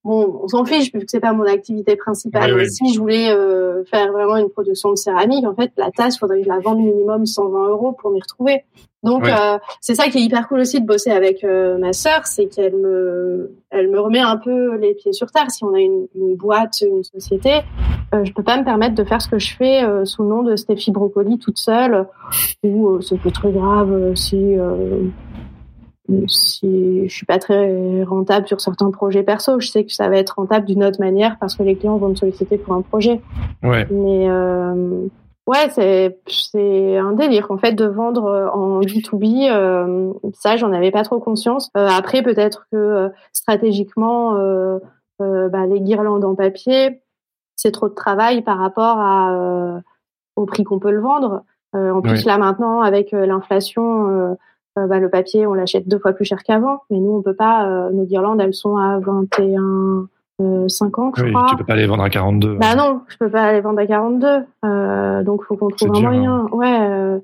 Bon 0.04 0.42
on 0.44 0.48
s'en 0.48 0.66
fiche 0.66 0.92
vu 0.94 1.00
que 1.00 1.06
c'est 1.08 1.20
pas 1.22 1.34
mon 1.34 1.46
activité 1.46 1.96
principale 1.96 2.56
mais 2.56 2.68
si 2.68 2.94
je 2.94 3.00
voulais 3.00 3.32
euh, 3.32 3.84
faire 3.86 4.12
vraiment 4.12 4.36
une 4.36 4.50
production 4.50 4.92
de 4.92 4.96
céramique 4.96 5.46
en 5.46 5.56
fait 5.56 5.72
la 5.78 5.90
tasse 5.92 6.20
faudrait 6.20 6.40
que 6.40 6.44
je 6.44 6.50
la 6.50 6.60
vende 6.60 6.80
minimum 6.80 7.26
120 7.26 7.70
euros 7.70 7.94
pour 7.94 8.12
m'y 8.12 8.20
retrouver. 8.20 8.64
Donc 9.04 9.26
euh, 9.26 9.58
c'est 9.80 9.96
ça 9.96 10.10
qui 10.10 10.18
est 10.18 10.22
hyper 10.22 10.48
cool 10.48 10.60
aussi 10.60 10.82
de 10.82 10.86
bosser 10.86 11.12
avec 11.12 11.44
euh, 11.44 11.78
ma 11.78 11.94
sœur, 11.94 12.26
c'est 12.26 12.48
qu'elle 12.48 12.76
me, 12.76 13.56
elle 13.70 13.90
me 13.90 14.00
remet 14.00 14.20
un 14.20 14.38
peu 14.38 14.76
les 14.76 14.96
pieds 14.96 15.14
sur 15.14 15.32
terre. 15.32 15.50
Si 15.52 15.64
on 15.64 15.74
a 15.74 15.80
une, 15.80 16.08
une 16.16 16.36
boîte, 16.36 16.82
une 16.82 17.04
société, 17.04 17.62
euh, 18.14 18.24
je 18.24 18.34
peux 18.34 18.44
pas 18.44 18.58
me 18.58 18.64
permettre 18.64 18.96
de 18.96 19.04
faire 19.04 19.22
ce 19.22 19.28
que 19.28 19.40
je 19.40 19.56
fais 19.56 19.84
euh, 19.84 20.06
sous 20.06 20.24
le 20.24 20.30
nom 20.30 20.44
de 20.44 20.56
Stéphie 20.56 20.92
Brocoli 20.92 21.40
toute 21.40 21.58
seule, 21.58 22.08
ou 22.64 23.02
c'est 23.02 23.20
pas 23.20 23.32
très 23.32 23.52
grave 23.52 24.14
si 24.16 24.56
si 26.28 27.10
je 27.10 27.14
suis 27.14 27.26
pas 27.26 27.38
très 27.38 28.04
rentable 28.04 28.48
sur 28.48 28.62
certains 28.62 28.92
projets 28.92 29.24
perso. 29.24 29.60
Je 29.60 29.68
sais 29.68 29.84
que 29.84 29.92
ça 29.92 30.08
va 30.08 30.18
être 30.18 30.36
rentable 30.38 30.66
d'une 30.66 30.86
autre 30.86 31.02
manière 31.02 31.38
parce 31.38 31.56
que 31.56 31.64
les 31.64 31.76
clients 31.76 31.98
vont 31.98 32.10
me 32.10 32.16
solliciter 32.16 32.58
pour 32.58 32.76
un 32.76 32.82
projet. 32.82 33.20
Ouais. 33.62 33.86
Mais 33.92 34.30
Ouais, 35.48 35.70
c'est 35.70 36.20
c'est 36.28 36.98
un 36.98 37.14
délire 37.14 37.48
en 37.50 37.58
fait 37.58 37.72
de 37.72 37.86
vendre 37.86 38.26
euh, 38.26 38.50
en 38.50 38.82
B2B. 38.82 39.50
Euh, 39.50 40.12
ça, 40.34 40.58
j'en 40.58 40.74
avais 40.74 40.92
pas 40.92 41.04
trop 41.04 41.20
conscience. 41.20 41.70
Euh, 41.78 41.88
après, 41.88 42.22
peut-être 42.22 42.68
que 42.70 43.10
stratégiquement, 43.32 44.34
bah, 45.20 45.66
les 45.66 45.80
guirlandes 45.80 46.26
en 46.26 46.36
papier, 46.36 47.02
c'est 47.58 47.72
trop 47.72 47.90
de 47.90 47.94
travail 47.94 48.42
par 48.42 48.58
rapport 48.58 49.00
à 49.00 49.82
au 50.38 50.46
prix 50.46 50.64
qu'on 50.64 50.80
peut 50.80 50.92
le 50.92 51.02
vendre. 51.02 51.44
en 51.74 52.02
plus, 52.02 52.26
là 52.26 52.38
maintenant, 52.38 52.82
avec 52.82 53.12
l'inflation, 53.12 54.38
bah, 54.76 55.00
le 55.00 55.10
papier, 55.10 55.46
on 55.46 55.54
l'achète 55.54 55.88
deux 55.90 56.00
fois 56.00 56.14
plus 56.14 56.24
cher 56.24 56.44
qu'avant. 56.44 56.84
Mais 56.90 57.00
nous, 57.00 57.12
on 57.12 57.22
peut 57.22 57.36
pas. 57.36 57.90
nos 57.92 58.06
guirlandes, 58.06 58.40
elles 58.40 58.54
sont 58.54 58.78
à 58.78 59.00
21 59.00 60.08
euh, 60.40 60.68
50, 60.68 61.16
je 61.18 61.24
oui, 61.24 61.34
crois. 61.34 61.48
Tu 61.50 61.58
peux 61.58 61.66
pas 61.66 61.76
les 61.76 61.88
vendre 61.88 62.04
à 62.04 62.10
42. 62.10 62.56
Bah 62.56 62.76
non, 62.76 63.02
je 63.08 63.18
peux 63.18 63.30
pas 63.30 63.54
les 63.54 63.62
vendre 63.62 63.80
à 63.80 63.88
42. 63.88 64.46
Euh, 64.66 65.24
donc 65.24 65.44
faut 65.44 65.56
qu'on 65.56 65.70
trouve 65.70 65.96
un 65.96 66.02
moyen. 66.02 66.32
Hein. 66.32 66.50
Ouais. 66.52 66.80
Euh, 66.80 67.20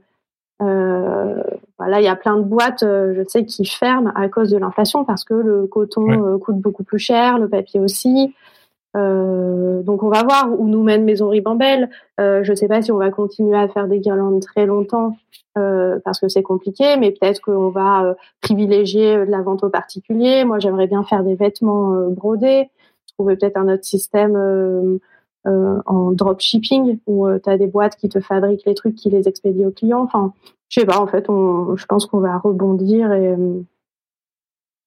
euh, 0.62 1.44
voilà, 1.78 2.00
il 2.00 2.06
y 2.06 2.08
a 2.08 2.16
plein 2.16 2.38
de 2.38 2.44
boîtes, 2.44 2.84
euh, 2.84 3.14
je 3.16 3.24
sais, 3.28 3.46
qui 3.46 3.66
ferment 3.66 4.12
à 4.16 4.30
cause 4.30 4.50
de 4.50 4.58
l'inflation 4.58 5.06
parce 5.06 5.24
que 5.24 5.34
le 5.34 5.68
coton 5.68 6.10
euh, 6.10 6.38
coûte 6.38 6.58
beaucoup 6.58 6.84
plus 6.84 7.00
cher, 7.00 7.38
le 7.38 7.48
papier 7.48 7.80
aussi. 7.80 8.34
Donc 8.96 10.04
on 10.04 10.10
va 10.10 10.24
voir 10.24 10.50
où 10.58 10.68
nous 10.68 10.84
mène 10.84 11.04
Maison 11.04 11.30
Ribambelle. 11.30 11.90
Euh, 12.20 12.44
je 12.44 12.54
sais 12.54 12.68
pas 12.68 12.82
si 12.82 12.92
on 12.92 12.98
va 12.98 13.10
continuer 13.10 13.58
à 13.58 13.68
faire 13.68 13.88
des 13.88 14.00
guirlandes 14.00 14.42
très 14.42 14.66
longtemps 14.66 15.18
parce 15.56 16.20
que 16.20 16.28
c'est 16.30 16.42
compliqué, 16.42 16.98
mais 16.98 17.12
peut-être 17.12 17.40
qu'on 17.40 17.70
va 17.70 18.16
privilégier 18.42 19.24
la 19.26 19.42
vente 19.44 19.64
aux 19.64 19.70
particuliers. 19.70 20.46
Moi, 20.46 20.58
j'aimerais 20.58 20.88
bien 20.88 21.04
faire 21.04 21.24
des 21.24 21.36
vêtements 21.36 22.08
brodés 22.10 22.70
trouver 23.14 23.36
peut-être 23.36 23.58
un 23.58 23.70
autre 23.70 23.84
système 23.84 24.36
euh, 24.36 24.98
euh, 25.48 25.82
en 25.86 26.12
dropshipping 26.12 27.00
où 27.06 27.28
euh, 27.28 27.40
tu 27.44 27.50
as 27.50 27.58
des 27.58 27.68
boîtes 27.68 27.96
qui 27.96 28.10
te 28.10 28.20
fabriquent 28.20 28.66
les 28.66 28.74
trucs, 28.74 28.96
qui 28.96 29.10
les 29.10 29.28
expédient 29.28 29.68
aux 29.68 29.72
clients. 29.72 30.04
Enfin, 30.04 30.34
je 30.70 30.80
sais 30.80 30.86
pas, 30.86 31.00
en 31.00 31.08
fait, 31.08 31.30
on, 31.30 31.76
je 31.76 31.86
pense 31.86 32.06
qu'on 32.06 32.20
va 32.20 32.38
rebondir 32.38 33.12
et, 33.12 33.36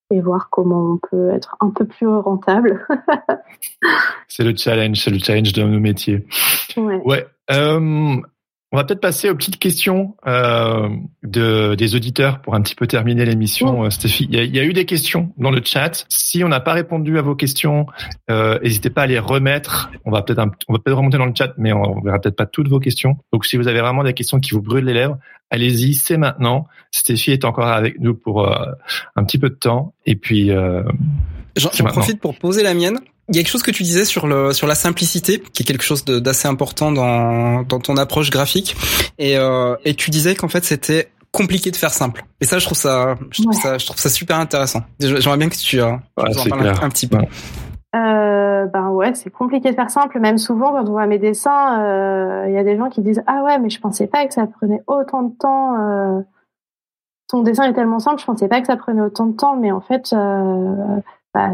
et 0.09 0.21
voir 0.21 0.49
comment 0.49 0.93
on 0.93 0.97
peut 0.97 1.31
être 1.31 1.55
un 1.59 1.69
peu 1.69 1.85
plus 1.85 2.07
rentable. 2.07 2.85
c'est 4.27 4.43
le 4.43 4.55
challenge, 4.55 5.01
c'est 5.03 5.11
le 5.11 5.19
challenge 5.19 5.53
de 5.53 5.63
nos 5.63 5.79
métiers. 5.79 6.25
Ouais. 6.77 7.01
ouais. 7.03 7.27
Euh, 7.51 8.17
on 8.71 8.77
va 8.77 8.83
peut-être 8.83 8.99
passer 8.99 9.29
aux 9.29 9.35
petites 9.35 9.59
questions 9.59 10.17
euh, 10.27 10.89
de, 11.23 11.75
des 11.75 11.95
auditeurs 11.95 12.41
pour 12.41 12.53
un 12.53 12.61
petit 12.61 12.75
peu 12.75 12.85
terminer 12.85 13.23
l'émission, 13.23 13.85
euh, 13.85 13.89
Stéphie. 13.89 14.27
Il 14.29 14.55
y, 14.55 14.59
a, 14.59 14.63
eu 14.63 14.73
des 14.73 14.85
questions 14.85 15.31
dans 15.37 15.51
le 15.51 15.61
chat. 15.63 16.05
Si 16.09 16.43
on 16.43 16.49
n'a 16.49 16.59
pas 16.59 16.73
répondu 16.73 17.17
à 17.17 17.21
vos 17.21 17.35
questions, 17.35 17.85
euh, 18.29 18.59
n'hésitez 18.61 18.89
pas 18.89 19.03
à 19.03 19.07
les 19.07 19.19
remettre. 19.19 19.89
On 20.03 20.11
va 20.11 20.21
peut-être 20.21 20.41
on 20.67 20.73
va 20.73 20.79
peut-être 20.79 20.97
remonter 20.97 21.17
dans 21.17 21.25
le 21.25 21.33
chat, 21.33 21.53
mais 21.57 21.71
on, 21.71 22.01
verra 22.01 22.19
peut-être 22.19 22.35
pas 22.35 22.45
toutes 22.45 22.67
vos 22.67 22.79
questions. 22.79 23.17
Donc 23.31 23.45
si 23.45 23.55
vous 23.55 23.69
avez 23.69 23.79
vraiment 23.79 24.03
des 24.03 24.13
questions 24.13 24.39
qui 24.39 24.51
vous 24.51 24.61
brûlent 24.61 24.85
les 24.85 24.93
lèvres, 24.93 25.17
allez-y, 25.49 25.93
c'est 25.93 26.17
maintenant. 26.17 26.67
Stéphie 26.91 27.31
est 27.31 27.45
encore 27.45 27.67
avec 27.67 27.99
nous 28.01 28.15
pour 28.15 28.51
euh, 28.51 28.65
un 29.15 29.23
petit 29.23 29.37
peu 29.37 29.49
de 29.49 29.55
temps. 29.55 29.93
Et 30.05 30.17
puis, 30.17 30.51
euh, 30.51 30.83
j'en 31.55 31.69
profite 31.85 32.19
pour 32.19 32.37
poser 32.37 32.63
la 32.63 32.73
mienne. 32.73 32.99
Il 33.29 33.35
y 33.35 33.39
a 33.39 33.41
quelque 33.41 33.51
chose 33.51 33.63
que 33.63 33.71
tu 33.71 33.83
disais 33.83 34.05
sur 34.05 34.27
le 34.27 34.53
sur 34.53 34.67
la 34.67 34.75
simplicité, 34.75 35.41
qui 35.53 35.63
est 35.63 35.65
quelque 35.65 35.83
chose 35.83 36.05
d'assez 36.05 36.47
important 36.47 36.91
dans 36.91 37.63
dans 37.63 37.79
ton 37.79 37.97
approche 37.97 38.29
graphique, 38.29 38.75
et 39.17 39.37
euh, 39.37 39.75
et 39.83 39.95
tu 39.95 40.11
disais 40.11 40.35
qu'en 40.35 40.47
fait 40.47 40.63
c'était 40.63 41.09
compliqué 41.31 41.71
de 41.71 41.75
faire 41.75 41.93
simple. 41.93 42.25
Et 42.41 42.45
ça, 42.45 42.59
je 42.59 42.65
trouve 42.65 42.77
ça, 42.77 43.15
je 43.31 43.43
trouve 43.43 43.53
ça, 43.53 43.77
je 43.77 43.85
trouve 43.85 43.99
ça 43.99 44.09
super 44.09 44.39
intéressant. 44.39 44.81
J'aimerais 44.99 45.37
bien 45.37 45.49
que 45.49 45.55
tu, 45.55 45.79
euh, 45.81 45.95
tu 46.17 46.39
en 46.39 46.45
parles 46.45 46.67
un, 46.81 46.89
petit 46.89 47.07
peu. 47.07 47.17
Euh, 47.95 48.65
ben 48.65 48.89
ouais, 48.89 49.13
c'est 49.13 49.29
compliqué 49.29 49.69
de 49.69 49.75
faire 49.75 49.89
simple. 49.89 50.19
Même 50.19 50.37
souvent, 50.37 50.71
quand 50.71 50.87
on 50.87 50.91
voit 50.91 51.07
mes 51.07 51.19
dessins, 51.19 51.81
euh, 51.81 52.45
il 52.47 52.53
y 52.53 52.57
a 52.57 52.63
des 52.63 52.77
gens 52.77 52.89
qui 52.89 53.01
disent 53.01 53.23
ah 53.27 53.43
ouais, 53.43 53.59
mais 53.59 53.69
je 53.69 53.79
pensais 53.79 54.07
pas 54.07 54.25
que 54.25 54.33
ça 54.33 54.47
prenait 54.47 54.81
autant 54.87 55.23
de 55.23 55.33
temps. 55.37 55.79
Euh, 55.79 56.21
ton 57.27 57.43
dessin 57.43 57.65
est 57.65 57.73
tellement 57.73 57.99
simple, 57.99 58.21
je 58.21 58.25
pensais 58.25 58.47
pas 58.47 58.61
que 58.61 58.67
ça 58.67 58.77
prenait 58.77 59.01
autant 59.01 59.25
de 59.25 59.35
temps, 59.35 59.57
mais 59.57 59.71
en 59.71 59.81
fait, 59.81 60.15
bah, 61.33 61.49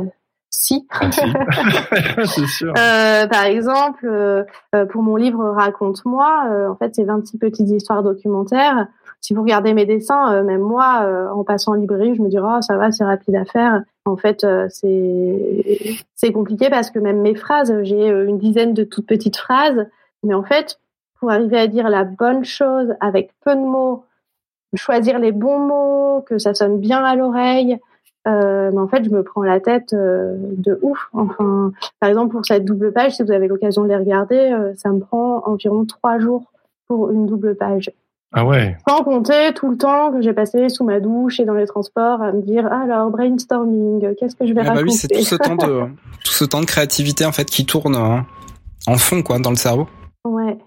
si. 0.53 0.87
Ah, 0.91 1.11
sûr. 2.47 2.73
par 2.73 3.43
exemple, 3.45 4.45
pour 4.91 5.01
mon 5.03 5.15
livre 5.15 5.43
Raconte-moi, 5.51 6.69
en 6.69 6.75
fait, 6.75 6.95
c'est 6.95 7.03
26 7.03 7.37
petites 7.37 7.69
histoires 7.69 8.03
documentaires 8.03 8.87
si 9.23 9.33
vous 9.33 9.41
regardez 9.41 9.73
mes 9.73 9.85
dessins, 9.85 10.33
euh, 10.33 10.43
même 10.43 10.59
moi, 10.59 11.03
euh, 11.03 11.29
en 11.29 11.45
passant 11.45 11.71
en 11.71 11.75
librairie, 11.75 12.13
je 12.13 12.21
me 12.21 12.27
dis 12.27 12.37
oh 12.39 12.61
ça 12.61 12.75
va, 12.75 12.91
c'est 12.91 13.05
rapide 13.05 13.37
à 13.37 13.45
faire. 13.45 13.81
En 14.03 14.17
fait, 14.17 14.43
euh, 14.43 14.67
c'est 14.69 15.97
c'est 16.13 16.33
compliqué 16.33 16.69
parce 16.69 16.91
que 16.91 16.99
même 16.99 17.21
mes 17.21 17.33
phrases, 17.33 17.73
j'ai 17.83 18.09
une 18.09 18.37
dizaine 18.37 18.73
de 18.73 18.83
toutes 18.83 19.07
petites 19.07 19.37
phrases, 19.37 19.87
mais 20.23 20.33
en 20.33 20.43
fait, 20.43 20.77
pour 21.19 21.31
arriver 21.31 21.57
à 21.57 21.67
dire 21.67 21.89
la 21.89 22.03
bonne 22.03 22.43
chose 22.43 22.93
avec 22.99 23.31
peu 23.45 23.55
de 23.55 23.61
mots, 23.61 24.03
choisir 24.75 25.19
les 25.19 25.31
bons 25.31 25.59
mots, 25.59 26.21
que 26.27 26.37
ça 26.37 26.53
sonne 26.53 26.79
bien 26.79 27.01
à 27.05 27.15
l'oreille, 27.15 27.79
euh, 28.27 28.71
mais 28.71 28.79
en 28.79 28.87
fait, 28.87 29.03
je 29.03 29.09
me 29.09 29.23
prends 29.23 29.43
la 29.43 29.59
tête 29.59 29.93
de 29.93 30.79
ouf. 30.81 31.09
Enfin, 31.13 31.71
par 31.99 32.09
exemple, 32.09 32.31
pour 32.31 32.45
cette 32.45 32.65
double 32.65 32.93
page, 32.93 33.15
si 33.15 33.23
vous 33.23 33.31
avez 33.31 33.47
l'occasion 33.47 33.83
de 33.83 33.89
les 33.89 33.97
regarder, 33.97 34.55
ça 34.77 34.89
me 34.89 34.99
prend 34.99 35.43
environ 35.45 35.85
trois 35.85 36.19
jours 36.19 36.51
pour 36.87 37.11
une 37.11 37.25
double 37.25 37.55
page. 37.55 37.91
Ah 38.35 38.45
ouais. 38.45 38.75
Sans 38.87 39.03
compter 39.03 39.53
tout 39.53 39.69
le 39.69 39.77
temps 39.77 40.11
que 40.11 40.21
j'ai 40.21 40.33
passé 40.33 40.67
sous 40.69 40.83
ma 40.83 40.99
douche 40.99 41.39
et 41.39 41.45
dans 41.45 41.53
les 41.53 41.67
transports 41.67 42.19
à 42.21 42.31
me 42.31 42.41
dire 42.41 42.65
alors 42.65 43.11
brainstorming, 43.11 44.15
qu'est-ce 44.19 44.35
que 44.35 44.47
je 44.47 44.53
vais 44.53 44.61
ah 44.65 44.73
bah 44.73 44.81
oui, 44.83 44.91
c'est 44.91 45.07
tout 45.07 45.21
ce 45.21 45.35
temps 45.35 45.55
de 45.55 45.83
tout 46.25 46.31
ce 46.31 46.43
temps 46.43 46.61
de 46.61 46.65
créativité 46.65 47.25
en 47.25 47.31
fait 47.31 47.45
qui 47.45 47.67
tourne 47.67 47.95
hein, 47.95 48.25
en 48.87 48.97
fond 48.97 49.21
quoi 49.21 49.37
dans 49.37 49.51
le 49.51 49.55
cerveau. 49.55 49.87
Ouais. 50.25 50.57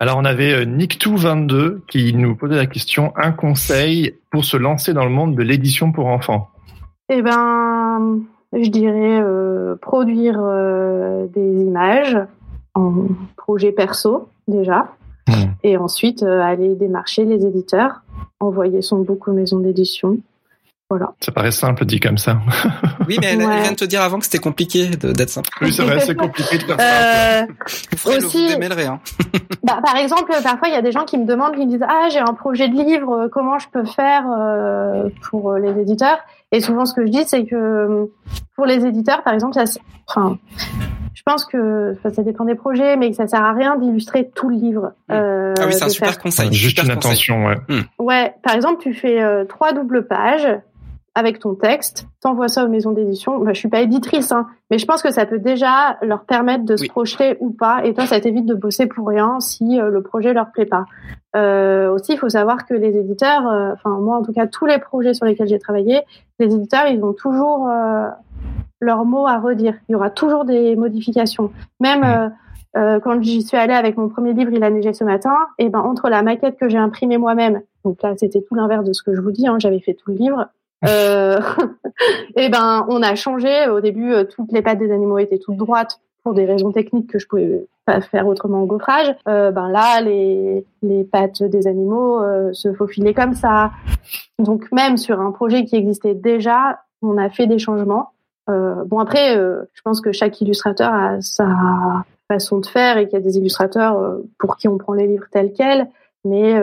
Alors 0.00 0.16
on 0.16 0.24
avait 0.24 0.54
euh, 0.54 0.64
Nicktou22 0.64 1.80
qui 1.88 2.14
nous 2.14 2.36
posait 2.36 2.56
la 2.56 2.66
question 2.66 3.12
un 3.16 3.32
conseil 3.32 4.14
pour 4.30 4.46
se 4.46 4.56
lancer 4.56 4.94
dans 4.94 5.04
le 5.04 5.10
monde 5.10 5.36
de 5.36 5.42
l'édition 5.42 5.92
pour 5.92 6.06
enfants? 6.06 6.48
Eh 7.08 7.22
ben, 7.22 8.20
je 8.52 8.68
dirais 8.70 9.20
euh, 9.22 9.76
produire 9.76 10.38
euh, 10.40 11.26
des 11.26 11.62
images 11.62 12.18
en 12.74 13.06
projet 13.36 13.72
perso 13.72 14.28
déjà 14.48 14.88
Hmm. 15.26 15.54
Et 15.62 15.76
ensuite, 15.76 16.22
euh, 16.22 16.42
aller 16.42 16.74
démarcher 16.74 17.24
les 17.24 17.46
éditeurs, 17.46 18.02
envoyer 18.40 18.82
son 18.82 18.98
book 18.98 19.26
aux 19.28 19.32
maisons 19.32 19.58
d'édition. 19.58 20.18
Voilà. 20.90 21.14
Ça 21.20 21.32
paraît 21.32 21.50
simple 21.50 21.86
dit 21.86 21.98
comme 21.98 22.18
ça. 22.18 22.38
oui, 23.08 23.16
mais 23.20 23.28
elle, 23.32 23.38
vient 23.38 23.72
de 23.72 23.76
te 23.76 23.86
dire 23.86 24.02
avant 24.02 24.18
que 24.18 24.26
c'était 24.26 24.38
compliqué 24.38 24.88
d'être 24.88 25.30
simple. 25.30 25.48
Oui, 25.62 25.72
c'est 25.72 25.82
vrai, 25.82 25.98
c'est 26.00 26.14
compliqué 26.14 26.58
de 26.58 26.64
faire 26.64 26.76
euh, 26.78 27.46
Vous 28.04 28.10
aussi, 28.10 28.48
le, 28.48 28.86
hein. 28.86 29.00
bah, 29.64 29.80
par 29.82 29.96
exemple, 29.96 30.30
parfois, 30.42 30.68
il 30.68 30.74
y 30.74 30.76
a 30.76 30.82
des 30.82 30.92
gens 30.92 31.06
qui 31.06 31.16
me 31.16 31.24
demandent, 31.24 31.54
qui 31.54 31.64
me 31.64 31.70
disent, 31.70 31.86
ah, 31.88 32.08
j'ai 32.10 32.18
un 32.18 32.34
projet 32.34 32.68
de 32.68 32.74
livre, 32.74 33.28
comment 33.32 33.58
je 33.58 33.68
peux 33.70 33.86
faire 33.86 34.26
euh, 34.28 35.08
pour 35.30 35.54
les 35.54 35.80
éditeurs? 35.80 36.18
Et 36.54 36.60
souvent, 36.60 36.86
ce 36.86 36.94
que 36.94 37.04
je 37.04 37.10
dis, 37.10 37.24
c'est 37.26 37.44
que 37.46 38.08
pour 38.54 38.64
les 38.64 38.86
éditeurs, 38.86 39.24
par 39.24 39.34
exemple, 39.34 39.54
ça, 39.54 39.64
enfin, 40.06 40.38
je 41.12 41.22
pense 41.26 41.44
que 41.44 41.96
ça 42.04 42.22
dépend 42.22 42.44
des 42.44 42.54
projets, 42.54 42.96
mais 42.96 43.10
que 43.10 43.16
ça 43.16 43.26
sert 43.26 43.42
à 43.42 43.52
rien 43.52 43.76
d'illustrer 43.76 44.30
tout 44.36 44.50
le 44.50 44.54
livre. 44.54 44.92
Euh, 45.10 45.52
ah 45.58 45.64
oui, 45.66 45.72
c'est 45.72 45.82
un 45.82 45.88
super 45.88 46.16
conseil. 46.16 46.52
Juste 46.52 46.80
une 46.80 46.92
attention, 46.92 47.46
ouais. 47.46 47.56
Hmm. 47.68 47.80
Ouais, 47.98 48.34
par 48.44 48.54
exemple, 48.54 48.80
tu 48.80 48.94
fais 48.94 49.20
euh, 49.20 49.44
trois 49.44 49.72
doubles 49.72 50.06
pages 50.06 50.46
avec 51.14 51.38
ton 51.38 51.54
texte, 51.54 52.06
t'envoies 52.20 52.48
ça 52.48 52.64
aux 52.64 52.68
maisons 52.68 52.92
d'édition. 52.92 53.38
Bah, 53.38 53.52
je 53.52 53.58
suis 53.58 53.68
pas 53.68 53.80
éditrice, 53.80 54.32
hein, 54.32 54.46
mais 54.70 54.78
je 54.78 54.86
pense 54.86 55.02
que 55.02 55.10
ça 55.10 55.26
peut 55.26 55.38
déjà 55.38 55.96
leur 56.02 56.24
permettre 56.24 56.64
de 56.64 56.76
se 56.76 56.86
projeter 56.86 57.36
ou 57.40 57.50
pas. 57.50 57.84
Et 57.84 57.94
toi, 57.94 58.06
ça 58.06 58.20
t'évite 58.20 58.46
de 58.46 58.54
bosser 58.54 58.86
pour 58.86 59.06
rien 59.08 59.38
si 59.40 59.80
euh, 59.80 59.90
le 59.90 60.02
projet 60.02 60.32
leur 60.32 60.50
plaît 60.50 60.66
pas. 60.66 60.86
Euh, 61.36 61.92
aussi, 61.92 62.12
il 62.12 62.18
faut 62.18 62.28
savoir 62.28 62.66
que 62.66 62.74
les 62.74 62.96
éditeurs, 62.96 63.46
euh, 63.48 63.72
enfin 63.72 63.90
moi 64.00 64.16
en 64.16 64.22
tout 64.22 64.32
cas, 64.32 64.46
tous 64.46 64.66
les 64.66 64.78
projets 64.78 65.14
sur 65.14 65.26
lesquels 65.26 65.48
j'ai 65.48 65.58
travaillé, 65.58 66.00
les 66.38 66.54
éditeurs, 66.54 66.86
ils 66.88 67.02
ont 67.04 67.12
toujours 67.12 67.68
leurs 68.80 69.04
mots 69.04 69.26
à 69.26 69.38
redire. 69.38 69.74
Il 69.88 69.92
y 69.92 69.94
aura 69.94 70.10
toujours 70.10 70.44
des 70.44 70.74
modifications. 70.76 71.52
Même 71.80 72.32
euh, 72.76 72.98
quand 72.98 73.22
j'y 73.22 73.42
suis 73.42 73.56
allée 73.56 73.74
avec 73.74 73.96
mon 73.96 74.08
premier 74.08 74.32
livre, 74.32 74.50
Il 74.52 74.64
a 74.64 74.70
neigé 74.70 74.92
ce 74.92 75.04
matin, 75.04 75.36
et 75.58 75.68
ben 75.68 75.80
entre 75.80 76.08
la 76.08 76.22
maquette 76.22 76.58
que 76.58 76.68
j'ai 76.68 76.78
imprimée 76.78 77.18
moi-même, 77.18 77.62
donc 77.84 78.02
là 78.02 78.14
c'était 78.16 78.42
tout 78.42 78.54
l'inverse 78.54 78.84
de 78.84 78.92
ce 78.92 79.02
que 79.02 79.14
je 79.14 79.20
vous 79.20 79.30
dis, 79.30 79.46
hein, 79.46 79.56
j'avais 79.58 79.80
fait 79.80 79.94
tout 79.94 80.10
le 80.10 80.16
livre, 80.16 80.48
euh, 80.86 81.40
et 82.36 82.48
ben 82.48 82.86
on 82.88 83.02
a 83.02 83.14
changé. 83.14 83.68
Au 83.68 83.80
début, 83.80 84.12
euh, 84.12 84.24
toutes 84.24 84.52
les 84.52 84.62
pattes 84.62 84.78
des 84.78 84.92
animaux 84.92 85.18
étaient 85.18 85.38
toutes 85.38 85.56
droites 85.56 86.00
pour 86.22 86.34
des 86.34 86.44
raisons 86.46 86.72
techniques 86.72 87.10
que 87.10 87.18
je 87.18 87.26
pouvais 87.26 87.66
pas 87.84 88.00
faire 88.00 88.26
autrement 88.26 88.62
au 88.62 88.66
gaufrage. 88.66 89.14
Euh, 89.28 89.50
ben 89.50 89.68
là, 89.68 90.00
les, 90.00 90.64
les 90.82 91.04
pattes 91.04 91.42
des 91.42 91.66
animaux 91.66 92.22
euh, 92.22 92.52
se 92.52 92.72
faufilaient 92.72 93.14
comme 93.14 93.34
ça. 93.34 93.72
Donc 94.38 94.70
même 94.72 94.96
sur 94.96 95.20
un 95.20 95.32
projet 95.32 95.64
qui 95.64 95.76
existait 95.76 96.14
déjà, 96.14 96.80
on 97.02 97.18
a 97.18 97.28
fait 97.28 97.46
des 97.46 97.58
changements. 97.58 98.10
Bon 98.46 98.98
après, 98.98 99.36
je 99.36 99.82
pense 99.82 100.02
que 100.02 100.12
chaque 100.12 100.38
illustrateur 100.42 100.92
a 100.92 101.20
sa 101.22 102.04
façon 102.28 102.58
de 102.58 102.66
faire 102.66 102.98
et 102.98 103.06
qu'il 103.06 103.14
y 103.14 103.22
a 103.22 103.24
des 103.24 103.38
illustrateurs 103.38 104.18
pour 104.38 104.58
qui 104.58 104.68
on 104.68 104.76
prend 104.76 104.92
les 104.92 105.06
livres 105.06 105.24
tels 105.30 105.54
quels, 105.54 105.88
mais 106.26 106.60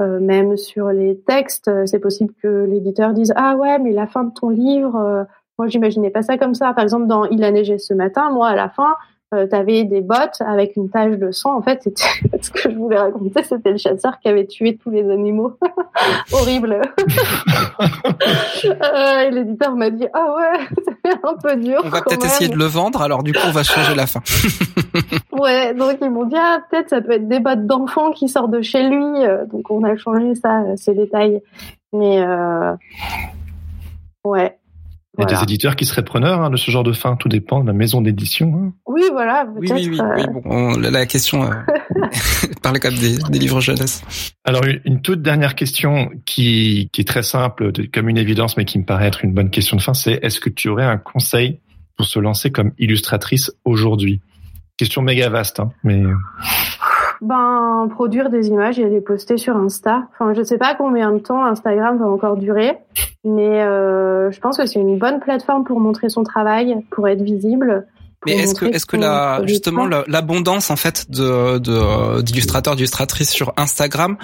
euh, 0.00 0.20
même 0.20 0.56
sur 0.56 0.88
les 0.88 1.18
textes, 1.18 1.68
euh, 1.68 1.86
c'est 1.86 1.98
possible 1.98 2.32
que 2.42 2.64
l'éditeur 2.64 3.12
dise 3.12 3.32
ah 3.36 3.56
ouais 3.56 3.78
mais 3.78 3.92
la 3.92 4.06
fin 4.06 4.24
de 4.24 4.32
ton 4.32 4.48
livre, 4.48 4.96
euh, 4.96 5.24
moi 5.58 5.68
j'imaginais 5.68 6.10
pas 6.10 6.22
ça 6.22 6.38
comme 6.38 6.54
ça. 6.54 6.72
Par 6.72 6.84
exemple 6.84 7.06
dans 7.06 7.24
Il 7.24 7.42
a 7.42 7.50
neigé 7.50 7.78
ce 7.78 7.94
matin, 7.94 8.30
moi 8.30 8.48
à 8.48 8.54
la 8.54 8.68
fin 8.68 8.96
euh, 9.34 9.46
tu 9.46 9.54
avais 9.54 9.84
des 9.84 10.00
bottes 10.00 10.40
avec 10.40 10.74
une 10.76 10.88
tache 10.88 11.18
de 11.18 11.30
sang. 11.32 11.54
En 11.58 11.62
fait, 11.62 11.82
ce 12.40 12.50
que 12.50 12.70
je 12.70 12.76
voulais 12.76 12.98
raconter, 12.98 13.42
c'était 13.42 13.72
le 13.72 13.76
chasseur 13.76 14.18
qui 14.20 14.28
avait 14.28 14.46
tué 14.46 14.78
tous 14.78 14.88
les 14.90 15.08
animaux. 15.10 15.52
Horrible. 16.32 16.80
euh, 18.64 19.20
et 19.20 19.30
l'éditeur 19.30 19.76
m'a 19.76 19.90
dit 19.90 20.06
ah 20.14 20.34
ouais, 20.34 20.58
un 21.22 21.34
peu 21.36 21.56
dur. 21.56 21.80
On 21.84 21.88
va 21.88 22.02
peut-être 22.02 22.24
essayer 22.24 22.48
de 22.48 22.56
le 22.56 22.64
vendre. 22.64 23.02
Alors 23.02 23.22
du 23.22 23.32
coup, 23.32 23.40
on 23.46 23.52
va 23.52 23.62
changer 23.62 23.94
la 23.94 24.06
fin. 24.06 24.20
ouais, 25.32 25.74
donc 25.74 25.98
ils 26.00 26.10
m'ont 26.10 26.24
dit 26.24 26.36
ah 26.36 26.60
peut-être 26.70 26.90
ça 26.90 27.00
peut 27.00 27.12
être 27.12 27.28
des 27.28 27.40
bottes 27.40 27.66
d'enfant 27.66 28.10
qui 28.12 28.28
sortent 28.28 28.50
de 28.50 28.62
chez 28.62 28.88
lui. 28.88 29.24
Euh, 29.24 29.44
donc 29.46 29.70
on 29.70 29.84
a 29.84 29.96
changé 29.96 30.34
ça, 30.34 30.64
ces 30.76 30.94
détails. 30.94 31.40
Mais 31.92 32.20
euh... 32.20 32.74
ouais. 34.24 34.57
Il 35.18 35.22
y 35.22 35.24
a 35.24 35.36
des 35.36 35.42
éditeurs 35.42 35.74
qui 35.74 35.84
seraient 35.84 36.04
preneurs 36.04 36.40
hein, 36.42 36.50
de 36.50 36.56
ce 36.56 36.70
genre 36.70 36.84
de 36.84 36.92
fin, 36.92 37.16
tout 37.16 37.28
dépend 37.28 37.62
de 37.62 37.66
la 37.66 37.72
maison 37.72 38.00
d'édition. 38.00 38.54
Hein. 38.54 38.72
Oui, 38.86 39.02
voilà. 39.10 39.48
Oui, 39.56 39.68
oui, 39.72 39.88
oui, 39.90 39.98
oui. 40.00 40.22
Euh. 40.22 40.40
Bon, 40.44 40.78
la 40.78 41.06
question 41.06 41.42
euh, 41.42 41.54
par 42.62 42.72
quand 42.74 42.90
même 42.92 43.00
des, 43.00 43.18
des, 43.18 43.38
livres 43.40 43.60
jeunesse. 43.60 44.02
Alors, 44.44 44.62
une 44.84 45.02
toute 45.02 45.20
dernière 45.20 45.56
question 45.56 46.10
qui, 46.24 46.88
qui 46.92 47.00
est 47.00 47.08
très 47.08 47.24
simple, 47.24 47.72
comme 47.92 48.08
une 48.08 48.16
évidence, 48.16 48.56
mais 48.56 48.64
qui 48.64 48.78
me 48.78 48.84
paraît 48.84 49.08
être 49.08 49.24
une 49.24 49.32
bonne 49.32 49.50
question 49.50 49.76
de 49.76 49.82
fin, 49.82 49.92
c'est 49.92 50.20
est-ce 50.22 50.38
que 50.38 50.50
tu 50.50 50.68
aurais 50.68 50.84
un 50.84 50.98
conseil 50.98 51.60
pour 51.96 52.06
se 52.06 52.20
lancer 52.20 52.52
comme 52.52 52.70
illustratrice 52.78 53.50
aujourd'hui? 53.64 54.20
Question 54.76 55.02
méga 55.02 55.28
vaste, 55.28 55.58
hein, 55.58 55.72
mais... 55.82 56.04
Ben, 57.20 57.88
produire 57.90 58.30
des 58.30 58.48
images 58.48 58.78
et 58.78 58.88
les 58.88 59.00
poster 59.00 59.38
sur 59.38 59.56
Insta. 59.56 60.04
Enfin, 60.12 60.34
je 60.34 60.42
sais 60.42 60.58
pas 60.58 60.74
combien 60.76 61.10
de 61.12 61.18
temps 61.18 61.44
Instagram 61.44 61.98
va 61.98 62.06
encore 62.06 62.36
durer, 62.36 62.78
mais 63.24 63.62
euh, 63.62 64.30
je 64.30 64.38
pense 64.40 64.56
que 64.56 64.66
c'est 64.66 64.78
une 64.78 64.98
bonne 64.98 65.18
plateforme 65.18 65.64
pour 65.64 65.80
montrer 65.80 66.08
son 66.08 66.22
travail, 66.22 66.76
pour 66.90 67.08
être 67.08 67.22
visible. 67.22 67.86
Mais 68.26 68.32
est-ce 68.32 68.54
que 68.54 68.66
est-ce 68.66 68.86
que 68.86 68.96
la 68.96 69.40
justement 69.46 69.86
l'abondance 69.86 70.70
en 70.70 70.76
fait 70.76 71.08
de 71.08 72.20
d'illustrateurs 72.20 72.74
d'illustratrices 72.74 73.30
sur 73.30 73.52
Instagram 73.56 74.16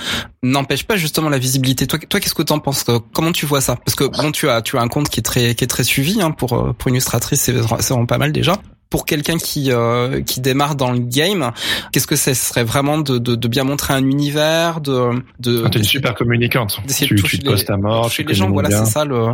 n'empêche 0.43 0.85
pas 0.85 0.97
justement 0.97 1.29
la 1.29 1.39
visibilité? 1.39 1.87
Toi 1.87 2.01
toi 2.09 2.19
qu'est-ce 2.19 2.35
que 2.35 2.43
tu 2.43 2.53
en 2.53 2.59
penses 2.59 2.87
Comment 3.13 3.31
tu 3.31 3.47
vois 3.47 3.61
ça? 3.61 3.77
Parce 3.77 3.95
que 3.95 4.05
bon 4.05 4.33
tu 4.33 4.49
as 4.49 4.63
tu 4.63 4.79
as 4.79 4.81
un 4.81 4.89
compte 4.89 5.09
qui 5.09 5.21
est 5.21 5.23
très 5.23 5.55
qui 5.55 5.63
est 5.63 5.69
très 5.69 5.85
suivi 5.85 6.21
hein, 6.21 6.33
pour 6.33 6.75
pour 6.75 6.89
une 6.89 6.95
illustratrice 6.95 7.41
c'est 7.43 7.53
vraiment 7.53 8.07
pas 8.07 8.19
mal 8.19 8.33
déjà 8.33 8.55
pour 8.95 9.07
quelqu'un 9.07 9.39
qui 9.39 9.73
euh, 9.73 10.23
qui 10.23 10.41
démarre 10.41 10.77
dans 10.77 10.93
le 10.93 11.01
game, 11.01 11.51
qu'est-ce 11.91 12.07
que 12.07 12.15
ce 12.15 12.33
serait 12.33 12.63
vraiment 12.63 12.99
de, 12.99 13.19
de, 13.19 13.35
de, 13.35 13.49
bien 13.49 13.65
montrer 13.65 13.93
un 13.93 14.05
univers, 14.05 14.81
de 14.81 15.11
de. 15.41 15.65
Ah, 15.67 15.69
t'es 15.69 15.83
super 15.83 16.15
communicante. 16.15 16.79
Tu, 16.87 17.17
tu 17.17 17.39
te 17.41 17.45
postes 17.45 17.71
à 17.71 17.77
mort, 17.77 18.09
tu 18.09 18.23
les 18.23 18.35
gens. 18.35 18.49
Voilà, 18.51 18.71
c'est 18.71 18.85
ça 18.85 19.05
le. 19.05 19.31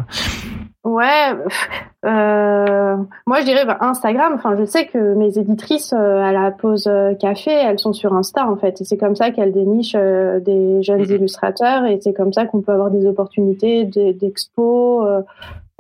Ouais, 0.82 1.34
euh, 2.06 2.96
moi 3.26 3.40
je 3.40 3.44
dirais 3.44 3.66
bah, 3.66 3.76
Instagram. 3.82 4.32
Enfin, 4.34 4.56
je 4.58 4.64
sais 4.64 4.86
que 4.86 5.14
mes 5.14 5.38
éditrices 5.38 5.92
euh, 5.92 6.22
à 6.22 6.32
la 6.32 6.50
pause 6.52 6.86
euh, 6.86 7.12
café, 7.12 7.50
elles 7.50 7.78
sont 7.78 7.92
sur 7.92 8.14
Insta 8.14 8.48
en 8.48 8.56
fait, 8.56 8.80
et 8.80 8.84
c'est 8.84 8.96
comme 8.96 9.14
ça 9.14 9.30
qu'elles 9.30 9.52
dénichent 9.52 9.92
euh, 9.94 10.40
des 10.40 10.82
jeunes 10.82 11.02
mm-hmm. 11.02 11.16
illustrateurs, 11.16 11.84
et 11.84 12.00
c'est 12.00 12.14
comme 12.14 12.32
ça 12.32 12.46
qu'on 12.46 12.62
peut 12.62 12.72
avoir 12.72 12.90
des 12.90 13.04
opportunités 13.04 13.84
d'expos. 13.84 15.06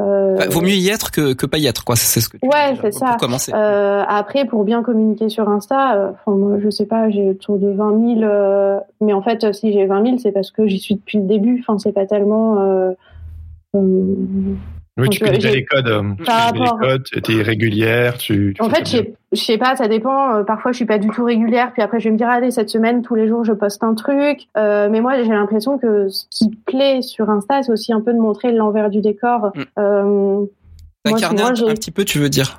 Euh, 0.00 0.46
vaut 0.48 0.62
mieux 0.62 0.70
y 0.70 0.88
être 0.88 1.10
que, 1.10 1.34
que 1.34 1.46
pas 1.46 1.58
y 1.58 1.66
être, 1.66 1.84
quoi. 1.84 1.96
C'est 1.96 2.20
ce 2.20 2.28
que. 2.28 2.38
Tu 2.38 2.46
ouais, 2.46 2.76
c'est 2.80 2.92
ça. 2.92 3.06
Pour 3.06 3.16
commencer. 3.18 3.52
Euh, 3.54 4.02
après, 4.08 4.46
pour 4.46 4.64
bien 4.64 4.82
communiquer 4.82 5.28
sur 5.28 5.48
Insta, 5.48 5.94
euh, 5.94 6.10
enfin, 6.12 6.36
moi, 6.36 6.58
je 6.62 6.70
sais 6.70 6.86
pas, 6.86 7.10
j'ai 7.10 7.30
autour 7.30 7.58
de 7.58 7.70
20 7.70 8.16
000. 8.16 8.22
Euh, 8.22 8.78
mais 9.00 9.12
en 9.12 9.22
fait, 9.22 9.52
si 9.52 9.72
j'ai 9.72 9.86
20 9.86 10.04
000, 10.04 10.18
c'est 10.18 10.32
parce 10.32 10.50
que 10.50 10.66
j'y 10.66 10.78
suis 10.78 10.94
depuis 10.94 11.18
le 11.18 11.24
début. 11.24 11.58
Enfin, 11.60 11.78
c'est 11.78 11.92
pas 11.92 12.06
tellement. 12.06 12.94
Oui, 14.96 15.08
tu 15.08 15.20
connais 15.20 15.38
les 15.38 15.64
codes. 15.64 15.88
Euh, 15.88 16.02
tu 16.18 16.24
connais 16.24 16.64
les 16.64 16.88
codes, 16.88 17.04
tu 17.04 17.38
es 17.38 17.42
régulière. 17.42 18.18
Tu, 18.18 18.54
en 18.60 18.68
fait, 18.68 18.86
je 19.32 19.40
sais 19.40 19.58
pas, 19.58 19.76
ça 19.76 19.88
dépend. 19.88 20.34
Euh, 20.34 20.42
parfois, 20.42 20.72
je 20.72 20.76
suis 20.76 20.84
pas 20.84 20.98
du 20.98 21.08
tout 21.08 21.24
régulière. 21.24 21.72
Puis 21.72 21.82
après, 21.82 22.00
je 22.00 22.04
vais 22.04 22.10
me 22.10 22.16
dire, 22.18 22.28
allez, 22.28 22.50
cette 22.50 22.68
semaine, 22.68 23.02
tous 23.02 23.14
les 23.14 23.28
jours, 23.28 23.44
je 23.44 23.52
poste 23.52 23.82
un 23.84 23.94
truc. 23.94 24.40
Euh, 24.56 24.88
mais 24.90 25.00
moi, 25.00 25.22
j'ai 25.22 25.30
l'impression 25.30 25.78
que 25.78 26.08
ce 26.08 26.24
qui 26.30 26.50
plaît 26.66 27.02
sur 27.02 27.30
Insta, 27.30 27.62
c'est 27.62 27.72
aussi 27.72 27.92
un 27.92 28.00
peu 28.00 28.12
de 28.12 28.18
montrer 28.18 28.52
l'envers 28.52 28.90
du 28.90 29.00
décor. 29.00 29.52
Mm. 29.54 29.62
Euh, 29.78 30.44
T'incarner 31.04 31.42
un, 31.42 31.50
un 31.50 31.74
petit 31.74 31.92
peu, 31.92 32.04
tu 32.04 32.18
veux 32.18 32.28
dire? 32.28 32.58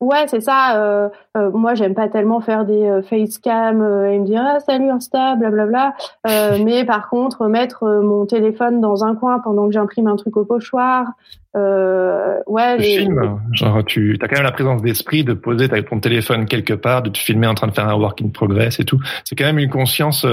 Ouais, 0.00 0.26
c'est 0.28 0.40
ça. 0.40 0.80
Euh, 0.80 1.08
euh, 1.36 1.50
moi, 1.50 1.74
j'aime 1.74 1.94
pas 1.94 2.08
tellement 2.08 2.40
faire 2.40 2.64
des 2.64 2.84
euh, 2.84 3.02
facecam 3.02 3.82
euh, 3.82 4.12
et 4.12 4.18
me 4.20 4.24
dire 4.24 4.42
ah, 4.46 4.60
salut 4.60 4.90
Insta, 4.90 5.34
blablabla. 5.34 5.94
Euh, 6.28 6.58
mais 6.64 6.84
par 6.84 7.08
contre, 7.10 7.48
mettre 7.48 7.84
mon 8.02 8.24
téléphone 8.24 8.80
dans 8.80 9.04
un 9.04 9.16
coin 9.16 9.40
pendant 9.40 9.66
que 9.66 9.72
j'imprime 9.72 10.06
un 10.06 10.14
truc 10.14 10.36
au 10.36 10.44
pochoir. 10.44 11.06
ouais. 11.54 12.78
Les... 12.78 12.98
Film, 12.98 13.40
genre 13.52 13.84
tu 13.84 14.16
as 14.22 14.28
quand 14.28 14.36
même 14.36 14.44
la 14.44 14.52
présence 14.52 14.82
d'esprit 14.82 15.24
de 15.24 15.32
poser 15.32 15.68
ton 15.68 15.98
téléphone 15.98 16.46
quelque 16.46 16.74
part, 16.74 17.02
de 17.02 17.10
te 17.10 17.18
filmer 17.18 17.48
en 17.48 17.54
train 17.54 17.66
de 17.66 17.74
faire 17.74 17.88
un 17.88 17.96
work 17.96 18.22
in 18.22 18.28
progress 18.28 18.78
et 18.78 18.84
tout. 18.84 19.00
C'est 19.24 19.34
quand 19.34 19.46
même 19.46 19.58
une 19.58 19.70
conscience. 19.70 20.24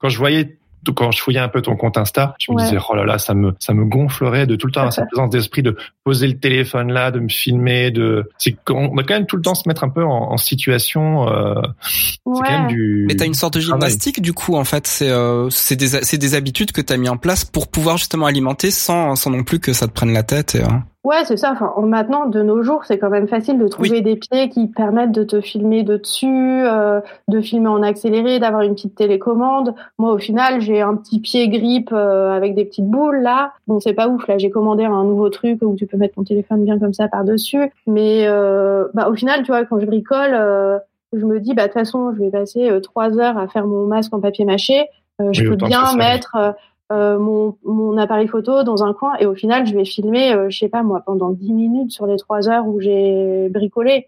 quand 0.00 0.08
je 0.08 0.16
voyais 0.16 0.56
quand 0.94 1.10
je 1.10 1.20
fouillais 1.20 1.40
un 1.40 1.48
peu 1.48 1.62
ton 1.62 1.76
compte 1.76 1.98
Insta, 1.98 2.34
je 2.38 2.52
me 2.52 2.58
disais 2.58 2.78
oh 2.88 2.94
là 2.94 3.04
là, 3.04 3.18
ça 3.18 3.34
me 3.34 3.54
ça 3.58 3.74
me 3.74 3.84
gonflerait 3.84 4.46
de 4.46 4.56
tout 4.56 4.66
le 4.66 4.72
temps 4.72 4.90
cette 4.90 5.08
présence 5.10 5.30
d'esprit 5.30 5.62
de 5.62 5.76
poser 6.04 6.26
le 6.26 6.38
téléphone 6.38 6.92
là, 6.92 7.10
de 7.10 7.20
me 7.20 7.28
filmer, 7.28 7.90
de 7.90 8.28
c'est 8.38 8.56
qu'on 8.64 8.88
doit 8.88 9.04
quand 9.04 9.14
même 9.14 9.26
tout 9.26 9.36
le 9.36 9.42
temps 9.42 9.54
se 9.54 9.68
mettre 9.68 9.84
un 9.84 9.88
peu 9.88 10.04
en, 10.04 10.32
en 10.32 10.36
situation. 10.36 11.28
Euh, 11.28 11.62
c'est 11.82 12.20
quand 12.24 12.50
même 12.50 12.68
du. 12.68 13.04
Mais 13.08 13.16
t'as 13.16 13.26
une 13.26 13.34
sorte 13.34 13.54
de 13.54 13.60
gymnastique 13.60 14.20
du 14.20 14.32
coup 14.32 14.56
en 14.56 14.64
fait, 14.64 14.86
c'est 14.86 15.10
euh, 15.10 15.48
c'est 15.50 15.76
des 15.76 15.88
c'est 16.02 16.18
des 16.18 16.34
habitudes 16.34 16.72
que 16.72 16.80
t'as 16.80 16.96
mis 16.96 17.08
en 17.08 17.16
place 17.16 17.44
pour 17.44 17.68
pouvoir 17.68 17.98
justement 17.98 18.26
alimenter 18.26 18.70
sans 18.70 19.16
sans 19.16 19.30
non 19.30 19.44
plus 19.44 19.60
que 19.60 19.72
ça 19.72 19.86
te 19.86 19.92
prenne 19.92 20.12
la 20.12 20.22
tête. 20.22 20.54
Et, 20.54 20.62
hein. 20.62 20.84
Ouais, 21.02 21.24
c'est 21.24 21.38
ça. 21.38 21.52
Enfin, 21.52 21.72
maintenant, 21.78 22.26
de 22.26 22.42
nos 22.42 22.62
jours, 22.62 22.84
c'est 22.84 22.98
quand 22.98 23.08
même 23.08 23.26
facile 23.26 23.58
de 23.58 23.66
trouver 23.68 24.02
des 24.02 24.16
pieds 24.16 24.50
qui 24.50 24.66
permettent 24.66 25.12
de 25.12 25.24
te 25.24 25.40
filmer 25.40 25.82
de 25.82 25.96
dessus, 25.96 26.26
euh, 26.26 27.00
de 27.26 27.40
filmer 27.40 27.68
en 27.68 27.82
accéléré, 27.82 28.38
d'avoir 28.38 28.62
une 28.62 28.74
petite 28.74 28.96
télécommande. 28.96 29.74
Moi, 29.98 30.12
au 30.12 30.18
final, 30.18 30.60
j'ai 30.60 30.82
un 30.82 30.96
petit 30.96 31.18
pied 31.18 31.48
grip 31.48 31.88
euh, 31.92 32.32
avec 32.32 32.54
des 32.54 32.66
petites 32.66 32.86
boules 32.86 33.22
là. 33.22 33.54
Bon, 33.66 33.80
c'est 33.80 33.94
pas 33.94 34.08
ouf. 34.08 34.26
Là, 34.26 34.36
j'ai 34.36 34.50
commandé 34.50 34.84
un 34.84 35.04
nouveau 35.04 35.30
truc 35.30 35.60
où 35.62 35.74
tu 35.74 35.86
peux 35.86 35.96
mettre 35.96 36.16
ton 36.16 36.24
téléphone 36.24 36.64
bien 36.64 36.78
comme 36.78 36.92
ça 36.92 37.08
par 37.08 37.24
dessus. 37.24 37.72
Mais 37.86 38.26
euh, 38.26 38.88
bah, 38.92 39.08
au 39.08 39.14
final, 39.14 39.42
tu 39.42 39.52
vois, 39.52 39.64
quand 39.64 39.80
je 39.80 39.86
bricole, 39.86 40.34
euh, 40.34 40.78
je 41.14 41.24
me 41.24 41.40
dis, 41.40 41.54
bah 41.54 41.62
de 41.62 41.68
toute 41.68 41.78
façon, 41.78 42.12
je 42.12 42.20
vais 42.20 42.30
passer 42.30 42.70
trois 42.82 43.18
heures 43.18 43.38
à 43.38 43.48
faire 43.48 43.66
mon 43.66 43.86
masque 43.86 44.12
en 44.12 44.20
papier 44.20 44.44
mâché. 44.44 44.86
je 45.32 45.48
peux 45.48 45.56
bien 45.56 45.94
mettre 45.96 46.36
euh, 46.36 46.52
mon, 46.90 47.56
mon, 47.64 47.96
appareil 47.98 48.26
photo 48.26 48.64
dans 48.64 48.82
un 48.82 48.92
coin 48.92 49.14
et 49.20 49.26
au 49.26 49.34
final 49.34 49.64
je 49.66 49.74
vais 49.74 49.84
filmer 49.84 50.32
euh, 50.32 50.50
je 50.50 50.58
sais 50.58 50.68
pas 50.68 50.82
moi 50.82 51.02
pendant 51.06 51.30
10 51.30 51.52
minutes 51.52 51.92
sur 51.92 52.06
les 52.06 52.16
trois 52.16 52.48
heures 52.48 52.66
où 52.66 52.80
j'ai 52.80 53.48
bricolé. 53.50 54.06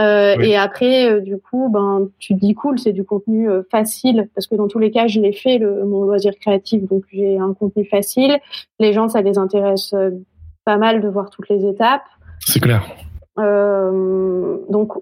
Euh, 0.00 0.38
et 0.38 0.56
après 0.56 1.10
euh, 1.10 1.20
du 1.20 1.36
coup 1.38 1.68
ben 1.68 2.08
tu 2.18 2.34
te 2.34 2.40
dis 2.40 2.54
cool 2.54 2.78
c'est 2.78 2.92
du 2.92 3.04
contenu 3.04 3.48
facile 3.70 4.30
parce 4.34 4.46
que 4.46 4.54
dans 4.54 4.68
tous 4.68 4.78
les 4.78 4.90
cas 4.90 5.08
je 5.08 5.20
l'ai 5.20 5.32
fait 5.32 5.58
le, 5.58 5.84
mon 5.84 6.04
loisir 6.04 6.32
créatif. 6.40 6.88
Donc 6.88 7.02
j'ai 7.12 7.38
un 7.38 7.52
contenu 7.52 7.84
facile. 7.84 8.38
Les 8.78 8.92
gens 8.92 9.08
ça 9.08 9.22
les 9.22 9.36
intéresse 9.36 9.94
pas 10.64 10.76
mal 10.76 11.00
de 11.00 11.08
voir 11.08 11.30
toutes 11.30 11.48
les 11.48 11.66
étapes. 11.66 12.04
C'est 12.38 12.60
clair. 12.60 12.84
Donc 13.36 14.92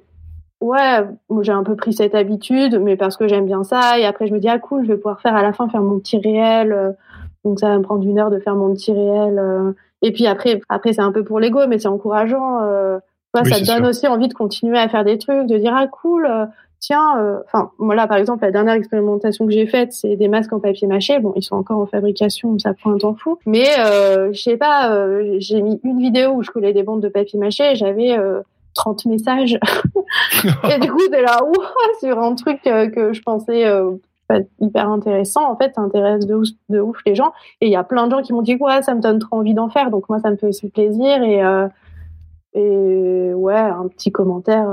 ouais, 0.61 1.07
j'ai 1.43 1.53
un 1.53 1.63
peu 1.63 1.77
pris 1.77 1.93
cette 1.93 2.15
habitude, 2.15 2.81
mais 2.83 2.97
parce 2.97 3.17
que 3.17 3.29
j'aime 3.29 3.47
bien 3.47 3.65
ça. 3.65 3.99
Et 3.99 4.05
après, 4.05 4.27
je 4.27 4.33
me 4.33 4.41
dis, 4.41 4.49
ah 4.49 4.59
cool, 4.59 4.85
je 4.85 4.89
vais 4.89 4.97
pouvoir 4.97 5.21
faire 5.21 5.37
à 5.37 5.43
la 5.43 5.53
fin, 5.53 5.69
faire 5.69 5.83
mon 5.83 5.99
petit 5.99 6.19
réel. 6.19 6.97
Euh, 7.45 7.49
donc 7.49 7.61
ça 7.61 7.69
va 7.69 7.79
me 7.79 7.83
prendre 7.83 8.05
une 8.05 8.19
heure 8.19 8.31
de 8.31 8.39
faire 8.39 8.55
mon 8.55 8.73
petit 8.75 8.93
réel. 8.93 9.39
Euh. 9.39 9.73
Et 10.03 10.13
puis 10.13 10.27
après, 10.27 10.61
après 10.69 10.93
c'est 10.93 11.03
un 11.03 11.13
peu 11.13 11.25
pour 11.25 11.41
l'ego, 11.41 11.61
mais 11.69 11.79
c'est 11.79 11.89
encourageant. 11.89 12.63
Euh, 12.63 12.99
ça 13.35 13.43
te 13.43 13.67
donne 13.67 13.87
aussi 13.87 14.07
envie 14.07 14.29
de 14.29 14.35
continuer 14.35 14.79
à 14.79 14.89
faire 14.89 15.05
des 15.05 15.19
trucs, 15.19 15.47
de 15.47 15.59
dire, 15.59 15.73
ah 15.77 15.87
cool, 15.87 16.29
tiens, 16.81 17.41
enfin, 17.45 17.71
moi 17.79 17.95
là, 17.95 18.09
par 18.09 18.17
exemple, 18.17 18.43
la 18.43 18.51
dernière 18.51 18.75
expérimentation 18.75 19.47
que 19.47 19.53
j'ai 19.53 19.67
faite, 19.67 19.93
c'est 19.93 20.17
des 20.17 20.29
masques 20.29 20.53
en 20.53 20.59
papier 20.59 20.89
mâché. 20.89 21.21
Bon, 21.21 21.35
ils 21.37 21.43
sont 21.43 21.55
encore 21.55 21.79
en 21.79 21.87
fabrication, 21.87 22.59
ça 22.59 22.73
prend 22.75 22.93
un 22.93 22.99
temps 22.99 23.15
fou. 23.15 23.39
Mais 23.47 23.67
je 24.33 24.41
sais 24.41 24.57
pas, 24.57 25.07
j'ai 25.39 25.63
mis 25.63 25.79
une 25.85 26.01
vidéo 26.01 26.33
où 26.33 26.43
je 26.43 26.51
collais 26.51 26.73
des 26.73 26.83
bandes 26.83 27.03
de 27.03 27.09
papier 27.09 27.39
mâché 27.39 27.75
j'avais 27.77 28.17
30 28.79 29.07
messages. 29.07 29.59
et 30.71 30.79
du 30.79 30.91
coup, 30.91 31.07
t'es 31.11 31.23
là, 31.23 31.41
sur 32.01 32.19
un 32.19 32.35
truc 32.35 32.61
euh, 32.67 32.89
que 32.89 33.13
je 33.13 33.23
pensais 33.23 33.67
euh, 33.67 33.93
hyper 34.61 34.89
intéressant. 34.89 35.51
En 35.51 35.57
fait, 35.57 35.73
ça 35.75 35.81
intéresse 35.81 36.27
de 36.27 36.35
ouf, 36.35 36.49
de 36.69 36.81
ouf 36.81 36.99
les 37.07 37.15
gens. 37.15 37.33
Et 37.61 37.67
il 37.67 37.73
y 37.73 37.77
a 37.77 37.85
plein 37.85 38.07
de 38.07 38.13
gens 38.13 38.23
qui 38.23 38.33
m'ont 38.33 38.43
dit, 38.43 38.57
ouais, 38.57 38.83
ça 38.83 38.95
me 38.95 39.01
donne 39.01 39.19
trop 39.19 39.37
envie 39.37 39.55
d'en 39.55 39.69
faire. 39.69 39.91
Donc 39.91 40.09
moi, 40.09 40.19
ça 40.21 40.31
me 40.31 40.37
fait 40.37 40.49
aussi 40.49 40.69
plaisir. 40.69 41.23
Et, 41.23 41.45
euh, 41.45 41.69
et 42.55 43.33
ouais, 43.35 43.55
un 43.55 43.89
petit 43.89 44.13
commentaire. 44.13 44.69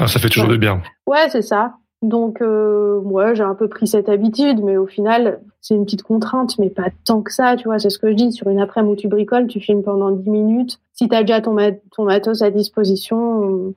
ah, 0.00 0.06
ça 0.06 0.18
fait 0.18 0.28
toujours 0.28 0.48
de 0.48 0.56
bien. 0.56 0.82
Ouais, 1.06 1.28
c'est 1.30 1.42
ça. 1.42 1.74
Donc, 2.04 2.42
euh, 2.42 2.98
ouais, 2.98 3.34
j'ai 3.34 3.44
un 3.44 3.54
peu 3.54 3.66
pris 3.66 3.86
cette 3.86 4.10
habitude, 4.10 4.62
mais 4.62 4.76
au 4.76 4.86
final, 4.86 5.40
c'est 5.62 5.74
une 5.74 5.86
petite 5.86 6.02
contrainte, 6.02 6.58
mais 6.58 6.68
pas 6.68 6.90
tant 7.06 7.22
que 7.22 7.32
ça, 7.32 7.56
tu 7.56 7.64
vois. 7.64 7.78
C'est 7.78 7.88
ce 7.88 7.98
que 7.98 8.10
je 8.10 8.14
dis. 8.14 8.30
Sur 8.30 8.48
une 8.48 8.60
après-midi 8.60 8.92
où 8.92 8.96
tu 8.96 9.08
bricoles, 9.08 9.46
tu 9.46 9.58
filmes 9.58 9.82
pendant 9.82 10.10
10 10.10 10.28
minutes. 10.28 10.80
Si 10.92 11.08
tu 11.08 11.14
as 11.14 11.22
déjà 11.22 11.40
ton, 11.40 11.56
ton 11.96 12.04
matos 12.04 12.42
à 12.42 12.50
disposition, 12.50 13.74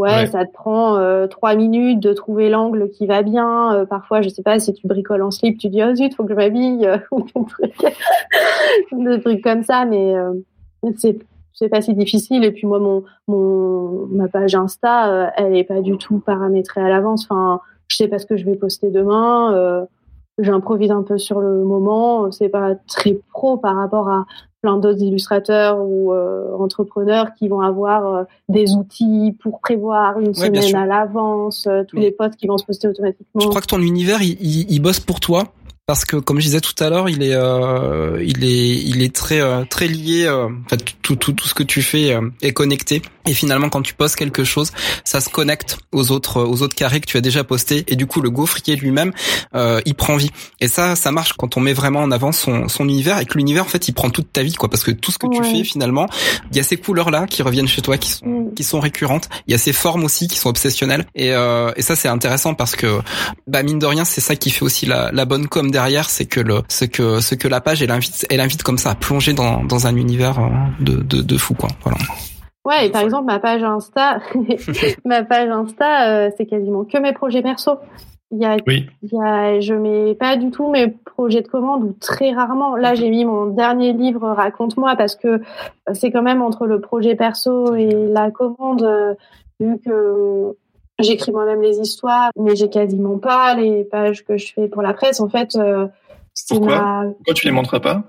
ouais, 0.00 0.26
ça 0.26 0.44
te 0.44 0.52
prend 0.52 0.96
euh, 0.96 1.26
3 1.26 1.54
minutes 1.54 2.00
de 2.00 2.12
trouver 2.12 2.48
l'angle 2.50 2.90
qui 2.90 3.06
va 3.06 3.22
bien. 3.22 3.74
Euh, 3.74 3.86
parfois, 3.86 4.22
je 4.22 4.28
sais 4.28 4.42
pas, 4.42 4.58
si 4.58 4.72
tu 4.72 4.86
bricoles 4.86 5.22
en 5.22 5.30
slip, 5.30 5.58
tu 5.58 5.68
dis, 5.68 5.82
oh 5.82 5.94
zut, 5.94 6.14
faut 6.14 6.24
que 6.24 6.30
je 6.30 6.36
m'habille, 6.36 6.90
ou 7.12 7.24
des 9.04 9.20
trucs 9.20 9.42
comme 9.42 9.62
ça, 9.62 9.84
mais 9.84 10.14
euh, 10.14 10.32
c'est 10.96 11.18
c'est 11.52 11.68
pas 11.68 11.82
si 11.82 11.94
difficile. 11.94 12.44
Et 12.44 12.52
puis 12.52 12.66
moi 12.66 12.78
mon 12.78 13.04
mon 13.28 14.06
ma 14.06 14.28
page 14.28 14.54
Insta 14.54 15.12
euh, 15.12 15.30
elle 15.36 15.56
est 15.56 15.64
pas 15.64 15.82
du 15.82 15.98
tout 15.98 16.18
paramétrée 16.18 16.80
à 16.80 16.88
l'avance. 16.88 17.26
Enfin 17.28 17.60
je 17.88 17.96
sais 17.96 18.08
pas 18.08 18.18
ce 18.18 18.26
que 18.26 18.36
je 18.36 18.44
vais 18.44 18.56
poster 18.56 18.90
demain 18.90 19.54
euh, 19.54 19.84
j'improvise 20.38 20.90
un 20.90 21.02
peu 21.02 21.18
sur 21.18 21.40
le 21.40 21.64
moment. 21.64 22.30
C'est 22.32 22.48
pas 22.48 22.74
très 22.88 23.18
pro 23.32 23.58
par 23.58 23.76
rapport 23.76 24.08
à 24.08 24.24
plein 24.62 24.76
d'autres 24.76 25.02
illustrateurs 25.02 25.78
ou 25.80 26.12
euh, 26.12 26.54
entrepreneurs 26.58 27.34
qui 27.38 27.48
vont 27.48 27.60
avoir 27.60 28.26
des 28.48 28.74
outils 28.74 29.36
pour 29.42 29.60
prévoir 29.60 30.20
une 30.20 30.34
semaine 30.34 30.74
à 30.74 30.86
l'avance 30.86 31.68
tous 31.88 31.96
les 31.96 32.10
posts 32.10 32.36
qui 32.36 32.46
vont 32.46 32.58
se 32.58 32.64
poster 32.64 32.88
automatiquement. 32.88 33.40
Je 33.40 33.48
crois 33.48 33.60
que 33.60 33.66
ton 33.66 33.80
univers 33.80 34.22
il, 34.22 34.36
il, 34.40 34.70
il 34.70 34.80
bosse 34.80 35.00
pour 35.00 35.20
toi 35.20 35.44
parce 35.90 36.04
que 36.04 36.14
comme 36.14 36.38
je 36.38 36.44
disais 36.44 36.60
tout 36.60 36.84
à 36.84 36.88
l'heure, 36.88 37.08
il 37.08 37.20
est 37.24 37.34
euh, 37.34 38.22
il 38.24 38.44
est 38.44 38.76
il 38.76 39.02
est 39.02 39.12
très 39.12 39.40
euh, 39.40 39.64
très 39.68 39.88
lié 39.88 40.24
euh, 40.24 40.44
en 40.44 40.68
fait 40.68 40.84
tout 41.02 41.16
tout 41.16 41.32
tout 41.32 41.48
ce 41.48 41.52
que 41.52 41.64
tu 41.64 41.82
fais 41.82 42.16
est 42.42 42.52
connecté. 42.52 43.02
Et 43.26 43.34
finalement 43.34 43.68
quand 43.68 43.82
tu 43.82 43.94
postes 43.94 44.14
quelque 44.14 44.44
chose, 44.44 44.70
ça 45.04 45.20
se 45.20 45.28
connecte 45.28 45.78
aux 45.90 46.12
autres 46.12 46.44
aux 46.44 46.62
autres 46.62 46.76
carrés 46.76 47.00
que 47.00 47.06
tu 47.06 47.16
as 47.16 47.20
déjà 47.20 47.42
postés. 47.42 47.82
Et 47.88 47.96
du 47.96 48.06
coup 48.06 48.20
le 48.20 48.30
gaufrier 48.30 48.76
lui-même 48.76 49.12
il 49.52 49.94
prend 49.96 50.16
vie. 50.16 50.30
Et 50.60 50.68
ça 50.68 50.94
ça 50.94 51.10
marche 51.10 51.32
quand 51.32 51.56
on 51.56 51.60
met 51.60 51.72
vraiment 51.72 52.02
en 52.02 52.12
avant 52.12 52.30
son 52.30 52.68
son 52.68 52.88
univers 52.88 53.18
et 53.18 53.26
que 53.26 53.36
l'univers 53.36 53.64
en 53.64 53.68
fait, 53.68 53.88
il 53.88 53.92
prend 53.92 54.10
toute 54.10 54.32
ta 54.32 54.44
vie 54.44 54.54
quoi. 54.54 54.70
Parce 54.70 54.84
que 54.84 54.92
tout 54.92 55.10
ce 55.10 55.18
que 55.18 55.26
tu 55.26 55.42
fais 55.42 55.64
finalement, 55.64 56.06
il 56.52 56.56
y 56.56 56.60
a 56.60 56.62
ces 56.62 56.76
couleurs 56.76 57.10
là 57.10 57.26
qui 57.26 57.42
reviennent 57.42 57.66
chez 57.66 57.82
toi 57.82 57.98
qui 57.98 58.12
sont 58.12 58.26
mm. 58.26 58.54
qui 58.54 58.62
sont 58.62 58.78
récurrentes, 58.78 59.28
il 59.48 59.50
y 59.50 59.54
a 59.54 59.58
ces 59.58 59.72
formes 59.72 60.04
aussi 60.04 60.28
qui 60.28 60.38
sont 60.38 60.50
obsessionnelles. 60.50 61.04
Et 61.16 61.30
et 61.30 61.82
ça 61.82 61.96
c'est 61.96 62.08
intéressant 62.08 62.54
parce 62.54 62.76
que 62.76 63.00
bah 63.48 63.64
mine 63.64 63.80
de 63.80 63.86
rien, 63.86 64.04
c'est 64.04 64.20
ça 64.20 64.36
qui 64.36 64.50
fait 64.50 64.62
aussi 64.62 64.86
la 64.86 65.10
la 65.10 65.24
bonne 65.24 65.48
com 65.48 65.68
derrière, 65.68 65.79
c'est 66.08 66.26
que 66.26 66.40
le, 66.40 66.62
ce 66.68 66.84
que 66.84 67.20
ce 67.20 67.34
que 67.34 67.48
la 67.48 67.60
page 67.60 67.82
elle 67.82 67.90
invite, 67.90 68.26
elle 68.30 68.40
invite 68.40 68.62
comme 68.62 68.78
ça 68.78 68.90
à 68.90 68.94
plonger 68.94 69.32
dans, 69.32 69.64
dans 69.64 69.86
un 69.86 69.96
univers 69.96 70.38
euh, 70.38 70.48
de, 70.80 70.96
de, 70.96 71.22
de 71.22 71.36
fou 71.36 71.54
quoi. 71.54 71.68
Voilà. 71.82 71.98
Ouais, 72.64 72.86
et 72.86 72.90
par 72.90 73.02
exemple 73.02 73.24
ma 73.26 73.38
page 73.38 73.62
Insta, 73.62 74.20
ma 75.04 75.22
page 75.24 75.48
Insta, 75.48 76.08
euh, 76.08 76.30
c'est 76.36 76.46
quasiment 76.46 76.84
que 76.84 76.98
mes 76.98 77.12
projets 77.12 77.42
perso. 77.42 77.78
Il 78.32 78.38
y 78.38 78.44
a, 78.44 78.56
oui. 78.68 78.86
il 79.02 79.08
y 79.12 79.20
a, 79.20 79.58
je 79.58 79.74
mets 79.74 80.14
pas 80.14 80.36
du 80.36 80.52
tout 80.52 80.70
mes 80.70 80.88
projets 80.88 81.42
de 81.42 81.48
commande 81.48 81.82
ou 81.82 81.92
très 82.00 82.30
rarement. 82.30 82.76
Là, 82.76 82.94
j'ai 82.94 83.10
mis 83.10 83.24
mon 83.24 83.46
dernier 83.46 83.92
livre 83.92 84.28
Raconte-moi 84.28 84.94
parce 84.94 85.16
que 85.16 85.40
c'est 85.94 86.12
quand 86.12 86.22
même 86.22 86.40
entre 86.40 86.66
le 86.66 86.80
projet 86.80 87.16
perso 87.16 87.74
et 87.74 87.88
la 87.88 88.30
commande, 88.30 88.84
euh, 88.84 89.14
vu 89.58 89.80
que 89.84 90.54
J'écris 91.02 91.32
moi-même 91.32 91.62
les 91.62 91.78
histoires, 91.78 92.30
mais 92.36 92.56
j'ai 92.56 92.68
quasiment 92.68 93.18
pas 93.18 93.54
les 93.54 93.84
pages 93.84 94.24
que 94.24 94.36
je 94.36 94.52
fais 94.52 94.68
pour 94.68 94.82
la 94.82 94.94
presse. 94.94 95.20
En 95.20 95.28
fait, 95.28 95.56
euh, 95.56 95.86
Pourquoi 96.48 97.04
Pourquoi 97.16 97.34
tu 97.34 97.46
les 97.46 97.52
montres 97.52 97.80
pas? 97.80 98.02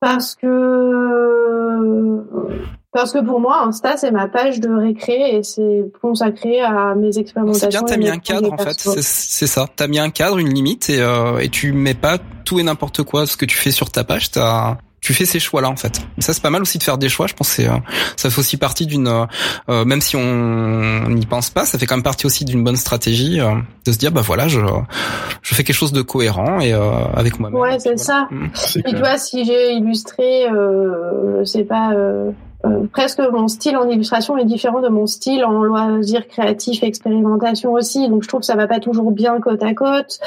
Parce 0.00 0.34
que 0.34 0.44
parce 2.92 3.12
que 3.12 3.24
pour 3.24 3.40
moi, 3.40 3.62
Insta 3.66 3.96
c'est 3.96 4.10
ma 4.10 4.28
page 4.28 4.60
de 4.60 4.68
récré 4.68 5.36
et 5.36 5.42
c'est 5.42 5.90
consacré 6.00 6.60
à 6.60 6.94
mes 6.94 7.18
expérimentations. 7.18 7.70
C'est 7.70 7.78
bien, 7.78 7.82
t'as 7.82 7.96
mis 7.96 8.08
un 8.08 8.18
cadre 8.18 8.52
en 8.52 8.58
fait. 8.58 8.78
C'est 8.78 9.46
ça. 9.46 9.66
T'as 9.74 9.88
mis 9.88 9.98
un 9.98 10.10
cadre, 10.10 10.38
une 10.38 10.52
limite 10.52 10.90
et, 10.90 11.00
euh, 11.00 11.38
et 11.38 11.48
tu 11.48 11.72
mets 11.72 11.94
pas 11.94 12.18
tout 12.44 12.60
et 12.60 12.62
n'importe 12.62 13.02
quoi 13.02 13.26
ce 13.26 13.36
que 13.36 13.46
tu 13.46 13.56
fais 13.56 13.70
sur 13.70 13.90
ta 13.90 14.04
page. 14.04 14.30
T'as 14.30 14.76
tu 15.04 15.12
fais 15.12 15.26
ces 15.26 15.38
choix 15.38 15.60
là 15.60 15.68
en 15.68 15.76
fait. 15.76 16.00
ça 16.18 16.32
c'est 16.32 16.42
pas 16.42 16.48
mal 16.48 16.62
aussi 16.62 16.78
de 16.78 16.82
faire 16.82 16.96
des 16.96 17.10
choix. 17.10 17.26
Je 17.26 17.34
pense 17.34 17.48
que 17.50 17.54
c'est 17.56 17.68
euh, 17.68 17.76
ça 18.16 18.30
fait 18.30 18.38
aussi 18.38 18.56
partie 18.56 18.86
d'une 18.86 19.26
euh, 19.68 19.84
même 19.84 20.00
si 20.00 20.16
on 20.16 21.08
n'y 21.10 21.26
pense 21.26 21.50
pas, 21.50 21.66
ça 21.66 21.78
fait 21.78 21.84
quand 21.84 21.96
même 21.96 22.02
partie 22.02 22.24
aussi 22.24 22.46
d'une 22.46 22.64
bonne 22.64 22.76
stratégie 22.76 23.38
euh, 23.38 23.54
de 23.84 23.92
se 23.92 23.98
dire 23.98 24.12
bah 24.12 24.22
voilà 24.22 24.48
je 24.48 24.60
je 25.42 25.54
fais 25.54 25.62
quelque 25.62 25.76
chose 25.76 25.92
de 25.92 26.00
cohérent 26.00 26.58
et 26.58 26.72
avec 26.72 27.38
moi-même. 27.38 27.60
Ouais 27.60 27.78
c'est 27.78 27.98
ça. 27.98 28.28
Mmh. 28.30 28.46
Et 28.76 28.90
tu 28.92 28.96
vois 28.96 29.18
si 29.18 29.44
j'ai 29.44 29.74
illustré, 29.74 30.46
euh, 30.48 31.44
c'est 31.44 31.64
pas 31.64 31.92
euh, 32.64 32.86
presque 32.90 33.20
mon 33.20 33.48
style 33.48 33.76
en 33.76 33.88
illustration 33.88 34.38
est 34.38 34.44
différent 34.44 34.80
de 34.80 34.88
mon 34.88 35.06
style 35.06 35.44
en 35.44 35.62
loisir 35.62 36.26
créatif 36.26 36.82
expérimentation 36.82 37.72
aussi. 37.72 38.08
Donc 38.08 38.22
je 38.22 38.28
trouve 38.28 38.40
que 38.40 38.46
ça 38.46 38.56
va 38.56 38.66
pas 38.66 38.80
toujours 38.80 39.10
bien 39.10 39.40
côte 39.40 39.62
à 39.62 39.74
côte. 39.74 40.18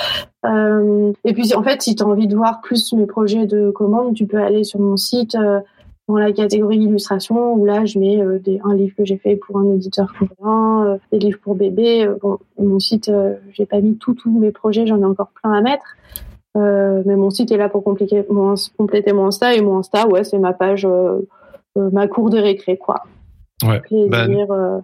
Euh, 0.45 1.11
et 1.23 1.33
puis 1.33 1.55
en 1.55 1.63
fait, 1.63 1.81
si 1.81 1.95
tu 1.95 2.03
as 2.03 2.07
envie 2.07 2.27
de 2.27 2.35
voir 2.35 2.61
plus 2.61 2.93
mes 2.93 3.05
projets 3.05 3.47
de 3.47 3.71
commande, 3.71 4.13
tu 4.13 4.25
peux 4.25 4.37
aller 4.37 4.63
sur 4.63 4.79
mon 4.79 4.97
site 4.97 5.35
euh, 5.35 5.59
dans 6.07 6.17
la 6.17 6.31
catégorie 6.31 6.77
illustration 6.77 7.53
où 7.53 7.65
là 7.65 7.85
je 7.85 7.97
mets 7.97 8.21
euh, 8.21 8.39
des, 8.39 8.61
un 8.63 8.75
livre 8.75 8.95
que 8.95 9.03
j'ai 9.03 9.17
fait 9.17 9.35
pour 9.35 9.57
un 9.57 9.73
éditeur 9.73 10.13
coréen, 10.13 10.99
des 11.11 11.19
livres 11.19 11.39
pour 11.41 11.55
bébé. 11.55 12.07
bon, 12.21 12.37
mon 12.59 12.79
site, 12.79 13.11
j'ai 13.53 13.65
pas 13.65 13.81
mis 13.81 13.97
tous 13.97 14.13
tous 14.13 14.31
mes 14.31 14.51
projets, 14.51 14.85
j'en 14.85 14.99
ai 15.01 15.05
encore 15.05 15.31
plein 15.41 15.53
à 15.53 15.61
mettre. 15.61 15.95
mais 16.55 17.15
mon 17.15 17.31
site 17.31 17.51
est 17.51 17.57
là 17.57 17.67
pour 17.67 17.83
compliquer, 17.83 18.23
compléter 18.77 19.11
mon 19.11 19.27
Insta 19.27 19.55
et 19.55 19.61
mon 19.61 19.79
Insta, 19.79 20.07
ouais, 20.07 20.23
c'est 20.23 20.39
ma 20.39 20.53
page 20.53 20.85
euh, 20.85 21.19
ma 21.91 22.07
cour 22.07 22.29
de 22.29 22.39
récré, 22.39 22.77
quoi. 22.77 23.03
Ouais. 23.63 23.81
Ben, 24.09 24.29
euh. 24.29 24.79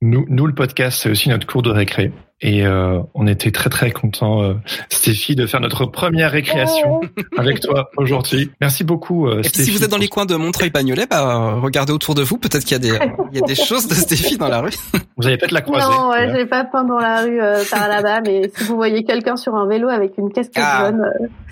nous, 0.00 0.24
nous, 0.28 0.46
le 0.46 0.54
podcast, 0.54 1.00
c'est 1.02 1.10
aussi 1.10 1.28
notre 1.28 1.46
cours 1.46 1.62
de 1.62 1.70
récré. 1.70 2.12
Et 2.44 2.66
euh, 2.66 2.98
on 3.14 3.28
était 3.28 3.52
très 3.52 3.70
très 3.70 3.92
contents, 3.92 4.42
euh, 4.42 4.54
Stéphie, 4.88 5.36
de 5.36 5.46
faire 5.46 5.60
notre 5.60 5.86
première 5.86 6.32
récréation 6.32 7.00
oh. 7.00 7.22
avec 7.38 7.60
toi 7.60 7.88
aujourd'hui. 7.96 8.50
Merci 8.60 8.82
beaucoup, 8.82 9.28
euh, 9.28 9.44
Stéphie. 9.44 9.66
Si 9.66 9.70
vous 9.70 9.84
êtes 9.84 9.90
dans 9.90 9.96
les 9.96 10.08
coins 10.08 10.26
de 10.26 10.34
Montreuil-Bagnolet, 10.34 11.06
bah, 11.08 11.54
regardez 11.62 11.92
autour 11.92 12.16
de 12.16 12.22
vous. 12.22 12.38
Peut-être 12.38 12.64
qu'il 12.64 12.72
y 12.72 12.74
a 12.74 12.78
des, 12.80 12.98
il 13.32 13.38
y 13.38 13.42
a 13.42 13.46
des 13.46 13.54
choses 13.64 13.86
de 13.86 13.94
Stéphie 13.94 14.38
dans 14.38 14.48
la 14.48 14.60
rue. 14.60 14.72
Vous 15.16 15.26
avez 15.26 15.36
peut-être 15.36 15.52
la 15.52 15.60
croiser. 15.60 15.86
Non, 15.86 16.10
ouais, 16.10 16.32
j'ai 16.34 16.46
pas 16.46 16.64
peint 16.64 16.82
dans 16.82 16.98
la 16.98 17.22
rue 17.22 17.38
par 17.70 17.86
là-bas, 17.86 18.22
mais 18.22 18.50
si 18.56 18.64
vous 18.64 18.74
voyez 18.74 19.04
quelqu'un 19.04 19.36
sur 19.36 19.54
un 19.54 19.68
vélo 19.68 19.88
avec 19.88 20.18
une 20.18 20.32
casquette 20.32 20.64
ah, 20.66 20.90
jaune, 20.90 21.04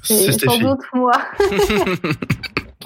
c'est 0.03 0.33
sans 0.41 0.59
doute 0.59 0.81
moi. 0.93 1.13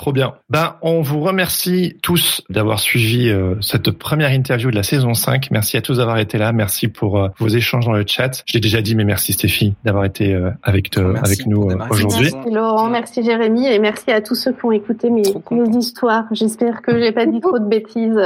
Trop 0.04 0.12
bien. 0.12 0.34
Ben, 0.50 0.76
on 0.82 1.00
vous 1.00 1.20
remercie 1.20 1.96
tous 2.02 2.42
d'avoir 2.50 2.78
suivi 2.78 3.30
euh, 3.30 3.54
cette 3.62 3.90
première 3.90 4.32
interview 4.32 4.70
de 4.70 4.76
la 4.76 4.82
saison 4.82 5.14
5. 5.14 5.50
Merci 5.50 5.78
à 5.78 5.80
tous 5.80 5.96
d'avoir 5.96 6.18
été 6.18 6.36
là. 6.36 6.52
Merci 6.52 6.88
pour 6.88 7.18
euh, 7.18 7.28
vos 7.38 7.48
échanges 7.48 7.86
dans 7.86 7.94
le 7.94 8.04
chat. 8.06 8.42
Je 8.44 8.52
l'ai 8.52 8.60
déjà 8.60 8.82
dit, 8.82 8.96
mais 8.96 9.04
merci 9.04 9.32
Stéphie 9.32 9.72
d'avoir 9.82 10.04
été 10.04 10.34
euh, 10.34 10.50
avec, 10.62 10.94
avec 10.98 11.46
nous 11.46 11.70
aujourd'hui. 11.88 12.28
Merci 12.34 12.50
Laurent, 12.50 12.90
merci 12.90 13.24
Jérémy 13.24 13.66
et 13.66 13.78
merci 13.78 14.10
à 14.10 14.20
tous 14.20 14.34
ceux 14.34 14.52
qui 14.52 14.66
ont 14.66 14.72
écouté 14.72 15.08
mes, 15.08 15.22
nos 15.50 15.78
histoires. 15.78 16.26
J'espère 16.32 16.82
que 16.82 16.98
j'ai 16.98 17.12
pas 17.12 17.24
dit 17.24 17.40
trop 17.40 17.58
de 17.58 17.64
bêtises. 17.64 18.20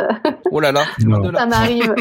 Oh 0.50 0.58
là 0.58 0.72
là, 0.72 0.82
ça 0.98 1.46
m'arrive. 1.46 1.94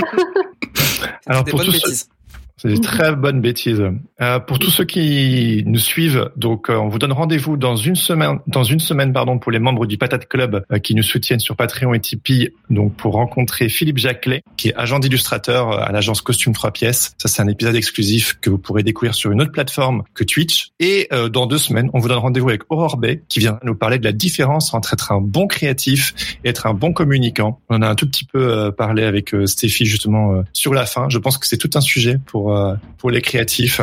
Alors 1.27 1.45
pour 1.45 1.63
tous, 1.63 2.07
c'est 2.57 2.69
des 2.69 2.81
très 2.81 3.15
bonnes 3.15 3.39
bêtises. 3.39 3.83
Euh, 4.19 4.39
pour 4.39 4.57
tous 4.57 4.71
ceux 4.71 4.85
qui 4.85 5.63
nous 5.67 5.77
suivent, 5.77 6.31
donc 6.35 6.69
euh, 6.69 6.75
on 6.75 6.87
vous 6.87 6.97
donne 6.97 7.11
rendez-vous 7.11 7.55
dans 7.55 7.75
une 7.75 7.95
semaine, 7.95 8.39
dans 8.47 8.63
une 8.63 8.79
semaine 8.79 9.13
pardon, 9.13 9.37
pour 9.37 9.51
les 9.51 9.59
membres 9.59 9.85
du 9.85 9.99
Patate 9.99 10.27
Club 10.27 10.63
euh, 10.71 10.79
qui 10.79 10.95
nous 10.95 11.03
soutiennent 11.03 11.39
sur 11.39 11.55
Patreon 11.55 11.93
et 11.93 11.99
Tipeee, 11.99 12.49
donc 12.71 12.95
pour 12.95 13.13
rencontrer 13.13 13.69
Philippe 13.69 13.99
Jacquelet, 13.99 14.41
qui 14.57 14.69
est 14.69 14.75
agent 14.75 14.97
d'illustrateur 14.97 15.71
euh, 15.71 15.83
à 15.83 15.91
l'agence 15.91 16.21
Costume 16.21 16.53
3 16.53 16.71
pièces. 16.71 17.13
Ça 17.19 17.27
c'est 17.27 17.43
un 17.43 17.47
épisode 17.47 17.75
exclusif 17.75 18.39
que 18.41 18.49
vous 18.49 18.57
pourrez 18.57 18.81
découvrir 18.81 19.13
sur 19.13 19.31
une 19.31 19.39
autre 19.39 19.51
plateforme 19.51 20.03
que 20.15 20.23
Twitch. 20.23 20.69
Et 20.79 21.09
dans 21.31 21.45
deux 21.45 21.57
semaines, 21.57 21.89
on 21.93 21.99
vous 21.99 22.07
donne 22.07 22.17
rendez-vous 22.17 22.49
avec 22.49 22.63
Aurore 22.69 22.97
Bay, 22.97 23.23
qui 23.29 23.39
vient 23.39 23.59
nous 23.63 23.75
parler 23.75 23.99
de 23.99 24.03
la 24.03 24.11
différence 24.11 24.73
entre 24.73 24.93
être 24.93 25.11
un 25.11 25.21
bon 25.21 25.47
créatif 25.47 26.13
et 26.43 26.49
être 26.49 26.65
un 26.65 26.73
bon 26.73 26.93
communicant. 26.93 27.59
On 27.69 27.77
en 27.77 27.81
a 27.81 27.89
un 27.89 27.95
tout 27.95 28.07
petit 28.07 28.25
peu 28.25 28.71
parlé 28.71 29.03
avec 29.03 29.35
Stéphie 29.45 29.85
justement 29.85 30.43
sur 30.53 30.73
la 30.73 30.85
fin. 30.85 31.07
Je 31.09 31.17
pense 31.17 31.37
que 31.37 31.47
c'est 31.47 31.57
tout 31.57 31.69
un 31.75 31.81
sujet 31.81 32.17
pour 32.25 32.46
euh, 32.51 32.75
pour, 32.97 33.11
les 33.11 33.21
créatifs. 33.21 33.81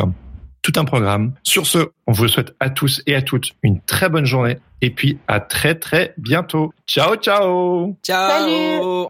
Tout 0.61 0.73
un 0.77 0.85
programme. 0.85 1.33
Sur 1.43 1.67
ce, 1.67 1.89
on 2.07 2.11
vous 2.11 2.27
souhaite 2.27 2.55
à 2.59 2.69
tous 2.69 3.01
et 3.05 3.15
à 3.15 3.21
toutes 3.21 3.51
une 3.61 3.81
très 3.81 4.09
bonne 4.09 4.25
journée 4.25 4.57
et 4.81 4.89
puis 4.89 5.19
à 5.27 5.39
très 5.39 5.75
très 5.75 6.13
bientôt. 6.17 6.73
Ciao 6.87 7.15
ciao. 7.15 7.95
Ciao. 8.03 9.09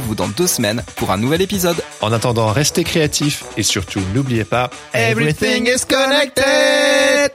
vous 0.00 0.14
dans 0.14 0.28
deux 0.28 0.46
semaines 0.46 0.82
pour 0.96 1.10
un 1.10 1.16
nouvel 1.16 1.42
épisode. 1.42 1.76
En 2.00 2.12
attendant, 2.12 2.48
restez 2.52 2.84
créatifs 2.84 3.44
et 3.56 3.62
surtout 3.62 4.00
n'oubliez 4.14 4.44
pas, 4.44 4.70
Everything 4.94 5.66
is 5.66 5.84
connected! 5.88 7.30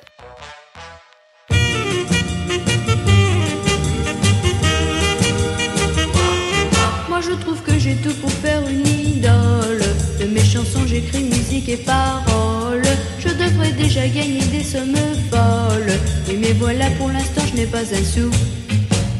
Moi 7.10 7.22
je 7.22 7.32
trouve 7.42 7.62
que 7.62 7.80
j'ai 7.80 7.96
tout 7.96 8.14
pour 8.16 8.32
faire 8.32 8.62
une 8.68 8.86
idole. 8.86 9.84
De 10.20 10.26
mes 10.26 10.44
chansons 10.44 10.86
j'écris 10.86 11.24
musique 11.24 11.70
et 11.70 11.78
paroles. 11.78 12.84
Je 13.20 13.30
devrais 13.30 13.72
déjà 13.72 14.08
gagner 14.08 14.44
des 14.52 14.64
sommes 14.64 14.96
folles. 15.32 15.98
Oui 16.28 16.38
mais 16.42 16.54
voilà 16.54 16.90
pour 16.98 17.08
l'instant 17.10 17.42
je 17.50 17.56
n'ai 17.56 17.68
pas 17.68 17.80
un 17.80 18.04
sou. 18.04 18.30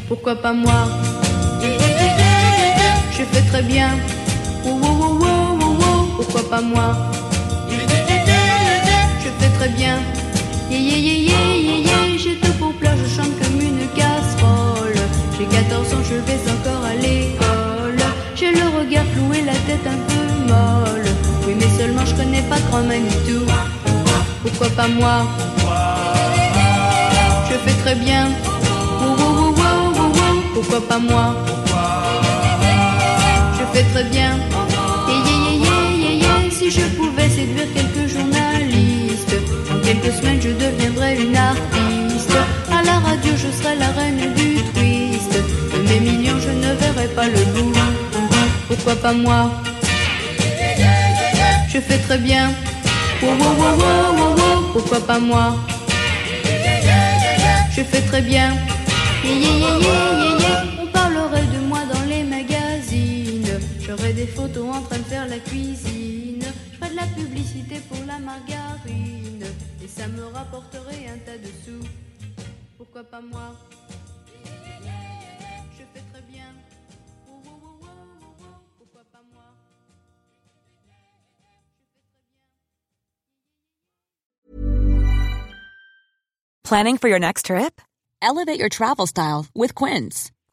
Pourquoi 0.08 0.36
pas 0.36 0.52
moi? 0.52 0.86
Très 3.48 3.62
bien. 3.62 3.90
pourquoi 6.16 6.42
pas 6.50 6.60
moi? 6.60 6.96
Je 7.68 9.28
fais 9.38 9.50
très 9.58 9.68
bien. 9.68 9.98
j'ai 12.18 12.36
tout 12.36 12.52
pour 12.58 12.72
plat, 12.74 12.94
je 12.96 13.08
chante 13.16 13.34
comme 13.40 13.60
une 13.60 13.86
casserole. 13.94 15.00
J'ai 15.38 15.46
14 15.46 15.94
ans, 15.94 16.04
je 16.04 16.14
vais 16.14 16.40
encore 16.50 16.84
à 16.84 16.94
l'école. 16.94 18.02
J'ai 18.34 18.52
le 18.52 18.66
regard 18.78 19.04
flou 19.12 19.32
et 19.34 19.42
la 19.42 19.56
tête 19.66 19.86
un 19.86 19.98
peu 20.08 20.52
molle. 20.52 21.08
Oui, 21.46 21.54
mais 21.58 21.70
seulement 21.78 22.04
je 22.04 22.14
connais 22.14 22.42
pas 22.42 22.58
grand 22.70 22.82
Manitou. 22.82 23.44
Pourquoi 24.42 24.68
pas 24.70 24.88
moi? 24.88 25.26
Je 27.50 27.56
fais 27.64 27.78
très 27.82 27.94
bien. 27.94 28.28
Pourquoi 30.54 30.80
pas 30.88 30.98
moi? 30.98 31.34
Très 33.84 34.04
bien. 34.04 34.38
si 36.50 36.70
je 36.70 36.86
pouvais 36.96 37.28
séduire 37.28 37.66
quelques 37.74 38.08
journalistes, 38.08 39.36
en 39.70 39.78
quelques 39.80 40.12
semaines 40.14 40.40
je 40.40 40.50
deviendrais 40.50 41.16
une 41.16 41.36
artiste. 41.36 42.36
À 42.70 42.82
la 42.82 42.98
radio 43.00 43.32
je 43.36 43.50
serais 43.56 43.76
la 43.76 43.88
reine 43.88 44.32
du 44.34 44.62
twist. 44.72 45.32
De 45.72 45.78
mes 45.88 46.00
millions 46.00 46.40
je 46.40 46.50
ne 46.50 46.74
verrais 46.74 47.08
pas 47.08 47.28
le 47.28 47.44
bout. 47.54 47.72
Pourquoi 48.68 48.96
pas 48.96 49.12
moi? 49.12 49.50
Je 51.68 51.78
fais 51.80 51.98
très 51.98 52.18
bien. 52.18 52.50
Pourquoi 54.72 55.00
pas 55.00 55.18
moi? 55.18 55.56
Je 57.70 57.82
fais 57.82 58.00
très 58.00 58.22
bien. 58.22 58.54
Des 63.96 64.26
photos 64.26 64.74
en 64.74 64.82
train 64.82 64.98
de 64.98 65.04
faire 65.04 65.26
la 65.28 65.38
cuisine. 65.38 66.44
Je 66.72 66.88
de 66.88 66.96
la 66.96 67.06
publicité 67.06 67.80
pour 67.88 68.04
la 68.06 68.18
margarine. 68.18 69.44
Et 69.82 69.88
ça 69.88 70.06
me 70.08 70.24
rapporterait 70.26 71.06
un 71.08 71.18
tas 71.18 71.38
de 71.38 71.46
sous. 71.64 71.86
Pourquoi 72.76 73.04
pas 73.04 73.20
moi? 73.20 73.54
Je 75.72 75.82
fais 75.94 76.04
très 76.12 76.22
bien. 76.30 76.44
Pourquoi 78.78 79.02
pas 79.12 79.22
moi? 79.32 79.44
Planning 86.64 86.98
for 86.98 87.08
your 87.08 87.20
next 87.20 87.46
trip? 87.46 87.80
Elevate 88.22 88.58
your 88.58 88.70
travel 88.70 89.06
style 89.06 89.46
with 89.54 89.74
Quince. 89.74 90.30